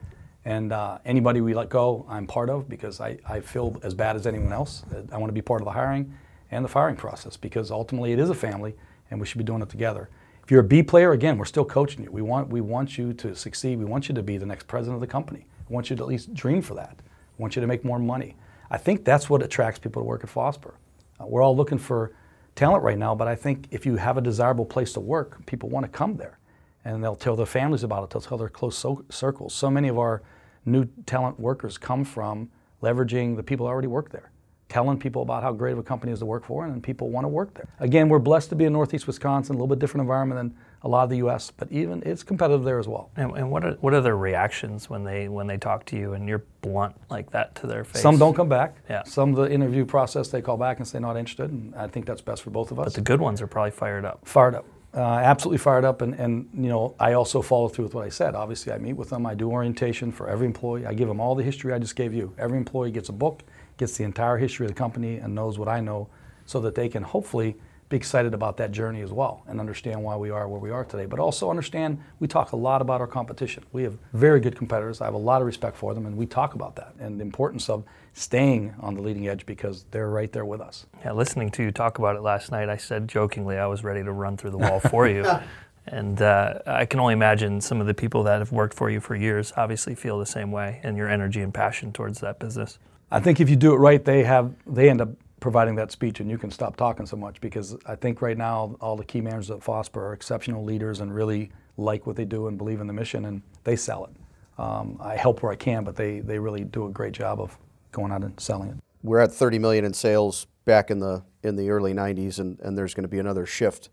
And 0.45 0.73
uh, 0.73 0.99
anybody 1.05 1.41
we 1.41 1.53
let 1.53 1.68
go, 1.68 2.07
I'm 2.09 2.29
part 2.29 2.49
of 2.49 2.68
because 2.68 3.01
I, 3.01 3.18
I 3.29 3.41
feel 3.41 3.77
as 3.83 3.93
bad 3.93 4.14
as 4.14 4.25
anyone 4.25 4.53
else. 4.53 4.85
I 5.11 5.18
want 5.18 5.31
to 5.31 5.35
be 5.35 5.43
part 5.43 5.62
of 5.62 5.64
the 5.64 5.73
hiring 5.73 6.16
and 6.53 6.64
the 6.64 6.68
firing 6.68 6.95
process 6.95 7.37
because 7.37 7.73
ultimately 7.73 8.12
it 8.12 8.20
is 8.20 8.31
a 8.31 8.37
family 8.37 8.77
and 9.11 9.18
we 9.18 9.27
should 9.27 9.39
be 9.39 9.45
doing 9.45 9.61
it 9.61 9.68
together. 9.68 10.09
If 10.45 10.53
you're 10.53 10.61
a 10.61 10.64
B 10.64 10.81
player, 10.85 11.11
again, 11.11 11.39
we're 11.39 11.45
still 11.45 11.64
coaching 11.64 12.05
you. 12.05 12.11
We 12.12 12.23
want, 12.23 12.51
we 12.51 12.61
want 12.61 12.99
you 12.99 13.12
to 13.14 13.35
succeed. 13.35 13.81
We 13.81 13.85
want 13.85 14.09
you 14.09 14.14
to 14.14 14.23
be 14.23 14.39
the 14.39 14.47
next 14.47 14.68
president 14.68 14.95
of 14.95 15.01
the 15.01 15.09
company. 15.09 15.47
We 15.68 15.75
want 15.75 15.91
you 15.91 15.97
to 15.97 16.03
at 16.05 16.09
least 16.09 16.35
dream 16.35 16.62
for 16.62 16.75
that. 16.75 17.01
We 17.37 17.43
want 17.43 17.57
you 17.57 17.61
to 17.62 17.66
make 17.66 17.85
more 17.85 17.99
money. 17.99 18.37
I 18.70 18.79
think 18.79 19.05
that's 19.05 19.29
what 19.29 19.43
attracts 19.43 19.81
people 19.81 20.03
to 20.03 20.07
work 20.07 20.23
at 20.23 20.31
Fosber. 20.31 20.75
Uh, 21.20 21.26
we're 21.26 21.42
all 21.42 21.56
looking 21.56 21.78
for 21.78 22.12
talent 22.54 22.82
right 22.82 22.98
now, 22.98 23.14
but 23.14 23.28
I 23.28 23.34
think 23.34 23.68
if 23.70 23.86
you 23.86 23.96
have 23.96 24.16
a 24.16 24.20
desirable 24.20 24.64
place 24.64 24.92
to 24.94 25.00
work, 25.00 25.44
people 25.46 25.68
want 25.68 25.84
to 25.84 25.90
come 25.90 26.16
there. 26.16 26.38
And 26.84 27.02
they'll 27.02 27.16
tell 27.16 27.36
their 27.36 27.46
families 27.46 27.84
about 27.84 28.04
it, 28.04 28.10
they'll 28.10 28.20
tell 28.20 28.38
their 28.38 28.48
close 28.48 28.76
so- 28.76 29.04
circles. 29.08 29.54
So 29.54 29.70
many 29.70 29.88
of 29.88 29.98
our 29.98 30.22
new 30.64 30.86
talent 31.06 31.38
workers 31.38 31.78
come 31.78 32.04
from 32.04 32.50
leveraging 32.82 33.36
the 33.36 33.42
people 33.42 33.66
already 33.66 33.88
work 33.88 34.10
there, 34.10 34.30
telling 34.68 34.98
people 34.98 35.22
about 35.22 35.42
how 35.42 35.52
great 35.52 35.72
of 35.72 35.78
a 35.78 35.82
company 35.82 36.12
is 36.12 36.18
to 36.18 36.26
work 36.26 36.44
for, 36.44 36.64
and 36.64 36.74
then 36.74 36.80
people 36.80 37.08
want 37.08 37.24
to 37.24 37.28
work 37.28 37.54
there. 37.54 37.68
Again, 37.78 38.08
we're 38.08 38.18
blessed 38.18 38.48
to 38.50 38.56
be 38.56 38.64
in 38.64 38.72
Northeast 38.72 39.06
Wisconsin, 39.06 39.54
a 39.54 39.58
little 39.58 39.68
bit 39.68 39.78
different 39.78 40.02
environment 40.02 40.38
than 40.38 40.58
a 40.85 40.89
lot 40.89 41.05
of 41.05 41.11
the 41.11 41.18
U.S., 41.18 41.53
but 41.57 41.70
even 41.70 42.03
it's 42.05 42.22
competitive 42.22 42.64
there 42.64 42.78
as 42.78 42.89
well. 42.89 43.11
And, 43.16 43.37
and 43.37 43.51
what 43.51 43.64
are 43.64 43.72
what 43.74 43.95
are 43.95 44.01
their 44.01 44.16
reactions 44.16 44.91
when 44.91 45.05
they 45.05 45.28
when 45.28 45.47
they 45.47 45.57
talk 45.57 45.85
to 45.87 45.97
you 45.97 46.14
and 46.14 46.28
you're 46.28 46.45
blunt 46.61 46.97
like 47.09 47.30
that 47.30 47.55
to 47.57 47.66
their 47.66 47.85
face? 47.85 48.03
Some 48.03 48.18
don't 48.18 48.35
come 48.35 48.49
back. 48.49 48.76
Yeah. 48.91 49.05
Some 49.05 49.30
of 49.30 49.37
the 49.37 49.53
interview 49.53 49.85
process 49.85 50.28
they 50.28 50.43
call 50.43 50.57
back 50.57 50.78
and 50.78 50.87
say 50.87 50.99
not 50.99 51.16
interested, 51.16 51.51
and 51.51 51.74
I 51.74 51.87
think 51.87 52.07
that's 52.07 52.20
best 52.20 52.43
for 52.43 52.51
both 52.51 52.72
of 52.72 52.80
us. 52.80 52.87
But 52.87 52.95
the 52.95 53.01
good 53.01 53.20
ones 53.20 53.41
are 53.41 53.47
probably 53.47 53.70
fired 53.70 54.05
up. 54.05 54.26
fired 54.26 54.55
up. 54.55 54.64
Uh, 54.95 55.01
absolutely 55.01 55.57
fired 55.57 55.87
up, 55.87 56.03
and, 56.03 56.12
and 56.14 56.49
you 56.53 56.68
know 56.68 56.95
I 57.01 57.14
also 57.14 57.41
follow 57.41 57.68
through 57.68 57.85
with 57.85 57.95
what 57.95 58.05
I 58.05 58.11
said. 58.11 58.35
Obviously, 58.35 58.72
I 58.72 58.78
meet 58.78 58.93
with 58.93 59.09
them. 59.09 59.24
I 59.24 59.35
do 59.35 59.51
orientation 59.51 60.12
for 60.12 60.28
every 60.28 60.47
employee. 60.47 60.85
I 60.85 60.93
give 60.93 61.09
them 61.09 61.18
all 61.18 61.35
the 61.35 61.43
history 61.43 61.72
I 61.72 61.78
just 61.78 61.97
gave 61.97 62.12
you. 62.12 62.35
Every 62.37 62.59
employee 62.59 62.91
gets 62.91 63.09
a 63.09 63.12
book, 63.12 63.43
gets 63.78 63.97
the 63.97 64.05
entire 64.05 64.37
history 64.37 64.66
of 64.66 64.72
the 64.72 64.76
company, 64.76 65.16
and 65.16 65.35
knows 65.35 65.59
what 65.59 65.68
I 65.68 65.80
know, 65.80 66.09
so 66.45 66.61
that 66.61 66.74
they 66.74 66.91
can 66.91 67.05
hopefully 67.05 67.57
be 67.93 67.97
excited 67.97 68.34
about 68.34 68.57
that 68.57 68.72
journey 68.72 69.03
as 69.03 69.12
well 69.12 69.45
and 69.47 69.61
understand 69.61 70.03
why 70.03 70.16
we 70.16 70.30
are 70.30 70.49
where 70.49 70.59
we 70.59 70.70
are 70.70 70.84
today. 70.84 71.07
But 71.07 71.20
also 71.20 71.51
understand 71.51 72.03
we 72.18 72.26
talk 72.26 72.53
a 72.53 72.57
lot 72.57 72.82
about 72.82 73.01
our 73.01 73.07
competition. 73.07 73.64
We 73.70 73.84
have 73.84 73.97
very 74.12 74.40
good 74.40 74.57
competitors. 74.57 75.01
I 75.01 75.05
have 75.05 75.14
a 75.14 75.18
lot 75.18 75.40
of 75.40 75.47
respect 75.47 75.76
for 75.76 75.95
them, 75.95 76.07
and 76.07 76.16
we 76.16 76.26
talk 76.26 76.55
about 76.55 76.74
that 76.76 76.95
and 76.99 77.20
the 77.20 77.22
importance 77.22 77.68
of 77.68 77.84
staying 78.14 78.74
on 78.80 78.95
the 78.95 79.03
leading 79.03 79.28
edge 79.28 79.47
because 79.47 79.84
they're 79.90 80.11
right 80.11 80.32
there 80.32 80.45
with 80.45 80.61
us. 80.61 80.86
Yeah, 81.05 81.12
listening 81.12 81.51
to 81.51 81.62
you 81.62 81.70
talk 81.70 81.99
about 81.99 82.16
it 82.16 82.22
last 82.22 82.51
night, 82.51 82.68
I 82.68 82.76
said 82.76 83.09
jokingly 83.09 83.59
I 83.59 83.66
was 83.66 83.84
ready 83.84 84.03
to 84.03 84.12
run 84.12 84.36
through 84.36 84.51
the 84.51 84.59
wall 84.59 84.80
for 84.80 85.07
you. 85.07 85.24
And 85.84 86.22
uh, 86.22 86.61
I 86.64 86.86
can 86.86 87.01
only 87.01 87.12
imagine 87.12 87.61
some 87.61 87.80
of 87.80 87.88
the 87.88 87.95
people 87.95 88.22
that 88.22 88.38
have 88.38 88.53
worked 88.53 88.72
for 88.72 88.88
you 88.88 89.01
for 89.01 89.16
years 89.16 89.53
obviously 89.57 89.97
feel 89.97 90.16
the 90.16 90.24
same 90.24 90.53
way 90.53 90.78
and 90.84 90.97
your 90.97 91.09
energy 91.09 91.40
and 91.40 91.53
passion 91.53 91.93
towards 91.93 92.20
that 92.20 92.38
business. 92.38 92.78
I 93.11 93.18
think 93.18 93.40
if 93.40 93.51
you 93.51 93.57
do 93.57 93.74
it 93.74 93.78
right, 93.78 94.03
they 94.05 94.22
have 94.22 94.55
they 94.64 94.88
end 94.88 95.01
up 95.01 95.09
providing 95.43 95.74
that 95.74 95.90
speech, 95.93 96.20
and 96.20 96.30
you 96.30 96.38
can 96.38 96.51
stop 96.51 96.76
talking 96.76 97.05
so 97.05 97.16
much 97.16 97.40
because 97.40 97.76
I 97.84 97.97
think 97.97 98.22
right 98.22 98.38
now 98.38 98.76
all 98.80 98.97
the 98.97 99.05
key 99.05 99.20
managers 99.20 99.51
at 99.51 99.59
Fosber 99.59 99.97
are 99.97 100.12
exceptional 100.14 100.64
leaders 100.64 101.01
and 101.01 101.14
really 101.14 101.51
like 101.76 102.07
what 102.07 102.16
they 102.16 102.24
do 102.24 102.47
and 102.47 102.57
believe 102.57 102.80
in 102.80 102.86
the 102.86 102.93
mission, 102.93 103.26
and 103.26 103.43
they 103.64 103.76
sell 103.76 104.05
it. 104.07 104.61
Um, 104.61 104.97
I 105.03 105.16
help 105.16 105.43
where 105.43 105.53
I 105.53 105.57
can, 105.57 105.84
but 105.84 105.97
they 105.97 106.20
they 106.20 106.38
really 106.38 106.64
do 106.64 106.86
a 106.86 106.90
great 106.90 107.12
job 107.12 107.40
of 107.40 107.59
going 107.90 108.12
out 108.12 108.22
and 108.22 108.38
selling 108.40 108.70
it. 108.70 108.76
We're 109.03 109.18
at 109.18 109.32
30 109.32 109.59
million 109.59 109.84
in 109.84 109.93
sales 109.93 110.47
back 110.64 110.90
in 110.90 111.01
the 111.01 111.22
in 111.43 111.57
the 111.57 111.70
early 111.70 111.93
90s, 111.93 112.38
and, 112.38 112.59
and 112.61 112.78
there's 112.78 112.95
going 112.95 113.03
to 113.03 113.09
be 113.09 113.18
another 113.18 113.45
shift. 113.45 113.90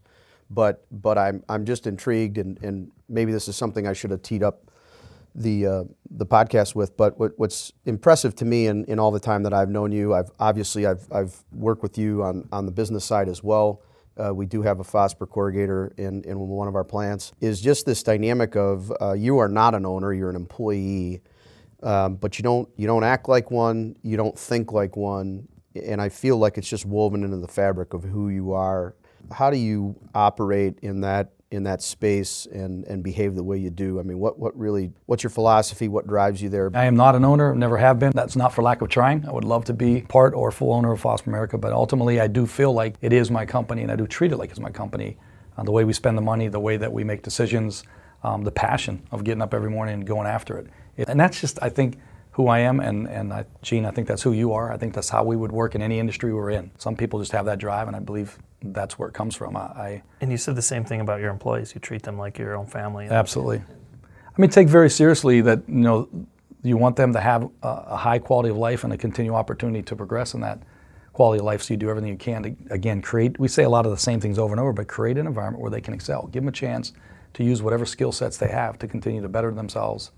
But 0.51 0.85
but 0.91 1.17
I'm 1.17 1.43
I'm 1.49 1.65
just 1.65 1.87
intrigued, 1.87 2.37
and, 2.37 2.61
and 2.63 2.91
maybe 3.09 3.31
this 3.31 3.47
is 3.47 3.55
something 3.55 3.87
I 3.87 3.93
should 3.93 4.11
have 4.11 4.21
teed 4.21 4.43
up 4.43 4.68
the 5.35 5.67
uh, 5.67 5.83
the 6.09 6.25
podcast 6.25 6.75
with. 6.75 6.97
But 6.97 7.19
what, 7.19 7.33
what's 7.37 7.71
impressive 7.85 8.35
to 8.35 8.45
me 8.45 8.67
in, 8.67 8.85
in 8.85 8.99
all 8.99 9.11
the 9.11 9.19
time 9.19 9.43
that 9.43 9.53
I've 9.53 9.69
known 9.69 9.91
you, 9.91 10.13
I've 10.13 10.31
obviously 10.39 10.85
I've 10.85 11.07
I've 11.11 11.35
worked 11.51 11.83
with 11.83 11.97
you 11.97 12.23
on 12.23 12.47
on 12.51 12.65
the 12.65 12.71
business 12.71 13.05
side 13.05 13.29
as 13.29 13.43
well. 13.43 13.81
Uh, 14.19 14.33
we 14.33 14.45
do 14.45 14.61
have 14.61 14.79
a 14.81 14.83
Fosber 14.83 15.25
corrugator 15.25 15.97
in, 15.97 16.23
in 16.23 16.37
one 16.39 16.67
of 16.67 16.75
our 16.75 16.83
plants. 16.83 17.31
Is 17.39 17.61
just 17.61 17.85
this 17.85 18.03
dynamic 18.03 18.55
of 18.55 18.91
uh, 19.01 19.13
you 19.13 19.37
are 19.37 19.47
not 19.47 19.75
an 19.75 19.85
owner, 19.85 20.13
you're 20.13 20.29
an 20.29 20.35
employee, 20.35 21.21
um, 21.83 22.15
but 22.15 22.37
you 22.37 22.43
don't 22.43 22.67
you 22.75 22.85
don't 22.85 23.03
act 23.03 23.29
like 23.29 23.49
one, 23.49 23.95
you 24.01 24.17
don't 24.17 24.37
think 24.37 24.73
like 24.73 24.97
one, 24.97 25.47
and 25.75 26.01
I 26.01 26.09
feel 26.09 26.37
like 26.37 26.57
it's 26.57 26.67
just 26.67 26.85
woven 26.85 27.23
into 27.23 27.37
the 27.37 27.47
fabric 27.47 27.93
of 27.93 28.03
who 28.03 28.29
you 28.29 28.51
are. 28.53 28.95
How 29.31 29.49
do 29.49 29.57
you 29.57 29.95
operate 30.13 30.79
in 30.81 31.01
that 31.01 31.31
in 31.51 31.63
that 31.63 31.81
space 31.81 32.47
and, 32.51 32.85
and 32.85 33.03
behave 33.03 33.35
the 33.35 33.43
way 33.43 33.57
you 33.57 33.69
do? 33.69 33.99
I 33.99 34.03
mean, 34.03 34.19
what, 34.19 34.37
what 34.37 34.57
really, 34.57 34.91
what's 35.07 35.23
your 35.23 35.29
philosophy? 35.31 35.87
What 35.87 36.07
drives 36.07 36.41
you 36.41 36.49
there? 36.49 36.69
I 36.73 36.85
am 36.85 36.95
not 36.95 37.15
an 37.15 37.25
owner, 37.25 37.55
never 37.55 37.77
have 37.77 37.99
been. 37.99 38.11
That's 38.13 38.35
not 38.35 38.53
for 38.53 38.61
lack 38.61 38.81
of 38.81 38.89
trying. 38.89 39.27
I 39.27 39.31
would 39.31 39.43
love 39.43 39.65
to 39.65 39.73
be 39.73 40.01
part 40.01 40.33
or 40.33 40.51
full 40.51 40.73
owner 40.73 40.91
of 40.91 41.01
Fosber 41.01 41.27
America, 41.27 41.57
but 41.57 41.73
ultimately 41.73 42.19
I 42.19 42.27
do 42.27 42.45
feel 42.45 42.73
like 42.73 42.95
it 43.01 43.13
is 43.13 43.31
my 43.31 43.45
company 43.45 43.81
and 43.81 43.91
I 43.91 43.95
do 43.95 44.05
treat 44.05 44.31
it 44.31 44.37
like 44.37 44.51
it's 44.51 44.59
my 44.59 44.71
company. 44.71 45.17
Uh, 45.57 45.63
the 45.63 45.71
way 45.71 45.83
we 45.83 45.93
spend 45.93 46.17
the 46.17 46.21
money, 46.21 46.47
the 46.47 46.59
way 46.59 46.77
that 46.77 46.93
we 46.93 47.03
make 47.03 47.23
decisions, 47.23 47.83
um, 48.23 48.43
the 48.43 48.51
passion 48.51 49.01
of 49.11 49.23
getting 49.23 49.41
up 49.41 49.53
every 49.53 49.69
morning 49.69 49.95
and 49.95 50.07
going 50.07 50.27
after 50.27 50.57
it. 50.57 50.67
it. 50.97 51.09
And 51.09 51.19
that's 51.19 51.41
just, 51.41 51.57
I 51.61 51.69
think, 51.69 51.97
who 52.39 52.47
I 52.47 52.59
am, 52.59 52.79
and, 52.79 53.05
and 53.09 53.33
I, 53.33 53.43
Gene, 53.61 53.85
I 53.85 53.91
think 53.91 54.07
that's 54.07 54.21
who 54.21 54.31
you 54.31 54.53
are. 54.53 54.71
I 54.71 54.77
think 54.77 54.93
that's 54.93 55.09
how 55.09 55.25
we 55.25 55.35
would 55.35 55.51
work 55.51 55.75
in 55.75 55.81
any 55.81 55.99
industry 55.99 56.33
we're 56.33 56.51
in. 56.51 56.71
Some 56.77 56.95
people 56.95 57.19
just 57.19 57.33
have 57.33 57.45
that 57.47 57.59
drive, 57.59 57.87
and 57.87 57.97
I 57.97 57.99
believe 57.99 58.39
that's 58.61 58.97
where 58.97 59.09
it 59.09 59.13
comes 59.13 59.35
from. 59.35 59.57
I, 59.57 59.59
I 59.59 60.03
And 60.21 60.31
you 60.31 60.37
said 60.37 60.55
the 60.55 60.61
same 60.61 60.85
thing 60.85 61.01
about 61.01 61.19
your 61.19 61.31
employees. 61.31 61.75
You 61.75 61.81
treat 61.81 62.03
them 62.03 62.17
like 62.17 62.37
your 62.37 62.55
own 62.55 62.65
family. 62.65 63.07
absolutely. 63.09 63.57
I 63.57 64.41
mean, 64.41 64.49
take 64.49 64.69
very 64.69 64.89
seriously 64.89 65.41
that 65.41 65.63
you 65.67 65.81
know 65.81 66.07
you 66.63 66.77
want 66.77 66.95
them 66.95 67.11
to 67.11 67.19
have 67.19 67.43
a, 67.61 67.67
a 67.67 67.97
high 67.97 68.19
quality 68.19 68.51
of 68.51 68.55
life 68.55 68.85
and 68.85 68.93
a 68.93 68.97
continual 68.97 69.35
opportunity 69.35 69.81
to 69.81 69.93
progress 69.97 70.33
in 70.33 70.39
that 70.39 70.63
quality 71.11 71.39
of 71.39 71.45
life. 71.45 71.61
So 71.61 71.73
you 71.73 71.77
do 71.77 71.89
everything 71.89 72.09
you 72.09 72.15
can 72.15 72.43
to 72.43 72.55
again 72.69 73.01
create. 73.01 73.37
We 73.37 73.49
say 73.49 73.63
a 73.63 73.69
lot 73.69 73.85
of 73.85 73.91
the 73.91 73.97
same 73.97 74.21
things 74.21 74.39
over 74.39 74.53
and 74.53 74.61
over, 74.61 74.71
but 74.71 74.87
create 74.87 75.17
an 75.17 75.27
environment 75.27 75.61
where 75.61 75.71
they 75.71 75.81
can 75.81 75.93
excel. 75.93 76.27
Give 76.27 76.41
them 76.41 76.47
a 76.47 76.53
chance 76.53 76.93
to 77.33 77.43
use 77.43 77.61
whatever 77.61 77.85
skill 77.85 78.13
sets 78.13 78.37
they 78.37 78.47
have 78.47 78.79
to 78.79 78.87
continue 78.87 79.21
to 79.21 79.27
better 79.27 79.51
themselves 79.51 80.11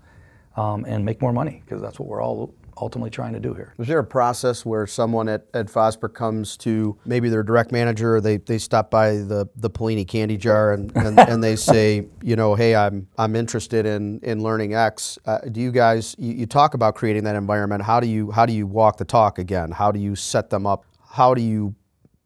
um, 0.56 0.84
and 0.86 1.04
make 1.04 1.20
more 1.20 1.32
money 1.32 1.62
because 1.64 1.80
that's 1.80 1.98
what 1.98 2.08
we're 2.08 2.22
all 2.22 2.54
ultimately 2.76 3.10
trying 3.10 3.32
to 3.32 3.40
do 3.40 3.54
here. 3.54 3.74
Is 3.78 3.86
there 3.86 3.98
a 3.98 4.04
process 4.04 4.64
where 4.64 4.86
someone 4.86 5.28
at, 5.28 5.46
at 5.54 5.66
Fosber 5.66 6.12
comes 6.12 6.56
to 6.58 6.98
maybe 7.04 7.28
their 7.28 7.42
direct 7.42 7.72
manager, 7.72 8.16
or 8.16 8.20
they, 8.20 8.38
they 8.38 8.58
stop 8.58 8.90
by 8.90 9.12
the, 9.12 9.48
the 9.56 9.70
Pallini 9.70 10.06
candy 10.06 10.36
jar 10.36 10.72
and, 10.72 10.94
and, 10.96 11.18
and 11.18 11.44
they 11.44 11.56
say, 11.72 12.06
you 12.22 12.36
know, 12.36 12.54
hey, 12.54 12.74
I'm, 12.74 13.08
I'm 13.18 13.36
interested 13.36 13.86
in, 13.86 14.20
in 14.22 14.42
learning 14.42 14.74
X. 14.74 15.18
Uh, 15.24 15.38
do 15.40 15.60
you 15.60 15.70
guys, 15.70 16.16
you, 16.18 16.32
you 16.34 16.46
talk 16.46 16.74
about 16.74 16.94
creating 16.94 17.24
that 17.24 17.36
environment. 17.36 17.82
How 17.82 18.00
do, 18.00 18.06
you, 18.06 18.30
how 18.30 18.46
do 18.46 18.52
you 18.52 18.66
walk 18.66 18.96
the 18.96 19.04
talk 19.04 19.38
again? 19.38 19.70
How 19.70 19.92
do 19.92 20.00
you 20.00 20.16
set 20.16 20.50
them 20.50 20.66
up? 20.66 20.84
How 21.10 21.34
do 21.34 21.42
you 21.42 21.74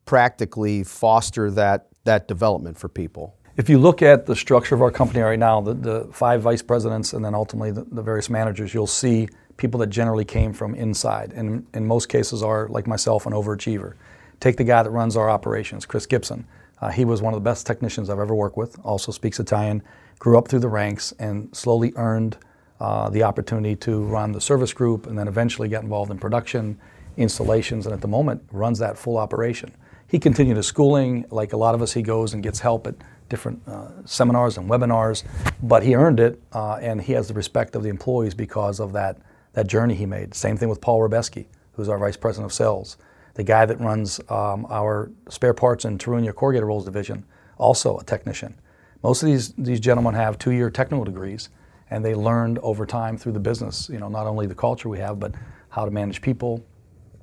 practically 0.04 0.84
foster 0.84 1.50
that, 1.50 1.88
that 2.04 2.28
development 2.28 2.78
for 2.78 2.88
people? 2.88 3.35
If 3.56 3.70
you 3.70 3.78
look 3.78 4.02
at 4.02 4.26
the 4.26 4.36
structure 4.36 4.74
of 4.74 4.82
our 4.82 4.90
company 4.90 5.20
right 5.20 5.38
now, 5.38 5.62
the, 5.62 5.72
the 5.72 6.08
five 6.12 6.42
vice 6.42 6.60
presidents 6.60 7.14
and 7.14 7.24
then 7.24 7.34
ultimately 7.34 7.70
the, 7.70 7.84
the 7.84 8.02
various 8.02 8.28
managers, 8.28 8.74
you'll 8.74 8.86
see 8.86 9.30
people 9.56 9.80
that 9.80 9.86
generally 9.86 10.26
came 10.26 10.52
from 10.52 10.74
inside, 10.74 11.32
and 11.32 11.66
in 11.72 11.86
most 11.86 12.10
cases 12.10 12.42
are 12.42 12.68
like 12.68 12.86
myself, 12.86 13.24
an 13.24 13.32
overachiever. 13.32 13.94
Take 14.40 14.58
the 14.58 14.64
guy 14.64 14.82
that 14.82 14.90
runs 14.90 15.16
our 15.16 15.30
operations, 15.30 15.86
Chris 15.86 16.04
Gibson. 16.04 16.46
Uh, 16.82 16.90
he 16.90 17.06
was 17.06 17.22
one 17.22 17.32
of 17.32 17.42
the 17.42 17.44
best 17.44 17.66
technicians 17.66 18.10
I've 18.10 18.18
ever 18.18 18.34
worked 18.34 18.58
with. 18.58 18.78
Also 18.84 19.10
speaks 19.10 19.40
Italian. 19.40 19.82
Grew 20.18 20.36
up 20.36 20.48
through 20.48 20.58
the 20.58 20.68
ranks 20.68 21.14
and 21.18 21.48
slowly 21.56 21.94
earned 21.96 22.36
uh, 22.78 23.08
the 23.08 23.22
opportunity 23.22 23.74
to 23.76 24.02
run 24.02 24.32
the 24.32 24.40
service 24.40 24.74
group, 24.74 25.06
and 25.06 25.18
then 25.18 25.28
eventually 25.28 25.70
got 25.70 25.82
involved 25.82 26.10
in 26.10 26.18
production, 26.18 26.78
installations, 27.16 27.86
and 27.86 27.94
at 27.94 28.02
the 28.02 28.08
moment 28.08 28.42
runs 28.52 28.78
that 28.80 28.98
full 28.98 29.16
operation. 29.16 29.72
He 30.08 30.18
continued 30.18 30.58
his 30.58 30.66
schooling. 30.66 31.24
Like 31.30 31.54
a 31.54 31.56
lot 31.56 31.74
of 31.74 31.80
us, 31.80 31.94
he 31.94 32.02
goes 32.02 32.34
and 32.34 32.42
gets 32.42 32.60
help 32.60 32.86
at 32.86 32.96
different 33.28 33.66
uh, 33.66 33.88
seminars 34.04 34.56
and 34.56 34.68
webinars, 34.68 35.24
but 35.62 35.82
he 35.82 35.94
earned 35.94 36.20
it, 36.20 36.40
uh, 36.52 36.74
and 36.76 37.02
he 37.02 37.12
has 37.12 37.28
the 37.28 37.34
respect 37.34 37.74
of 37.76 37.82
the 37.82 37.88
employees 37.88 38.34
because 38.34 38.80
of 38.80 38.92
that 38.92 39.18
that 39.52 39.66
journey 39.66 39.94
he 39.94 40.04
made. 40.04 40.34
Same 40.34 40.56
thing 40.56 40.68
with 40.68 40.80
Paul 40.82 41.00
Robeski, 41.00 41.46
who's 41.72 41.88
our 41.88 41.98
vice 41.98 42.16
president 42.16 42.44
of 42.44 42.52
sales, 42.52 42.98
the 43.34 43.42
guy 43.42 43.64
that 43.64 43.80
runs 43.80 44.20
um, 44.28 44.66
our 44.68 45.10
spare 45.30 45.54
parts 45.54 45.84
and 45.86 45.98
Tiruña 45.98 46.32
corrugator 46.32 46.66
rolls 46.66 46.84
division, 46.84 47.24
also 47.56 47.96
a 47.96 48.04
technician. 48.04 48.54
Most 49.02 49.22
of 49.22 49.28
these 49.28 49.52
these 49.54 49.80
gentlemen 49.80 50.14
have 50.14 50.38
two-year 50.38 50.70
technical 50.70 51.04
degrees, 51.04 51.48
and 51.90 52.04
they 52.04 52.14
learned 52.14 52.58
over 52.58 52.86
time 52.86 53.16
through 53.16 53.32
the 53.32 53.40
business. 53.40 53.88
You 53.88 53.98
know, 53.98 54.08
not 54.08 54.26
only 54.26 54.46
the 54.46 54.54
culture 54.54 54.88
we 54.88 54.98
have, 54.98 55.18
but 55.18 55.34
how 55.70 55.84
to 55.84 55.90
manage 55.90 56.20
people. 56.20 56.64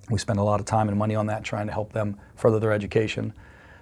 We 0.09 0.19
spend 0.19 0.39
a 0.39 0.43
lot 0.43 0.59
of 0.59 0.65
time 0.65 0.89
and 0.89 0.97
money 0.97 1.15
on 1.15 1.27
that, 1.27 1.43
trying 1.43 1.67
to 1.67 1.73
help 1.73 1.93
them 1.93 2.17
further 2.35 2.59
their 2.59 2.73
education. 2.73 3.33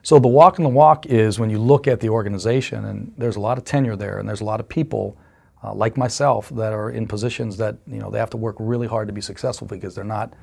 So 0.03 0.17
the 0.19 0.27
walk 0.27 0.57
in 0.57 0.63
the 0.63 0.69
walk 0.69 1.05
is 1.05 1.39
when 1.39 1.49
you 1.49 1.59
look 1.59 1.87
at 1.87 1.99
the 1.99 2.09
organization, 2.09 2.85
and 2.85 3.13
there's 3.17 3.35
a 3.35 3.39
lot 3.39 3.57
of 3.57 3.65
tenure 3.65 3.95
there, 3.95 4.17
and 4.19 4.27
there's 4.27 4.41
a 4.41 4.45
lot 4.45 4.59
of 4.59 4.67
people 4.67 5.17
uh, 5.63 5.73
like 5.73 5.95
myself 5.95 6.49
that 6.49 6.73
are 6.73 6.89
in 6.89 7.07
positions 7.07 7.55
that 7.57 7.75
you 7.87 7.99
know 7.99 8.09
they 8.09 8.17
have 8.19 8.31
to 8.31 8.37
work 8.37 8.55
really 8.59 8.87
hard 8.87 9.07
to 9.07 9.13
be 9.13 9.21
successful 9.21 9.67
because 9.67 9.93
they're 9.93 10.03
not. 10.03 10.33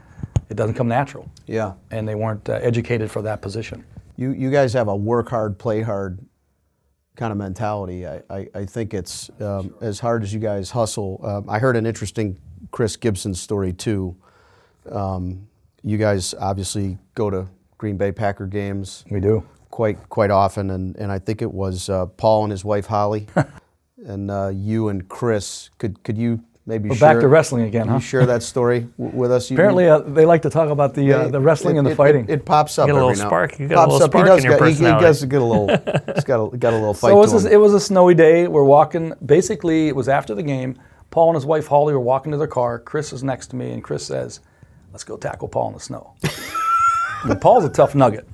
It 0.48 0.56
doesn't 0.56 0.74
come 0.74 0.88
natural, 0.88 1.30
Yeah. 1.46 1.74
and 1.90 2.08
they 2.08 2.14
weren't 2.14 2.48
uh, 2.48 2.54
educated 2.54 3.10
for 3.10 3.20
that 3.22 3.42
position. 3.42 3.84
You, 4.16 4.30
you 4.32 4.50
guys 4.50 4.72
have 4.72 4.88
a 4.88 4.96
work 4.96 5.28
hard, 5.28 5.58
play 5.58 5.82
hard 5.82 6.18
kind 7.16 7.32
of 7.32 7.36
mentality. 7.36 8.06
I, 8.06 8.22
I, 8.30 8.48
I 8.54 8.64
think 8.64 8.94
it's 8.94 9.28
um, 9.40 9.74
as 9.82 10.00
hard 10.00 10.22
as 10.22 10.32
you 10.32 10.40
guys 10.40 10.70
hustle. 10.70 11.20
Um, 11.22 11.50
I 11.50 11.58
heard 11.58 11.76
an 11.76 11.84
interesting 11.84 12.38
Chris 12.70 12.96
Gibson 12.96 13.34
story 13.34 13.72
too. 13.74 14.16
Um, 14.90 15.48
you 15.82 15.98
guys 15.98 16.32
obviously 16.40 16.96
go 17.14 17.28
to 17.28 17.46
Green 17.78 17.96
Bay 17.96 18.12
Packer 18.12 18.46
games 18.46 19.04
We 19.10 19.20
do. 19.20 19.42
quite 19.70 20.08
quite 20.08 20.30
often, 20.30 20.70
and, 20.70 20.96
and 20.96 21.10
I 21.12 21.18
think 21.18 21.40
it 21.42 21.52
was 21.52 21.88
uh, 21.88 22.06
Paul 22.06 22.44
and 22.44 22.50
his 22.50 22.64
wife 22.64 22.86
Holly, 22.86 23.26
and 24.06 24.30
uh, 24.30 24.48
you 24.48 24.88
and 24.88 25.08
Chris. 25.08 25.70
Could 25.78 26.02
could 26.02 26.18
you 26.18 26.40
maybe 26.66 26.88
We're 26.90 26.96
share, 26.96 27.14
back 27.14 27.20
to 27.22 27.28
wrestling 27.28 27.62
again, 27.64 27.82
can 27.84 27.88
huh? 27.90 27.94
you 27.94 28.00
share 28.02 28.26
that 28.26 28.42
story 28.42 28.80
w- 28.98 29.16
with 29.16 29.30
us? 29.32 29.50
You- 29.50 29.56
Apparently, 29.56 29.88
uh, 29.88 30.00
they 30.00 30.26
like 30.26 30.42
to 30.42 30.50
talk 30.50 30.70
about 30.70 30.94
the 30.94 31.12
uh, 31.12 31.28
the 31.28 31.40
wrestling 31.40 31.76
it- 31.76 31.78
and 31.78 31.86
the 31.86 31.92
it- 31.92 31.96
fighting. 31.96 32.24
It, 32.28 32.40
it 32.40 32.44
pops 32.44 32.78
up 32.78 32.88
You 32.88 32.94
got 32.94 32.98
a 33.02 33.06
little 33.06 33.22
now- 33.22 33.28
spark. 33.28 33.58
You 33.60 33.68
got 33.68 33.74
a 33.74 33.76
pops 33.86 33.92
little 33.92 34.06
up. 34.06 34.14
He 34.14 34.22
does 34.28 34.38
in 34.44 34.50
your 34.50 34.58
get- 34.58 34.68
he- 34.68 34.74
He, 34.74 34.82
does 35.00 35.24
get 35.24 35.40
a 35.40 35.44
little. 35.44 35.68
he's 36.14 36.24
got 36.24 36.52
a 36.52 36.56
got 36.58 36.72
a 36.72 36.76
little 36.76 36.94
fight 36.94 37.10
so 37.10 37.22
it 37.22 37.26
to 37.28 37.32
was, 37.32 37.44
him. 37.46 37.52
a, 37.52 37.54
it 37.54 37.58
was 37.58 37.74
a 37.74 37.80
snowy 37.80 38.14
day. 38.14 38.48
We're 38.48 38.64
walking. 38.64 39.12
Basically, 39.24 39.88
it 39.88 39.94
was 39.96 40.08
after 40.08 40.34
the 40.34 40.42
game. 40.42 40.76
Paul 41.10 41.28
and 41.28 41.36
his 41.36 41.46
wife 41.46 41.68
Holly 41.68 41.94
were 41.94 42.00
walking 42.00 42.32
to 42.32 42.38
their 42.38 42.46
car. 42.48 42.78
Chris 42.80 43.12
is 43.14 43.22
next 43.22 43.46
to 43.48 43.56
me, 43.56 43.70
and 43.70 43.82
Chris 43.82 44.04
says, 44.04 44.40
"Let's 44.92 45.04
go 45.04 45.16
tackle 45.16 45.48
Paul 45.48 45.68
in 45.68 45.74
the 45.74 45.80
snow." 45.80 46.14
And 47.24 47.40
Paul's 47.40 47.64
a 47.64 47.68
tough 47.68 47.94
nugget, 47.94 48.28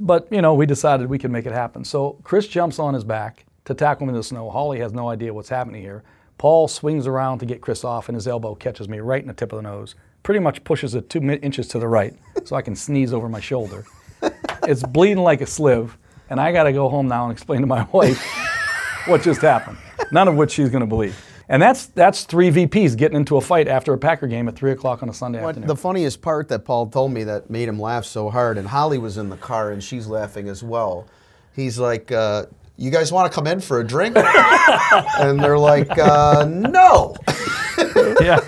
but 0.00 0.26
you 0.30 0.42
know 0.42 0.54
we 0.54 0.66
decided 0.66 1.08
we 1.08 1.18
could 1.18 1.30
make 1.30 1.46
it 1.46 1.52
happen. 1.52 1.84
So 1.84 2.18
Chris 2.22 2.46
jumps 2.46 2.78
on 2.78 2.94
his 2.94 3.04
back 3.04 3.44
to 3.64 3.74
tackle 3.74 4.04
him 4.04 4.10
in 4.10 4.14
the 4.14 4.22
snow. 4.22 4.50
Holly 4.50 4.78
has 4.80 4.92
no 4.92 5.08
idea 5.08 5.32
what's 5.32 5.48
happening 5.48 5.82
here. 5.82 6.02
Paul 6.38 6.68
swings 6.68 7.06
around 7.06 7.40
to 7.40 7.46
get 7.46 7.60
Chris 7.60 7.84
off, 7.84 8.08
and 8.08 8.14
his 8.14 8.28
elbow 8.28 8.54
catches 8.54 8.88
me 8.88 9.00
right 9.00 9.20
in 9.20 9.28
the 9.28 9.34
tip 9.34 9.52
of 9.52 9.58
the 9.58 9.62
nose. 9.62 9.94
Pretty 10.22 10.40
much 10.40 10.62
pushes 10.64 10.94
it 10.94 11.10
two 11.10 11.20
inches 11.20 11.68
to 11.68 11.78
the 11.78 11.88
right, 11.88 12.14
so 12.44 12.54
I 12.54 12.62
can 12.62 12.76
sneeze 12.76 13.12
over 13.12 13.28
my 13.28 13.40
shoulder. 13.40 13.84
it's 14.62 14.82
bleeding 14.84 15.22
like 15.22 15.40
a 15.40 15.46
sliv, 15.46 15.90
and 16.30 16.40
I 16.40 16.52
got 16.52 16.64
to 16.64 16.72
go 16.72 16.88
home 16.88 17.08
now 17.08 17.24
and 17.24 17.32
explain 17.32 17.60
to 17.60 17.66
my 17.66 17.82
wife 17.92 18.24
what 19.06 19.22
just 19.22 19.40
happened. 19.40 19.78
None 20.12 20.28
of 20.28 20.36
which 20.36 20.52
she's 20.52 20.70
going 20.70 20.80
to 20.80 20.86
believe. 20.86 21.16
And 21.50 21.62
that's 21.62 21.86
that's 21.86 22.24
three 22.24 22.50
VPs 22.50 22.96
getting 22.96 23.16
into 23.16 23.36
a 23.36 23.40
fight 23.40 23.68
after 23.68 23.92
a 23.94 23.98
Packer 23.98 24.26
game 24.26 24.48
at 24.48 24.56
three 24.56 24.70
o'clock 24.72 25.02
on 25.02 25.08
a 25.08 25.14
Sunday 25.14 25.40
What- 25.40 25.50
afternoon. 25.50 25.68
the 25.68 25.76
funniest 25.76 26.20
part 26.20 26.48
that 26.48 26.64
Paul 26.64 26.86
told 26.88 27.12
me 27.12 27.24
that 27.24 27.48
made 27.48 27.68
him 27.68 27.80
laugh 27.80 28.04
so 28.04 28.28
hard, 28.28 28.58
and 28.58 28.68
Holly 28.68 28.98
was 28.98 29.16
in 29.16 29.30
the 29.30 29.36
car 29.36 29.70
and 29.70 29.82
she's 29.82 30.06
laughing 30.06 30.48
as 30.48 30.62
well. 30.62 31.06
He's 31.56 31.78
like, 31.78 32.12
uh, 32.12 32.44
"You 32.76 32.90
guys 32.90 33.10
want 33.10 33.32
to 33.32 33.34
come 33.34 33.46
in 33.46 33.60
for 33.60 33.80
a 33.80 33.86
drink?" 33.86 34.16
and 35.18 35.40
they're 35.42 35.58
like, 35.58 35.98
uh, 35.98 36.44
"No." 36.48 37.14
yeah, 38.20 38.40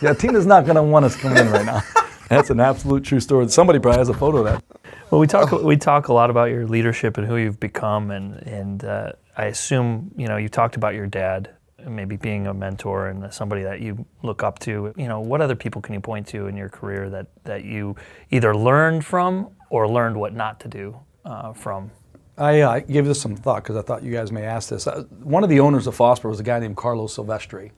yeah. 0.00 0.14
Tina's 0.14 0.46
not 0.46 0.64
going 0.64 0.76
to 0.76 0.82
want 0.82 1.04
us 1.04 1.16
coming 1.16 1.38
in 1.38 1.50
right 1.50 1.66
now. 1.66 1.82
That's 2.28 2.50
an 2.50 2.60
absolute 2.60 3.04
true 3.04 3.20
story. 3.20 3.48
Somebody 3.48 3.78
probably 3.80 3.98
has 3.98 4.08
a 4.08 4.14
photo 4.14 4.38
of 4.38 4.44
that. 4.44 4.64
Well, 5.10 5.20
we 5.20 5.26
talk 5.26 5.50
we 5.50 5.76
talk 5.76 6.08
a 6.08 6.12
lot 6.12 6.30
about 6.30 6.50
your 6.50 6.66
leadership 6.66 7.18
and 7.18 7.26
who 7.26 7.36
you've 7.36 7.60
become, 7.60 8.10
and 8.10 8.34
and 8.46 8.84
uh, 8.84 9.12
I 9.36 9.46
assume 9.46 10.12
you 10.16 10.28
know 10.28 10.36
you 10.36 10.48
talked 10.48 10.76
about 10.76 10.94
your 10.94 11.06
dad 11.06 11.50
maybe 11.88 12.16
being 12.16 12.46
a 12.46 12.54
mentor 12.54 13.08
and 13.08 13.32
somebody 13.32 13.62
that 13.62 13.80
you 13.80 14.04
look 14.22 14.42
up 14.42 14.58
to. 14.60 14.92
You 14.96 15.08
know, 15.08 15.20
what 15.20 15.40
other 15.40 15.56
people 15.56 15.80
can 15.80 15.94
you 15.94 16.00
point 16.00 16.26
to 16.28 16.46
in 16.46 16.56
your 16.56 16.68
career 16.68 17.10
that 17.10 17.26
that 17.44 17.64
you 17.64 17.96
either 18.30 18.54
learned 18.54 19.04
from 19.04 19.50
or 19.70 19.88
learned 19.88 20.16
what 20.16 20.34
not 20.34 20.60
to 20.60 20.68
do 20.68 20.96
uh, 21.24 21.52
from? 21.52 21.90
I, 22.36 22.60
uh, 22.62 22.80
gave 22.80 23.06
this 23.06 23.20
some 23.20 23.36
thought 23.36 23.62
because 23.62 23.76
I 23.76 23.82
thought 23.82 24.02
you 24.02 24.12
guys 24.12 24.32
may 24.32 24.42
ask 24.42 24.68
this. 24.68 24.86
Uh, 24.86 25.04
one 25.22 25.44
of 25.44 25.50
the 25.50 25.60
owners 25.60 25.86
of 25.86 25.96
Fosber 25.96 26.28
was 26.28 26.40
a 26.40 26.42
guy 26.42 26.58
named 26.58 26.76
Carlos 26.76 27.16
Silvestri. 27.16 27.70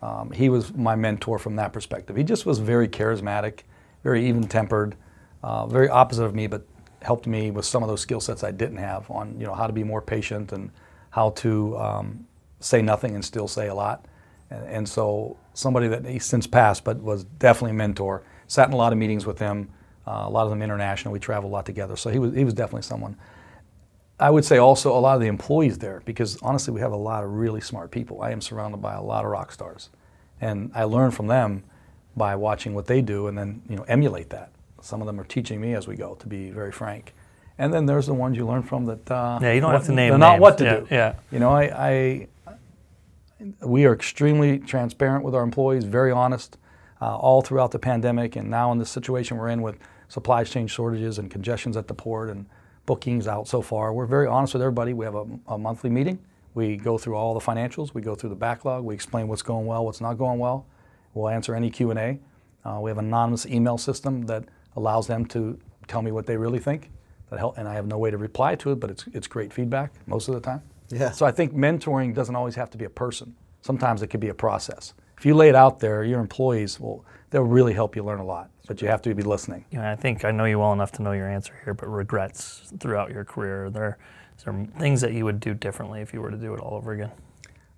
Um, 0.00 0.30
he 0.30 0.48
was 0.48 0.72
my 0.74 0.94
mentor 0.94 1.38
from 1.38 1.56
that 1.56 1.72
perspective. 1.72 2.16
He 2.16 2.22
just 2.22 2.46
was 2.46 2.60
very 2.60 2.86
charismatic, 2.86 3.60
very 4.04 4.28
even-tempered, 4.28 4.94
uh, 5.42 5.66
very 5.66 5.88
opposite 5.88 6.24
of 6.24 6.34
me, 6.34 6.46
but 6.46 6.64
helped 7.02 7.26
me 7.26 7.50
with 7.50 7.64
some 7.64 7.82
of 7.82 7.88
those 7.88 8.00
skill 8.00 8.20
sets 8.20 8.44
I 8.44 8.50
didn't 8.50 8.78
have 8.78 9.10
on 9.10 9.38
you 9.38 9.46
know 9.46 9.54
how 9.54 9.66
to 9.66 9.72
be 9.72 9.84
more 9.84 10.02
patient 10.02 10.52
and 10.52 10.70
how 11.10 11.30
to 11.30 11.76
um, 11.78 12.25
say 12.60 12.82
nothing 12.82 13.14
and 13.14 13.24
still 13.24 13.48
say 13.48 13.68
a 13.68 13.74
lot. 13.74 14.04
And, 14.50 14.66
and 14.66 14.88
so 14.88 15.36
somebody 15.54 15.88
that 15.88 16.04
he's 16.04 16.24
since 16.24 16.46
passed, 16.46 16.84
but 16.84 16.98
was 17.02 17.24
definitely 17.24 17.72
a 17.72 17.74
mentor. 17.74 18.22
Sat 18.46 18.68
in 18.68 18.74
a 18.74 18.76
lot 18.76 18.92
of 18.92 18.98
meetings 18.98 19.26
with 19.26 19.38
him. 19.38 19.70
Uh, 20.06 20.24
a 20.26 20.30
lot 20.30 20.44
of 20.44 20.50
them 20.50 20.62
international. 20.62 21.12
We 21.12 21.18
traveled 21.18 21.50
a 21.50 21.54
lot 21.54 21.66
together. 21.66 21.96
So 21.96 22.10
he 22.10 22.18
was 22.18 22.32
he 22.34 22.44
was 22.44 22.54
definitely 22.54 22.82
someone. 22.82 23.16
I 24.18 24.30
would 24.30 24.44
say 24.44 24.56
also 24.58 24.96
a 24.96 25.00
lot 25.00 25.14
of 25.16 25.20
the 25.20 25.26
employees 25.26 25.76
there, 25.78 26.00
because 26.06 26.40
honestly, 26.42 26.72
we 26.72 26.80
have 26.80 26.92
a 26.92 26.96
lot 26.96 27.22
of 27.22 27.30
really 27.32 27.60
smart 27.60 27.90
people. 27.90 28.22
I 28.22 28.30
am 28.30 28.40
surrounded 28.40 28.78
by 28.80 28.94
a 28.94 29.02
lot 29.02 29.24
of 29.24 29.30
rock 29.30 29.52
stars, 29.52 29.90
and 30.40 30.70
I 30.74 30.84
learn 30.84 31.10
from 31.10 31.26
them 31.26 31.64
by 32.16 32.34
watching 32.36 32.72
what 32.74 32.86
they 32.86 33.02
do 33.02 33.26
and 33.26 33.36
then 33.36 33.60
you 33.68 33.76
know 33.76 33.82
emulate 33.88 34.30
that. 34.30 34.52
Some 34.80 35.00
of 35.02 35.06
them 35.06 35.20
are 35.20 35.24
teaching 35.24 35.60
me 35.60 35.74
as 35.74 35.86
we 35.88 35.96
go, 35.96 36.14
to 36.14 36.26
be 36.28 36.50
very 36.50 36.72
frank. 36.72 37.12
And 37.58 37.72
then 37.74 37.84
there's 37.86 38.06
the 38.06 38.14
ones 38.14 38.36
you 38.36 38.46
learn 38.46 38.62
from 38.62 38.84
that. 38.86 39.10
Uh, 39.10 39.38
Yeah, 39.42 39.52
you 39.52 39.60
don't 39.60 39.72
have 39.72 39.84
to 39.86 39.92
name 39.92 40.10
They're 40.10 40.18
not 40.18 40.38
what 40.38 40.56
to 40.58 40.64
Yeah, 40.64 40.76
do. 40.80 40.86
yeah. 40.90 41.14
You 41.32 41.38
know, 41.40 41.50
I, 41.50 41.62
I 41.88 42.28
we 43.60 43.84
are 43.84 43.92
extremely 43.92 44.58
transparent 44.58 45.24
with 45.24 45.34
our 45.34 45.42
employees, 45.42 45.84
very 45.84 46.10
honest, 46.10 46.58
uh, 47.00 47.16
all 47.16 47.42
throughout 47.42 47.70
the 47.70 47.78
pandemic, 47.78 48.36
and 48.36 48.50
now 48.50 48.72
in 48.72 48.78
the 48.78 48.86
situation 48.86 49.36
we're 49.36 49.48
in 49.48 49.62
with 49.62 49.78
supply 50.08 50.44
chain 50.44 50.66
shortages 50.66 51.18
and 51.18 51.30
congestions 51.30 51.76
at 51.76 51.88
the 51.88 51.94
port 51.94 52.30
and 52.30 52.46
bookings 52.86 53.26
out 53.26 53.48
so 53.48 53.60
far. 53.60 53.92
We're 53.92 54.06
very 54.06 54.26
honest 54.26 54.54
with 54.54 54.62
everybody. 54.62 54.92
We 54.94 55.04
have 55.04 55.14
a, 55.14 55.26
a 55.48 55.58
monthly 55.58 55.90
meeting. 55.90 56.18
We 56.54 56.76
go 56.76 56.96
through 56.96 57.16
all 57.16 57.34
the 57.34 57.40
financials. 57.40 57.92
We 57.92 58.00
go 58.00 58.14
through 58.14 58.30
the 58.30 58.36
backlog. 58.36 58.84
We 58.84 58.94
explain 58.94 59.28
what's 59.28 59.42
going 59.42 59.66
well, 59.66 59.84
what's 59.84 60.00
not 60.00 60.14
going 60.14 60.38
well. 60.38 60.66
We'll 61.12 61.28
answer 61.28 61.54
any 61.54 61.70
Q 61.70 61.90
and 61.90 61.98
A. 61.98 62.18
Uh, 62.64 62.80
we 62.80 62.90
have 62.90 62.98
an 62.98 63.06
anonymous 63.06 63.46
email 63.46 63.76
system 63.76 64.22
that 64.26 64.44
allows 64.74 65.06
them 65.06 65.26
to 65.26 65.58
tell 65.86 66.02
me 66.02 66.12
what 66.12 66.26
they 66.26 66.36
really 66.36 66.58
think. 66.58 66.90
That 67.30 67.40
help, 67.40 67.58
and 67.58 67.66
I 67.66 67.74
have 67.74 67.86
no 67.86 67.98
way 67.98 68.10
to 68.10 68.16
reply 68.16 68.54
to 68.56 68.70
it, 68.70 68.76
but 68.76 68.88
it's 68.90 69.04
it's 69.12 69.26
great 69.26 69.52
feedback 69.52 69.92
most 70.06 70.28
of 70.28 70.34
the 70.34 70.40
time. 70.40 70.62
Yeah. 70.90 71.10
So 71.10 71.26
I 71.26 71.32
think 71.32 71.54
mentoring 71.54 72.14
doesn't 72.14 72.34
always 72.34 72.54
have 72.54 72.70
to 72.70 72.78
be 72.78 72.84
a 72.84 72.90
person. 72.90 73.34
Sometimes 73.60 74.02
it 74.02 74.08
could 74.08 74.20
be 74.20 74.28
a 74.28 74.34
process. 74.34 74.94
If 75.18 75.24
you 75.24 75.34
lay 75.34 75.48
it 75.48 75.54
out 75.54 75.80
there, 75.80 76.04
your 76.04 76.20
employees 76.20 76.78
will 76.78 77.04
they'll 77.30 77.42
really 77.42 77.72
help 77.72 77.96
you 77.96 78.04
learn 78.04 78.20
a 78.20 78.24
lot. 78.24 78.50
But 78.66 78.82
you 78.82 78.88
have 78.88 79.02
to 79.02 79.14
be 79.14 79.22
listening. 79.22 79.64
You 79.70 79.78
know, 79.78 79.90
I 79.90 79.96
think 79.96 80.24
I 80.24 80.30
know 80.30 80.44
you 80.44 80.58
well 80.58 80.72
enough 80.72 80.92
to 80.92 81.02
know 81.02 81.12
your 81.12 81.28
answer 81.28 81.54
here, 81.64 81.74
but 81.74 81.88
regrets 81.88 82.72
throughout 82.80 83.10
your 83.10 83.24
career. 83.24 83.70
There 83.70 83.82
are 83.82 83.88
there, 83.90 83.98
is 84.38 84.44
there 84.44 84.80
things 84.80 85.00
that 85.00 85.12
you 85.12 85.24
would 85.24 85.40
do 85.40 85.54
differently 85.54 86.00
if 86.00 86.12
you 86.12 86.20
were 86.20 86.30
to 86.30 86.36
do 86.36 86.54
it 86.54 86.60
all 86.60 86.74
over 86.74 86.92
again? 86.92 87.12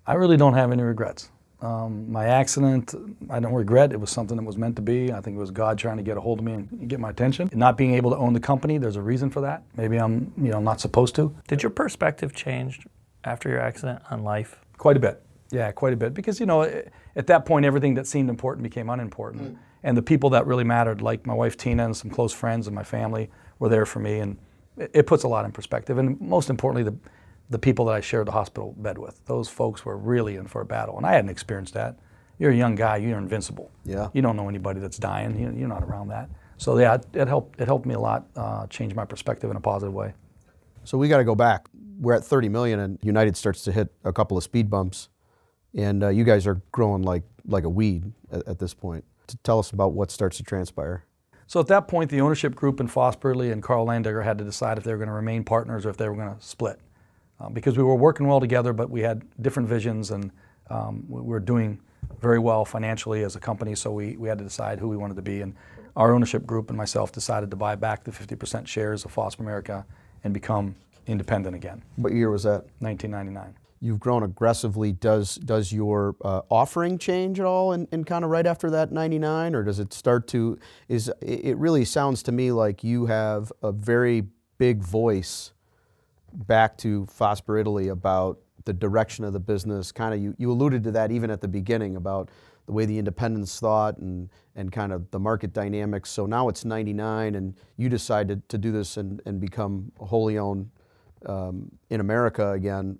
I 0.05 0.13
really 0.13 0.37
don't 0.37 0.53
have 0.53 0.71
any 0.71 0.81
regrets. 0.81 1.29
Um, 1.61 2.09
my 2.09 2.25
accident, 2.25 2.95
I 3.29 3.39
don't 3.39 3.53
regret. 3.53 3.91
It 3.91 3.99
was 3.99 4.09
something 4.09 4.37
that 4.37 4.43
was 4.43 4.57
meant 4.57 4.77
to 4.77 4.81
be. 4.81 5.11
I 5.11 5.19
think 5.19 5.35
it 5.35 5.39
was 5.39 5.51
God 5.51 5.77
trying 5.77 5.97
to 5.97 6.03
get 6.03 6.15
a 6.15 6.21
hold 6.21 6.39
of 6.39 6.45
me 6.45 6.53
and 6.53 6.89
get 6.89 6.99
my 6.99 7.09
attention. 7.09 7.49
Not 7.53 7.77
being 7.77 7.93
able 7.95 8.11
to 8.11 8.17
own 8.17 8.33
the 8.33 8.39
company, 8.39 8.77
there's 8.77 8.95
a 8.95 9.01
reason 9.01 9.29
for 9.29 9.41
that. 9.41 9.63
Maybe 9.75 9.97
I'm, 9.97 10.31
you 10.37 10.51
know, 10.51 10.61
not 10.61 10.79
supposed 10.79 11.15
to. 11.15 11.35
Did 11.47 11.61
your 11.61 11.69
perspective 11.69 12.33
change 12.33 12.87
after 13.23 13.49
your 13.49 13.59
accident 13.59 14.01
on 14.09 14.23
life? 14.23 14.59
Quite 14.77 14.97
a 14.97 14.99
bit. 14.99 15.21
Yeah, 15.51 15.71
quite 15.71 15.93
a 15.93 15.97
bit. 15.97 16.13
Because, 16.13 16.39
you 16.39 16.45
know, 16.45 16.61
at 17.15 17.27
that 17.27 17.45
point, 17.45 17.65
everything 17.65 17.95
that 17.95 18.07
seemed 18.07 18.29
important 18.29 18.63
became 18.63 18.89
unimportant. 18.89 19.57
And 19.83 19.97
the 19.97 20.01
people 20.01 20.29
that 20.31 20.45
really 20.45 20.63
mattered, 20.63 21.01
like 21.01 21.25
my 21.25 21.33
wife 21.33 21.57
Tina 21.57 21.85
and 21.85 21.95
some 21.95 22.11
close 22.11 22.33
friends 22.33 22.67
and 22.67 22.75
my 22.75 22.83
family, 22.83 23.29
were 23.59 23.69
there 23.69 23.85
for 23.85 23.99
me. 23.99 24.19
And 24.19 24.37
it, 24.77 24.91
it 24.93 25.07
puts 25.07 25.23
a 25.23 25.27
lot 25.27 25.45
in 25.45 25.51
perspective. 25.51 25.97
And 25.97 26.19
most 26.19 26.49
importantly, 26.49 26.83
the, 26.91 26.97
the 27.49 27.59
people 27.59 27.85
that 27.85 27.95
I 27.95 28.01
shared 28.01 28.27
the 28.27 28.31
hospital 28.31 28.75
bed 28.77 28.97
with. 28.97 29.25
Those 29.25 29.49
folks 29.49 29.85
were 29.85 29.97
really 29.97 30.35
in 30.35 30.47
for 30.47 30.61
a 30.61 30.65
battle. 30.65 30.97
And 30.97 31.05
I 31.05 31.13
hadn't 31.13 31.29
experienced 31.29 31.73
that. 31.73 31.97
You're 32.37 32.51
a 32.51 32.55
young 32.55 32.75
guy, 32.75 32.97
you're 32.97 33.17
invincible. 33.17 33.71
Yeah. 33.83 34.09
You 34.13 34.21
don't 34.21 34.37
know 34.37 34.47
anybody 34.47 34.79
that's 34.79 34.97
dying. 34.97 35.37
You, 35.37 35.53
you're 35.57 35.67
not 35.67 35.83
around 35.83 36.09
that. 36.09 36.29
So, 36.57 36.77
yeah, 36.77 36.95
it, 36.95 37.05
it, 37.13 37.27
helped, 37.27 37.59
it 37.59 37.65
helped 37.65 37.85
me 37.85 37.95
a 37.95 37.99
lot 37.99 38.27
uh, 38.35 38.67
change 38.67 38.93
my 38.93 39.05
perspective 39.05 39.49
in 39.49 39.57
a 39.57 39.61
positive 39.61 39.93
way. 39.93 40.13
So 40.83 40.97
we 40.97 41.07
got 41.07 41.17
to 41.17 41.23
go 41.23 41.35
back. 41.35 41.67
We're 41.99 42.13
at 42.13 42.23
30 42.23 42.49
million, 42.49 42.79
and 42.79 42.97
United 43.03 43.35
starts 43.35 43.63
to 43.65 43.71
hit 43.71 43.93
a 44.03 44.13
couple 44.13 44.37
of 44.37 44.43
speed 44.43 44.69
bumps, 44.69 45.09
and 45.75 46.03
uh, 46.03 46.09
you 46.09 46.23
guys 46.23 46.47
are 46.47 46.61
growing 46.71 47.03
like 47.03 47.23
like 47.45 47.63
a 47.63 47.69
weed 47.69 48.11
at, 48.31 48.47
at 48.47 48.59
this 48.59 48.73
point. 48.73 49.03
To 49.27 49.37
tell 49.37 49.59
us 49.59 49.71
about 49.71 49.93
what 49.93 50.09
starts 50.09 50.37
to 50.37 50.43
transpire. 50.43 51.05
So 51.45 51.59
at 51.59 51.67
that 51.67 51.87
point, 51.87 52.11
the 52.11 52.21
ownership 52.21 52.55
group 52.55 52.79
and 52.79 52.87
Fosber 52.89 53.31
Italy 53.31 53.51
and 53.51 53.61
Carl 53.61 53.87
Landegger 53.87 54.23
had 54.23 54.37
to 54.37 54.43
decide 54.43 54.77
if 54.77 54.83
they 54.83 54.91
were 54.91 54.97
going 54.97 55.07
to 55.07 55.13
remain 55.13 55.43
partners 55.43 55.85
or 55.85 55.89
if 55.89 55.97
they 55.97 56.07
were 56.07 56.15
going 56.15 56.35
to 56.35 56.41
split. 56.41 56.79
Uh, 57.39 57.49
because 57.49 57.77
we 57.77 57.83
were 57.83 57.95
working 57.95 58.27
well 58.27 58.39
together, 58.39 58.73
but 58.73 58.89
we 58.89 59.01
had 59.01 59.23
different 59.41 59.67
visions 59.67 60.11
and 60.11 60.31
um, 60.69 61.05
we 61.07 61.21
were 61.21 61.39
doing 61.39 61.79
very 62.21 62.37
well 62.37 62.65
financially 62.65 63.23
as 63.23 63.35
a 63.35 63.39
company, 63.39 63.73
so 63.75 63.91
we, 63.91 64.15
we 64.17 64.27
had 64.27 64.37
to 64.37 64.43
decide 64.43 64.79
who 64.79 64.87
we 64.87 64.97
wanted 64.97 65.15
to 65.15 65.21
be. 65.21 65.41
And 65.41 65.55
our 65.95 66.13
ownership 66.13 66.45
group 66.45 66.69
and 66.69 66.77
myself 66.77 67.11
decided 67.11 67.49
to 67.49 67.57
buy 67.57 67.75
back 67.75 68.03
the 68.03 68.11
50% 68.11 68.67
shares 68.67 69.05
of 69.05 69.13
Fosber 69.13 69.39
America 69.39 69.85
and 70.23 70.33
become 70.33 70.75
independent 71.09 71.55
again, 71.55 71.81
What 71.95 72.13
year 72.13 72.29
was 72.29 72.43
that? 72.43 72.65
1999. 72.79 73.55
You've 73.81 73.99
grown 73.99 74.23
aggressively. 74.23 74.91
Does 74.91 75.35
does 75.35 75.71
your 75.71 76.15
uh, 76.21 76.41
offering 76.49 76.97
change 76.97 77.39
at 77.39 77.45
all 77.45 77.71
in, 77.71 77.87
in 77.91 78.03
kind 78.03 78.25
of 78.25 78.29
right 78.29 78.45
after 78.45 78.69
that 78.71 78.91
99, 78.91 79.55
or 79.55 79.63
does 79.63 79.79
it 79.79 79.93
start 79.93 80.27
to? 80.29 80.59
Is 80.89 81.11
it 81.21 81.57
really 81.57 81.85
sounds 81.85 82.21
to 82.23 82.31
me 82.31 82.51
like 82.51 82.83
you 82.83 83.05
have 83.05 83.51
a 83.63 83.71
very 83.71 84.27
big 84.57 84.83
voice 84.83 85.53
back 86.33 86.77
to 86.77 87.05
Fosber 87.05 87.59
Italy 87.59 87.87
about 87.87 88.39
the 88.65 88.73
direction 88.73 89.25
of 89.25 89.33
the 89.33 89.39
business. 89.39 89.91
Kind 89.91 90.13
of 90.13 90.21
you, 90.21 90.35
you 90.37 90.51
alluded 90.51 90.83
to 90.83 90.91
that 90.91 91.11
even 91.11 91.31
at 91.31 91.41
the 91.41 91.47
beginning 91.47 91.95
about 91.95 92.29
the 92.67 92.71
way 92.73 92.85
the 92.85 92.99
independents 92.99 93.59
thought 93.59 93.97
and, 93.97 94.29
and 94.55 94.71
kind 94.71 94.91
of 94.91 95.09
the 95.09 95.17
market 95.17 95.53
dynamics. 95.53 96.11
So 96.11 96.27
now 96.27 96.49
it's 96.49 96.65
99 96.65 97.33
and 97.33 97.55
you 97.77 97.89
decided 97.89 98.47
to 98.49 98.59
do 98.59 98.71
this 98.71 98.97
and, 98.97 99.21
and 99.25 99.39
become 99.39 99.91
wholly 99.97 100.37
owned 100.37 100.69
um, 101.25 101.69
in 101.89 101.99
America 101.99 102.51
again. 102.51 102.97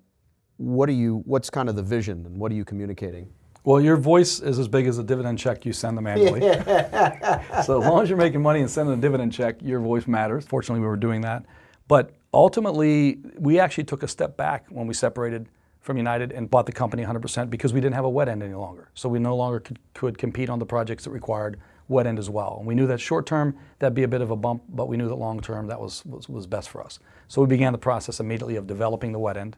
What 0.56 0.88
are 0.88 0.92
you, 0.92 1.22
what's 1.24 1.48
kind 1.48 1.68
of 1.68 1.76
the 1.76 1.82
vision 1.82 2.26
and 2.26 2.38
what 2.38 2.52
are 2.52 2.54
you 2.54 2.64
communicating? 2.64 3.30
Well, 3.64 3.80
your 3.80 3.96
voice 3.96 4.40
is 4.40 4.58
as 4.58 4.68
big 4.68 4.86
as 4.86 4.98
a 4.98 5.04
dividend 5.04 5.38
check 5.38 5.66
you 5.66 5.72
send 5.72 5.96
them 5.96 6.06
annually. 6.06 6.40
so 7.64 7.80
as 7.80 7.86
long 7.86 8.02
as 8.02 8.08
you're 8.08 8.18
making 8.18 8.42
money 8.42 8.60
and 8.60 8.70
sending 8.70 8.94
a 8.94 9.00
dividend 9.00 9.32
check, 9.32 9.56
your 9.62 9.80
voice 9.80 10.06
matters. 10.06 10.46
Fortunately, 10.46 10.80
we 10.80 10.86
were 10.86 10.96
doing 10.96 11.20
that. 11.22 11.44
But 11.88 12.14
ultimately, 12.32 13.18
we 13.38 13.58
actually 13.58 13.84
took 13.84 14.02
a 14.02 14.08
step 14.08 14.36
back 14.36 14.66
when 14.68 14.86
we 14.86 14.94
separated 14.94 15.48
from 15.80 15.96
United 15.96 16.32
and 16.32 16.50
bought 16.50 16.66
the 16.66 16.72
company 16.72 17.02
100% 17.02 17.50
because 17.50 17.72
we 17.72 17.80
didn't 17.80 17.94
have 17.94 18.04
a 18.04 18.10
wet 18.10 18.28
end 18.28 18.42
any 18.42 18.54
longer. 18.54 18.90
So 18.94 19.08
we 19.08 19.18
no 19.18 19.34
longer 19.34 19.60
could, 19.60 19.78
could 19.94 20.18
compete 20.18 20.50
on 20.50 20.58
the 20.58 20.66
projects 20.66 21.04
that 21.04 21.10
required 21.10 21.58
wet 21.90 22.06
end 22.06 22.18
as 22.18 22.30
well. 22.30 22.56
And 22.58 22.66
we 22.66 22.74
knew 22.74 22.86
that 22.86 23.00
short 23.00 23.26
term 23.26 23.56
that'd 23.78 23.94
be 23.94 24.04
a 24.04 24.08
bit 24.08 24.22
of 24.22 24.30
a 24.30 24.36
bump, 24.36 24.62
but 24.68 24.88
we 24.88 24.96
knew 24.96 25.08
that 25.08 25.16
long 25.16 25.40
term 25.40 25.66
that 25.66 25.80
was, 25.80 26.04
was, 26.06 26.28
was 26.28 26.46
best 26.46 26.70
for 26.70 26.82
us. 26.82 26.98
So 27.28 27.42
we 27.42 27.46
began 27.46 27.72
the 27.72 27.78
process 27.78 28.20
immediately 28.20 28.56
of 28.56 28.66
developing 28.66 29.12
the 29.12 29.18
wet 29.18 29.36
end 29.36 29.56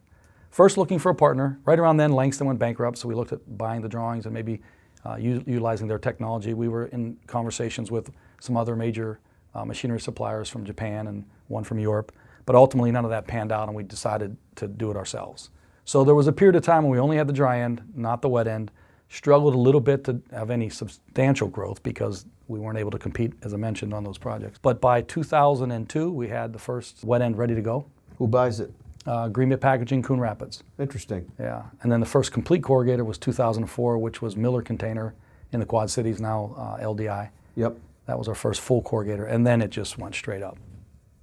first 0.53 0.77
looking 0.77 1.01
for 1.01 1.11
a 1.11 1.15
partner. 1.15 1.59
Right 1.65 1.79
around 1.79 1.97
then, 1.97 2.13
Langston 2.13 2.47
went 2.47 2.61
bankrupt, 2.61 2.99
so 2.99 3.09
we 3.09 3.15
looked 3.15 3.33
at 3.33 3.59
buying 3.59 3.81
the 3.81 3.89
drawings 3.89 4.27
and 4.27 4.35
maybe 4.35 4.61
uh, 5.05 5.17
u- 5.17 5.43
utilizing 5.47 5.89
their 5.89 5.99
technology. 5.99 6.55
We 6.55 6.69
were 6.69 6.87
in 6.87 7.17
conversations 7.27 7.91
with 7.91 8.13
some 8.39 8.57
other 8.57 8.77
major 8.77 9.19
uh, 9.55 9.65
machinery 9.65 10.01
suppliers 10.01 10.49
from 10.49 10.65
Japan 10.65 11.09
and 11.09 11.25
one 11.49 11.65
from 11.65 11.79
Europe, 11.79 12.13
but 12.47 12.55
ultimately 12.55 12.93
none 12.93 13.05
of 13.05 13.11
that 13.11 13.27
panned 13.27 13.51
out, 13.51 13.69
and 13.69 13.77
we 13.77 13.83
decided 13.83 14.37
to 14.57 14.69
do 14.69 14.91
it 14.91 14.97
ourselves. 14.97 15.51
So 15.85 16.05
there 16.05 16.15
was 16.15 16.29
a 16.29 16.33
period 16.33 16.55
of 16.55 16.63
time 16.63 16.85
when 16.85 16.93
we 16.93 16.99
only 16.99 17.17
had 17.17 17.27
the 17.27 17.33
dry 17.33 17.61
end, 17.61 17.83
not 17.95 18.23
the 18.23 18.29
wet 18.29 18.47
end. 18.47 18.71
Struggled 19.13 19.55
a 19.55 19.59
little 19.59 19.81
bit 19.81 20.05
to 20.05 20.23
have 20.33 20.51
any 20.51 20.71
substantial 20.71 21.47
growth 21.47 21.83
because 21.83 22.25
we 22.49 22.59
weren't 22.59 22.79
able 22.79 22.91
to 22.91 22.99
compete, 22.99 23.35
as 23.43 23.53
I 23.53 23.59
mentioned, 23.59 23.93
on 23.93 24.05
those 24.05 24.17
projects. 24.17 24.59
But 24.63 24.81
by 24.81 25.03
2002, 25.03 26.11
we 26.11 26.29
had 26.29 26.55
the 26.55 26.59
first 26.59 27.05
wet 27.05 27.21
end 27.21 27.37
ready 27.37 27.55
to 27.55 27.61
go. 27.61 27.85
Who 28.17 28.27
buys 28.27 28.59
it? 28.59 28.73
Uh, 29.07 29.29
Green 29.29 29.51
Bay 29.51 29.57
Packaging, 29.57 30.03
Coon 30.03 30.19
Rapids. 30.19 30.65
Interesting. 30.79 31.31
Yeah, 31.39 31.65
and 31.83 31.93
then 31.93 32.01
the 32.01 32.07
first 32.07 32.33
complete 32.33 32.63
corrugator 32.63 33.05
was 33.05 33.19
2004, 33.19 33.99
which 33.99 34.23
was 34.23 34.35
Miller 34.35 34.63
Container 34.63 35.15
in 35.53 35.61
the 35.61 35.67
Quad 35.67 35.91
Cities, 35.91 36.19
now 36.19 36.55
uh, 36.57 36.83
LDI. 36.83 37.29
Yep. 37.57 37.77
That 38.07 38.17
was 38.17 38.29
our 38.29 38.35
first 38.35 38.63
full 38.63 38.83
corrugator, 38.83 39.31
and 39.31 39.47
then 39.47 39.61
it 39.61 39.69
just 39.69 39.99
went 39.99 40.15
straight 40.15 40.43
up. 40.43 40.57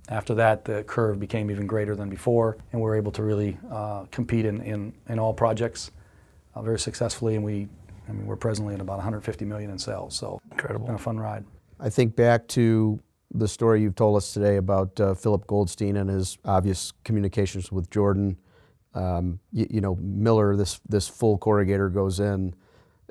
After 0.10 0.36
that, 0.36 0.64
the 0.64 0.84
curve 0.84 1.20
became 1.20 1.50
even 1.50 1.66
greater 1.66 1.96
than 1.96 2.08
before, 2.08 2.58
and 2.72 2.80
we 2.80 2.86
were 2.86 2.96
able 2.96 3.12
to 3.14 3.24
really 3.24 3.58
uh, 3.72 4.06
compete 4.12 4.46
in, 4.46 4.62
in, 4.62 4.94
in 5.08 5.18
all 5.18 5.34
projects 5.34 5.90
uh, 6.54 6.62
very 6.62 6.80
successfully. 6.80 7.36
And 7.36 7.44
we, 7.44 7.68
I 8.10 8.12
mean, 8.12 8.26
we're 8.26 8.36
presently 8.36 8.74
at 8.74 8.82
about 8.82 8.98
150 8.98 9.46
million 9.46 9.70
in 9.70 9.78
sales. 9.78 10.16
So 10.16 10.42
Incredible. 10.52 10.86
It's 10.86 10.88
been 10.88 10.96
a 10.96 10.98
fun 10.98 11.20
ride. 11.20 11.46
I 11.80 11.90
think 11.90 12.16
back 12.16 12.48
to 12.50 13.00
the 13.34 13.48
story 13.48 13.82
you've 13.82 13.96
told 13.96 14.18
us 14.18 14.34
today 14.34 14.58
about 14.58 15.00
uh, 15.00 15.14
Philip 15.14 15.46
Goldstein 15.48 15.98
and 15.98 16.10
his 16.10 16.38
obvious 16.44 16.92
communications 17.04 17.72
with 17.72 17.90
Jordan. 17.90 18.38
Um, 18.96 19.40
you, 19.52 19.68
you 19.70 19.82
know, 19.82 19.96
Miller, 20.02 20.56
this 20.56 20.82
this 20.90 21.08
full 21.08 21.38
corrugator 21.38 21.94
goes 21.94 22.20
in. 22.20 22.56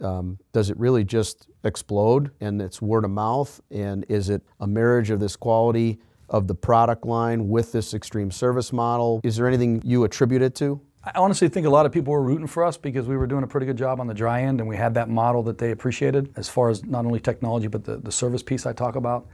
Um, 0.02 0.38
does 0.52 0.70
it 0.70 0.78
really 0.78 1.04
just 1.04 1.48
explode 1.64 2.30
and 2.40 2.60
it's 2.60 2.82
word 2.82 3.04
of 3.04 3.10
mouth? 3.10 3.60
And 3.70 4.04
is 4.08 4.28
it 4.28 4.42
a 4.60 4.66
marriage 4.66 5.10
of 5.10 5.20
this 5.20 5.36
quality 5.36 5.98
of 6.28 6.46
the 6.46 6.54
product 6.54 7.06
line 7.06 7.48
with 7.48 7.72
this 7.72 7.94
extreme 7.94 8.30
service 8.30 8.72
model? 8.72 9.20
Is 9.24 9.36
there 9.36 9.46
anything 9.46 9.82
you 9.84 10.04
attribute 10.04 10.42
it 10.42 10.54
to? 10.56 10.80
I 11.14 11.20
honestly 11.20 11.48
think 11.48 11.66
a 11.66 11.70
lot 11.70 11.86
of 11.86 11.92
people 11.92 12.12
were 12.12 12.22
rooting 12.22 12.46
for 12.46 12.64
us 12.64 12.76
because 12.76 13.06
we 13.06 13.16
were 13.16 13.26
doing 13.26 13.42
a 13.42 13.46
pretty 13.46 13.64
good 13.64 13.78
job 13.78 13.98
on 13.98 14.06
the 14.06 14.14
dry 14.14 14.42
end 14.42 14.60
and 14.60 14.68
we 14.68 14.76
had 14.76 14.92
that 14.94 15.08
model 15.08 15.42
that 15.44 15.56
they 15.56 15.70
appreciated 15.70 16.30
as 16.36 16.50
far 16.50 16.68
as 16.68 16.84
not 16.84 17.06
only 17.06 17.18
technology 17.18 17.66
but 17.66 17.84
the, 17.84 17.96
the 17.96 18.12
service 18.12 18.42
piece 18.42 18.66
I 18.66 18.74
talk 18.74 18.94
about. 18.94 19.26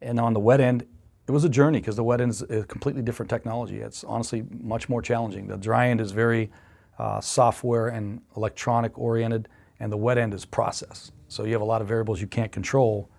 And 0.00 0.20
on 0.20 0.34
the 0.34 0.40
wet 0.40 0.60
end, 0.60 0.86
it 1.26 1.32
was 1.32 1.42
a 1.42 1.48
journey 1.48 1.80
because 1.80 1.96
the 1.96 2.04
wet 2.04 2.20
end 2.20 2.30
is 2.30 2.42
a 2.42 2.62
completely 2.64 3.02
different 3.02 3.28
technology. 3.28 3.80
It's 3.80 4.04
honestly 4.04 4.44
much 4.60 4.88
more 4.88 5.02
challenging. 5.02 5.48
The 5.48 5.56
dry 5.56 5.88
end 5.88 6.00
is 6.00 6.12
very 6.12 6.50
uh, 6.98 7.20
software 7.20 7.88
and 7.88 8.20
electronic 8.36 8.96
oriented, 8.96 9.48
and 9.80 9.90
the 9.90 9.96
wet 9.96 10.16
end 10.16 10.32
is 10.32 10.44
process. 10.44 11.10
So 11.28 11.44
you 11.44 11.52
have 11.52 11.62
a 11.62 11.64
lot 11.64 11.82
of 11.82 11.88
variables 11.88 12.20
you 12.20 12.26
can't 12.26 12.52
control, 12.52 13.10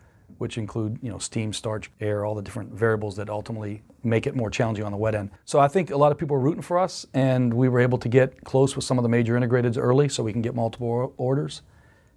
which 0.41 0.57
include 0.57 0.97
you 1.03 1.11
know 1.11 1.19
steam, 1.19 1.53
starch, 1.53 1.91
air, 1.99 2.25
all 2.25 2.33
the 2.33 2.41
different 2.41 2.73
variables 2.73 3.15
that 3.15 3.29
ultimately 3.29 3.83
make 4.03 4.25
it 4.25 4.35
more 4.35 4.49
challenging 4.49 4.83
on 4.83 4.91
the 4.91 4.97
wet 4.97 5.13
end. 5.13 5.29
So 5.45 5.59
I 5.59 5.67
think 5.67 5.91
a 5.91 5.97
lot 5.97 6.11
of 6.11 6.17
people 6.17 6.35
were 6.35 6.41
rooting 6.41 6.63
for 6.63 6.79
us, 6.79 7.05
and 7.13 7.53
we 7.53 7.69
were 7.69 7.79
able 7.79 7.99
to 7.99 8.09
get 8.09 8.43
close 8.43 8.75
with 8.75 8.83
some 8.83 8.97
of 8.97 9.03
the 9.03 9.09
major 9.09 9.39
integrateds 9.39 9.77
early, 9.77 10.09
so 10.09 10.23
we 10.23 10.33
can 10.33 10.41
get 10.41 10.55
multiple 10.55 11.13
orders, 11.17 11.61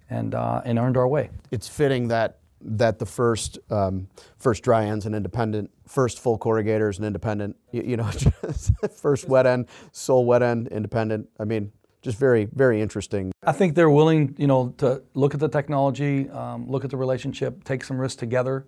and 0.09 0.33
uh, 0.33 0.63
and 0.65 0.79
earned 0.79 0.97
our 0.97 1.07
way. 1.07 1.29
It's 1.51 1.67
fitting 1.67 2.07
that 2.07 2.39
that 2.61 2.97
the 2.97 3.05
first 3.05 3.59
um, 3.69 4.07
first 4.39 4.63
dry 4.63 4.85
end's 4.85 5.05
and 5.05 5.13
independent, 5.13 5.69
first 5.87 6.19
full 6.19 6.39
corrugator 6.39 6.89
is 6.89 6.97
an 6.97 7.05
independent. 7.05 7.55
You, 7.71 7.83
you 7.83 7.97
know, 7.97 8.09
first 8.91 9.29
wet 9.29 9.45
end, 9.45 9.67
sole 9.91 10.25
wet 10.25 10.41
end, 10.41 10.69
independent. 10.69 11.29
I 11.39 11.43
mean, 11.43 11.71
just 12.05 12.17
very 12.17 12.45
very 12.53 12.81
interesting. 12.81 13.33
I 13.43 13.51
think 13.51 13.75
they're 13.75 13.89
willing, 13.89 14.35
you 14.37 14.47
know, 14.47 14.73
to 14.77 15.03
look 15.15 15.33
at 15.33 15.39
the 15.39 15.49
technology, 15.49 16.29
um, 16.29 16.69
look 16.69 16.85
at 16.85 16.91
the 16.91 16.97
relationship, 16.97 17.63
take 17.63 17.83
some 17.83 17.99
risks 17.99 18.15
together, 18.15 18.65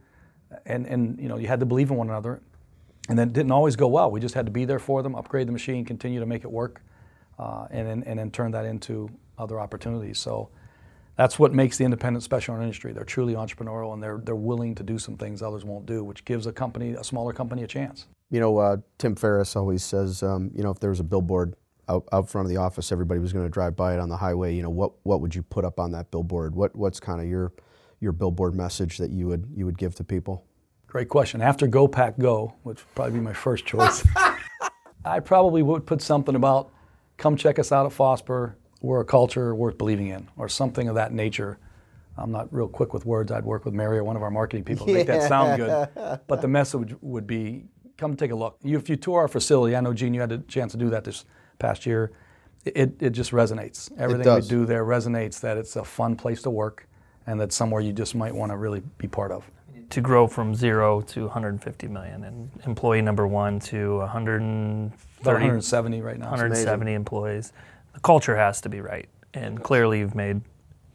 and 0.66 0.86
and 0.86 1.20
you 1.22 1.30
know, 1.30 1.38
you 1.38 1.48
had 1.48 1.60
to 1.62 1.66
believe 1.66 1.92
in 1.92 1.98
one 1.98 2.10
another, 2.10 2.42
and 3.08 3.18
that 3.18 3.32
didn't 3.32 3.52
always 3.52 3.76
go 3.76 3.88
well. 3.88 4.12
We 4.12 4.20
just 4.20 4.36
had 4.36 4.46
to 4.48 4.52
be 4.52 4.66
there 4.66 4.80
for 4.80 5.04
them, 5.04 5.16
upgrade 5.16 5.48
the 5.48 5.52
machine, 5.52 5.86
continue 5.86 6.20
to 6.20 6.26
make 6.26 6.44
it 6.44 6.52
work, 6.52 6.82
uh, 7.40 7.68
and 7.70 7.88
then 7.88 8.04
and 8.04 8.20
then 8.20 8.32
turn 8.32 8.52
that 8.52 8.66
into 8.66 9.10
other 9.38 9.60
opportunities. 9.60 10.20
So. 10.20 10.50
That's 11.16 11.40
what 11.40 11.52
makes 11.52 11.80
the 11.80 11.84
independent 11.84 12.22
special 12.22 12.54
in 12.54 12.60
our 12.60 12.64
industry. 12.64 12.94
They're 12.94 13.04
truly 13.04 13.34
entrepreneurial 13.34 13.92
and 13.96 14.04
they're, 14.04 14.20
they're 14.24 14.36
willing 14.36 14.76
to 14.76 14.84
do 14.84 15.00
some 15.00 15.18
things 15.18 15.42
others 15.42 15.66
won't 15.66 15.88
do, 15.88 16.04
which 16.04 16.24
gives 16.26 16.46
a 16.46 16.52
company, 16.52 16.92
a 16.92 17.04
smaller 17.04 17.34
company, 17.34 17.64
a 17.64 17.68
chance. 17.68 18.06
You 18.30 18.40
know, 18.40 18.60
uh, 18.60 18.78
Tim 19.00 19.16
Ferriss 19.16 19.56
always 19.56 19.84
says, 19.84 20.22
um, 20.22 20.52
you 20.54 20.62
know, 20.62 20.70
if 20.70 20.80
there 20.80 20.92
was 20.92 21.00
a 21.00 21.04
billboard 21.04 21.56
out, 21.90 22.08
out 22.12 22.30
front 22.30 22.46
of 22.46 22.50
the 22.50 22.58
office, 22.58 22.92
everybody 22.92 23.20
was 23.20 23.34
going 23.34 23.46
to 23.46 23.50
drive 23.50 23.76
by 23.76 23.94
it 23.94 24.00
on 24.00 24.10
the 24.10 24.18
highway. 24.18 24.56
You 24.56 24.64
know, 24.64 24.70
what 24.70 24.94
what 25.04 25.22
would 25.22 25.34
you 25.34 25.44
put 25.44 25.66
up 25.66 25.80
on 25.80 25.92
that 25.92 26.12
billboard? 26.12 26.56
What 26.56 26.76
what's 26.76 27.00
kind 27.00 27.22
of 27.22 27.28
your 27.28 27.54
your 28.00 28.12
billboard 28.12 28.56
message 28.56 28.98
that 28.98 29.12
you 29.12 29.28
would 29.28 29.48
you 29.56 29.66
would 29.66 29.78
give 29.78 29.96
to 29.96 30.04
people? 30.04 30.46
Great 30.88 31.10
question. 31.10 31.42
After 31.42 31.68
Go 31.68 31.88
Pack 31.88 32.18
Go, 32.18 32.54
which 32.64 32.80
would 32.80 32.96
probably 32.96 33.20
be 33.20 33.20
my 33.20 33.34
first 33.34 33.66
choice, 33.66 34.06
I 35.06 35.20
probably 35.20 35.62
would 35.62 35.86
put 35.86 36.02
something 36.02 36.36
about 36.36 36.72
come 37.18 37.36
check 37.36 37.60
us 37.60 37.72
out 37.72 37.86
at 37.86 37.92
Fosber. 37.92 38.56
We're 38.82 39.02
a 39.02 39.06
culture 39.06 39.56
worth 39.56 39.78
believing 39.78 40.08
in, 40.08 40.30
or 40.38 40.48
something 40.48 40.88
of 40.88 40.96
that 40.96 41.12
nature. 41.12 41.58
I'm 42.20 42.32
not 42.32 42.52
real 42.52 42.68
quick 42.68 42.94
with 42.94 43.06
words. 43.06 43.32
I'd 43.32 43.46
work 43.46 43.64
with 43.64 43.74
Mary 43.74 44.00
or 44.00 44.04
one 44.04 44.16
of 44.16 44.24
our 44.24 44.32
marketing 44.32 44.64
people 44.64 44.88
to 44.88 44.94
make 44.94 45.08
that 45.08 45.28
sound 45.28 45.58
good. 45.58 45.90
But 46.28 46.42
the 46.42 46.48
message 46.48 46.96
would 47.02 47.28
be 47.28 47.66
come 47.98 48.16
take 48.16 48.32
a 48.32 48.36
look. 48.36 48.58
You, 48.64 48.78
if 48.78 48.90
you 48.90 48.96
tour 48.96 49.20
our 49.20 49.28
facility, 49.28 49.76
I 49.76 49.82
know, 49.82 49.94
Gene, 49.94 50.14
you 50.14 50.22
had 50.22 50.32
a 50.32 50.38
chance 50.40 50.72
to 50.72 50.78
do 50.78 50.90
that 50.92 51.04
this 51.04 51.26
past 51.60 51.86
year. 51.86 52.12
It, 52.66 52.96
it 53.00 53.12
just 53.12 53.32
resonates. 53.32 53.92
Everything 53.98 54.20
we 54.20 54.24
does. 54.24 54.48
do 54.48 54.66
there 54.66 54.84
resonates 54.86 55.40
that 55.42 55.58
it's 55.58 55.76
a 55.78 55.84
fun 55.84 56.16
place 56.16 56.42
to 56.42 56.50
work 56.50 56.88
and 57.26 57.40
that 57.40 57.54
somewhere 57.54 57.82
you 57.82 57.94
just 57.94 58.16
might 58.16 58.34
want 58.36 58.52
to 58.52 58.58
really 58.58 58.82
be 58.98 59.08
part 59.08 59.32
of. 59.32 59.50
to 59.90 60.02
grow 60.02 60.28
from 60.28 60.54
zero 60.54 61.00
to 61.02 61.24
150 61.24 61.88
million 61.88 62.24
and 62.26 62.50
employee 62.66 63.02
number 63.02 63.26
one 63.26 63.60
to 63.60 64.00
130 64.00 65.22
About 65.22 65.34
170 65.34 66.02
right 66.02 66.18
now. 66.18 66.26
170 66.26 66.94
employees 66.94 67.54
the 67.94 68.00
culture 68.02 68.36
has 68.36 68.60
to 68.62 68.70
be 68.70 68.82
right 68.82 69.08
and 69.34 69.64
clearly 69.64 70.00
you've 70.00 70.16
made 70.16 70.42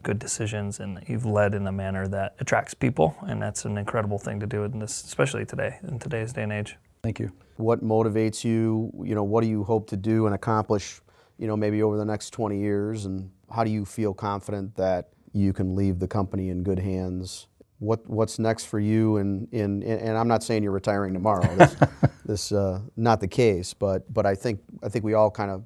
good 0.03 0.19
decisions 0.19 0.79
and 0.79 1.01
you've 1.07 1.25
led 1.25 1.55
in 1.55 1.65
a 1.65 1.71
manner 1.71 2.07
that 2.07 2.35
attracts 2.39 2.73
people 2.73 3.15
and 3.27 3.41
that's 3.41 3.65
an 3.65 3.77
incredible 3.77 4.19
thing 4.19 4.39
to 4.39 4.45
do 4.45 4.63
in 4.63 4.77
this 4.79 5.03
especially 5.03 5.45
today 5.45 5.79
in 5.87 5.97
today's 5.97 6.31
day 6.33 6.43
and 6.43 6.53
age 6.53 6.75
Thank 7.03 7.19
you. 7.19 7.33
What 7.57 7.83
motivates 7.83 8.45
you? 8.45 8.89
You 9.03 9.13
know, 9.13 9.23
what 9.23 9.41
do 9.41 9.49
you 9.49 9.65
hope 9.65 9.89
to 9.89 9.97
do 9.97 10.25
and 10.25 10.33
accomplish? 10.33 11.01
You 11.37 11.47
know, 11.47 11.57
maybe 11.57 11.83
over 11.83 11.97
the 11.97 12.05
next 12.05 12.29
20 12.29 12.57
years, 12.57 13.05
and 13.05 13.29
how 13.51 13.65
do 13.65 13.69
you 13.69 13.83
feel 13.83 14.13
confident 14.13 14.73
that 14.75 15.09
you 15.33 15.51
can 15.51 15.75
leave 15.75 15.99
the 15.99 16.07
company 16.07 16.49
in 16.49 16.63
good 16.63 16.79
hands? 16.79 17.47
What 17.79 18.09
What's 18.09 18.39
next 18.39 18.65
for 18.65 18.79
you? 18.79 19.17
And 19.17 19.49
in, 19.51 19.83
and 19.83 20.17
I'm 20.17 20.29
not 20.29 20.43
saying 20.43 20.63
you're 20.63 20.71
retiring 20.71 21.13
tomorrow. 21.13 21.53
This, 21.57 21.75
this 22.25 22.51
uh, 22.53 22.79
not 22.95 23.19
the 23.19 23.27
case, 23.27 23.73
but 23.73 24.11
but 24.13 24.25
I 24.25 24.33
think 24.33 24.61
I 24.81 24.87
think 24.87 25.03
we 25.03 25.13
all 25.13 25.29
kind 25.29 25.51
of 25.51 25.65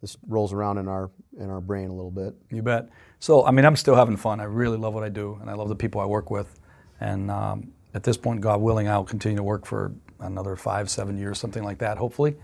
this 0.00 0.16
rolls 0.26 0.54
around 0.54 0.78
in 0.78 0.88
our 0.88 1.10
in 1.38 1.50
our 1.50 1.60
brain 1.60 1.90
a 1.90 1.94
little 1.94 2.10
bit. 2.10 2.34
You 2.50 2.62
bet. 2.62 2.88
So, 3.18 3.44
I 3.44 3.50
mean, 3.50 3.66
I'm 3.66 3.76
still 3.76 3.96
having 3.96 4.16
fun. 4.16 4.40
I 4.40 4.44
really 4.44 4.78
love 4.78 4.94
what 4.94 5.04
I 5.04 5.10
do, 5.10 5.36
and 5.42 5.50
I 5.50 5.54
love 5.54 5.68
the 5.68 5.76
people 5.76 6.00
I 6.00 6.06
work 6.06 6.30
with. 6.30 6.58
And 7.00 7.30
um, 7.30 7.72
at 7.92 8.02
this 8.02 8.16
point, 8.16 8.40
God 8.40 8.62
willing, 8.62 8.88
I'll 8.88 9.04
continue 9.04 9.36
to 9.36 9.42
work 9.42 9.66
for 9.66 9.92
another 10.20 10.56
five, 10.56 10.90
seven 10.90 11.18
years, 11.18 11.38
something 11.38 11.62
like 11.62 11.78
that, 11.78 11.98
hopefully, 11.98 12.36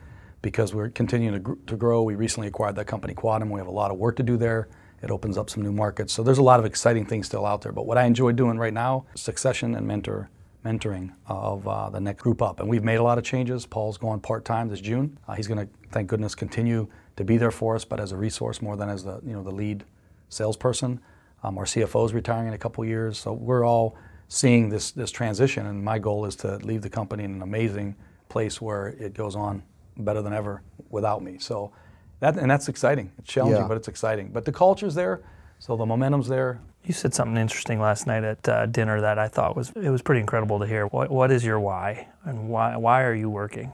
because 0.42 0.74
we're 0.74 0.90
continuing 0.90 1.34
to, 1.34 1.40
gr- 1.40 1.54
to 1.66 1.76
grow. 1.76 2.02
We 2.02 2.14
recently 2.14 2.48
acquired 2.48 2.76
that 2.76 2.86
company, 2.86 3.14
Quadum. 3.14 3.50
We 3.50 3.60
have 3.60 3.66
a 3.66 3.72
lot 3.72 3.90
of 3.90 3.98
work 3.98 4.16
to 4.16 4.22
do 4.22 4.36
there. 4.36 4.68
It 5.02 5.10
opens 5.10 5.38
up 5.38 5.48
some 5.48 5.62
new 5.62 5.72
markets. 5.72 6.12
So 6.12 6.22
there's 6.22 6.38
a 6.38 6.42
lot 6.42 6.60
of 6.60 6.66
exciting 6.66 7.06
things 7.06 7.26
still 7.26 7.46
out 7.46 7.62
there. 7.62 7.72
But 7.72 7.86
what 7.86 7.96
I 7.96 8.04
enjoy 8.04 8.32
doing 8.32 8.58
right 8.58 8.74
now, 8.74 9.06
succession 9.14 9.74
and 9.74 9.86
mentor 9.86 10.30
mentoring 10.64 11.10
of 11.26 11.66
uh, 11.66 11.88
the 11.90 12.00
next 12.00 12.22
group 12.22 12.42
up. 12.42 12.60
And 12.60 12.68
we've 12.68 12.84
made 12.84 12.96
a 12.96 13.02
lot 13.02 13.18
of 13.18 13.24
changes. 13.24 13.64
Paul's 13.66 13.96
going 13.96 14.20
part 14.20 14.44
time 14.44 14.68
this 14.68 14.80
June. 14.80 15.18
Uh, 15.26 15.34
he's 15.34 15.46
going 15.48 15.66
to, 15.66 15.72
thank 15.90 16.08
goodness, 16.08 16.34
continue 16.34 16.86
to 17.16 17.24
be 17.24 17.36
there 17.36 17.50
for 17.50 17.74
us, 17.74 17.84
but 17.84 18.00
as 18.00 18.12
a 18.12 18.16
resource 18.16 18.62
more 18.62 18.76
than 18.76 18.88
as 18.88 19.04
the 19.04 19.20
you 19.24 19.32
know 19.32 19.42
the 19.42 19.50
lead 19.50 19.84
salesperson. 20.28 21.00
Um, 21.42 21.58
our 21.58 21.64
CFO 21.64 22.06
is 22.06 22.14
retiring 22.14 22.48
in 22.48 22.54
a 22.54 22.58
couple 22.58 22.84
years, 22.84 23.18
so 23.18 23.32
we're 23.32 23.64
all 23.64 23.96
seeing 24.30 24.68
this 24.70 24.92
this 24.92 25.10
transition. 25.10 25.66
And 25.66 25.84
my 25.84 25.98
goal 25.98 26.24
is 26.24 26.36
to 26.36 26.56
leave 26.58 26.82
the 26.82 26.88
company 26.90 27.24
in 27.24 27.34
an 27.34 27.42
amazing 27.42 27.96
place 28.28 28.60
where 28.62 28.86
it 28.98 29.12
goes 29.12 29.34
on 29.36 29.62
better 29.98 30.22
than 30.22 30.32
ever 30.32 30.62
without 30.88 31.22
me. 31.22 31.36
So 31.38 31.72
that 32.20 32.38
and 32.38 32.50
that's 32.50 32.68
exciting. 32.68 33.10
It's 33.18 33.28
challenging, 33.28 33.62
Yeah. 33.62 33.68
but 33.68 33.76
it's 33.76 33.88
exciting. 33.88 34.30
But 34.32 34.44
the 34.44 34.52
culture's 34.52 34.94
there, 34.94 35.20
so 35.58 35.76
the 35.76 35.84
momentum's 35.86 36.28
there. 36.28 36.60
you 36.84 36.94
said 36.94 37.12
something 37.12 37.36
interesting 37.36 37.78
last 37.80 38.06
night 38.06 38.24
at 38.24 38.48
uh, 38.48 38.64
dinner 38.66 39.00
that 39.02 39.18
I 39.18 39.28
thought 39.28 39.54
was 39.56 39.70
it 39.76 39.90
was 39.90 40.00
pretty 40.02 40.20
incredible 40.20 40.58
to 40.60 40.66
hear. 40.66 40.86
What 40.86 41.10
what 41.10 41.30
is 41.32 41.44
your 41.44 41.58
why 41.60 42.08
and 42.24 42.48
why 42.48 42.76
why 42.76 43.02
are 43.02 43.14
you 43.14 43.28
working? 43.28 43.72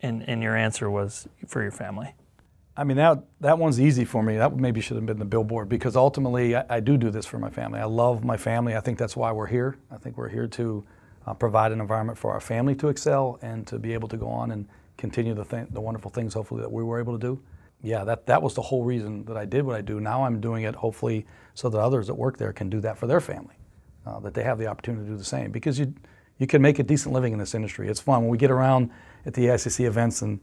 And 0.00 0.22
and 0.28 0.42
your 0.42 0.56
answer 0.56 0.88
was 0.88 1.26
for 1.48 1.60
your 1.60 1.72
family. 1.72 2.14
I 2.78 2.84
mean, 2.84 2.96
that, 2.98 3.24
that 3.40 3.58
one's 3.58 3.80
easy 3.80 4.04
for 4.04 4.22
me. 4.22 4.36
That 4.36 4.56
maybe 4.56 4.80
should 4.80 4.96
have 4.96 5.04
been 5.04 5.18
the 5.18 5.24
billboard 5.24 5.68
because 5.68 5.96
ultimately 5.96 6.54
I, 6.54 6.64
I 6.70 6.80
do 6.80 6.96
do 6.96 7.10
this 7.10 7.26
for 7.26 7.40
my 7.40 7.50
family. 7.50 7.80
I 7.80 7.86
love 7.86 8.22
my 8.22 8.36
family. 8.36 8.76
I 8.76 8.80
think 8.80 8.98
that's 8.98 9.16
why 9.16 9.32
we're 9.32 9.48
here. 9.48 9.76
I 9.90 9.96
think 9.96 10.16
we're 10.16 10.28
here 10.28 10.46
to 10.46 10.84
uh, 11.26 11.34
provide 11.34 11.72
an 11.72 11.80
environment 11.80 12.16
for 12.16 12.30
our 12.30 12.38
family 12.38 12.76
to 12.76 12.86
excel 12.86 13.40
and 13.42 13.66
to 13.66 13.80
be 13.80 13.92
able 13.94 14.06
to 14.08 14.16
go 14.16 14.28
on 14.28 14.52
and 14.52 14.68
continue 14.96 15.34
the, 15.34 15.44
th- 15.44 15.66
the 15.70 15.80
wonderful 15.80 16.08
things, 16.08 16.34
hopefully, 16.34 16.60
that 16.60 16.70
we 16.70 16.84
were 16.84 17.00
able 17.00 17.18
to 17.18 17.18
do. 17.18 17.40
yeah, 17.82 18.04
that, 18.04 18.26
that 18.26 18.40
was 18.40 18.54
the 18.54 18.62
whole 18.62 18.84
reason 18.84 19.24
that 19.24 19.36
I 19.36 19.44
did 19.44 19.64
what 19.64 19.74
I 19.74 19.80
do. 19.80 19.98
Now 19.98 20.24
I'm 20.24 20.40
doing 20.40 20.62
it 20.62 20.76
hopefully 20.76 21.26
so 21.54 21.68
that 21.68 21.80
others 21.80 22.06
that 22.06 22.14
work 22.14 22.38
there 22.38 22.52
can 22.52 22.70
do 22.70 22.80
that 22.82 22.96
for 22.96 23.08
their 23.08 23.20
family, 23.20 23.56
uh, 24.06 24.20
that 24.20 24.34
they 24.34 24.44
have 24.44 24.56
the 24.56 24.68
opportunity 24.68 25.04
to 25.04 25.10
do 25.10 25.16
the 25.16 25.24
same. 25.24 25.50
Because 25.50 25.80
you, 25.80 25.92
you 26.38 26.46
can 26.46 26.62
make 26.62 26.78
a 26.78 26.84
decent 26.84 27.12
living 27.12 27.32
in 27.32 27.40
this 27.40 27.56
industry. 27.56 27.88
It's 27.88 28.00
fun. 28.00 28.22
When 28.22 28.30
we 28.30 28.38
get 28.38 28.52
around 28.52 28.92
at 29.26 29.34
the 29.34 29.46
AICC 29.46 29.84
events 29.84 30.22
and 30.22 30.38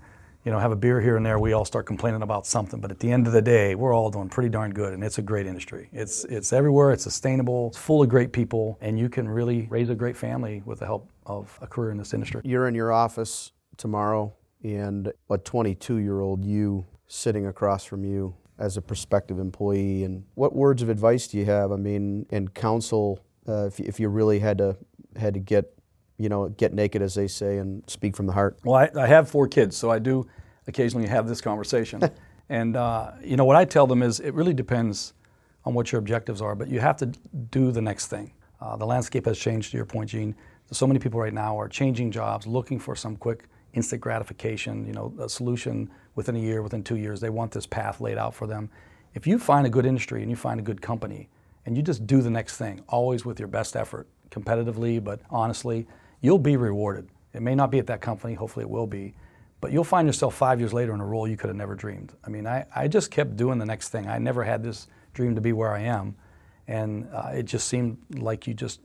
you 0.46 0.52
know, 0.52 0.60
have 0.60 0.72
a 0.72 0.76
beer 0.76 1.02
here 1.02 1.18
and 1.18 1.26
there, 1.26 1.39
we 1.39 1.54
all 1.54 1.66
start 1.66 1.88
complaining 1.88 2.22
about 2.22 2.46
something. 2.46 2.80
But 2.80 2.91
at 2.91 3.00
the 3.00 3.12
end 3.12 3.26
of 3.26 3.34
the 3.34 3.41
day, 3.41 3.74
we're 3.74 3.93
all 3.93 4.12
doing 4.12 4.30
pretty 4.30 4.50
darn 4.50 4.72
good, 4.72 4.93
and 4.93 5.04
it's 5.04 5.18
a 5.18 5.24
great 5.24 5.48
industry. 5.48 5.89
It's 5.91 6.24
it's 6.26 6.54
everywhere. 6.54 6.91
It's 6.91 7.04
sustainable. 7.04 7.70
It's 7.70 7.80
full 7.80 8.04
of 8.04 8.10
great 8.10 8.32
people, 8.32 8.78
and 8.80 9.00
you 9.00 9.10
can 9.10 9.28
really 9.28 9.68
raise 9.72 9.89
a 9.89 9.96
great 9.96 10.16
family 10.16 10.62
with 10.64 10.80
the 10.80 10.86
help 10.86 11.10
of 11.26 11.58
a 11.62 11.68
career 11.68 11.89
in 11.89 11.98
this 11.98 12.14
industry. 12.14 12.41
You're 12.46 12.68
in 12.68 12.76
your 12.76 12.91
office 12.91 13.52
tomorrow, 13.76 14.34
and 14.64 15.12
a 15.30 15.38
22-year-old 15.38 16.46
you 16.46 16.86
sitting 17.08 17.48
across 17.48 17.84
from 17.84 18.06
you 18.06 18.36
as 18.60 18.78
a 18.78 18.82
prospective 18.82 19.39
employee. 19.39 20.04
And 20.04 20.26
what 20.36 20.56
words 20.56 20.84
of 20.84 20.89
advice 20.89 21.28
do 21.28 21.39
you 21.39 21.46
have? 21.46 21.72
I 21.72 21.78
mean, 21.78 22.28
and 22.30 22.54
counsel 22.54 23.20
uh, 23.48 23.66
if 23.66 23.80
if 23.80 24.00
you 24.00 24.10
really 24.10 24.39
had 24.39 24.60
to 24.60 24.78
had 25.16 25.34
to 25.34 25.39
get 25.39 25.74
you 26.18 26.30
know, 26.30 26.49
get 26.49 26.74
naked, 26.74 27.01
as 27.01 27.16
they 27.16 27.28
say, 27.28 27.57
and 27.57 27.84
speak 27.88 28.16
from 28.16 28.26
the 28.26 28.34
heart? 28.34 28.57
Well, 28.63 28.76
I, 28.76 28.89
I 29.03 29.07
have 29.07 29.30
four 29.30 29.47
kids, 29.47 29.76
so 29.76 29.91
I 29.91 29.99
do 29.99 30.28
occasionally 30.68 31.07
have 31.07 31.28
this 31.28 31.41
conversation. 31.41 32.01
and, 32.49 32.76
uh, 32.76 33.11
you 33.24 33.38
know, 33.38 33.45
what 33.45 33.55
I 33.55 33.66
tell 33.66 33.88
them 33.88 34.01
is 34.01 34.20
it 34.20 34.34
really 34.34 34.53
depends 34.53 35.13
on 35.66 35.74
what 35.74 35.91
your 35.91 35.99
objectives 35.99 36.41
are, 36.41 36.55
but 36.55 36.70
you 36.70 36.80
have 36.80 36.97
to 36.97 37.07
do 37.51 37.72
the 37.72 37.82
next 37.82 38.07
thing. 38.07 38.32
Uh, 38.61 38.76
the 38.78 38.86
landscape 38.86 39.26
has 39.26 39.38
changed, 39.38 39.72
to 39.72 39.78
your 39.78 39.86
point, 39.86 40.09
Gene. 40.09 40.36
So 40.72 40.88
many 40.88 40.99
people 40.99 41.20
right 41.20 41.34
now 41.34 41.59
are 41.59 41.68
changing 41.68 42.11
jobs, 42.11 42.47
looking 42.47 42.80
for 42.80 42.95
some 42.95 43.16
quick, 43.18 43.45
instant 43.74 44.01
gratification, 44.01 44.86
you 44.88 44.93
know, 44.93 45.13
a 45.20 45.28
solution 45.28 45.89
within 46.16 46.36
a 46.36 46.39
year, 46.39 46.61
within 46.61 46.84
two 46.84 46.95
years. 46.95 47.20
They 47.20 47.30
want 47.30 47.51
this 47.51 47.68
path 47.68 47.99
laid 47.99 48.18
out 48.18 48.34
for 48.34 48.47
them. 48.47 48.70
If 49.13 49.28
you 49.28 49.38
find 49.38 49.68
a 49.68 49.70
good 49.70 49.86
industry 49.86 50.22
and 50.22 50.30
you 50.30 50.38
find 50.38 50.59
a 50.59 50.63
good 50.63 50.82
company, 50.82 51.30
and 51.66 51.76
you 51.76 51.84
just 51.84 52.05
do 52.05 52.22
the 52.22 52.30
next 52.30 52.57
thing, 52.57 52.82
always 52.88 53.26
with 53.26 53.39
your 53.39 53.47
best 53.47 53.76
effort, 53.76 54.07
competitively, 54.30 55.03
but 55.03 55.20
honestly, 55.30 55.88
you'll 56.26 56.39
be 56.39 56.57
rewarded. 56.57 57.07
It 57.34 57.41
may 57.41 57.53
not 57.53 57.69
be 57.69 57.78
at 57.78 57.88
that 57.88 58.01
company, 58.01 58.34
hopefully 58.34 58.63
it 58.63 58.69
will 58.69 58.88
be, 58.88 59.13
but 59.61 59.71
you'll 59.71 59.84
find 59.84 60.07
yourself 60.07 60.34
five 60.36 60.59
years 60.59 60.73
later 60.73 60.93
in 60.93 60.99
a 60.99 61.05
role 61.05 61.28
you 61.28 61.38
could 61.38 61.49
have 61.49 61.55
never 61.55 61.76
dreamed. 61.76 62.13
I 62.23 62.30
mean, 62.30 62.47
I, 62.47 62.65
I 62.76 62.88
just 62.88 63.11
kept 63.11 63.38
doing 63.38 63.59
the 63.59 63.65
next 63.65 63.89
thing. 63.89 64.07
I 64.07 64.17
never 64.17 64.43
had 64.43 64.63
this 64.63 64.88
dream 65.13 65.36
to 65.36 65.41
be 65.41 65.53
where 65.53 65.71
I 65.71 65.82
am, 65.82 66.15
and 66.67 67.07
uh, 67.13 67.32
it 67.34 67.43
just 67.43 67.67
seemed 67.67 67.97
like 68.15 68.47
you 68.47 68.53
just 68.53 68.82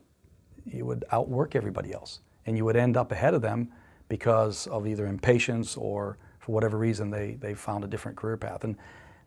you 0.67 0.85
would 0.85 1.05
outwork 1.13 1.57
everybody 1.57 1.93
else, 1.95 2.21
and 2.45 2.57
you 2.57 2.65
would 2.67 2.77
end 2.77 2.97
up 2.97 3.11
ahead 3.11 3.35
of 3.35 3.41
them 3.41 3.71
because 4.09 4.67
of 4.67 4.87
either 4.87 5.07
impatience 5.07 5.77
or 5.77 6.19
for 6.41 6.53
whatever 6.53 6.77
reason 6.77 7.11
they 7.11 7.37
they 7.41 7.55
found 7.55 7.85
a 7.85 7.87
different 7.87 8.19
career 8.19 8.37
path. 8.37 8.65
And 8.65 8.77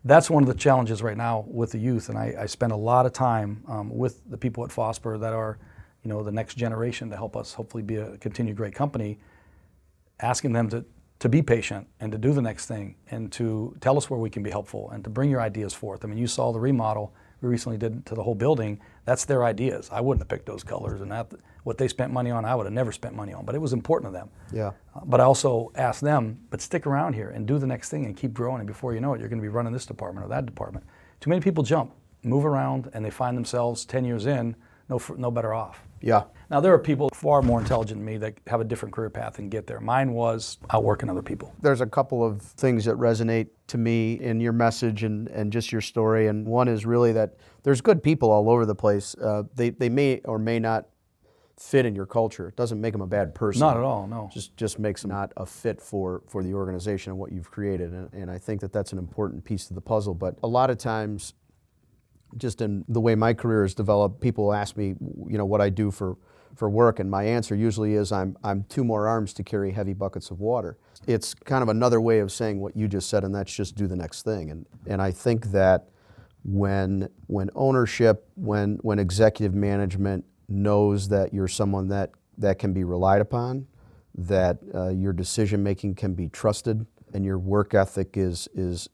that's 0.04 0.30
one 0.30 0.42
of 0.42 0.48
the 0.48 0.54
challenges 0.54 1.02
right 1.02 1.16
now 1.16 1.44
with 1.48 1.72
the 1.72 1.78
youth. 1.78 2.10
And 2.10 2.18
I, 2.18 2.34
I 2.40 2.46
spend 2.46 2.72
a 2.72 2.76
lot 2.76 3.06
of 3.06 3.12
time 3.12 3.64
um, 3.66 3.90
with 3.90 4.20
the 4.30 4.36
people 4.36 4.62
at 4.62 4.70
Fosber 4.70 5.18
that 5.18 5.32
are 5.32 5.58
you 6.04 6.10
know, 6.10 6.22
the 6.22 6.32
next 6.32 6.56
generation 6.56 7.10
to 7.10 7.16
help 7.16 7.36
us 7.36 7.54
hopefully 7.54 7.82
be 7.82 7.96
a 7.96 8.16
continued 8.18 8.56
great 8.56 8.74
company, 8.74 9.18
asking 10.20 10.52
them 10.52 10.68
to, 10.68 10.84
to 11.18 11.28
be 11.28 11.42
patient 11.42 11.88
and 11.98 12.12
to 12.12 12.18
do 12.18 12.32
the 12.32 12.42
next 12.42 12.66
thing 12.66 12.96
and 13.10 13.32
to 13.32 13.74
tell 13.80 13.96
us 13.96 14.10
where 14.10 14.20
we 14.20 14.28
can 14.28 14.42
be 14.42 14.50
helpful 14.50 14.90
and 14.90 15.02
to 15.02 15.10
bring 15.10 15.30
your 15.30 15.40
ideas 15.40 15.72
forth. 15.72 16.04
I 16.04 16.08
mean, 16.08 16.18
you 16.18 16.26
saw 16.26 16.52
the 16.52 16.60
remodel 16.60 17.14
we 17.40 17.48
recently 17.48 17.78
did 17.78 18.04
to 18.06 18.14
the 18.14 18.22
whole 18.22 18.34
building. 18.34 18.80
That's 19.04 19.24
their 19.24 19.44
ideas. 19.44 19.88
I 19.90 20.00
wouldn't 20.00 20.20
have 20.20 20.28
picked 20.28 20.46
those 20.46 20.62
colors 20.62 21.00
and 21.00 21.10
that 21.10 21.32
what 21.64 21.78
they 21.78 21.88
spent 21.88 22.12
money 22.12 22.30
on, 22.30 22.44
I 22.44 22.54
would 22.54 22.66
have 22.66 22.72
never 22.72 22.92
spent 22.92 23.14
money 23.14 23.32
on. 23.32 23.46
But 23.46 23.54
it 23.54 23.60
was 23.60 23.72
important 23.72 24.12
to 24.12 24.18
them. 24.18 24.28
Yeah. 24.52 24.72
Uh, 24.94 25.00
but 25.06 25.20
I 25.20 25.24
also 25.24 25.72
asked 25.74 26.02
them, 26.02 26.38
but 26.50 26.60
stick 26.60 26.86
around 26.86 27.14
here 27.14 27.30
and 27.30 27.46
do 27.46 27.58
the 27.58 27.66
next 27.66 27.88
thing 27.88 28.04
and 28.04 28.14
keep 28.16 28.34
growing. 28.34 28.60
And 28.60 28.66
before 28.66 28.94
you 28.94 29.00
know 29.00 29.14
it, 29.14 29.20
you're 29.20 29.28
going 29.30 29.40
to 29.40 29.42
be 29.42 29.48
running 29.48 29.72
this 29.72 29.86
department 29.86 30.26
or 30.26 30.28
that 30.28 30.44
department. 30.44 30.84
Too 31.20 31.30
many 31.30 31.40
people 31.40 31.64
jump, 31.64 31.92
move 32.22 32.44
around, 32.44 32.90
and 32.92 33.02
they 33.04 33.10
find 33.10 33.36
themselves 33.36 33.86
10 33.86 34.04
years 34.04 34.26
in 34.26 34.54
no, 34.88 35.00
no 35.16 35.30
better 35.30 35.54
off. 35.54 35.82
Yeah. 36.00 36.24
Now, 36.50 36.60
there 36.60 36.74
are 36.74 36.78
people 36.78 37.08
far 37.14 37.40
more 37.40 37.60
intelligent 37.60 37.98
than 37.98 38.04
me 38.04 38.18
that 38.18 38.34
have 38.46 38.60
a 38.60 38.64
different 38.64 38.94
career 38.94 39.08
path 39.08 39.38
and 39.38 39.50
get 39.50 39.66
there. 39.66 39.80
Mine 39.80 40.12
was 40.12 40.58
outworking 40.70 41.08
other 41.08 41.22
people. 41.22 41.54
There's 41.62 41.80
a 41.80 41.86
couple 41.86 42.22
of 42.22 42.42
things 42.42 42.84
that 42.84 42.96
resonate 42.96 43.48
to 43.68 43.78
me 43.78 44.20
in 44.20 44.40
your 44.40 44.52
message 44.52 45.02
and, 45.02 45.28
and 45.28 45.50
just 45.50 45.72
your 45.72 45.80
story. 45.80 46.26
And 46.28 46.46
one 46.46 46.68
is 46.68 46.84
really 46.84 47.12
that 47.12 47.36
there's 47.62 47.80
good 47.80 48.02
people 48.02 48.30
all 48.30 48.50
over 48.50 48.66
the 48.66 48.74
place. 48.74 49.14
Uh, 49.14 49.44
they, 49.54 49.70
they 49.70 49.88
may 49.88 50.20
or 50.26 50.38
may 50.38 50.58
not 50.58 50.88
fit 51.58 51.86
in 51.86 51.94
your 51.94 52.04
culture. 52.06 52.48
It 52.48 52.56
doesn't 52.56 52.80
make 52.80 52.92
them 52.92 53.00
a 53.00 53.06
bad 53.06 53.34
person. 53.34 53.60
Not 53.60 53.76
at 53.76 53.82
all, 53.82 54.06
no. 54.06 54.28
Just 54.32 54.56
just 54.56 54.78
makes 54.78 55.02
them 55.02 55.10
not 55.12 55.32
a 55.36 55.46
fit 55.46 55.80
for, 55.80 56.22
for 56.28 56.42
the 56.42 56.52
organization 56.52 57.12
and 57.12 57.18
what 57.18 57.32
you've 57.32 57.50
created. 57.50 57.92
And, 57.92 58.12
and 58.12 58.30
I 58.30 58.38
think 58.38 58.60
that 58.60 58.72
that's 58.72 58.92
an 58.92 58.98
important 58.98 59.44
piece 59.44 59.70
of 59.70 59.76
the 59.76 59.80
puzzle. 59.80 60.14
But 60.14 60.36
a 60.42 60.48
lot 60.48 60.68
of 60.68 60.78
times 60.78 61.34
just 62.36 62.60
in 62.60 62.84
the 62.88 63.00
way 63.00 63.14
my 63.14 63.34
career 63.34 63.62
has 63.62 63.74
developed, 63.74 64.20
people 64.20 64.52
ask 64.52 64.76
me, 64.76 64.94
you 65.28 65.38
know, 65.38 65.44
what 65.44 65.60
I 65.60 65.70
do 65.70 65.90
for, 65.90 66.16
for 66.54 66.68
work, 66.70 67.00
and 67.00 67.10
my 67.10 67.24
answer 67.24 67.54
usually 67.54 67.94
is 67.94 68.12
I'm, 68.12 68.36
I'm 68.44 68.64
two 68.68 68.84
more 68.84 69.08
arms 69.08 69.32
to 69.34 69.42
carry 69.42 69.72
heavy 69.72 69.92
buckets 69.92 70.30
of 70.30 70.40
water. 70.40 70.78
It's 71.06 71.34
kind 71.34 71.62
of 71.62 71.68
another 71.68 72.00
way 72.00 72.20
of 72.20 72.30
saying 72.30 72.60
what 72.60 72.76
you 72.76 72.88
just 72.88 73.08
said, 73.08 73.24
and 73.24 73.34
that's 73.34 73.52
just 73.52 73.74
do 73.74 73.86
the 73.86 73.96
next 73.96 74.22
thing. 74.22 74.50
And, 74.50 74.66
and 74.86 75.02
I 75.02 75.10
think 75.10 75.46
that 75.52 75.88
when, 76.44 77.08
when 77.26 77.50
ownership, 77.54 78.28
when, 78.34 78.78
when 78.82 78.98
executive 78.98 79.54
management 79.54 80.24
knows 80.48 81.08
that 81.08 81.32
you're 81.32 81.48
someone 81.48 81.88
that, 81.88 82.10
that 82.38 82.58
can 82.58 82.72
be 82.72 82.84
relied 82.84 83.20
upon, 83.20 83.66
that 84.16 84.58
uh, 84.74 84.88
your 84.90 85.12
decision 85.12 85.62
making 85.62 85.94
can 85.94 86.14
be 86.14 86.28
trusted, 86.28 86.86
and 87.14 87.24
your 87.24 87.38
work 87.38 87.74
ethic 87.74 88.16
is, 88.16 88.48
is 88.54 88.88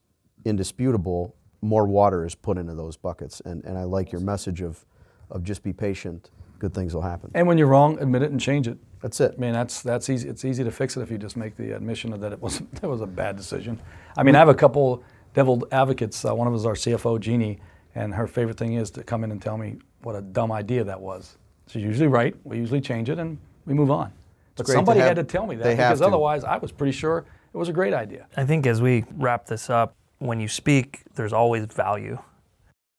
indisputable, 0.44 1.34
more 1.62 1.86
water 1.86 2.24
is 2.24 2.34
put 2.34 2.58
into 2.58 2.74
those 2.74 2.96
buckets. 2.96 3.40
And, 3.44 3.64
and 3.64 3.76
I 3.76 3.84
like 3.84 4.12
your 4.12 4.20
message 4.20 4.60
of, 4.60 4.84
of 5.30 5.44
just 5.44 5.62
be 5.62 5.72
patient. 5.72 6.30
Good 6.58 6.74
things 6.74 6.94
will 6.94 7.02
happen. 7.02 7.30
And 7.34 7.46
when 7.46 7.58
you're 7.58 7.66
wrong, 7.66 7.98
admit 8.00 8.22
it 8.22 8.30
and 8.30 8.40
change 8.40 8.68
it. 8.68 8.78
That's 9.00 9.18
it. 9.20 9.34
I 9.36 9.40
mean, 9.40 9.52
that's 9.52 9.80
that's 9.80 10.10
easy. 10.10 10.28
It's 10.28 10.44
easy 10.44 10.62
to 10.62 10.70
fix 10.70 10.96
it 10.96 11.00
if 11.00 11.10
you 11.10 11.16
just 11.16 11.36
make 11.36 11.56
the 11.56 11.74
admission 11.74 12.18
that 12.20 12.32
it 12.32 12.40
was 12.40 12.58
that 12.80 12.88
was 12.88 13.00
a 13.00 13.06
bad 13.06 13.36
decision. 13.36 13.80
I 14.16 14.22
mean, 14.22 14.34
I 14.34 14.38
have 14.38 14.50
a 14.50 14.54
couple 14.54 15.02
devil 15.32 15.66
advocates. 15.72 16.22
Uh, 16.22 16.34
one 16.34 16.46
of 16.46 16.52
them 16.52 16.60
is 16.60 16.66
our 16.66 16.74
CFO, 16.74 17.18
Jeannie, 17.18 17.60
and 17.94 18.14
her 18.14 18.26
favorite 18.26 18.58
thing 18.58 18.74
is 18.74 18.90
to 18.92 19.02
come 19.02 19.24
in 19.24 19.30
and 19.30 19.40
tell 19.40 19.56
me 19.56 19.78
what 20.02 20.16
a 20.16 20.20
dumb 20.20 20.52
idea 20.52 20.84
that 20.84 21.00
was. 21.00 21.38
She's 21.66 21.82
usually 21.82 22.08
right. 22.08 22.34
We 22.44 22.58
usually 22.58 22.80
change 22.80 23.08
it 23.08 23.18
and 23.18 23.38
we 23.64 23.72
move 23.72 23.90
on. 23.90 24.12
But 24.56 24.66
somebody 24.66 25.00
have, 25.00 25.16
had 25.16 25.16
to 25.16 25.24
tell 25.24 25.46
me 25.46 25.56
that 25.56 25.76
because 25.76 26.02
otherwise, 26.02 26.44
I 26.44 26.58
was 26.58 26.72
pretty 26.72 26.92
sure 26.92 27.24
it 27.52 27.56
was 27.56 27.68
a 27.68 27.72
great 27.72 27.94
idea. 27.94 28.26
I 28.36 28.44
think 28.44 28.66
as 28.66 28.82
we 28.82 29.04
wrap 29.16 29.46
this 29.46 29.70
up, 29.70 29.94
when 30.20 30.38
you 30.38 30.46
speak, 30.46 31.02
there's 31.16 31.32
always 31.32 31.64
value. 31.66 32.18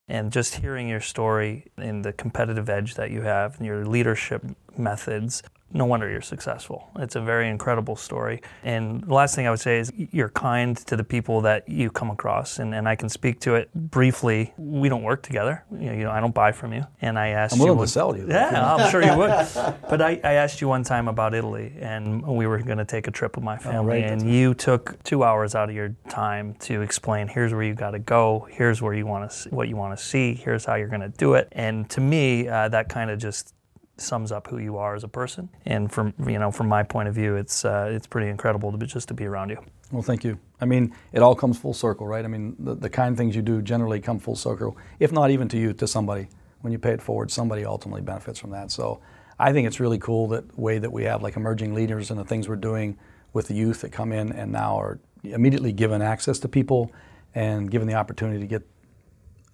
And 0.07 0.33
just 0.33 0.55
hearing 0.55 0.89
your 0.89 0.99
story 0.99 1.67
and 1.77 2.03
the 2.03 2.11
competitive 2.11 2.67
edge 2.67 2.95
that 2.95 3.11
you 3.11 3.21
have 3.21 3.55
and 3.57 3.65
your 3.65 3.85
leadership 3.85 4.43
methods, 4.77 5.43
no 5.73 5.85
wonder 5.85 6.09
you're 6.09 6.21
successful. 6.21 6.89
It's 6.97 7.15
a 7.15 7.21
very 7.21 7.47
incredible 7.47 7.95
story. 7.95 8.41
And 8.63 9.01
the 9.03 9.13
last 9.13 9.35
thing 9.35 9.47
I 9.47 9.49
would 9.51 9.59
say 9.61 9.79
is 9.79 9.91
you're 9.95 10.27
kind 10.29 10.75
to 10.75 10.97
the 10.97 11.03
people 11.03 11.39
that 11.41 11.67
you 11.69 11.89
come 11.89 12.09
across. 12.09 12.59
And, 12.59 12.75
and 12.75 12.89
I 12.89 12.95
can 12.97 13.07
speak 13.07 13.39
to 13.41 13.55
it 13.55 13.73
briefly. 13.73 14.53
We 14.57 14.89
don't 14.89 15.03
work 15.03 15.23
together. 15.23 15.63
You 15.71 15.77
know, 15.77 15.91
you 15.93 16.03
know 16.03 16.11
I 16.11 16.19
don't 16.19 16.33
buy 16.35 16.51
from 16.51 16.73
you. 16.73 16.85
And 17.01 17.17
I 17.17 17.29
asked 17.29 17.53
I'm 17.53 17.59
you. 17.59 17.65
willing 17.67 17.77
one- 17.77 17.87
to 17.87 17.93
sell 17.93 18.17
you. 18.17 18.27
Yeah, 18.27 18.75
I'm 18.75 18.91
sure 18.91 19.01
you 19.01 19.15
would. 19.17 19.31
But 19.89 20.01
I, 20.01 20.19
I 20.23 20.33
asked 20.33 20.61
you 20.61 20.67
one 20.67 20.83
time 20.83 21.07
about 21.07 21.33
Italy, 21.33 21.73
and 21.79 22.21
we 22.25 22.47
were 22.47 22.59
going 22.59 22.77
to 22.77 22.85
take 22.85 23.07
a 23.07 23.11
trip 23.11 23.35
with 23.35 23.43
my 23.43 23.57
family, 23.57 23.77
Oh, 23.79 23.83
right, 23.83 24.03
and 24.11 24.29
you 24.29 24.53
took 24.53 25.01
two 25.03 25.23
hours 25.23 25.53
out 25.55 25.69
of 25.69 25.75
your 25.75 25.95
time 26.09 26.53
to 26.61 26.81
explain. 26.81 27.27
Here's 27.27 27.53
where 27.53 27.63
you 27.63 27.73
got 27.73 27.91
to 27.91 27.99
go. 27.99 28.47
Here's 28.51 28.81
where 28.81 28.93
you 28.93 29.05
want 29.05 29.29
to 29.31 29.49
what 29.49 29.67
you 29.69 29.75
want 29.75 29.97
to 29.97 30.03
see. 30.03 30.33
Here's 30.33 30.65
how 30.65 30.75
you're 30.75 30.87
going 30.87 31.01
to 31.01 31.09
do 31.09 31.33
it. 31.33 31.47
And 31.53 31.89
to 31.91 32.01
me, 32.01 32.47
uh, 32.47 32.69
that 32.69 32.89
kind 32.89 33.09
of 33.11 33.19
just 33.19 33.53
sums 34.01 34.31
up 34.31 34.47
who 34.47 34.57
you 34.57 34.77
are 34.77 34.95
as 34.95 35.03
a 35.03 35.07
person. 35.07 35.49
And 35.65 35.91
from 35.91 36.13
you 36.27 36.39
know, 36.39 36.51
from 36.51 36.67
my 36.67 36.83
point 36.83 37.07
of 37.07 37.15
view, 37.15 37.35
it's 37.35 37.65
uh, 37.65 37.91
it's 37.91 38.07
pretty 38.07 38.29
incredible 38.29 38.71
to 38.71 38.77
be, 38.77 38.85
just 38.85 39.07
to 39.09 39.13
be 39.13 39.25
around 39.25 39.49
you. 39.49 39.57
Well, 39.91 40.01
thank 40.01 40.23
you. 40.23 40.39
I 40.59 40.65
mean, 40.65 40.93
it 41.11 41.21
all 41.21 41.35
comes 41.35 41.57
full 41.59 41.73
circle, 41.73 42.07
right? 42.07 42.23
I 42.23 42.27
mean, 42.27 42.55
the, 42.59 42.75
the 42.75 42.89
kind 42.89 43.17
things 43.17 43.35
you 43.35 43.41
do 43.41 43.61
generally 43.61 43.99
come 43.99 44.19
full 44.19 44.35
circle, 44.35 44.77
if 44.99 45.11
not 45.11 45.31
even 45.31 45.47
to 45.49 45.57
you, 45.57 45.73
to 45.73 45.87
somebody. 45.87 46.27
When 46.61 46.71
you 46.71 46.77
pay 46.77 46.91
it 46.91 47.01
forward, 47.01 47.31
somebody 47.31 47.65
ultimately 47.65 48.01
benefits 48.01 48.39
from 48.39 48.51
that. 48.51 48.69
So 48.69 49.01
I 49.39 49.51
think 49.51 49.65
it's 49.65 49.79
really 49.79 49.97
cool 49.97 50.27
that 50.27 50.57
way 50.57 50.77
that 50.77 50.91
we 50.91 51.05
have 51.05 51.23
like 51.23 51.35
emerging 51.35 51.73
leaders 51.73 52.11
and 52.11 52.19
the 52.19 52.23
things 52.23 52.47
we're 52.47 52.55
doing 52.55 52.97
with 53.33 53.47
the 53.47 53.55
youth 53.55 53.81
that 53.81 53.91
come 53.91 54.11
in 54.11 54.31
and 54.31 54.51
now 54.51 54.79
are 54.79 54.99
immediately 55.23 55.71
given 55.71 56.01
access 56.01 56.37
to 56.39 56.47
people 56.47 56.91
and 57.33 57.71
given 57.71 57.87
the 57.87 57.95
opportunity 57.95 58.39
to 58.39 58.45
get 58.45 58.61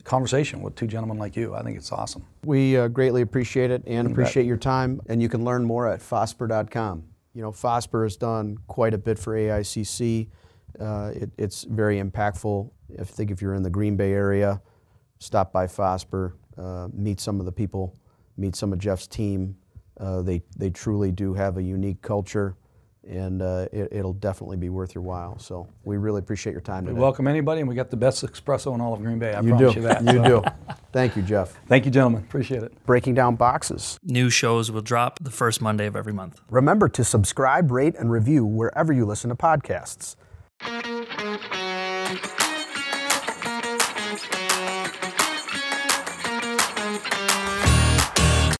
conversation 0.07 0.61
with 0.61 0.73
two 0.75 0.87
gentlemen 0.87 1.17
like 1.17 1.35
you. 1.35 1.53
I 1.53 1.61
think 1.61 1.77
it's 1.77 1.91
awesome. 1.91 2.25
We 2.45 2.77
uh, 2.77 2.87
greatly 2.87 3.21
appreciate 3.21 3.69
it 3.69 3.83
and 3.85 4.09
appreciate 4.09 4.45
your 4.45 4.57
time. 4.57 5.01
And 5.07 5.21
you 5.21 5.29
can 5.29 5.43
learn 5.43 5.65
more 5.65 5.87
at 5.87 5.99
fosber.com. 5.99 7.03
You 7.33 7.41
know, 7.43 7.51
Fosber 7.51 8.03
has 8.03 8.15
done 8.15 8.57
quite 8.67 8.93
a 8.93 8.97
bit 8.97 9.19
for 9.19 9.35
AICC. 9.35 10.29
Uh, 10.79 11.11
it, 11.13 11.29
it's 11.37 11.65
very 11.65 12.01
impactful. 12.01 12.71
I 12.99 13.03
think 13.03 13.31
if 13.31 13.41
you're 13.41 13.53
in 13.53 13.63
the 13.63 13.69
Green 13.69 13.95
Bay 13.95 14.13
area, 14.13 14.61
stop 15.19 15.51
by 15.51 15.67
Fosber, 15.67 16.33
uh, 16.57 16.87
meet 16.93 17.19
some 17.19 17.39
of 17.39 17.45
the 17.45 17.51
people, 17.51 17.95
meet 18.37 18.55
some 18.55 18.73
of 18.73 18.79
Jeff's 18.79 19.07
team. 19.07 19.57
Uh, 19.99 20.21
they, 20.21 20.41
they 20.55 20.69
truly 20.69 21.11
do 21.11 21.33
have 21.33 21.57
a 21.57 21.61
unique 21.61 22.01
culture 22.01 22.55
and 23.07 23.41
uh, 23.41 23.67
it, 23.71 23.89
it'll 23.91 24.13
definitely 24.13 24.57
be 24.57 24.69
worth 24.69 24.93
your 24.95 25.03
while. 25.03 25.37
So 25.39 25.67
we 25.83 25.97
really 25.97 26.19
appreciate 26.19 26.51
your 26.53 26.61
time 26.61 26.85
We 26.85 26.89
today. 26.91 26.99
welcome 27.01 27.27
anybody, 27.27 27.61
and 27.61 27.69
we 27.69 27.75
got 27.75 27.89
the 27.89 27.97
best 27.97 28.23
espresso 28.25 28.73
in 28.75 28.81
all 28.81 28.93
of 28.93 29.01
Green 29.01 29.19
Bay. 29.19 29.33
I 29.33 29.41
you 29.41 29.49
promise 29.49 29.73
do. 29.73 29.79
you 29.81 29.87
that. 29.87 30.01
You 30.03 30.11
So, 30.23 30.41
do. 30.41 30.75
Thank 30.93 31.15
you, 31.15 31.21
Jeff. 31.21 31.57
Thank 31.67 31.85
you, 31.85 31.91
gentlemen. 31.91 32.23
Appreciate 32.23 32.63
it. 32.63 32.85
Breaking 32.85 33.13
down 33.13 33.35
boxes. 33.35 33.99
New 34.03 34.29
shows 34.29 34.71
will 34.71 34.81
drop 34.81 35.19
the 35.21 35.31
first 35.31 35.61
Monday 35.61 35.85
of 35.85 35.95
every 35.95 36.13
month. 36.13 36.41
Remember 36.49 36.89
to 36.89 37.03
subscribe, 37.03 37.71
rate, 37.71 37.95
and 37.95 38.11
review 38.11 38.45
wherever 38.45 38.91
you 38.93 39.05
listen 39.05 39.29
to 39.29 39.35
podcasts. 39.35 40.15